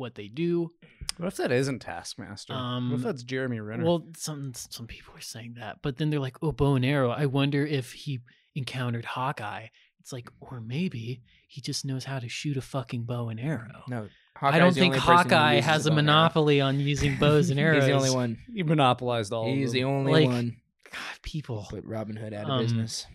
what 0.00 0.16
they 0.16 0.26
do. 0.28 0.70
What 1.18 1.26
if 1.28 1.36
that 1.36 1.52
isn't 1.52 1.80
Taskmaster? 1.80 2.52
what 2.54 2.58
Um, 2.60 2.92
if 2.94 3.02
that's 3.02 3.22
Jeremy 3.22 3.60
Renner? 3.60 3.84
Well, 3.84 4.08
some 4.16 4.52
some 4.54 4.86
people 4.86 5.14
are 5.14 5.20
saying 5.20 5.54
that, 5.58 5.78
but 5.82 5.96
then 5.98 6.10
they're 6.10 6.18
like, 6.18 6.38
"Oh, 6.42 6.50
bow 6.52 6.74
and 6.74 6.84
arrow. 6.84 7.10
I 7.10 7.26
wonder 7.26 7.64
if 7.64 7.92
he 7.92 8.20
encountered 8.54 9.04
Hawkeye." 9.04 9.68
It's 10.00 10.12
like, 10.14 10.30
or 10.40 10.60
maybe 10.62 11.20
he 11.46 11.60
just 11.60 11.84
knows 11.84 12.04
how 12.04 12.18
to 12.18 12.28
shoot 12.28 12.56
a 12.56 12.62
fucking 12.62 13.02
bow 13.04 13.28
and 13.28 13.38
arrow. 13.38 13.82
No, 13.86 14.08
I 14.40 14.58
don't 14.58 14.72
think 14.72 14.94
only 14.94 14.98
person 14.98 15.12
who 15.12 15.16
Hawkeye 15.36 15.60
has 15.60 15.84
a 15.86 15.90
monopoly 15.92 16.60
on 16.62 16.80
using 16.80 17.18
bows 17.18 17.50
and 17.50 17.60
arrows. 17.60 17.84
He's 17.84 17.90
the 17.90 17.92
only 17.96 18.10
one. 18.10 18.38
he 18.52 18.62
monopolized 18.62 19.30
all. 19.32 19.44
He's 19.44 19.72
the 19.72 19.84
only 19.84 20.12
Like, 20.24 20.26
one. 20.28 20.56
God, 20.90 21.18
people. 21.22 21.66
Put 21.68 21.84
Robin 21.84 22.16
Hood 22.16 22.32
out 22.32 22.44
of 22.46 22.50
Um, 22.50 22.62
business. 22.62 23.06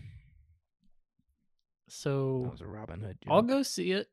That 1.86 1.92
So 1.92 2.48
was 2.52 2.60
a 2.60 2.66
Robin 2.66 3.00
Hood. 3.00 3.18
I'll 3.28 3.42
go 3.42 3.62
see 3.62 3.90
it. 3.92 4.08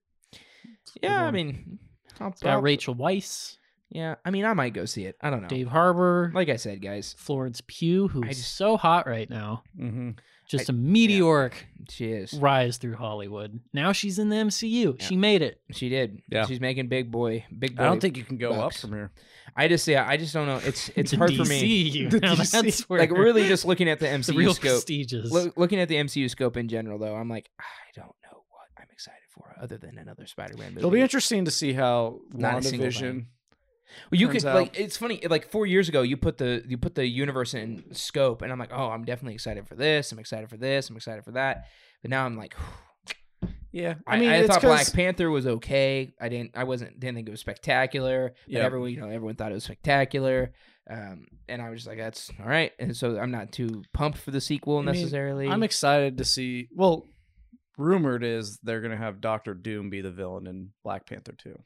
Yeah, 1.01 1.23
I 1.23 1.31
mean, 1.31 1.79
I'll, 2.19 2.29
It's 2.29 2.41
got 2.41 2.53
I'll- 2.53 2.61
Rachel 2.61 2.95
Weisz, 2.95 3.57
Yeah, 3.89 4.15
I 4.25 4.31
mean, 4.31 4.43
I 4.45 4.53
might 4.53 4.73
go 4.73 4.85
see 4.85 5.05
it. 5.05 5.15
I 5.21 5.29
don't 5.29 5.41
know. 5.43 5.47
Dave 5.47 5.67
Harbour, 5.67 6.31
Like 6.33 6.49
I 6.49 6.55
said, 6.55 6.81
guys, 6.81 7.13
Florence 7.17 7.61
Pugh, 7.67 8.07
who's 8.07 8.23
I 8.25 8.29
just- 8.29 8.55
so 8.55 8.75
hot 8.77 9.05
right 9.07 9.29
now. 9.29 9.63
Mhm. 9.79 10.17
Just 10.49 10.69
I- 10.69 10.73
a 10.73 10.75
meteoric 10.75 11.67
she 11.89 12.07
is. 12.11 12.33
rise 12.33 12.77
through 12.77 12.95
Hollywood. 12.95 13.59
Now 13.73 13.91
she's 13.93 14.19
in 14.19 14.29
the 14.29 14.35
MCU. 14.35 14.95
Yeah. 14.99 15.05
She 15.05 15.15
made 15.15 15.41
it. 15.41 15.61
She 15.71 15.89
did. 15.89 16.21
Yeah. 16.29 16.45
she's 16.47 16.59
making 16.59 16.87
big 16.89 17.11
boy, 17.11 17.45
big 17.57 17.75
boy. 17.77 17.83
I 17.83 17.85
don't 17.87 17.99
think 18.01 18.17
you 18.17 18.23
can 18.23 18.37
go 18.37 18.49
bucks. 18.49 18.77
up 18.77 18.81
from 18.81 18.91
here. 18.97 19.11
I 19.55 19.67
just, 19.67 19.87
yeah, 19.87 20.05
I 20.07 20.17
just 20.17 20.33
don't 20.33 20.47
know. 20.47 20.59
It's 20.65 20.89
it's 20.95 21.11
The 21.11 21.17
hard 21.17 21.35
for 21.35 21.45
me. 21.45 21.91
DCU. 21.91 22.09
The 22.11 22.19
Now 22.19 22.35
DC. 22.35 22.51
that's 22.51 22.89
where 22.89 22.99
Like 22.99 23.11
really, 23.11 23.47
just 23.47 23.63
looking 23.65 23.87
at 23.87 23.99
the 23.99 24.07
the 24.07 24.11
MCU 24.11 24.35
real 24.35 24.53
scope. 24.53 24.71
prestigious. 24.71 25.31
Loo- 25.31 25.53
looking 25.55 25.79
at 25.79 25.87
the 25.87 25.95
MCU 25.95 26.29
scope 26.29 26.57
in 26.57 26.67
general, 26.67 26.97
though, 26.99 27.15
I'm 27.15 27.29
like, 27.29 27.49
I 27.59 27.63
don't 27.95 28.07
know 28.23 28.43
what 28.49 28.67
I'm 28.77 28.87
excited 28.91 29.19
for, 29.29 29.45
other 29.63 29.77
than 29.77 29.97
another 29.97 30.25
Spider-Man 30.27 30.69
movie. 30.69 30.79
It'll 30.79 30.91
be 30.91 31.01
interesting 31.01 31.45
to 31.45 31.51
see 31.51 31.73
how 31.73 32.19
Not 32.33 32.59
a 32.59 32.61
single 32.63 32.87
WandaVision. 32.89 32.99
thing. 32.99 33.27
Well, 34.11 34.19
you 34.21 34.27
turns 34.27 34.43
could 34.43 34.49
out. 34.49 34.55
like 34.55 34.79
it's 34.79 34.97
funny 34.97 35.21
like 35.29 35.49
four 35.51 35.65
years 35.67 35.87
ago 35.89 36.01
you 36.01 36.17
put 36.17 36.37
the 36.37 36.63
you 36.67 36.77
put 36.77 36.95
the 36.95 37.05
universe 37.05 37.53
in 37.53 37.93
scope 37.93 38.41
and 38.41 38.51
I'm 38.51 38.57
like 38.57 38.71
oh 38.73 38.89
I'm 38.89 39.05
definitely 39.05 39.35
excited 39.35 39.67
for 39.67 39.75
this 39.75 40.11
I'm 40.11 40.17
excited 40.19 40.49
for 40.49 40.57
this 40.57 40.89
I'm 40.89 40.95
excited 40.95 41.23
for 41.23 41.31
that 41.33 41.65
but 42.01 42.09
now 42.09 42.25
I'm 42.25 42.35
like 42.35 42.55
Yeah, 43.71 43.95
I, 44.07 44.15
I 44.15 44.19
mean, 44.19 44.29
I 44.29 44.35
it's 44.37 44.47
thought 44.47 44.61
'cause- 44.61 44.89
Black 44.89 44.93
Panther 44.93 45.29
was 45.31 45.45
okay 45.47 46.13
I 46.19 46.29
didn't 46.29 46.51
I 46.55 46.63
wasn't 46.63 46.99
didn't 46.99 47.15
think 47.15 47.27
it 47.27 47.31
was 47.31 47.39
spectacular 47.41 48.33
but 48.47 48.53
Yeah. 48.53 48.59
everyone 48.63 48.89
you 48.91 48.99
know 48.99 49.09
everyone 49.09 49.35
thought 49.35 49.51
it 49.51 49.55
was 49.55 49.63
spectacular 49.65 50.53
um 50.89 51.27
and 51.49 51.61
I 51.61 51.69
was 51.69 51.79
just 51.79 51.87
like 51.87 51.97
that's 51.99 52.31
all 52.39 52.47
right 52.47 52.71
and 52.79 52.95
so 52.95 53.17
I'm 53.19 53.31
not 53.31 53.51
too 53.51 53.83
pumped 53.93 54.17
for 54.17 54.31
the 54.31 54.41
sequel 54.41 54.77
I 54.77 54.81
mean, 54.81 54.85
necessarily 54.95 55.47
I'm 55.47 55.61
excited 55.63 56.17
to 56.17 56.25
see. 56.25 56.67
Well, 56.75 57.05
rumored 57.77 58.23
is 58.23 58.59
they're 58.63 58.81
gonna 58.81 58.97
have 58.97 59.21
Doctor 59.21 59.53
Doom 59.53 59.89
be 59.89 60.01
the 60.01 60.11
villain 60.11 60.47
in 60.47 60.71
Black 60.83 61.05
Panther 61.05 61.33
2. 61.37 61.57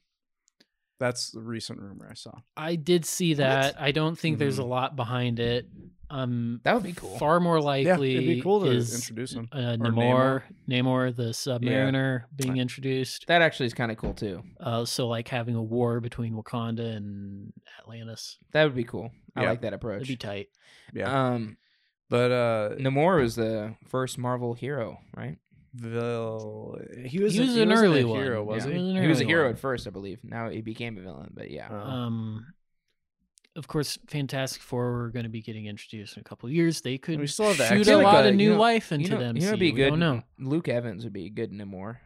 That's 1.00 1.30
the 1.32 1.42
recent 1.42 1.80
rumor 1.80 2.08
I 2.10 2.16
saw. 2.16 2.32
I 2.56 2.76
did 2.76 3.06
see 3.06 3.36
that. 3.36 3.80
I 3.80 3.92
don't 3.92 4.18
think 4.18 4.40
there's 4.40 4.58
a 4.58 4.64
Mhm. 4.64 4.70
lot 4.70 4.96
behind 4.96 5.40
it. 5.40 5.68
Um, 6.10 6.62
that 6.64 6.74
would 6.74 6.84
be 6.84 6.94
cool 6.94 7.18
far 7.20 7.40
more 7.42 7.58
Yeah, 7.58 7.64
likely 7.66 8.14
it'd 8.16 8.26
be 8.26 8.42
cool 8.42 8.62
to 8.62 8.72
is 8.72 8.96
introduce 8.96 9.34
him. 9.34 9.50
uh, 9.52 9.58
Or 9.58 9.92
Namor, 9.92 10.44
Namor, 10.68 11.14
the 11.16 11.32
Submariner, 11.34 12.24
being 12.34 12.58
introduced. 12.58 13.26
that 13.28 13.42
actually 13.42 13.66
is 13.66 13.74
kind 13.74 13.92
of 13.92 13.98
cool 13.98 14.14
too 14.14 14.42
Uh, 14.60 14.86
so 14.86 15.08
like 15.10 15.28
having 15.28 15.56
a 15.56 15.62
war 15.62 16.00
between 16.00 16.34
Wakanda 16.34 16.96
and 16.96 17.52
Atlantis. 17.80 18.40
that 18.54 18.64
would 18.64 18.74
be 18.76 18.86
cool 18.86 19.12
I 19.36 19.44
Yeah. 19.44 19.50
like 19.50 19.60
that 19.62 19.72
That'd 19.72 19.80
approach 19.82 20.08
be 20.08 20.16
tight. 20.16 20.48
Yeah, 20.94 21.32
um 21.34 21.58
but 22.10 22.32
uh, 22.32 22.76
Namor 22.80 23.22
was 23.22 23.36
the 23.36 23.76
first 23.86 24.18
Marvel 24.18 24.54
hero 24.54 25.00
right 25.16 25.38
Vil- 25.80 26.80
he 27.06 27.20
was 27.20 27.34
He 27.34 27.40
was 27.42 27.56
he 27.56 27.62
an 27.62 27.70
wasn't 27.70 27.88
early 27.88 28.02
a 28.02 28.08
one. 28.08 28.20
hero, 28.20 28.44
was 28.44 28.66
Yeah. 28.66 28.72
he? 28.74 28.94
was 28.94 29.02
He 29.02 29.08
was 29.08 29.22
a 29.22 29.26
hero 29.26 29.44
one. 29.46 29.54
at 29.54 29.60
first, 29.60 29.86
I 29.88 29.90
believe. 29.92 30.24
Now 30.24 30.50
he 30.50 30.62
became 30.62 30.98
a 30.98 31.02
villain, 31.02 31.32
but 31.34 31.52
yeah. 31.52 31.70
Uh, 31.70 31.76
Um, 31.76 32.54
of 33.56 33.68
course, 33.68 33.98
Fantastic 34.08 34.62
Four 34.62 35.04
are 35.06 35.10
going 35.10 35.24
to 35.24 35.30
be 35.30 35.42
getting 35.42 35.66
introduced 35.66 36.16
in 36.18 36.22
a 36.22 36.24
couple 36.24 36.48
of 36.48 36.54
years. 36.54 36.82
They 36.82 36.98
could 36.98 37.20
we 37.20 37.28
still 37.28 37.48
have 37.48 37.58
the 37.58 37.68
shoot 37.68 37.80
X-Men. 37.80 37.96
a 37.96 37.98
Like 38.04 38.14
lot 38.14 38.26
a- 38.26 38.30
of 38.30 38.36
new 38.36 38.44
you 38.44 38.50
know- 38.54 38.60
life 38.60 38.92
into 38.92 39.06
you 39.10 39.14
know, 39.16 39.20
them. 39.20 39.36
you 39.36 39.42
know, 39.44 39.48
it'd 39.50 39.60
be 39.60 39.72
good. 39.72 39.90
don't 39.90 40.00
know. 40.00 40.24
Luke 40.40 40.68
Evans 40.68 41.04
would 41.04 41.14
be 41.14 41.30
good 41.30 41.52
Namor. 41.52 41.98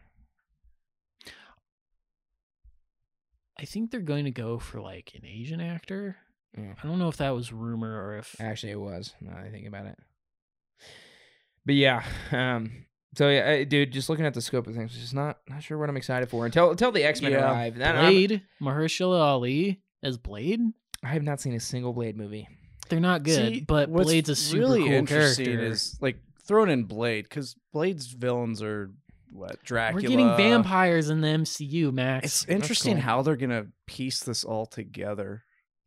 I 3.58 3.64
think 3.64 3.90
they're 3.90 4.00
going 4.00 4.24
to 4.24 4.30
go 4.30 4.58
for 4.58 4.80
like 4.80 5.12
an 5.14 5.24
Asian 5.26 5.60
actor. 5.60 6.16
Yeah. 6.56 6.74
I 6.82 6.86
don't 6.86 6.98
know 6.98 7.08
if 7.08 7.18
that 7.18 7.30
was 7.30 7.52
rumor 7.52 8.02
or 8.06 8.18
if 8.18 8.34
Actually, 8.40 8.72
it 8.72 8.80
was. 8.80 9.14
Now 9.20 9.34
that 9.36 9.44
I 9.44 9.50
think 9.50 9.66
about 9.66 9.86
it. 9.86 9.98
But 11.64 11.76
yeah, 11.76 12.04
um, 12.32 12.86
so 13.14 13.28
yeah, 13.28 13.48
I- 13.50 13.64
dude, 13.64 13.92
just 13.92 14.08
looking 14.08 14.24
at 14.26 14.34
the 14.34 14.40
scope 14.40 14.66
of 14.66 14.74
things, 14.74 14.92
just 14.94 15.14
not 15.14 15.38
not 15.48 15.62
sure 15.62 15.78
what 15.78 15.88
I'm 15.88 15.96
excited 15.96 16.28
for 16.28 16.46
until 16.46 16.70
until 16.70 16.92
the 16.92 17.04
X 17.04 17.20
Men 17.22 17.32
Yeah. 17.32 17.50
arrive. 17.50 17.76
Then 17.76 17.96
I'm- 17.96 18.12
Blade, 18.12 18.42
Mahershala 18.60 19.20
Ali 19.20 19.82
as 20.02 20.18
Blade. 20.18 20.60
I 21.04 21.08
have 21.08 21.22
not 21.22 21.40
seen 21.40 21.54
a 21.54 21.60
single 21.60 21.92
Blade 21.92 22.16
movie. 22.16 22.48
They're 22.88 23.00
not 23.00 23.22
good, 23.22 23.54
See, 23.54 23.60
but 23.60 23.88
what's 23.88 24.06
Blade's 24.06 24.28
a 24.28 24.36
super 24.36 24.60
really 24.60 24.80
cool 24.82 24.92
interesting 24.92 25.46
character. 25.46 25.66
Is 25.66 25.96
like 26.00 26.18
throwing 26.46 26.70
in 26.70 26.84
Blade 26.84 27.22
because 27.24 27.54
Blade's 27.72 28.06
villains 28.08 28.62
are 28.62 28.90
what 29.32 29.62
Dracula. 29.64 30.02
We're 30.02 30.08
getting 30.08 30.36
vampires 30.36 31.08
in 31.08 31.20
the 31.22 31.28
MCU, 31.28 31.90
Max. 31.92 32.24
It's 32.26 32.44
interesting 32.48 32.94
cool. 32.94 33.02
how 33.02 33.22
they're 33.22 33.36
gonna 33.36 33.66
piece 33.86 34.20
this 34.20 34.44
all 34.44 34.66
together 34.66 35.44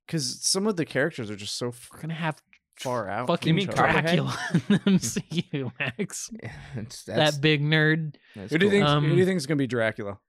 because 0.08 0.42
some 0.44 0.66
of 0.68 0.78
the 0.78 0.86
characters 0.86 1.30
are 1.30 1.36
just 1.36 1.56
so 1.58 1.68
f- 1.70 1.90
We're 1.94 2.02
gonna 2.02 2.14
have 2.16 2.42
far 2.80 3.10
out. 3.10 3.28
from 3.28 3.36
fucking 3.38 3.56
mean 3.56 3.64
each 3.64 3.70
other. 3.70 3.78
Copperhead? 3.88 4.18
Dracula 4.18 4.40
in 4.54 4.62
the 4.70 4.80
MCU, 5.00 5.72
Max. 5.80 6.30
It's, 6.76 7.04
that's, 7.04 7.34
that 7.36 7.42
big 7.42 7.62
nerd. 7.62 8.16
that's 8.36 8.52
Who 8.52 8.58
do 8.58 8.66
you 8.66 8.72
cool. 8.72 8.80
think? 8.80 8.90
who 8.90 9.02
do 9.08 9.12
Um, 9.14 9.18
you 9.18 9.26
think 9.26 9.38
is 9.38 9.46
gonna 9.48 9.58
be 9.58 9.68
Dracula? 9.68 10.20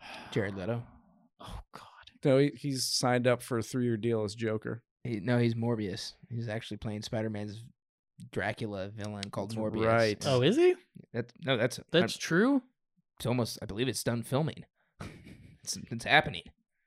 Jared 0.32 0.56
Leto. 0.56 0.82
Oh 1.40 1.60
God. 1.74 1.84
No, 2.24 2.38
he, 2.38 2.50
he's 2.56 2.84
signed 2.84 3.26
up 3.26 3.42
for 3.42 3.58
a 3.58 3.62
three-year 3.62 3.96
deal 3.96 4.24
as 4.24 4.34
Joker. 4.34 4.82
He, 5.04 5.20
no, 5.20 5.38
he's 5.38 5.54
Morbius. 5.54 6.12
He's 6.28 6.48
actually 6.48 6.76
playing 6.78 7.02
Spider 7.02 7.30
Man's 7.30 7.62
Dracula 8.32 8.88
villain 8.88 9.30
called 9.30 9.54
Morbius. 9.54 9.86
right. 9.86 10.22
Oh, 10.26 10.42
is 10.42 10.56
he? 10.56 10.74
That, 11.14 11.32
no, 11.44 11.56
that's 11.56 11.80
That's 11.90 12.16
true. 12.18 12.62
it's 13.16 13.24
almost. 13.26 13.58
I 13.62 13.66
believe 13.66 13.88
it's 13.88 14.04
done 14.04 14.22
filming. 14.22 14.64
it's 15.64 15.78
it's 15.90 16.04
happening. 16.04 16.42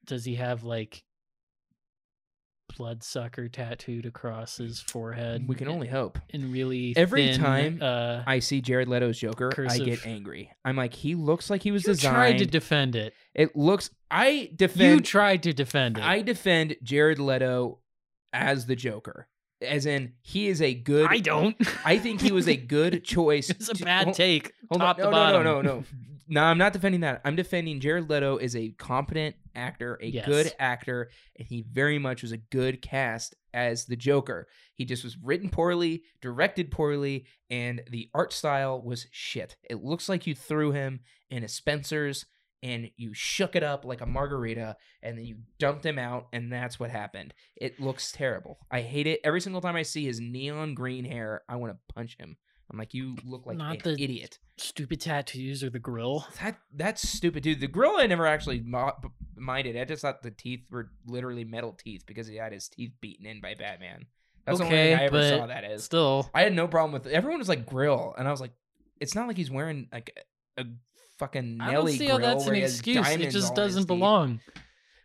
Does 0.06 0.26
he 0.26 0.36
have 0.36 0.64
like 0.64 1.04
bloodsucker 2.78 3.48
tattooed 3.50 4.06
across 4.06 4.58
his 4.58 4.80
forehead? 4.82 5.48
We 5.48 5.56
can 5.56 5.68
only 5.68 5.88
hope. 5.88 6.20
And 6.32 6.52
really 6.52 6.94
Every 6.98 7.28
thin, 7.28 7.40
time 7.40 7.80
uh, 7.82 8.24
I 8.28 8.40
see 8.40 8.62
Jared 8.62 8.88
Leto's 8.88 9.18
Joker, 9.18 9.52
I 9.70 9.78
get 9.78 10.06
angry. 10.06 10.52
I'm 10.66 10.76
like, 10.76 10.94
he 10.94 11.16
looks 11.16 11.50
like 11.50 11.62
he 11.64 11.72
was 11.72 11.84
you 11.88 11.94
designed. 11.94 12.16
tried 12.16 12.38
to 12.40 12.46
defend 12.46 12.96
it. 12.96 13.14
it 13.34 13.56
looks. 13.56 13.90
I 14.12 14.52
defend. 14.56 14.92
You 14.92 15.00
tried 15.02 15.44
to 15.44 15.54
defend 15.54 15.98
it. 15.98 16.04
I 16.04 16.22
defend 16.22 16.76
Jared 16.84 17.20
Leto 17.20 17.80
as 18.32 18.66
the 18.66 18.76
Joker, 18.76 19.28
as 19.62 19.86
in 19.86 20.14
he 20.22 20.48
is 20.48 20.62
a 20.62 20.74
good. 20.74 21.08
I 21.10 21.20
don't. 21.20 21.56
I 21.86 21.98
think 21.98 22.22
he 22.22 22.32
was 22.32 22.48
a 22.48 22.56
good 22.58 23.04
choice. 23.06 23.50
it's 23.50 23.70
a 23.70 23.76
bad 23.84 24.06
hold- 24.06 24.16
take. 24.16 24.52
Hold 24.70 24.82
top 24.82 24.98
on. 24.98 25.04
to 25.04 25.04
No, 25.04 25.12
bottom. 25.12 25.44
no, 25.44 25.54
no, 25.54 25.62
no, 25.62 25.76
no. 25.80 25.84
No, 26.28 26.44
I'm 26.44 26.58
not 26.58 26.74
defending 26.74 27.02
that. 27.02 27.22
I'm 27.26 27.36
defending 27.36 27.80
Jared 27.80 28.10
Leto 28.10 28.38
is 28.38 28.56
a 28.56 28.70
competent 28.72 29.36
actor, 29.56 29.98
a 30.02 30.08
Yes. 30.08 30.26
good 30.26 30.54
actor, 30.60 31.10
and 31.38 31.48
he 31.48 31.64
very 31.70 32.00
much 32.00 32.22
was 32.22 32.32
a 32.32 32.38
good 32.38 32.82
cast 32.82 33.36
as 33.54 33.86
the 33.86 33.96
Joker. 33.96 34.48
He 34.74 34.86
just 34.86 35.04
was 35.04 35.18
written 35.18 35.50
poorly, 35.50 36.04
directed 36.22 36.72
poorly, 36.72 37.26
and 37.50 37.82
the 37.90 38.10
art 38.14 38.34
style 38.34 38.82
was 38.82 39.08
shit. 39.12 39.58
It 39.70 39.84
looks 39.84 40.08
like 40.10 40.26
you 40.26 40.34
threw 40.36 40.72
him 40.72 41.02
in 41.30 41.44
a 41.44 41.48
Spencer's 41.48 42.26
and 42.64 42.90
you 42.96 43.14
shook 43.14 43.56
it 43.58 43.64
up 43.64 43.84
like 43.84 44.00
a 44.00 44.06
margarita 44.06 44.78
and 45.02 45.18
then 45.18 45.26
you 45.26 45.36
dumped 45.60 45.86
him 45.86 46.00
out 46.00 46.28
and 46.32 46.52
that's 46.52 46.80
what 46.80 46.90
happened. 46.90 47.34
It 47.58 47.78
looks 47.80 48.12
terrible. 48.14 48.58
I 48.72 48.80
hate 48.82 49.06
it. 49.06 49.20
Every 49.26 49.42
single 49.42 49.60
time 49.62 49.76
I 49.76 49.82
see 49.84 50.06
his 50.06 50.22
neon 50.22 50.74
green 50.74 51.04
hair, 51.04 51.42
I 51.50 51.58
want 51.58 51.74
to 51.74 51.94
punch 51.94 52.16
him. 52.18 52.38
I'm 52.74 52.80
like, 52.80 52.94
you 52.96 53.16
look 53.24 53.46
like 53.46 53.56
Not 53.58 53.86
an 53.86 53.96
the- 53.96 54.04
idiot. 54.04 54.40
Stupid 54.58 55.00
tattoos 55.00 55.64
or 55.64 55.70
the 55.70 55.80
grill. 55.80 56.28
That 56.42 56.58
that's 56.76 57.08
stupid, 57.08 57.44
dude. 57.44 57.60
The 57.60 57.68
grill 57.68 57.94
I 57.98 58.08
never 58.08 58.26
actually 58.26 58.60
mo- 58.62 58.98
minded. 59.38 59.78
I 59.78 59.86
just 59.86 60.02
thought 60.02 60.24
the 60.24 60.32
teeth 60.32 60.62
were 60.72 60.90
literally 61.08 61.44
metal 61.44 61.74
teeth 61.74 62.04
because 62.08 62.28
he 62.28 62.36
had 62.36 62.52
his 62.52 62.68
teeth 62.70 62.92
beaten 63.00 63.26
in 63.28 63.40
by 63.42 63.54
Batman. 63.54 64.08
That's 64.46 64.58
the 64.60 64.66
only 64.66 64.76
Okay, 64.76 64.92
thing 64.92 65.00
I 65.00 65.04
ever 65.06 65.30
saw 65.38 65.46
that 65.48 65.64
as. 65.64 65.84
Still, 65.84 66.30
I 66.34 66.42
had 66.42 66.54
no 66.54 66.68
problem 66.68 66.92
with 66.92 67.08
everyone 67.08 67.40
was 67.40 67.48
like 67.50 67.66
grill, 67.66 68.14
and 68.18 68.28
I 68.28 68.32
was 68.32 68.42
like, 68.42 68.52
it's 69.00 69.16
not 69.16 69.28
like 69.28 69.38
he's 69.38 69.50
wearing 69.52 69.88
like 69.92 70.12
a, 70.58 70.62
a 70.62 70.66
fucking 71.20 71.60
I 71.62 71.66
don't 71.66 71.74
Nelly 71.86 71.98
see 71.98 72.06
grill 72.08 72.20
how 72.20 72.26
that's 72.26 72.48
an 72.48 72.56
excuse. 72.56 72.98
It 72.98 73.02
just 73.02 73.08
all 73.08 73.14
in 73.14 73.22
his 73.32 73.50
doesn't 73.52 73.82
teeth. 73.84 73.88
belong. 73.88 74.40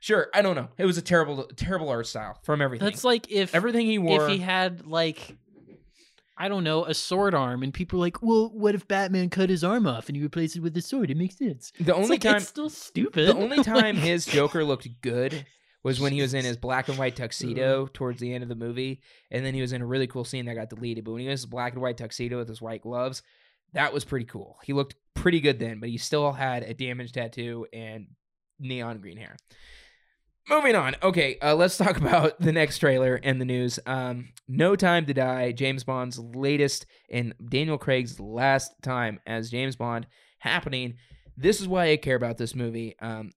Sure, 0.01 0.29
I 0.33 0.43
don't 0.43 0.57
know. 0.57 0.69
It 0.79 0.85
was 0.87 0.97
a 0.99 1.03
terrible, 1.03 1.45
terrible 1.57 1.89
art 1.89 2.07
style 2.07 2.39
from 2.45 2.63
everything. 2.63 2.87
That's 2.87 3.03
like 3.05 3.31
if 3.31 3.55
everything 3.55 3.87
he 3.87 3.99
wore. 3.99 4.25
if 4.27 4.31
he 4.31 4.39
had 4.39 4.87
like 4.87 5.37
I 6.39 6.49
don't 6.49 6.63
know 6.65 6.85
a 6.85 6.95
sword 6.95 7.35
arm, 7.35 7.63
and 7.63 7.75
people 7.75 7.99
are 7.99 8.01
like, 8.01 8.23
"Well, 8.23 8.51
what 8.55 8.75
if 8.75 8.87
Batman 8.87 9.29
cut 9.29 9.51
his 9.51 9.65
arm 9.65 9.87
off 9.87 10.09
and 10.09 10.17
he 10.17 10.23
replaced 10.23 10.57
it 10.57 10.61
with 10.61 10.77
a 10.77 10.81
sword? 10.83 11.11
It 11.11 11.17
makes 11.17 11.37
sense." 11.37 11.73
the 11.81 11.91
It's 11.91 11.91
only 11.97 12.09
like, 12.11 12.21
time, 12.21 12.37
it's 12.37 12.49
still 12.49 12.71
stupid. 12.71 13.29
the 13.29 13.35
only 13.37 13.63
time 13.65 13.97
Like- 13.97 14.05
his 14.05 14.25
Joker 14.25 14.65
looked 14.65 14.89
good 15.03 15.45
was 15.83 16.01
when 16.01 16.13
he 16.13 16.21
was 16.21 16.35
in 16.35 16.45
his 16.45 16.57
black 16.57 16.89
and 16.89 16.99
white 16.99 17.17
tuxedo 17.17 17.87
towards 17.93 18.21
the 18.21 18.33
end 18.35 18.43
of 18.43 18.49
the 18.49 18.55
movie, 18.55 19.01
and 19.31 19.45
then 19.45 19.55
he 19.55 19.61
was 19.61 19.73
in 19.73 19.81
a 19.83 19.87
really 19.87 20.07
cool 20.07 20.25
scene 20.25 20.47
that 20.47 20.55
got 20.55 20.71
deleted. 20.71 21.05
But 21.05 21.13
when 21.13 21.23
he 21.23 21.29
was 21.29 21.41
his 21.41 21.47
black 21.47 21.73
and 21.73 21.83
white 21.83 21.97
tuxedo 21.97 22.39
with 22.39 22.49
his 22.49 22.61
white 22.63 22.83
gloves, 22.83 23.23
that 23.75 23.93
was 23.93 24.05
pretty 24.05 24.27
cool. 24.27 24.59
He 24.65 24.73
looked 24.73 24.97
pretty 25.15 25.41
good 25.41 25.59
then, 25.59 25.79
but 25.81 25.89
he 25.89 25.99
still 25.99 26.33
had 26.33 26.63
a 26.63 26.75
damaged 26.75 27.15
tattoo 27.15 27.67
and 27.73 28.09
neon 28.61 28.99
green 29.01 29.17
hair. 29.17 29.37
Moving 30.49 30.75
on. 30.75 30.97
Okay, 31.03 31.39
uh, 31.41 31.55
let's 31.55 31.77
talk 31.77 31.97
about 31.99 32.41
the 32.41 32.53
next 32.53 32.79
trailer 32.79 33.17
and 33.23 33.41
the 33.41 33.45
news. 33.45 33.79
Um, 33.87 34.29
no 34.49 34.77
Time 34.77 35.07
to 35.07 35.15
Die, 35.15 35.53
James 35.53 35.85
Bond's 35.85 36.19
latest 36.19 36.87
and 37.11 37.35
Daniel 37.49 37.79
Craig's 37.79 38.19
last 38.19 38.73
time 38.83 39.21
as 39.27 39.51
James 39.51 39.77
Bond 39.77 40.07
happening. 40.39 40.95
This 41.37 41.61
is 41.61 41.69
why 41.69 41.91
I 41.91 41.97
care 41.97 42.17
about 42.17 42.39
this 42.39 42.55
movie. 42.55 42.97
Um, 43.01 43.31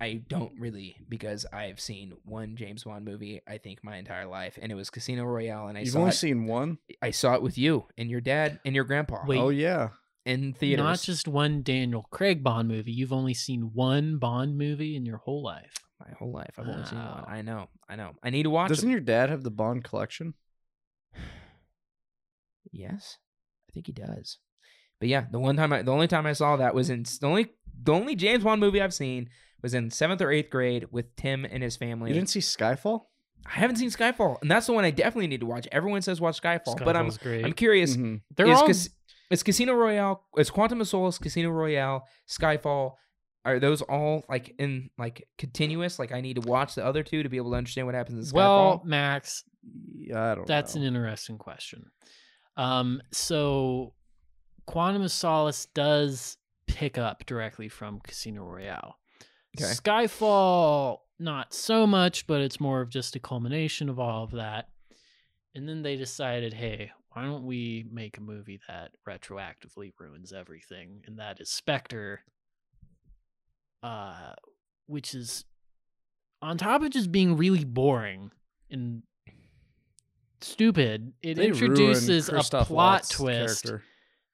I 0.00 0.22
don't 0.28 0.52
really 0.58 0.96
because 1.08 1.44
I've 1.52 1.78
seen 1.80 2.14
one 2.24 2.56
James 2.56 2.84
Bond 2.84 3.04
movie 3.04 3.42
I 3.46 3.58
think 3.58 3.84
my 3.84 3.96
entire 3.96 4.26
life, 4.26 4.58
and 4.60 4.72
it 4.72 4.74
was 4.74 4.88
Casino 4.88 5.24
Royale, 5.24 5.68
and 5.68 5.76
I 5.76 5.82
You've 5.82 5.90
saw 5.90 5.98
only 5.98 6.10
it, 6.10 6.14
seen 6.14 6.46
one? 6.46 6.78
I 7.02 7.10
saw 7.10 7.34
it 7.34 7.42
with 7.42 7.58
you 7.58 7.86
and 7.98 8.08
your 8.10 8.20
dad 8.20 8.60
and 8.64 8.74
your 8.74 8.84
grandpa 8.84 9.24
Wait. 9.26 9.38
Oh 9.38 9.50
yeah. 9.50 9.88
in 10.24 10.54
theaters. 10.54 10.84
Not 10.84 11.00
just 11.00 11.28
one 11.28 11.62
Daniel 11.62 12.06
Craig 12.10 12.42
Bond 12.42 12.68
movie. 12.68 12.92
You've 12.92 13.12
only 13.12 13.34
seen 13.34 13.72
one 13.74 14.18
Bond 14.18 14.56
movie 14.56 14.96
in 14.96 15.04
your 15.04 15.18
whole 15.18 15.42
life. 15.42 15.74
My 16.00 16.12
whole 16.18 16.32
life. 16.32 16.54
I've 16.58 16.66
only 16.68 16.84
seen 16.84 16.98
one. 16.98 17.06
Wow. 17.06 17.24
I 17.28 17.42
know. 17.42 17.68
I 17.88 17.96
know. 17.96 18.12
I 18.22 18.30
need 18.30 18.44
to 18.44 18.50
watch. 18.50 18.68
Doesn't 18.68 18.88
it. 18.88 18.92
your 18.92 19.00
dad 19.00 19.30
have 19.30 19.42
the 19.42 19.50
Bond 19.50 19.84
collection? 19.84 20.34
Yes, 22.72 23.18
I 23.68 23.72
think 23.72 23.86
he 23.86 23.92
does. 23.92 24.38
But 25.00 25.08
yeah, 25.08 25.24
the 25.30 25.40
one 25.40 25.56
time 25.56 25.72
I, 25.72 25.82
the 25.82 25.92
only 25.92 26.06
time 26.06 26.26
I 26.26 26.34
saw 26.34 26.56
that 26.56 26.74
was 26.74 26.90
in 26.90 27.02
the 27.02 27.26
only 27.26 27.48
the 27.82 27.92
only 27.92 28.14
James 28.14 28.44
Bond 28.44 28.60
movie 28.60 28.80
I've 28.80 28.94
seen 28.94 29.28
was 29.62 29.74
in 29.74 29.90
seventh 29.90 30.20
or 30.20 30.30
eighth 30.30 30.50
grade 30.50 30.86
with 30.90 31.16
Tim 31.16 31.44
and 31.44 31.62
his 31.62 31.76
family. 31.76 32.10
You 32.10 32.14
didn't 32.14 32.28
see 32.28 32.40
Skyfall? 32.40 33.06
I 33.46 33.52
haven't 33.52 33.76
seen 33.76 33.90
Skyfall, 33.90 34.40
and 34.42 34.50
that's 34.50 34.66
the 34.66 34.72
one 34.72 34.84
I 34.84 34.90
definitely 34.90 35.26
need 35.26 35.40
to 35.40 35.46
watch. 35.46 35.66
Everyone 35.72 36.02
says 36.02 36.20
watch 36.20 36.40
Skyfall, 36.40 36.84
but 36.84 36.96
I'm 36.96 37.08
great. 37.08 37.44
I'm 37.44 37.54
curious. 37.54 37.96
Mhm. 37.96 38.20
They're 38.36 38.46
is, 38.50 38.58
all 38.58 38.66
Cas- 38.66 38.90
is 39.30 39.42
Casino 39.42 39.72
Royale, 39.72 40.22
is 40.36 40.50
Quantum 40.50 40.80
of 40.82 40.88
Solace, 40.88 41.18
Casino 41.18 41.50
Royale, 41.50 42.06
Skyfall? 42.28 42.92
Are 43.44 43.58
those 43.58 43.80
all 43.82 44.24
like 44.28 44.54
in 44.58 44.90
like 44.98 45.26
continuous? 45.38 45.98
Like 45.98 46.12
I 46.12 46.20
need 46.20 46.40
to 46.42 46.48
watch 46.48 46.74
the 46.74 46.84
other 46.84 47.02
two 47.02 47.22
to 47.22 47.28
be 47.28 47.38
able 47.38 47.52
to 47.52 47.56
understand 47.56 47.86
what 47.86 47.94
happens 47.94 48.18
in 48.30 48.34
Skyfall. 48.34 48.34
well, 48.34 48.82
Max. 48.84 49.44
Yeah, 49.96 50.32
I 50.32 50.34
don't 50.34 50.46
That's 50.46 50.74
know. 50.74 50.82
an 50.82 50.88
interesting 50.88 51.38
question. 51.38 51.90
Um, 52.56 53.00
so 53.12 53.94
Quantum 54.66 55.02
of 55.02 55.10
Solace 55.10 55.66
does 55.74 56.36
pick 56.66 56.98
up 56.98 57.24
directly 57.26 57.68
from 57.68 58.00
Casino 58.00 58.44
Royale. 58.44 58.96
Okay. 59.58 59.72
Skyfall, 59.72 60.98
not 61.18 61.52
so 61.52 61.86
much, 61.86 62.26
but 62.26 62.40
it's 62.40 62.60
more 62.60 62.80
of 62.80 62.90
just 62.90 63.16
a 63.16 63.20
culmination 63.20 63.88
of 63.88 63.98
all 63.98 64.24
of 64.24 64.32
that. 64.32 64.68
And 65.54 65.68
then 65.68 65.82
they 65.82 65.96
decided, 65.96 66.52
hey, 66.54 66.92
why 67.12 67.22
don't 67.24 67.44
we 67.44 67.86
make 67.90 68.18
a 68.18 68.22
movie 68.22 68.60
that 68.68 68.92
retroactively 69.08 69.92
ruins 69.98 70.32
everything? 70.32 71.02
And 71.06 71.18
that 71.18 71.40
is 71.40 71.50
Spectre, 71.50 72.20
uh, 73.82 74.32
which 74.86 75.14
is 75.14 75.44
on 76.42 76.58
top 76.58 76.82
of 76.82 76.90
just 76.90 77.10
being 77.12 77.36
really 77.36 77.64
boring 77.64 78.30
and 78.70 79.02
stupid, 80.40 81.12
it 81.22 81.34
They 81.34 81.48
introduces 81.48 82.28
a 82.28 82.42
plot 82.42 82.70
Waltz's 82.70 83.10
twist 83.16 83.62
character. 83.64 83.84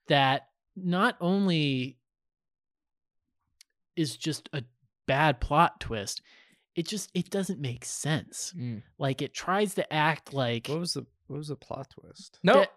that 0.08 0.48
not 0.76 1.16
only 1.20 1.96
is 3.96 4.16
just 4.16 4.48
a 4.52 4.62
bad 5.06 5.40
plot 5.40 5.80
twist, 5.80 6.22
it 6.74 6.86
just 6.86 7.10
it 7.14 7.30
doesn't 7.30 7.60
make 7.60 7.84
sense. 7.84 8.52
Mm. 8.56 8.82
Like 8.98 9.22
it 9.22 9.34
tries 9.34 9.74
to 9.74 9.92
act 9.92 10.32
like 10.34 10.66
What 10.68 10.80
was 10.80 10.94
the 10.94 11.06
what 11.26 11.38
was 11.38 11.48
the 11.48 11.56
plot 11.56 11.88
twist? 11.90 12.38
no, 12.42 12.54
that- 12.54 12.72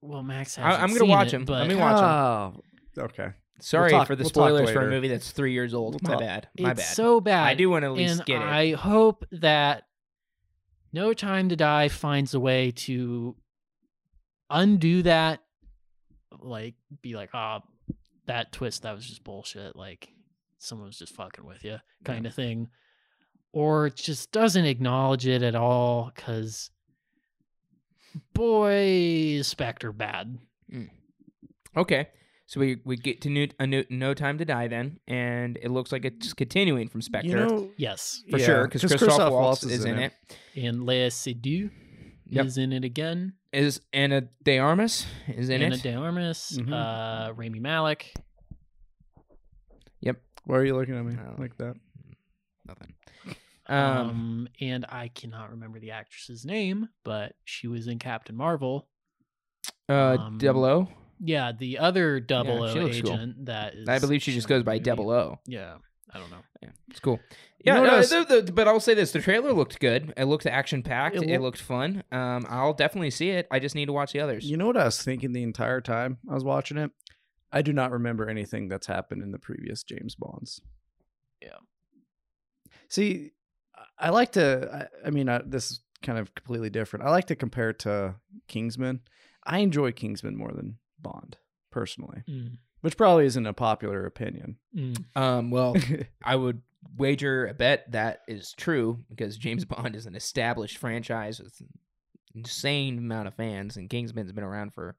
well, 0.00 0.22
Max 0.22 0.58
I- 0.58 0.62
hasn't 0.62 0.82
I'm 0.82 0.88
gonna 0.90 1.00
seen 1.00 1.08
watch 1.08 1.26
it, 1.28 1.32
him. 1.34 1.44
But 1.44 1.60
Let 1.60 1.68
me 1.68 1.76
watch 1.76 1.96
'em. 1.98 2.62
Oh, 2.98 3.02
okay. 3.04 3.28
Sorry 3.60 3.90
talk- 3.90 4.06
for 4.06 4.16
the 4.16 4.22
we'll 4.24 4.28
spoilers 4.30 4.70
for 4.70 4.86
a 4.86 4.90
movie 4.90 5.08
that's 5.08 5.30
three 5.30 5.52
years 5.52 5.74
old. 5.74 5.94
We'll 5.94 6.00
My 6.02 6.10
talk. 6.14 6.20
bad. 6.20 6.48
My 6.58 6.70
it's 6.72 6.80
bad. 6.80 6.94
so 6.94 7.20
bad. 7.20 7.46
I 7.46 7.54
do 7.54 7.70
want 7.70 7.82
to 7.82 7.86
at 7.86 7.92
least 7.92 8.16
and 8.18 8.24
get 8.26 8.42
it. 8.42 8.46
I 8.48 8.70
hope 8.72 9.24
that 9.32 9.84
No 10.92 11.12
Time 11.14 11.48
to 11.50 11.56
Die 11.56 11.88
finds 11.88 12.34
a 12.34 12.40
way 12.40 12.70
to 12.72 13.36
undo 14.50 15.02
that. 15.02 15.40
Like, 16.40 16.74
be 17.00 17.14
like, 17.14 17.30
ah, 17.32 17.62
that 18.26 18.52
twist, 18.52 18.82
that 18.82 18.94
was 18.94 19.06
just 19.06 19.24
bullshit. 19.24 19.76
Like, 19.76 20.08
someone 20.58 20.86
was 20.88 20.98
just 20.98 21.14
fucking 21.14 21.44
with 21.46 21.64
you, 21.64 21.78
kind 22.04 22.26
of 22.26 22.34
thing. 22.34 22.68
Or 23.52 23.88
just 23.88 24.32
doesn't 24.32 24.64
acknowledge 24.64 25.26
it 25.28 25.42
at 25.42 25.54
all 25.54 26.10
because, 26.14 26.70
boy, 28.34 29.36
is 29.38 29.46
Spectre 29.46 29.92
bad. 29.92 30.38
Okay. 31.76 32.08
So 32.46 32.60
we, 32.60 32.76
we 32.84 32.96
get 32.96 33.22
to 33.22 33.30
new, 33.30 33.48
a 33.58 33.66
new, 33.66 33.84
No 33.88 34.12
Time 34.12 34.36
to 34.38 34.44
Die 34.44 34.68
then, 34.68 35.00
and 35.08 35.56
it 35.62 35.70
looks 35.70 35.90
like 35.92 36.04
it's 36.04 36.34
continuing 36.34 36.88
from 36.88 37.00
Spectre. 37.00 37.28
You 37.30 37.36
know, 37.36 37.70
Yes. 37.78 38.22
for 38.30 38.38
yeah, 38.38 38.44
sure, 38.46 38.64
because 38.66 38.82
Christoph, 38.82 39.00
Christoph 39.00 39.32
Waltz, 39.32 39.62
Waltz 39.62 39.74
is 39.74 39.84
in 39.86 39.98
it. 39.98 40.12
And 40.54 40.78
Léa 40.80 41.06
Seydoux 41.10 41.70
Yep. 42.26 42.46
is 42.46 42.58
in 42.58 42.72
it 42.72 42.84
again. 42.84 43.34
Is 43.52 43.80
Anna 43.92 44.22
De 44.42 44.58
Armas 44.58 45.06
is 45.28 45.48
in 45.48 45.62
Anna 45.62 45.76
it? 45.76 45.82
De 45.82 45.94
Armas, 45.94 46.58
Mhm. 46.60 46.72
uh, 46.72 47.32
Rami 47.32 47.60
Malek. 47.60 48.12
Yep. 50.00 50.20
Why 50.44 50.56
are 50.56 50.64
you 50.64 50.74
looking 50.76 50.96
at 50.96 51.04
me 51.04 51.16
Oh. 51.18 51.34
like 51.38 51.56
that? 51.58 51.76
Nothing. 52.66 52.94
Um, 53.66 53.78
Um, 53.78 54.48
and 54.60 54.84
I 54.90 55.08
cannot 55.08 55.50
remember 55.50 55.80
the 55.80 55.92
actress's 55.92 56.44
name, 56.44 56.88
but 57.04 57.36
she 57.44 57.66
was 57.68 57.86
in 57.86 57.98
Captain 57.98 58.36
Marvel. 58.36 58.88
uh, 59.88 60.16
um, 60.18 60.38
Double 60.38 60.64
O. 60.64 60.88
Yeah, 61.20 61.52
the 61.52 61.78
other 61.78 62.20
double 62.20 62.66
she 62.68 62.78
O 62.78 62.82
looks 62.84 63.00
cool. 63.00 63.12
agent 63.12 63.46
that 63.46 63.74
is. 63.74 63.88
I 63.88 63.98
believe 63.98 64.22
she 64.22 64.32
just 64.32 64.48
goes 64.48 64.62
by 64.62 64.72
movie. 64.74 64.84
Double 64.84 65.10
O. 65.10 65.38
Yeah, 65.46 65.76
I 66.12 66.18
don't 66.18 66.30
know. 66.30 66.42
Yeah, 66.62 66.70
it's 66.90 67.00
cool. 67.00 67.20
You 67.58 67.72
Yeah, 67.72 67.80
know 67.80 67.84
no, 68.00 68.02
the- 68.02 68.42
the- 68.42 68.52
but 68.52 68.68
I'll 68.68 68.80
say 68.80 68.94
this: 68.94 69.12
the 69.12 69.20
trailer 69.20 69.52
looked 69.52 69.80
good. 69.80 70.12
It 70.16 70.24
looked 70.24 70.44
action 70.46 70.82
packed. 70.82 71.16
It 71.16 71.30
It, 71.30 71.40
looked 71.40 71.60
fun. 71.60 72.02
Um, 72.12 72.46
I'll 72.48 72.74
definitely 72.74 73.10
see 73.10 73.30
it. 73.30 73.46
I 73.50 73.58
just 73.58 73.74
need 73.74 73.86
to 73.86 73.92
watch 73.92 74.12
the 74.12 74.20
others. 74.20 74.44
You 74.48 74.56
know 74.56 74.66
what 74.66 74.76
I 74.76 74.84
was 74.84 75.02
thinking 75.02 75.32
the 75.32 75.42
entire 75.42 75.80
time 75.80 76.18
I 76.30 76.34
was 76.34 76.44
watching 76.44 76.76
it? 76.76 76.90
I 77.52 77.62
do 77.62 77.72
not 77.72 77.90
remember 77.92 78.28
anything 78.28 78.68
that's 78.68 78.86
happened 78.86 79.22
in 79.22 79.30
the 79.30 79.38
previous 79.38 79.82
James 79.84 80.14
Bonds. 80.14 80.60
Yeah. 81.40 81.56
See, 82.88 83.30
I- 83.74 84.06
I 84.06 84.10
like 84.10 84.32
to. 84.32 84.88
I, 85.04 85.06
I 85.06 85.10
mean, 85.10 85.28
I, 85.28 85.40
this 85.44 85.70
is 85.70 85.80
kind 86.02 86.18
of 86.18 86.34
completely 86.34 86.70
different. 86.70 87.04
I 87.06 87.10
like 87.10 87.26
to 87.28 87.36
compare 87.36 87.70
it 87.70 87.78
to 87.80 88.16
Kingsman. 88.48 89.00
I 89.46 89.58
enjoy 89.58 89.92
Kingsman 89.92 90.36
more 90.36 90.52
than 90.52 90.78
Bond, 91.04 91.36
personally, 91.70 92.24
Mm, 92.28 92.58
which 92.80 92.96
probably 92.96 93.26
isn't 93.26 93.46
a 93.46 93.52
popular 93.52 94.04
opinion. 94.06 94.56
mm. 94.76 95.04
Um, 95.14 95.50
well, 95.52 95.76
I 96.24 96.34
would 96.34 96.62
wager 96.96 97.46
a 97.46 97.54
bet 97.54 97.90
that 97.92 98.22
is 98.26 98.52
true 98.56 99.04
because 99.08 99.38
James 99.38 99.64
Bond 99.72 99.94
is 99.94 100.06
an 100.06 100.16
established 100.16 100.78
franchise 100.78 101.38
with 101.40 101.60
an 101.60 101.68
insane 102.34 102.98
amount 102.98 103.28
of 103.28 103.34
fans, 103.34 103.76
and 103.76 103.88
Kingsman's 103.88 104.32
been 104.32 104.42
around 104.44 104.74
for 104.74 104.96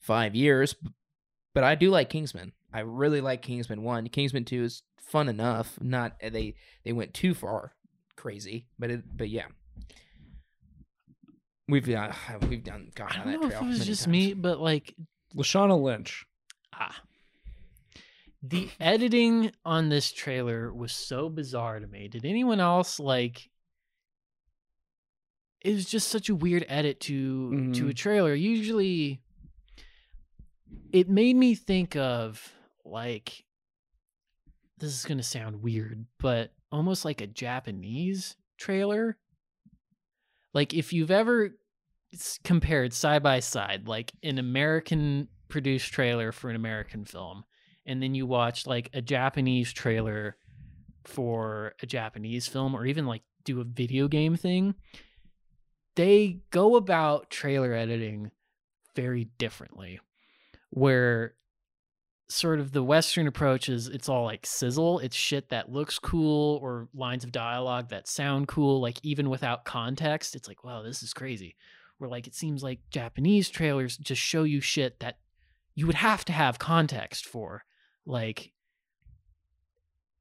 five 0.00 0.34
years. 0.34 0.74
But 1.54 1.62
I 1.64 1.74
do 1.76 1.90
like 1.90 2.08
Kingsman. 2.08 2.52
I 2.72 2.80
really 2.80 3.20
like 3.20 3.42
Kingsman 3.42 3.82
One. 3.82 4.08
Kingsman 4.08 4.44
Two 4.44 4.64
is 4.64 4.82
fun 4.98 5.28
enough. 5.28 5.78
Not 5.80 6.16
they 6.20 6.54
they 6.84 6.92
went 6.92 7.14
too 7.14 7.34
far 7.34 7.74
crazy, 8.16 8.66
but 8.78 8.90
it 8.90 9.04
but 9.16 9.28
yeah. 9.28 9.46
We've 11.68 11.88
uh, 11.88 12.12
we've 12.48 12.62
done 12.64 12.90
gone 12.94 13.08
I 13.12 13.16
don't 13.16 13.26
that 13.26 13.40
know 13.40 13.46
if 13.48 13.62
it 13.62 13.66
was 13.66 13.86
just 13.86 14.04
times. 14.04 14.12
me, 14.12 14.34
but 14.34 14.60
like 14.60 14.94
Lashana 15.36 15.80
Lynch. 15.80 16.26
Ah. 16.72 17.02
The 18.42 18.68
editing 18.78 19.52
on 19.64 19.88
this 19.88 20.12
trailer 20.12 20.72
was 20.72 20.92
so 20.92 21.28
bizarre 21.28 21.80
to 21.80 21.86
me. 21.86 22.08
Did 22.08 22.24
anyone 22.26 22.60
else 22.60 23.00
like 23.00 23.50
it 25.62 25.72
was 25.74 25.86
just 25.86 26.08
such 26.08 26.28
a 26.28 26.34
weird 26.34 26.64
edit 26.68 27.00
to 27.00 27.72
to 27.72 27.88
a 27.88 27.92
Mhm. 27.92 27.96
trailer. 27.96 28.34
Usually 28.34 29.22
it 30.92 31.08
made 31.08 31.36
me 31.36 31.54
think 31.54 31.96
of 31.96 32.52
like 32.84 33.44
this 34.76 34.92
is 34.92 35.04
going 35.06 35.16
to 35.18 35.24
sound 35.24 35.62
weird, 35.62 36.04
but 36.18 36.52
almost 36.70 37.04
like 37.04 37.20
a 37.22 37.26
Japanese 37.26 38.36
trailer. 38.58 39.16
Like 40.52 40.74
if 40.74 40.92
you've 40.92 41.10
ever 41.10 41.56
compared 42.44 42.92
side 42.92 43.22
by 43.22 43.40
side 43.40 43.88
like 43.88 44.12
an 44.22 44.38
American 44.38 45.28
produced 45.48 45.92
trailer 45.92 46.32
for 46.32 46.50
an 46.50 46.56
American 46.56 47.04
film 47.04 47.44
and 47.86 48.02
then 48.02 48.14
you 48.14 48.26
watch 48.26 48.66
like 48.66 48.90
a 48.94 49.02
Japanese 49.02 49.72
trailer 49.72 50.36
for 51.04 51.74
a 51.82 51.86
Japanese 51.86 52.46
film 52.46 52.74
or 52.74 52.86
even 52.86 53.06
like 53.06 53.22
do 53.44 53.60
a 53.60 53.64
video 53.64 54.08
game 54.08 54.36
thing 54.36 54.74
they 55.96 56.40
go 56.50 56.76
about 56.76 57.30
trailer 57.30 57.72
editing 57.72 58.30
very 58.96 59.28
differently 59.38 60.00
where 60.70 61.34
sort 62.28 62.58
of 62.58 62.72
the 62.72 62.82
western 62.82 63.26
approach 63.26 63.68
is 63.68 63.86
it's 63.86 64.08
all 64.08 64.24
like 64.24 64.46
sizzle 64.46 64.98
it's 65.00 65.14
shit 65.14 65.50
that 65.50 65.70
looks 65.70 65.98
cool 65.98 66.58
or 66.62 66.88
lines 66.94 67.22
of 67.22 67.30
dialogue 67.30 67.90
that 67.90 68.08
sound 68.08 68.48
cool 68.48 68.80
like 68.80 68.98
even 69.02 69.28
without 69.28 69.64
context 69.64 70.34
it's 70.34 70.48
like 70.48 70.64
wow 70.64 70.82
this 70.82 71.02
is 71.02 71.12
crazy 71.12 71.54
where 72.04 72.10
like 72.10 72.26
it 72.26 72.34
seems 72.34 72.62
like 72.62 72.80
japanese 72.90 73.48
trailers 73.48 73.96
just 73.96 74.20
show 74.20 74.42
you 74.42 74.60
shit 74.60 75.00
that 75.00 75.16
you 75.74 75.86
would 75.86 75.94
have 75.94 76.22
to 76.22 76.32
have 76.34 76.58
context 76.58 77.24
for 77.24 77.64
like 78.04 78.52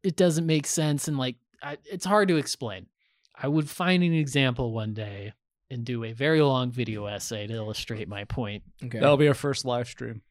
it 0.01 0.15
doesn't 0.15 0.45
make 0.45 0.65
sense 0.65 1.10
and 1.10 1.18
like 1.18 1.35
I, 1.61 1.77
it's 1.85 2.05
hard 2.05 2.27
to 2.27 2.35
explain. 2.35 2.88
I 3.35 3.47
would 3.47 3.69
find 3.69 4.03
an 4.03 4.14
example 4.14 4.73
one 4.73 4.93
day 4.93 5.34
and 5.72 5.85
do 5.85 6.03
a 6.03 6.11
very 6.11 6.41
long 6.41 6.72
video 6.72 7.05
essay 7.05 7.47
to 7.47 7.53
illustrate 7.53 8.07
my 8.10 8.26
point. 8.26 8.64
Okay, 8.84 8.99
That'll 8.99 9.15
be 9.18 9.30
our 9.30 9.34
first 9.34 9.64
live 9.64 9.88
stream. 9.88 10.22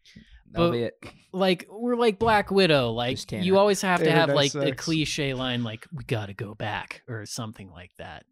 that'll 0.50 0.68
but- 0.68 0.72
be 0.72 0.82
it. 0.82 0.94
Like 1.32 1.66
we're 1.70 1.96
like 1.96 2.18
Black 2.18 2.50
Widow. 2.50 2.90
Like 2.90 3.32
you 3.32 3.56
always 3.58 3.80
have 3.80 4.02
to 4.02 4.10
have 4.10 4.28
like 4.28 4.52
the 4.52 4.60
dissects. 4.60 4.84
cliche 4.84 5.32
line, 5.32 5.64
like 5.64 5.86
"we 5.90 6.04
got 6.04 6.26
to 6.26 6.34
go 6.34 6.54
back" 6.54 7.02
or 7.08 7.24
something 7.24 7.70
like 7.70 7.92
that. 7.96 8.26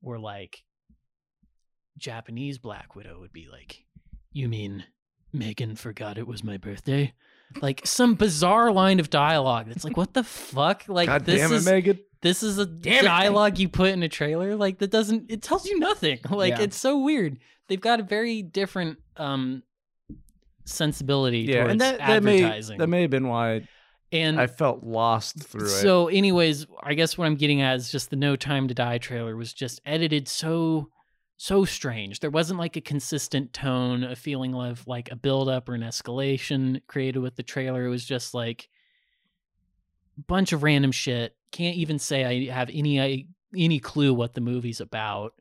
Or 0.00 0.20
like 0.20 0.62
Japanese 2.00 2.58
Black 2.58 2.96
Widow 2.96 3.18
would 3.20 3.32
be 3.32 3.46
like, 3.50 3.84
"You 4.32 4.48
mean 4.48 4.84
Megan 5.32 5.76
forgot 5.76 6.18
it 6.18 6.26
was 6.26 6.42
my 6.42 6.56
birthday?" 6.56 7.12
Like 7.60 7.82
some 7.84 8.14
bizarre 8.14 8.70
line 8.72 9.00
of 9.00 9.10
dialogue 9.10 9.66
that's 9.68 9.84
like, 9.84 9.96
"What 9.96 10.14
the 10.14 10.22
fuck?" 10.24 10.84
Like 10.88 11.08
God 11.08 11.24
this 11.24 11.40
damn 11.40 11.52
it, 11.52 11.56
is 11.56 11.66
Megan. 11.66 11.98
this 12.22 12.42
is 12.42 12.58
a 12.58 12.66
Damn 12.66 13.04
it. 13.04 13.08
dialogue 13.08 13.58
you 13.58 13.68
put 13.68 13.90
in 13.90 14.02
a 14.02 14.08
trailer 14.08 14.54
like 14.56 14.78
that 14.78 14.90
doesn't 14.90 15.30
it 15.30 15.42
tells 15.42 15.66
you 15.66 15.78
nothing 15.78 16.18
like 16.30 16.50
Yeah. 16.58 16.62
it's 16.62 16.76
so 16.76 16.98
weird 16.98 17.38
they've 17.68 17.80
got 17.80 17.98
a 17.98 18.02
very 18.02 18.42
different 18.42 18.98
um 19.16 19.62
sensibility 20.64 21.40
Yeah, 21.40 21.60
towards 21.60 21.70
and 21.72 21.80
that, 21.80 21.98
that 21.98 22.22
may 22.22 22.40
that 22.78 22.88
may 22.88 23.02
have 23.02 23.10
been 23.10 23.26
why 23.28 23.66
and 24.12 24.40
I 24.40 24.46
felt 24.46 24.84
lost 24.84 25.42
through 25.42 25.66
it. 25.66 25.68
so 25.70 26.08
anyways 26.08 26.66
i 26.82 26.94
guess 26.94 27.16
what 27.18 27.26
i'm 27.26 27.36
getting 27.36 27.60
at 27.62 27.76
is 27.76 27.90
just 27.90 28.10
the 28.10 28.16
no 28.16 28.36
time 28.36 28.68
to 28.68 28.74
die 28.74 28.98
trailer 28.98 29.34
was 29.36 29.52
just 29.52 29.80
edited 29.86 30.28
so 30.28 30.88
so 31.42 31.64
strange 31.64 32.20
there 32.20 32.28
wasn't 32.28 32.58
like 32.58 32.76
a 32.76 32.82
consistent 32.82 33.50
tone 33.54 34.04
a 34.04 34.14
feeling 34.14 34.54
of 34.54 34.86
like 34.86 35.10
a 35.10 35.16
buildup 35.16 35.70
or 35.70 35.74
an 35.74 35.80
escalation 35.80 36.82
created 36.86 37.18
with 37.18 37.34
the 37.34 37.42
trailer 37.42 37.86
it 37.86 37.88
was 37.88 38.04
just 38.04 38.34
like 38.34 38.68
a 40.18 40.20
bunch 40.28 40.52
of 40.52 40.62
random 40.62 40.92
shit 40.92 41.34
can't 41.50 41.76
even 41.76 41.98
say 41.98 42.26
i 42.26 42.52
have 42.52 42.68
any 42.70 43.00
I, 43.00 43.24
any 43.56 43.78
clue 43.78 44.12
what 44.12 44.34
the 44.34 44.42
movie's 44.42 44.82
about 44.82 45.32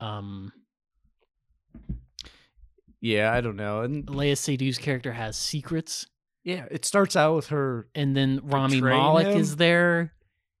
um 0.00 0.52
Yeah, 3.00 3.32
I 3.32 3.40
don't 3.40 3.56
know. 3.56 3.82
And 3.82 4.04
Léa 4.06 4.32
Seydoux 4.32 4.76
character 4.80 5.12
has 5.12 5.36
secrets 5.36 6.06
yeah, 6.42 6.66
it 6.70 6.84
starts 6.84 7.14
out 7.14 7.36
with 7.36 7.46
her. 7.48 7.88
and 7.94 8.16
then 8.16 8.40
Rami 8.42 8.80
Malek 8.80 9.28
him? 9.28 9.38
is 9.38 9.54
there 9.56 10.12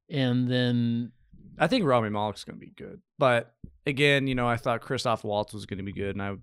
and 0.08 0.48
then 0.48 1.10
I 1.58 1.66
think 1.66 1.84
Rami 1.84 2.10
Malek's 2.10 2.44
going 2.44 2.58
to 2.58 2.64
be 2.64 2.72
good, 2.76 3.00
but 3.18 3.54
again, 3.86 4.26
you 4.26 4.34
know, 4.34 4.48
I 4.48 4.56
thought 4.56 4.80
Christoph 4.80 5.24
Waltz 5.24 5.54
was 5.54 5.66
going 5.66 5.78
to 5.78 5.84
be 5.84 5.92
good, 5.92 6.16
and 6.16 6.22
I 6.22 6.34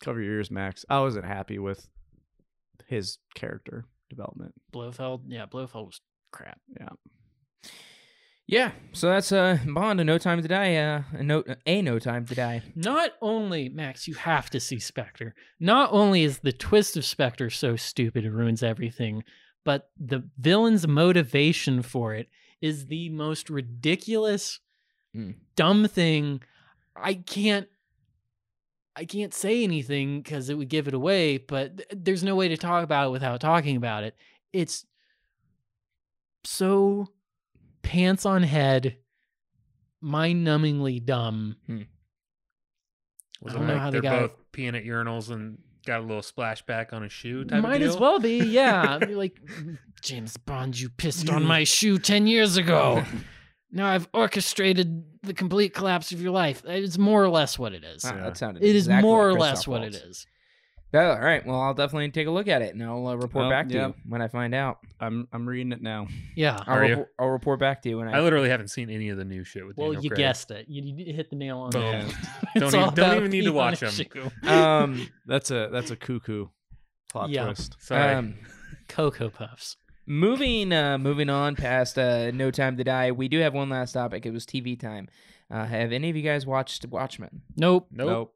cover 0.00 0.20
your 0.20 0.34
ears, 0.34 0.50
Max. 0.50 0.84
I 0.88 1.00
wasn't 1.00 1.24
happy 1.24 1.58
with 1.58 1.88
his 2.86 3.18
character 3.34 3.84
development. 4.08 4.54
Blofeld 4.72 5.22
yeah 5.28 5.46
Blofeld 5.46 5.86
was 5.86 6.00
crap 6.32 6.58
Yeah, 6.80 6.88
Yeah, 8.46 8.70
so 8.92 9.08
that's 9.08 9.30
uh 9.32 9.58
Bond, 9.66 10.00
a 10.00 10.04
No 10.04 10.18
Time 10.18 10.40
to 10.42 10.48
Die, 10.48 10.76
uh, 10.76 11.02
a 11.12 11.22
no, 11.22 11.44
a 11.66 11.82
No 11.82 11.98
Time 11.98 12.24
to 12.26 12.34
Die. 12.34 12.62
Not 12.74 13.12
only, 13.20 13.68
Max, 13.68 14.08
you 14.08 14.14
have 14.14 14.50
to 14.50 14.60
see 14.60 14.78
Spectre. 14.78 15.34
Not 15.60 15.90
only 15.92 16.22
is 16.22 16.38
the 16.38 16.52
twist 16.52 16.96
of 16.96 17.04
Spectre 17.04 17.50
so 17.50 17.76
stupid 17.76 18.24
it 18.24 18.30
ruins 18.30 18.62
everything, 18.62 19.22
but 19.64 19.90
the 19.98 20.28
villain's 20.38 20.88
motivation 20.88 21.82
for 21.82 22.14
it 22.14 22.28
is 22.60 22.86
the 22.86 23.08
most 23.10 23.50
ridiculous, 23.50 24.60
Hmm. 25.14 25.32
dumb 25.56 25.86
thing. 25.88 26.42
I 26.96 27.14
can't. 27.14 27.68
I 28.96 29.04
can't 29.04 29.32
say 29.32 29.62
anything 29.62 30.22
because 30.22 30.48
it 30.50 30.58
would 30.58 30.68
give 30.68 30.88
it 30.88 30.94
away, 30.94 31.38
but 31.38 31.76
th- 31.76 31.88
there's 31.92 32.24
no 32.24 32.34
way 32.34 32.48
to 32.48 32.56
talk 32.56 32.82
about 32.82 33.06
it 33.06 33.10
without 33.12 33.40
talking 33.40 33.76
about 33.76 34.02
it. 34.02 34.16
It's 34.52 34.84
so 36.44 37.06
pants 37.82 38.26
on 38.26 38.42
head, 38.42 38.96
mind 40.00 40.46
numbingly 40.46 41.04
dumb. 41.04 41.56
Was 43.40 43.54
I 43.54 43.58
don't 43.58 43.66
know 43.68 43.72
like 43.74 43.82
how 43.82 43.90
they 43.90 44.00
got 44.00 44.22
it. 44.22 44.30
both 44.36 44.52
peeing 44.52 44.76
at 44.76 44.84
urinals 44.84 45.30
and 45.30 45.58
got 45.88 46.00
a 46.00 46.02
little 46.02 46.22
splashback 46.22 46.92
on 46.92 47.02
his 47.02 47.12
shoe 47.12 47.44
type 47.44 47.62
Might 47.62 47.82
of 47.82 47.88
as 47.88 47.96
well 47.96 48.20
be, 48.20 48.38
yeah. 48.38 48.98
Be 49.06 49.14
like 49.14 49.40
mm, 49.44 49.78
James 50.02 50.36
Bond, 50.36 50.78
you 50.78 50.90
pissed 50.90 51.28
on 51.30 51.44
my 51.44 51.64
shoe 51.64 51.98
ten 51.98 52.26
years 52.26 52.56
ago. 52.56 53.02
Now 53.70 53.90
I've 53.90 54.08
orchestrated 54.14 55.04
the 55.22 55.34
complete 55.34 55.74
collapse 55.74 56.10
of 56.12 56.22
your 56.22 56.30
life. 56.30 56.62
It's 56.64 56.96
more 56.96 57.22
or 57.22 57.28
less 57.28 57.58
what 57.58 57.74
it 57.74 57.84
is. 57.84 58.02
Yeah. 58.02 58.16
That 58.16 58.38
sounded. 58.38 58.62
It 58.62 58.74
is 58.74 58.86
exactly 58.86 59.06
more 59.06 59.28
or 59.28 59.34
less 59.34 59.50
Christoph 59.50 59.68
what 59.68 59.80
Waltz. 59.82 59.96
it 59.96 60.04
is. 60.04 60.26
Yeah, 60.92 61.10
all 61.10 61.20
right. 61.20 61.44
Well, 61.46 61.60
I'll 61.60 61.74
definitely 61.74 62.10
take 62.12 62.26
a 62.26 62.30
look 62.30 62.48
at 62.48 62.62
it, 62.62 62.74
and 62.74 62.82
I'll 62.82 63.06
uh, 63.06 63.14
report 63.14 63.42
Well, 63.42 63.50
back 63.50 63.68
to 63.68 63.74
yeah. 63.74 63.86
you 63.88 63.94
when 64.08 64.22
I 64.22 64.28
find 64.28 64.54
out. 64.54 64.78
I'm 64.98 65.28
I'm 65.32 65.46
reading 65.46 65.72
it 65.72 65.82
now. 65.82 66.06
Yeah. 66.34 66.62
I'll, 66.66 66.76
Are 66.78 66.84
you? 66.86 66.96
repor- 66.96 67.06
I'll 67.18 67.28
report 67.28 67.60
back 67.60 67.82
to 67.82 67.88
you 67.90 67.98
when 67.98 68.08
I. 68.08 68.16
I 68.16 68.20
literally 68.20 68.48
haven't 68.48 68.68
seen 68.68 68.88
any 68.88 69.10
of 69.10 69.18
the 69.18 69.24
new 69.26 69.44
shit 69.44 69.66
with 69.66 69.76
the 69.76 69.82
Well, 69.82 69.90
Daniel 69.92 70.04
you 70.04 70.10
Craig. 70.10 70.18
guessed 70.18 70.50
it. 70.50 70.64
You, 70.66 70.82
you 70.82 71.12
hit 71.12 71.28
the 71.28 71.36
nail 71.36 71.58
on 71.58 71.70
the 71.70 71.78
Boom. 71.78 71.92
head. 71.92 72.06
Don't 72.56 72.64
It's 72.64 72.74
even- 72.74 72.80
all 72.84 72.90
don't 72.90 73.04
about 73.04 73.16
even 73.18 73.30
need 73.30 73.42
to 73.42 73.50
peeing 73.50 73.50
on 73.50 73.54
watch 73.54 73.82
a 73.82 73.86
'em. 73.86 73.92
shoe. 73.92 74.30
um, 74.48 75.08
That's 75.26 75.50
a 75.50 75.68
that's 75.70 75.90
a 75.90 75.96
cuckoo 75.96 76.46
plot 77.10 77.28
Yeah. 77.30 77.44
twist. 77.44 77.76
Sorry. 77.80 78.14
um, 78.14 78.34
Cocoa 78.88 79.28
Puffs. 79.28 79.76
moving 80.06 80.72
uh, 80.72 80.96
moving 80.96 81.28
on 81.28 81.54
past 81.54 81.98
uh, 81.98 82.30
No 82.30 82.50
Time 82.50 82.78
to 82.78 82.84
Die, 82.84 83.10
we 83.12 83.28
do 83.28 83.40
have 83.40 83.52
one 83.52 83.68
last 83.68 83.92
topic. 83.92 84.24
It 84.24 84.30
was 84.32 84.46
TV 84.46 84.80
time. 84.80 85.08
Uh, 85.50 85.66
have 85.66 85.92
any 85.92 86.08
of 86.08 86.16
you 86.16 86.22
guys 86.22 86.46
watched 86.46 86.86
Watchmen? 86.86 87.42
Nope. 87.56 87.88
nope. 87.90 88.34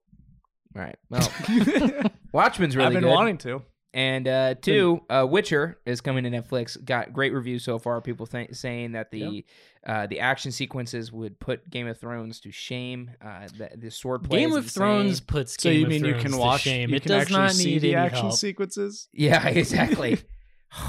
All 0.77 0.83
right. 0.83 0.97
Well, 1.11 1.31
Watchmen's 2.33 2.77
really 2.77 2.89
I've 2.89 2.93
been 2.95 3.03
good. 3.05 3.11
wanting 3.11 3.39
to. 3.39 3.63
And 3.95 4.27
uh, 4.27 4.55
two, 4.55 5.03
uh, 5.11 5.27
Witcher 5.29 5.79
is 5.85 6.01
coming 6.01 6.25
to 6.25 6.31
Netflix. 6.31 6.83
Got 6.83 7.13
great 7.13 7.35
reviews 7.35 7.63
so 7.63 7.79
far. 7.79 8.01
People 8.01 8.27
th- 8.27 8.55
saying 8.55 8.93
that 8.93 9.11
the 9.11 9.45
uh, 9.87 10.07
the 10.07 10.21
action 10.21 10.51
sequences 10.51 11.13
would 11.13 11.39
put 11.39 11.69
Game 11.69 11.87
of 11.87 11.99
Thrones 12.01 12.41
to 12.41 12.51
shame. 12.51 13.11
Uh, 13.23 13.49
the, 13.59 13.69
the 13.77 13.91
sword 13.91 14.25
play 14.25 14.39
Game 14.41 14.51
is 14.53 14.57
of 14.57 14.65
insane. 14.65 14.81
Thrones 14.81 15.21
puts 15.21 15.63
So 15.63 15.69
Game 15.69 15.81
you 15.81 15.85
of 15.85 15.91
mean 15.91 16.05
you 16.07 16.11
Thrones 16.13 16.23
can 16.23 16.33
to 16.33 16.39
watch? 16.39 16.61
shame. 16.63 16.89
You 16.89 16.97
it 16.97 17.03
can 17.03 17.11
does 17.13 17.23
actually 17.23 17.39
not 17.39 17.51
see 17.53 17.65
need 17.75 17.79
the 17.81 17.95
action 17.97 18.27
help. 18.29 18.39
sequences. 18.39 19.09
Yeah, 19.13 19.47
exactly. 19.49 20.19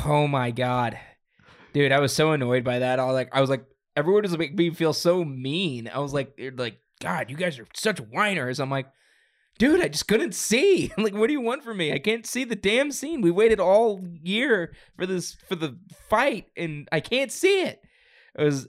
oh 0.05 0.25
my 0.27 0.51
god, 0.51 0.97
dude, 1.73 1.91
I 1.91 1.99
was 1.99 2.13
so 2.13 2.31
annoyed 2.31 2.63
by 2.63 2.79
that. 2.79 2.99
I 2.99 3.05
was 3.05 3.13
like, 3.15 3.29
I 3.35 3.41
was 3.41 3.49
like, 3.49 3.65
everyone 3.97 4.21
was 4.23 4.37
making 4.37 4.55
me 4.55 4.69
feel 4.69 4.93
so 4.93 5.25
mean. 5.25 5.89
I 5.93 5.99
was 5.99 6.13
like, 6.13 6.37
they're 6.37 6.51
like, 6.51 6.79
God, 7.01 7.29
you 7.29 7.35
guys 7.35 7.59
are 7.59 7.67
such 7.75 7.99
whiners. 7.99 8.61
I'm 8.61 8.69
like. 8.69 8.87
Dude, 9.59 9.81
I 9.81 9.87
just 9.87 10.07
couldn't 10.07 10.33
see. 10.33 10.91
I'm 10.97 11.03
like, 11.03 11.13
what 11.13 11.27
do 11.27 11.33
you 11.33 11.41
want 11.41 11.63
from 11.63 11.77
me? 11.77 11.93
I 11.93 11.99
can't 11.99 12.25
see 12.25 12.43
the 12.43 12.55
damn 12.55 12.91
scene. 12.91 13.21
We 13.21 13.31
waited 13.31 13.59
all 13.59 14.01
year 14.21 14.73
for 14.97 15.05
this 15.05 15.35
for 15.47 15.55
the 15.55 15.77
fight, 16.09 16.47
and 16.57 16.87
I 16.91 16.99
can't 16.99 17.31
see 17.31 17.61
it. 17.61 17.79
It 18.37 18.43
was 18.43 18.67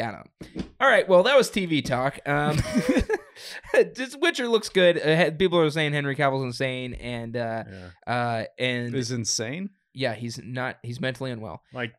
I 0.00 0.04
don't 0.04 0.12
know. 0.56 0.62
All 0.80 0.88
right, 0.88 1.08
well, 1.08 1.24
that 1.24 1.36
was 1.36 1.50
TV 1.50 1.84
talk. 1.84 2.20
Um, 2.24 2.56
this 3.72 4.16
Witcher 4.16 4.48
looks 4.48 4.68
good. 4.68 4.96
Uh, 5.04 5.30
people 5.32 5.58
are 5.58 5.68
saying 5.70 5.92
Henry 5.92 6.14
Cavill's 6.14 6.44
insane, 6.44 6.94
and 6.94 7.36
uh, 7.36 7.64
Yeah. 7.68 7.88
uh, 8.06 8.44
and 8.58 8.94
Is 8.94 9.10
insane. 9.10 9.70
yeah, 9.92 10.14
he's 10.14 10.38
not. 10.42 10.78
He's 10.82 11.00
mentally 11.00 11.30
unwell. 11.32 11.62
Like 11.74 11.92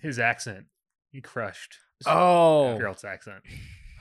his 0.00 0.18
accent, 0.18 0.66
he 1.10 1.20
crushed 1.22 1.76
Oh, 2.06 2.76
Geralt's 2.78 3.04
accent, 3.04 3.42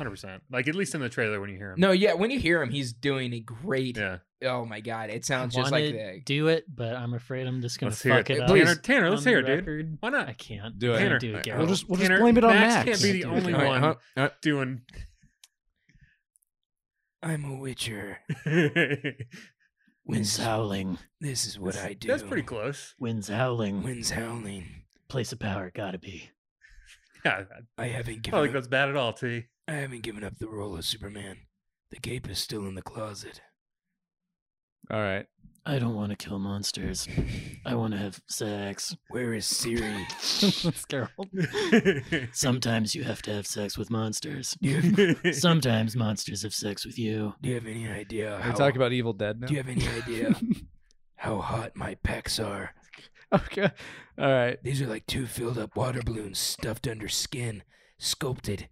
hundred 0.04 0.12
percent. 0.12 0.44
Like 0.52 0.68
at 0.68 0.76
least 0.76 0.96
in 0.96 1.02
the 1.02 1.10
trailer 1.10 1.40
when 1.40 1.50
you 1.50 1.58
hear 1.58 1.72
him. 1.72 1.80
No, 1.80 1.92
yeah, 1.92 2.14
when 2.14 2.32
you 2.32 2.40
hear 2.40 2.62
him, 2.62 2.70
he's 2.70 2.94
doing 2.94 3.34
a 3.34 3.40
great. 3.40 3.98
Yeah. 3.98 4.18
Oh 4.46 4.66
my 4.66 4.82
god, 4.82 5.10
it 5.10 5.18
I 5.18 5.20
sounds 5.22 5.56
just 5.56 5.72
like 5.72 5.86
the. 5.94 6.22
do 6.26 6.48
it, 6.48 6.66
but 6.74 6.96
I'm 6.96 7.14
afraid 7.14 7.48
I'm 7.48 7.62
just 7.62 7.80
gonna 7.80 7.92
Let's 7.92 8.02
fuck 8.02 8.30
it. 8.30 8.38
it, 8.38 8.42
up. 8.42 8.48
Tanner, 8.50 8.76
Tanner, 8.76 9.10
let's 9.10 9.24
hear 9.24 9.40
it, 9.40 9.46
dude. 9.46 9.60
record. 9.60 9.98
Why 10.02 10.10
not? 10.10 10.28
I 10.28 10.34
can't. 10.34 10.78
Do 10.78 10.94
it. 10.94 11.00
Tanner. 11.00 11.20
do 11.20 11.36
it, 11.36 11.48
We'll 11.48 11.58
we'll 11.60 11.68
just 11.68 11.90
we'll 11.90 12.00
just 12.00 12.12
blame 12.12 12.38
it 12.38 12.44
on 12.44 12.54
Max 12.54 12.86
Max. 12.86 13.02
can't 13.02 13.14
be 13.14 13.22
the 13.22 13.30
only 13.30 13.54
All 13.54 13.60
right, 13.60 13.68
one 13.70 13.82
huh? 13.82 13.96
Uh, 14.18 14.30
doing. 14.42 14.82
I'm 17.22 17.46
a 17.46 17.56
Witcher. 17.56 18.20
Winds 20.06 20.38
howling. 20.38 20.98
This 21.22 21.46
is 21.46 21.58
what 21.58 21.78
I 21.78 21.94
do. 21.94 22.10
That's 22.10 22.24
pretty 22.24 22.44
close. 22.44 22.94
Winds 23.00 23.30
howling. 23.30 23.84
Winds 23.84 24.10
howling. 24.12 24.66
Place 25.08 25.32
of 25.32 25.40
power, 25.40 25.72
gotta 25.74 25.98
be. 26.00 26.30
Yeah, 27.26 27.44
I 27.78 27.86
haven't 27.88 28.28
I 28.28 28.32
don't 28.32 28.42
think 28.42 28.54
that's 28.54 28.68
bad 28.68 28.90
at 28.90 28.98
all, 28.98 29.14
T. 29.14 29.46
I 29.68 29.74
haven't 29.74 30.04
given 30.04 30.24
up 30.24 30.38
the 30.40 30.48
role 30.48 30.76
of 30.76 30.86
Superman. 30.86 31.38
The 31.92 32.00
cape 32.00 32.30
is 32.30 32.40
still 32.40 32.66
in 32.66 32.76
the 32.76 32.82
closet. 32.82 33.42
All 34.92 35.00
right. 35.00 35.26
I 35.66 35.80
don't 35.80 35.96
want 35.96 36.12
to 36.12 36.18
kill 36.18 36.40
monsters. 36.40 37.08
I 37.66 37.76
want 37.76 37.94
to 37.94 38.00
have 38.00 38.20
sex. 38.28 38.94
Where 39.10 39.34
is 39.34 39.46
Ciri? 39.46 40.06
That's 40.64 40.86
Geralt. 40.86 42.30
Sometimes 42.36 42.94
you 42.94 43.06
have 43.06 43.22
to 43.22 43.34
have 43.34 43.48
sex 43.48 43.78
with 43.78 43.90
monsters. 43.90 44.58
Do 44.62 44.70
you 44.70 44.82
have, 45.24 45.36
Sometimes 45.36 45.96
monsters 45.96 46.44
have 46.44 46.54
sex 46.54 46.86
with 46.86 47.00
you. 47.00 47.34
do 47.42 47.48
you 47.50 47.56
have 47.56 47.66
any 47.68 47.88
idea? 47.88 48.36
Are 48.36 48.42
How, 48.42 48.52
we 48.52 48.58
talking 48.58 48.76
about 48.76 48.92
Evil 48.92 49.14
Dead 49.14 49.40
now? 49.40 49.48
Do 49.48 49.54
you 49.54 49.64
have 49.64 49.70
any 49.70 49.88
idea 49.88 50.36
how 51.16 51.38
hot 51.40 51.78
my 51.78 51.96
pecs 52.04 52.46
are? 52.46 52.76
okay. 53.32 53.72
All 54.20 54.28
right. 54.30 54.62
These 54.64 54.82
are 54.82 54.88
like 54.88 55.08
two 55.08 55.26
filled 55.26 55.58
up 55.58 55.78
water 55.78 56.02
balloons 56.04 56.40
stuffed 56.40 56.88
under 56.90 57.08
skin, 57.08 57.64
sculpted 57.98 58.68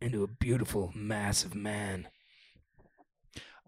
into 0.00 0.22
a 0.22 0.26
beautiful 0.26 0.92
mass 0.94 1.44
of 1.44 1.54
man. 1.54 2.08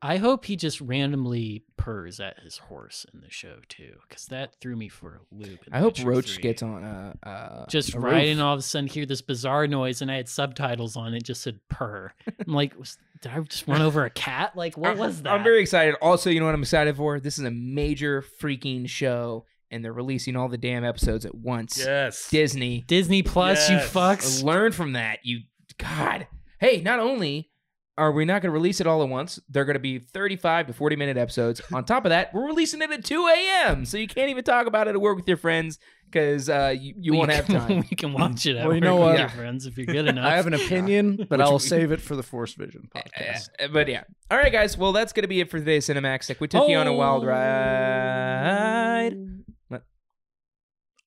I 0.00 0.18
hope 0.18 0.44
he 0.44 0.54
just 0.54 0.80
randomly 0.80 1.64
purrs 1.76 2.20
at 2.20 2.38
his 2.38 2.58
horse 2.58 3.04
in 3.12 3.20
the 3.20 3.30
show 3.30 3.56
too, 3.68 3.94
because 4.08 4.26
that 4.26 4.54
threw 4.60 4.76
me 4.76 4.88
for 4.88 5.16
a 5.16 5.34
loop. 5.34 5.66
in 5.66 5.72
I 5.72 5.80
hope 5.80 5.94
Witcher 5.94 6.08
Roach 6.08 6.34
3. 6.34 6.42
gets 6.42 6.62
on 6.62 6.84
a. 6.84 7.14
Uh, 7.28 7.66
just 7.66 7.94
a 7.94 7.98
right 8.00 8.22
roof. 8.22 8.32
and 8.32 8.40
all 8.40 8.54
of 8.54 8.60
a 8.60 8.62
sudden 8.62 8.86
hear 8.86 9.06
this 9.06 9.22
bizarre 9.22 9.66
noise 9.66 10.00
and 10.00 10.08
I 10.08 10.14
had 10.14 10.28
subtitles 10.28 10.96
on 10.96 11.14
it 11.14 11.24
just 11.24 11.42
said 11.42 11.58
purr. 11.68 12.12
I'm 12.46 12.54
like, 12.54 12.78
was, 12.78 12.96
did 13.22 13.32
I 13.32 13.40
just 13.40 13.66
run 13.66 13.82
over 13.82 14.04
a 14.04 14.10
cat? 14.10 14.52
Like 14.56 14.76
what 14.78 14.96
was 14.96 15.22
that? 15.22 15.32
I'm 15.32 15.42
very 15.42 15.60
excited. 15.62 15.96
Also, 16.00 16.30
you 16.30 16.38
know 16.38 16.46
what 16.46 16.54
I'm 16.54 16.62
excited 16.62 16.96
for? 16.96 17.18
This 17.18 17.36
is 17.40 17.44
a 17.44 17.50
major 17.50 18.22
freaking 18.40 18.88
show, 18.88 19.46
and 19.72 19.84
they're 19.84 19.92
releasing 19.92 20.36
all 20.36 20.48
the 20.48 20.58
damn 20.58 20.84
episodes 20.84 21.26
at 21.26 21.34
once. 21.34 21.76
Yes. 21.84 22.30
Disney, 22.30 22.84
Disney 22.86 23.24
Plus, 23.24 23.68
you 23.68 23.78
Yes. 23.78 23.92
fucks. 23.92 24.44
learn 24.44 24.70
from 24.70 24.92
that. 24.92 25.18
You, 25.24 25.40
God. 25.78 26.26
Hey, 26.60 26.80
not 26.82 26.98
only 27.00 27.50
are 27.96 28.12
we 28.12 28.24
not 28.24 28.42
going 28.42 28.50
to 28.50 28.52
release 28.52 28.80
it 28.80 28.86
all 28.86 29.02
at 29.02 29.08
once, 29.08 29.40
they're 29.48 29.64
going 29.64 29.74
to 29.74 29.80
be 29.80 29.98
35 29.98 30.68
to 30.68 30.72
40 30.72 30.96
minute 30.96 31.16
episodes. 31.16 31.60
On 31.72 31.84
top 31.84 32.04
of 32.04 32.10
that, 32.10 32.32
we're 32.32 32.46
releasing 32.46 32.80
it 32.82 32.90
at 32.92 33.04
2 33.04 33.26
a.m. 33.26 33.84
So 33.84 33.96
you 33.98 34.06
can't 34.06 34.30
even 34.30 34.44
talk 34.44 34.66
about 34.66 34.86
it 34.88 34.94
at 34.94 35.00
work 35.00 35.16
with 35.16 35.26
your 35.26 35.36
friends 35.36 35.78
because 36.10 36.48
uh, 36.48 36.74
you, 36.78 36.94
you 36.96 37.12
We 37.12 37.18
won't 37.18 37.30
have 37.32 37.46
time. 37.48 37.84
we 37.90 37.96
can 37.96 38.12
watch 38.12 38.46
it. 38.46 38.56
At 38.56 38.66
Well, 38.66 38.74
you 38.76 38.80
work 38.80 38.84
know 38.84 38.96
with 38.96 39.04
what? 39.06 39.18
your 39.18 39.28
friends, 39.30 39.66
if 39.66 39.76
you're 39.76 39.86
good 39.86 40.06
enough. 40.08 40.24
I 40.26 40.36
have 40.36 40.46
an 40.46 40.54
opinion, 40.54 41.26
but 41.30 41.40
I'll 41.40 41.54
we- 41.54 41.58
save 41.58 41.90
it 41.92 42.00
for 42.00 42.14
the 42.14 42.22
Force 42.22 42.54
Vision 42.54 42.88
podcast. 42.94 43.48
Uh, 43.58 43.68
but 43.72 43.88
yeah. 43.88 44.04
All 44.30 44.38
right, 44.38 44.52
guys. 44.52 44.78
Well, 44.78 44.92
that's 44.92 45.12
going 45.12 45.24
to 45.24 45.28
be 45.28 45.40
it 45.40 45.50
for 45.50 45.58
today's 45.58 45.86
Cinemax 45.88 46.38
We 46.40 46.46
took 46.48 46.68
you 46.68 46.76
on 46.76 46.86
a 46.86 46.92
wild 46.92 47.26
ride. 47.26 49.14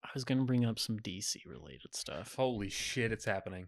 I 0.04 0.14
was 0.14 0.26
gonna 0.26 0.44
bring 0.44 0.66
up 0.66 0.78
some 0.78 1.00
DC 1.00 1.38
related 1.46 1.96
stuff. 1.96 2.36
Holy 2.36 2.68
shit, 2.68 3.14
it's 3.14 3.24
happening. 3.24 3.68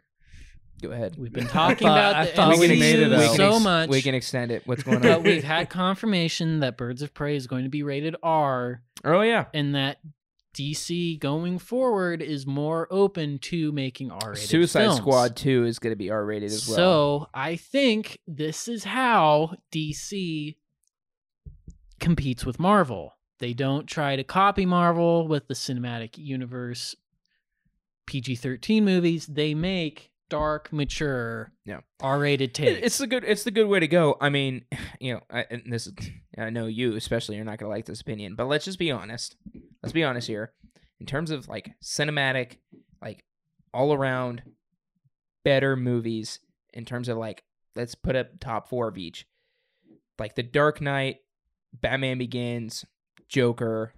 Go 0.84 0.92
ahead. 0.92 1.16
We've 1.18 1.32
been 1.34 1.48
talking 1.62 1.88
thought- 1.88 1.98
about 1.98 2.16
I 2.16 2.26
the 2.26 2.32
thought 2.34 2.60
we 2.60 2.68
MCU 2.68 2.80
made 2.80 3.00
it 3.00 3.14
out. 3.14 3.36
so 3.36 3.60
much, 3.60 3.90
We 3.90 4.02
can 4.02 4.14
extend 4.16 4.52
it. 4.52 4.64
What's 4.66 4.84
going 4.84 4.98
on? 4.98 5.02
but 5.02 5.24
we've 5.24 5.44
had 5.44 5.70
confirmation 5.70 6.60
that 6.60 6.78
Birds 6.78 7.02
of 7.02 7.14
Prey 7.14 7.36
is 7.36 7.48
going 7.48 7.64
to 7.64 7.70
be 7.70 7.84
rated 7.84 8.16
R, 8.22 8.82
oh 9.06 9.22
yeah. 9.22 9.46
and 9.54 9.74
that 9.76 10.00
DC 10.56 11.20
going 11.20 11.58
forward 11.58 12.22
is 12.22 12.46
more 12.46 12.88
open 12.92 13.40
to 13.40 13.72
making 13.72 14.12
R-rated 14.12 14.48
Suicide 14.48 14.84
films. 14.84 14.98
Squad 14.98 15.36
2 15.36 15.66
is 15.66 15.80
going 15.80 15.92
to 15.94 15.98
be 15.98 16.12
R 16.12 16.24
rated 16.24 16.52
as 16.52 16.68
well. 16.68 16.76
So 16.78 17.28
I 17.34 17.56
think 17.56 18.20
this 18.28 18.68
is 18.68 18.84
how 18.84 19.56
DC 19.74 20.56
competes 22.00 22.46
with 22.46 22.60
Marvel. 22.60 23.18
They 23.40 23.54
don't 23.54 23.88
try 23.88 24.16
to 24.16 24.24
copy 24.24 24.66
Marvel 24.66 25.28
with 25.28 25.48
the 25.48 25.54
cinematic 25.56 26.18
universe 26.18 26.96
PG 28.06 28.36
13 28.36 28.86
movies. 28.86 29.26
They 29.26 29.54
make 29.56 30.12
dark, 30.34 30.74
mature, 30.74 31.52
Yeah. 31.64 31.82
R 32.02 32.20
rated 32.20 32.58
It- 32.60 32.84
it's 32.84 32.98
the 32.98 33.06
good 33.08 33.24
it's 33.24 33.44
the 33.44 33.52
good 33.52 33.68
way 33.68 33.80
to 33.80 33.88
go. 33.88 34.18
I 34.20 34.30
mean, 34.30 34.66
you 35.00 35.14
know, 35.14 35.22
I, 35.30 35.46
and 35.52 35.72
this 35.72 35.86
is 35.86 35.94
I 36.38 36.50
know 36.50 36.66
you 36.66 36.96
especially 36.96 37.36
you're 37.36 37.46
not 37.46 37.60
going 37.60 37.70
to 37.70 37.76
like 37.76 37.86
this 37.86 38.02
opinion, 38.02 38.36
but 38.36 38.48
let's 38.48 38.66
just 38.66 38.80
be 38.80 38.90
honest. 38.92 39.36
Let's 39.84 39.94
be 39.94 40.04
honest 40.04 40.28
here. 40.28 40.54
In 41.00 41.06
terms 41.06 41.30
of 41.30 41.48
like 41.48 41.72
cinematic, 41.84 42.58
like 43.02 43.24
all 43.74 43.94
around 43.94 44.42
better 45.46 45.76
movies 45.76 46.40
in 46.74 46.86
terms 46.86 47.10
of 47.10 47.18
like 47.18 47.44
let's 47.76 47.94
put 47.94 48.16
up 48.16 48.40
top 48.40 48.68
4 48.70 48.88
of 48.88 48.98
each. 48.98 49.28
Like 50.18 50.36
The 50.36 50.44
Dark 50.44 50.82
Knight, 50.82 51.18
Batman 51.74 52.18
Begins, 52.18 52.86
Joker, 53.28 53.94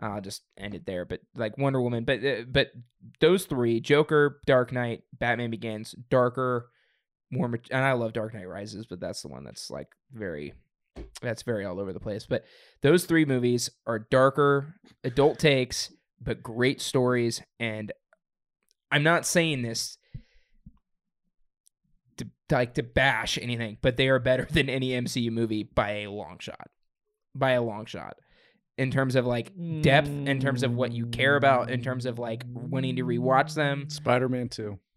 I'll 0.00 0.20
just 0.20 0.42
end 0.58 0.74
it 0.74 0.86
there. 0.86 1.04
But 1.04 1.20
like 1.34 1.56
Wonder 1.58 1.80
Woman, 1.80 2.04
but 2.04 2.24
uh, 2.24 2.42
but 2.48 2.72
those 3.20 3.44
three: 3.44 3.80
Joker, 3.80 4.40
Dark 4.46 4.72
Knight, 4.72 5.02
Batman 5.12 5.50
Begins, 5.50 5.94
darker, 6.10 6.68
more. 7.30 7.52
And 7.70 7.84
I 7.84 7.92
love 7.92 8.12
Dark 8.12 8.34
Knight 8.34 8.48
Rises, 8.48 8.86
but 8.86 9.00
that's 9.00 9.22
the 9.22 9.28
one 9.28 9.44
that's 9.44 9.70
like 9.70 9.88
very, 10.12 10.54
that's 11.22 11.42
very 11.42 11.64
all 11.64 11.80
over 11.80 11.92
the 11.92 12.00
place. 12.00 12.26
But 12.26 12.44
those 12.82 13.04
three 13.04 13.24
movies 13.24 13.70
are 13.86 13.98
darker, 13.98 14.74
adult 15.04 15.38
takes, 15.38 15.92
but 16.20 16.42
great 16.42 16.80
stories. 16.80 17.42
And 17.60 17.92
I'm 18.90 19.04
not 19.04 19.26
saying 19.26 19.62
this 19.62 19.96
to 22.18 22.26
like 22.50 22.74
to 22.74 22.82
bash 22.82 23.38
anything, 23.40 23.78
but 23.80 23.96
they 23.96 24.08
are 24.08 24.18
better 24.18 24.48
than 24.50 24.68
any 24.68 24.90
MCU 24.90 25.30
movie 25.30 25.62
by 25.62 26.00
a 26.00 26.10
long 26.10 26.38
shot. 26.40 26.70
By 27.36 27.52
a 27.52 27.62
long 27.62 27.84
shot 27.86 28.16
in 28.78 28.90
terms 28.90 29.14
of 29.16 29.24
like 29.26 29.52
depth, 29.82 30.08
in 30.08 30.40
terms 30.40 30.62
of 30.62 30.74
what 30.74 30.92
you 30.92 31.06
care 31.06 31.36
about, 31.36 31.70
in 31.70 31.82
terms 31.82 32.06
of 32.06 32.18
like 32.18 32.44
wanting 32.52 32.96
to 32.96 33.04
rewatch 33.04 33.54
them. 33.54 33.88
Spider 33.88 34.28
Man 34.28 34.48
2. 34.48 34.78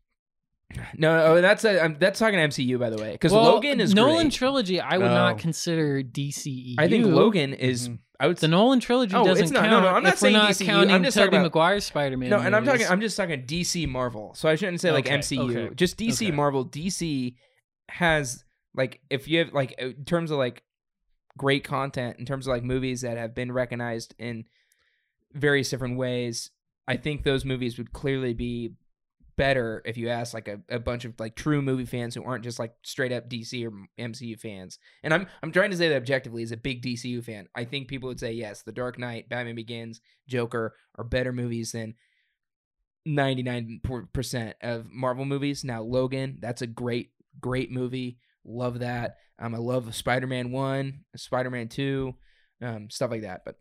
No, 0.98 1.36
no, 1.36 1.42
that's 1.42 1.64
a, 1.64 1.82
I'm, 1.82 1.98
that's 1.98 2.20
talking 2.20 2.40
MCU 2.40 2.78
by 2.78 2.90
the 2.90 2.98
way, 2.98 3.14
because 3.14 3.32
Well, 3.32 3.44
Logan 3.44 3.80
is 3.80 3.94
Nolan 3.96 4.24
great. 4.28 4.34
trilogy. 4.34 4.82
I 4.82 4.98
would 4.98 5.08
Oh. 5.08 5.14
not 5.14 5.38
consider 5.38 6.04
DCEU. 6.04 6.76
I 6.78 6.90
think 6.90 7.06
Logan 7.06 7.54
is. 7.54 7.88
Mhm. 7.90 8.00
I 8.20 8.28
would. 8.28 8.38
the 8.38 8.48
Nolan 8.48 8.80
trilogy 8.80 9.16
Oh, 9.16 9.24
doesn't 9.24 9.44
it's 9.46 9.52
not- 9.54 9.62
count. 9.66 9.72
no, 9.84 9.90
no, 9.92 9.96
I'm 9.96 10.04
not 10.04 10.14
if 10.14 10.16
we're 10.16 10.26
saying 10.30 10.34
not 10.34 10.50
DCEU, 10.50 10.66
counting 10.66 10.92
I'm 10.92 11.04
just 11.04 11.16
talking 11.16 11.28
Tobey 11.28 11.38
about- 11.38 11.44
Maguire's 11.54 11.86
Spider-Man. 11.86 12.30
no, 12.32 12.40
and 12.40 12.56
I'm 12.56 12.66
talking. 12.66 12.88
I'm 12.88 13.00
just 13.00 13.16
talking 13.16 13.44
DC 13.46 13.88
Marvel. 13.88 14.34
So 14.34 14.50
I 14.50 14.56
shouldn't 14.56 14.82
say 14.82 14.92
like 14.92 15.06
Okay, 15.06 15.16
MCU. 15.20 15.50
okay, 15.68 15.76
Just 15.76 15.98
DC 15.98 16.28
okay. 16.28 16.36
Marvel. 16.36 16.66
DC 16.66 17.36
has 17.90 18.44
like 18.76 19.00
if 19.10 19.28
you 19.30 19.40
have 19.40 19.54
like 19.54 19.74
in 19.80 20.04
terms 20.04 20.32
of 20.32 20.38
like 20.40 20.64
great 21.38 21.64
content 21.64 22.18
in 22.20 22.26
terms 22.26 22.48
of 22.48 22.52
like 22.52 22.64
movies 22.64 23.02
that 23.02 23.18
have 23.18 23.36
been 23.36 23.52
recognized 23.52 24.16
in 24.18 24.46
various 25.34 25.70
different 25.70 25.98
ways. 25.98 26.52
I 26.88 26.98
think 26.98 27.24
those 27.24 27.46
movies 27.46 27.78
would 27.78 27.94
clearly 27.94 28.34
be 28.34 28.74
better 29.38 29.84
if 29.86 29.98
you 29.98 30.10
ask 30.10 30.34
like 30.34 30.48
a, 30.48 30.60
a 30.68 30.80
bunch 30.80 31.06
of 31.06 31.18
like 31.20 31.36
true 31.36 31.62
movie 31.62 31.86
fans 31.86 32.16
who 32.16 32.24
aren't 32.24 32.44
just 32.44 32.58
like 32.58 32.74
straight 32.82 33.12
up 33.12 33.30
DC 33.30 33.66
or 33.66 33.72
MCU 34.00 34.38
fans. 34.38 34.80
And 35.04 35.14
I'm 35.14 35.28
I'm 35.44 35.52
trying 35.52 35.72
to 35.72 35.78
say 35.78 35.90
that 35.90 35.96
objectively 35.96 36.44
as 36.44 36.52
a 36.52 36.58
big 36.58 36.82
DCU 36.82 37.24
fan. 37.24 37.48
I 37.56 37.64
think 37.64 37.88
people 37.88 38.10
would 38.10 38.20
say 38.20 38.32
yes, 38.34 38.64
The 38.64 38.72
Dark 38.72 38.98
Knight, 38.98 39.30
Batman 39.30 39.56
Begins, 39.56 40.02
Joker 40.28 40.76
are 40.96 41.04
better 41.04 41.32
movies 41.32 41.72
than 41.72 41.94
99% 43.08 44.54
of 44.62 44.92
Marvel 44.92 45.24
movies. 45.24 45.64
Now 45.64 45.84
Logan, 45.84 46.40
that's 46.42 46.64
a 46.64 46.68
great 46.68 47.12
great 47.40 47.72
movie. 47.72 48.18
Love 48.48 48.80
that. 48.80 49.18
Um 49.40 49.54
I 49.54 49.60
love 49.60 49.94
Spider-Man 49.94 50.52
1, 50.52 51.00
Spider-Man 51.16 51.68
2, 51.68 52.16
um 52.62 52.90
stuff 52.90 53.12
like 53.12 53.22
that. 53.22 53.42
But 53.46 53.58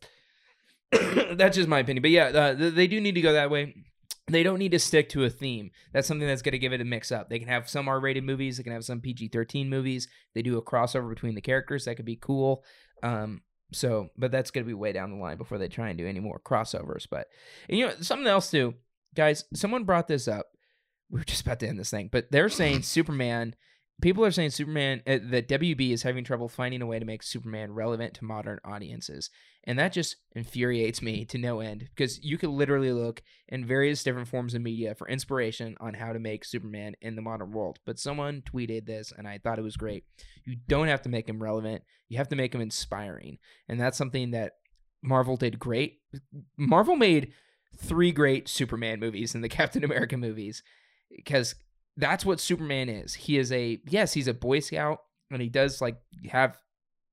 that's 1.37 1.57
just 1.57 1.69
my 1.69 1.81
opinion. 1.81 2.03
But 2.03 2.11
yeah, 2.11 2.27
uh, 2.27 2.55
they 2.55 2.87
do 2.87 3.01
need 3.01 3.15
to 3.15 3.21
go 3.21 3.33
that 3.33 3.51
way. 3.51 3.75
They 4.29 4.43
don't 4.43 4.59
need 4.59 4.73
to 4.73 4.79
stick 4.79 5.09
to 5.11 5.25
a 5.25 5.31
theme. 5.31 5.71
That's 5.93 6.09
something 6.09 6.27
that's 6.27 6.43
going 6.43 6.53
to 6.53 6.59
give 6.59 6.73
it 6.73 6.81
a 6.81 6.85
mix 6.85 7.13
up. 7.13 7.29
They 7.29 7.39
can 7.39 7.49
have 7.49 7.69
some 7.69 7.89
R-rated 7.89 8.25
movies. 8.25 8.57
They 8.57 8.65
can 8.65 8.73
have 8.73 8.85
some 8.85 9.01
PG-13 9.01 9.69
movies. 9.69 10.09
They 10.35 10.43
do 10.43 10.59
a 10.59 10.63
crossover 10.63 11.09
between 11.09 11.37
the 11.37 11.41
characters. 11.41 11.85
That 11.85 11.95
could 11.95 12.05
be 12.07 12.17
cool. 12.17 12.65
Um, 13.05 13.43
so, 13.73 14.11
but 14.17 14.33
that's 14.33 14.51
going 14.51 14.65
to 14.65 14.69
be 14.69 14.75
way 14.75 14.93
down 14.93 15.11
the 15.11 15.17
line 15.17 15.37
before 15.37 15.59
they 15.59 15.69
try 15.69 15.91
and 15.91 15.99
do 15.99 16.07
any 16.07 16.21
more 16.21 16.41
crossovers. 16.41 17.07
But 17.09 17.29
and, 17.69 17.79
you 17.79 17.87
know 17.87 17.95
something 18.01 18.27
else 18.27 18.51
too, 18.51 18.75
guys. 19.15 19.45
Someone 19.55 19.85
brought 19.85 20.09
this 20.09 20.29
up. 20.29 20.47
We 21.11 21.21
were 21.21 21.25
just 21.25 21.43
about 21.43 21.61
to 21.61 21.69
end 21.69 21.79
this 21.79 21.91
thing, 21.91 22.09
but 22.11 22.31
they're 22.31 22.49
saying 22.49 22.83
Superman. 22.83 23.55
People 24.02 24.24
are 24.24 24.31
saying 24.31 24.51
Superman 24.51 25.02
uh, 25.06 25.18
that 25.31 25.48
WB 25.48 25.90
is 25.90 26.02
having 26.02 26.23
trouble 26.23 26.48
finding 26.48 26.82
a 26.82 26.86
way 26.86 26.98
to 26.98 27.06
make 27.06 27.23
Superman 27.23 27.73
relevant 27.73 28.12
to 28.14 28.24
modern 28.24 28.60
audiences. 28.62 29.31
And 29.64 29.78
that 29.78 29.93
just 29.93 30.16
infuriates 30.35 31.01
me 31.01 31.24
to 31.24 31.39
no 31.39 31.60
end 31.60 31.89
because 31.94 32.23
you 32.23 32.36
could 32.36 32.51
literally 32.51 32.93
look 32.93 33.23
in 33.48 33.66
various 33.66 34.02
different 34.05 34.28
forms 34.28 34.55
of 34.55 34.62
media 34.62 34.94
for 34.94 35.09
inspiration 35.09 35.77
on 35.81 35.94
how 35.94 36.12
to 36.12 36.18
make 36.18 36.44
Superman 36.44 36.94
in 37.01 37.16
the 37.16 37.23
modern 37.23 37.52
world. 37.52 37.78
But 37.86 37.98
someone 37.98 38.43
tweeted 38.43 38.86
this 38.86 39.12
and 39.16 39.27
I 39.27 39.39
thought 39.39 39.59
it 39.59 39.62
was 39.62 39.77
great. 39.77 40.05
You 40.44 40.56
don't 40.68 40.89
have 40.89 41.02
to 41.02 41.09
make 41.09 41.28
him 41.28 41.43
relevant, 41.43 41.82
you 42.09 42.18
have 42.18 42.28
to 42.28 42.36
make 42.36 42.55
him 42.55 42.60
inspiring. 42.60 43.39
And 43.68 43.81
that's 43.81 43.98
something 43.98 44.31
that 44.32 44.52
Marvel 45.02 45.36
did 45.36 45.59
great. 45.59 46.01
Marvel 46.56 46.97
made 46.97 47.32
three 47.77 48.12
great 48.12 48.48
Superman 48.48 49.01
movies 49.01 49.35
and 49.35 49.43
the 49.43 49.48
Captain 49.51 49.85
America 49.85 50.16
movies 50.16 50.62
because 51.14 51.55
that's 51.97 52.24
what 52.24 52.40
Superman 52.40 52.89
is. 52.89 53.14
He 53.14 53.39
is 53.39 53.51
a, 53.52 53.81
yes, 53.89 54.12
he's 54.12 54.28
a 54.28 54.35
Boy 54.35 54.60
Scout 54.60 55.01
and 55.31 55.40
he 55.43 55.48
does 55.48 55.81
like 55.81 55.97
have 56.31 56.59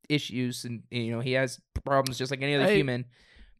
issues 0.09 0.65
and 0.65 0.83
you 0.91 1.11
know 1.11 1.21
he 1.21 1.31
has 1.31 1.61
problems 1.85 2.17
just 2.17 2.29
like 2.29 2.41
any 2.41 2.55
other 2.55 2.71
human 2.73 3.05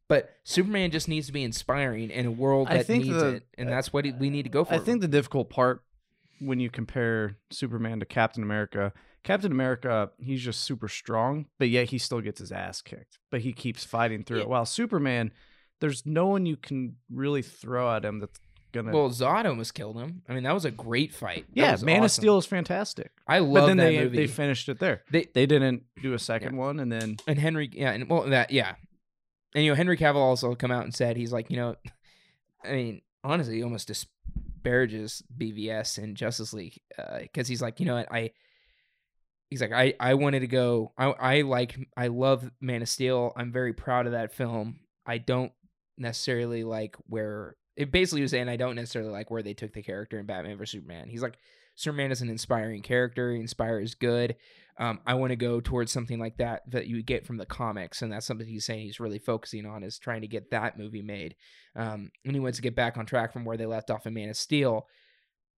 but 0.08 0.28
superman 0.44 0.90
just 0.90 1.08
needs 1.08 1.26
to 1.26 1.32
be 1.32 1.42
inspiring 1.42 2.10
in 2.10 2.26
a 2.26 2.30
world 2.30 2.68
that 2.68 2.86
needs 2.88 3.08
the- 3.08 3.28
it 3.36 3.46
and 3.56 3.66
that's 3.68 3.92
what 3.94 4.04
we 4.20 4.28
need 4.28 4.42
to 4.42 4.50
go 4.50 4.62
for 4.62 4.74
I 4.74 4.78
think 4.78 5.00
the 5.00 5.08
difficult 5.08 5.48
part 5.48 5.82
when 6.38 6.60
you 6.60 6.68
compare 6.68 7.36
Superman 7.50 8.00
to 8.00 8.06
Captain 8.06 8.42
America, 8.42 8.92
Captain 9.22 9.50
America, 9.52 10.10
he's 10.18 10.42
just 10.42 10.60
super 10.62 10.88
strong, 10.88 11.46
but 11.58 11.68
yet 11.70 11.88
he 11.90 11.96
still 11.98 12.20
gets 12.20 12.40
his 12.40 12.52
ass 12.52 12.82
kicked. 12.82 13.18
But 13.30 13.40
he 13.40 13.52
keeps 13.52 13.84
fighting 13.84 14.24
through 14.24 14.38
Yeah. 14.38 14.42
it. 14.42 14.48
While 14.50 14.66
Superman, 14.66 15.30
there's 15.80 16.04
no 16.04 16.26
one 16.26 16.44
you 16.44 16.56
can 16.56 16.96
really 17.10 17.40
throw 17.40 17.94
at 17.96 18.04
him 18.04 18.18
that's 18.18 18.38
gonna. 18.74 18.92
well 18.92 19.08
zod 19.08 19.46
almost 19.46 19.72
killed 19.72 19.96
him 19.96 20.20
i 20.28 20.34
mean 20.34 20.42
that 20.42 20.52
was 20.52 20.64
a 20.66 20.70
great 20.70 21.14
fight 21.14 21.46
That 21.54 21.56
yeah, 21.60 21.72
was 21.72 21.82
Man 21.84 21.98
of 21.98 22.04
awesome. 22.04 22.22
Steel 22.22 22.36
is 22.38 22.44
fantastic. 22.46 23.10
i 23.26 23.38
love 23.38 23.54
But 23.62 23.66
then 23.68 23.76
that 23.78 23.84
they 23.84 23.98
movie 24.04 24.16
they 24.18 24.26
finished 24.26 24.68
it 24.68 24.78
there. 24.78 25.02
They- 25.10 25.28
They 25.32 25.46
didn't 25.46 25.84
do 26.02 26.12
a 26.12 26.18
second 26.18 26.56
one, 26.56 26.78
and 26.80 26.92
then 26.92 27.16
and 27.26 27.38
henry 27.38 27.70
yeah 27.72 27.92
and 27.92 28.08
well 28.10 28.22
that 28.28 28.50
yeah 28.50 28.74
and 29.54 29.64
you 29.64 29.70
know 29.70 29.76
henry 29.76 29.96
cavill 29.96 30.16
also 30.16 30.54
come 30.54 30.70
out 30.70 30.84
and 30.84 30.94
said 30.94 31.16
he's 31.16 31.32
like 31.32 31.50
you 31.50 31.56
know 31.56 31.76
i 32.64 32.72
mean 32.72 33.00
honestly 33.22 33.56
he 33.56 33.62
almost 33.62 33.88
disparages 33.88 35.22
bvs 35.36 35.96
and 35.98 36.16
justice 36.16 36.52
league 36.52 36.78
uh, 36.98 37.20
because 37.20 37.48
he's 37.48 37.62
like 37.62 37.80
you 37.80 37.86
know 37.86 37.94
what 37.94 38.10
i 38.12 38.30
he's 39.50 39.60
like, 39.60 39.72
I 39.72 39.94
I 40.00 40.14
wanted 40.14 40.40
to 40.40 40.46
go. 40.48 40.92
I 40.98 41.04
I 41.12 41.40
like 41.42 41.76
I 41.96 42.08
love 42.08 42.50
Man 42.60 42.82
of 42.82 42.88
Steel. 42.88 43.32
I'm 43.36 43.52
very 43.52 43.72
proud 43.72 44.06
of 44.06 44.12
that 44.12 44.32
film. 44.32 44.80
I 45.06 45.18
don't 45.18 45.52
necessarily 45.96 46.64
like 46.64 46.96
where 47.06 47.54
it 47.76 47.90
basically 47.90 48.22
was 48.22 48.30
saying 48.30 48.48
I 48.48 48.56
don't 48.56 48.76
necessarily 48.76 49.10
like 49.10 49.30
where 49.30 49.42
they 49.42 49.54
took 49.54 49.72
the 49.72 49.82
character 49.82 50.18
in 50.18 50.26
Batman 50.26 50.56
vs 50.56 50.72
Superman. 50.72 51.08
He's 51.08 51.22
like, 51.22 51.38
Superman 51.74 52.12
is 52.12 52.22
an 52.22 52.28
inspiring 52.28 52.82
character. 52.82 53.32
He 53.32 53.40
inspires 53.40 53.94
good. 53.94 54.36
Um, 54.78 55.00
I 55.06 55.14
want 55.14 55.30
to 55.30 55.36
go 55.36 55.60
towards 55.60 55.92
something 55.92 56.18
like 56.18 56.36
that 56.38 56.62
that 56.70 56.86
you 56.86 57.02
get 57.02 57.26
from 57.26 57.36
the 57.36 57.46
comics, 57.46 58.02
and 58.02 58.12
that's 58.12 58.26
something 58.26 58.46
he's 58.46 58.64
saying 58.64 58.82
he's 58.82 59.00
really 59.00 59.18
focusing 59.18 59.66
on 59.66 59.82
is 59.82 59.98
trying 59.98 60.22
to 60.22 60.28
get 60.28 60.50
that 60.50 60.78
movie 60.78 61.02
made. 61.02 61.36
Um, 61.76 62.10
and 62.24 62.34
he 62.34 62.40
wants 62.40 62.58
to 62.58 62.62
get 62.62 62.76
back 62.76 62.96
on 62.96 63.06
track 63.06 63.32
from 63.32 63.44
where 63.44 63.56
they 63.56 63.66
left 63.66 63.90
off 63.90 64.06
in 64.06 64.14
Man 64.14 64.30
of 64.30 64.36
Steel. 64.36 64.86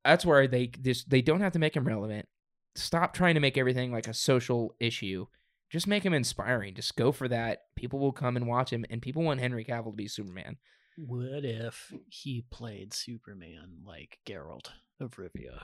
That's 0.04 0.24
where 0.24 0.46
they 0.46 0.68
just 0.68 1.10
they 1.10 1.22
don't 1.22 1.40
have 1.40 1.52
to 1.52 1.58
make 1.58 1.76
him 1.76 1.86
relevant. 1.86 2.28
Stop 2.74 3.14
trying 3.14 3.34
to 3.34 3.40
make 3.40 3.56
everything 3.56 3.90
like 3.90 4.06
a 4.06 4.14
social 4.14 4.74
issue. 4.80 5.26
Just 5.70 5.86
make 5.86 6.04
him 6.04 6.14
inspiring. 6.14 6.74
Just 6.74 6.96
go 6.96 7.10
for 7.10 7.26
that. 7.28 7.62
People 7.74 7.98
will 7.98 8.12
come 8.12 8.36
and 8.36 8.46
watch 8.46 8.70
him, 8.70 8.84
and 8.90 9.02
people 9.02 9.22
want 9.22 9.40
Henry 9.40 9.64
Cavill 9.64 9.90
to 9.90 9.96
be 9.96 10.08
Superman. 10.08 10.58
What 10.96 11.44
if 11.44 11.92
he 12.08 12.42
played 12.50 12.94
Superman 12.94 13.78
like 13.84 14.18
Geralt 14.26 14.68
of 15.00 15.12
Rivia? 15.16 15.62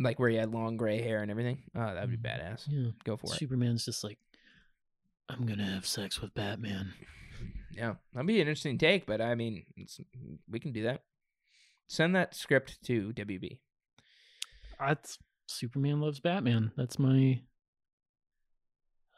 Like 0.00 0.18
where 0.18 0.28
he 0.30 0.36
had 0.36 0.52
long 0.52 0.76
gray 0.76 1.00
hair 1.02 1.22
and 1.22 1.30
everything. 1.30 1.62
Oh, 1.74 1.94
that'd 1.94 2.10
be 2.10 2.16
Mm. 2.16 2.22
badass. 2.22 2.64
Yeah. 2.68 2.90
Go 3.04 3.16
for 3.16 3.32
it. 3.32 3.38
Superman's 3.38 3.84
just 3.84 4.02
like, 4.04 4.18
I'm 5.28 5.46
gonna 5.46 5.64
have 5.64 5.86
sex 5.86 6.20
with 6.20 6.34
Batman. 6.34 6.92
Yeah, 7.72 7.94
that'd 8.12 8.26
be 8.26 8.36
an 8.40 8.48
interesting 8.48 8.78
take, 8.78 9.06
but 9.06 9.20
I 9.20 9.34
mean, 9.36 9.64
it's, 9.76 10.00
we 10.50 10.58
can 10.58 10.72
do 10.72 10.82
that. 10.84 11.02
Send 11.86 12.14
that 12.16 12.34
script 12.34 12.82
to 12.84 13.12
WB. 13.12 13.58
That's 14.80 15.18
Superman 15.46 16.00
loves 16.00 16.18
Batman. 16.20 16.72
That's 16.76 16.98
my 16.98 17.40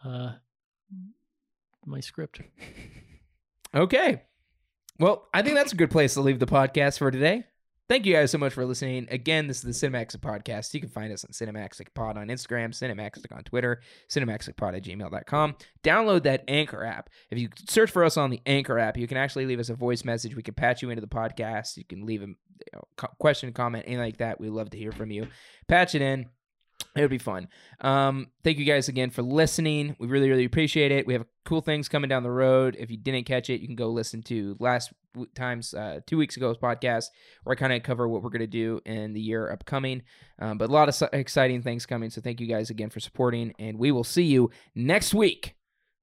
uh 0.05 0.33
my 1.87 2.01
script. 2.01 2.41
Okay. 3.73 4.23
Well, 5.01 5.27
I 5.33 5.41
think 5.41 5.55
that's 5.55 5.73
a 5.73 5.77
good 5.77 5.91
place 5.91 6.13
to 6.15 6.21
leave 6.21 6.41
the 6.41 6.47
podcast 6.47 6.99
for 6.99 7.11
today. 7.11 7.45
Thank 7.89 8.05
you 8.05 8.13
guys 8.13 8.31
so 8.31 8.37
much 8.37 8.53
for 8.53 8.67
listening. 8.67 9.09
Again, 9.11 9.47
this 9.47 9.65
is 9.65 9.81
the 9.81 9.89
Cinemaxic 9.89 10.19
Podcast. 10.19 10.75
You 10.75 10.81
can 10.81 10.91
find 10.91 11.11
us 11.11 11.25
on 11.25 11.31
Cinemaxic 11.31 11.87
Pod 11.95 12.19
on 12.19 12.29
Instagram, 12.29 12.69
Cinemaxic 12.69 13.35
on 13.35 13.43
Twitter, 13.43 13.81
cinemaxicpod 14.11 14.77
at 14.77 14.85
gmail.com. 14.85 15.57
Download 15.83 16.23
that 16.25 16.45
Anchor 16.49 16.85
app. 16.85 17.09
If 17.31 17.39
you 17.39 17.49
search 17.67 17.91
for 17.91 18.05
us 18.05 18.19
on 18.19 18.29
the 18.29 18.43
Anchor 18.45 18.79
app, 18.79 18.99
you 18.99 19.07
can 19.07 19.17
actually 19.17 19.47
leave 19.47 19.59
us 19.59 19.71
a 19.71 19.75
voice 19.75 20.05
message. 20.05 20.37
We 20.37 20.43
can 20.43 20.55
patch 20.55 20.83
you 20.83 20.91
into 20.91 21.01
the 21.01 21.09
podcast. 21.09 21.79
You 21.79 21.85
can 21.85 22.05
leave 22.05 22.23
a 22.23 22.27
you 22.27 22.37
know, 22.75 22.85
question, 23.19 23.55
comment, 23.55 23.85
anything 23.87 24.05
like 24.05 24.19
that. 24.19 24.39
We 24.39 24.51
love 24.51 24.69
to 24.71 24.79
hear 24.79 24.93
from 24.93 25.11
you. 25.11 25.29
Patch 25.67 25.95
it 25.95 26.03
in 26.03 26.27
it 26.97 27.01
would 27.01 27.11
be 27.11 27.19
fun. 27.19 27.49
Um, 27.81 28.29
thank 28.43 28.59
you 28.59 28.65
guys 28.65 28.89
again 28.89 29.11
for 29.11 29.23
listening. 29.23 29.97
We 29.99 30.09
really, 30.09 30.29
really 30.29 30.45
appreciate 30.45 30.91
it. 30.91 31.07
We 31.07 31.13
have 31.15 31.25
cool 31.45 31.61
things 31.61 31.89
coming 31.89 32.09
down 32.09 32.23
the 32.23 32.31
road. 32.31 32.77
If 32.79 32.91
you 32.91 32.97
didn't 32.97 33.25
catch 33.25 33.49
it, 33.51 33.61
you 33.61 33.67
can 33.67 33.77
go 33.77 33.89
listen 33.89 34.23
to 34.25 34.57
last 34.59 34.93
times 35.35 35.75
uh, 35.75 36.01
two 36.07 36.17
weeks 36.17 36.37
ago's 36.37 36.59
podcast 36.59 37.07
where 37.43 37.55
I 37.55 37.57
kind 37.57 37.73
of 37.73 37.83
cover 37.83 38.09
what 38.09 38.23
we're 38.23 38.31
going 38.31 38.41
to 38.41 38.47
do 38.47 38.81
in 38.85 39.13
the 39.13 39.21
year 39.21 39.51
upcoming. 39.51 40.03
Um, 40.39 40.59
but 40.59 40.71
a 40.71 40.73
lot 40.73 40.89
of 40.89 41.09
exciting 41.13 41.63
things 41.63 41.87
coming. 41.87 42.11
So 42.11 42.21
thank 42.21 42.41
you 42.41 42.47
guys 42.47 42.71
again 42.71 42.91
for 42.91 43.01
supporting, 43.01 43.53
and 43.59 43.79
we 43.79 43.93
will 43.93 44.05
see 44.05 44.25
you 44.25 44.51
next 44.75 45.15
week 45.15 45.57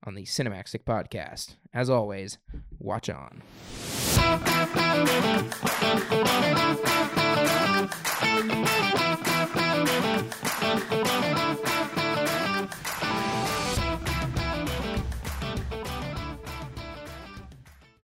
on 0.06 0.16
the 0.16 0.24
Cinemaxic 0.24 0.84
podcast. 0.84 1.56
As 1.74 1.90
always, 1.90 2.38
watch 2.80 3.10
on. 3.10 3.44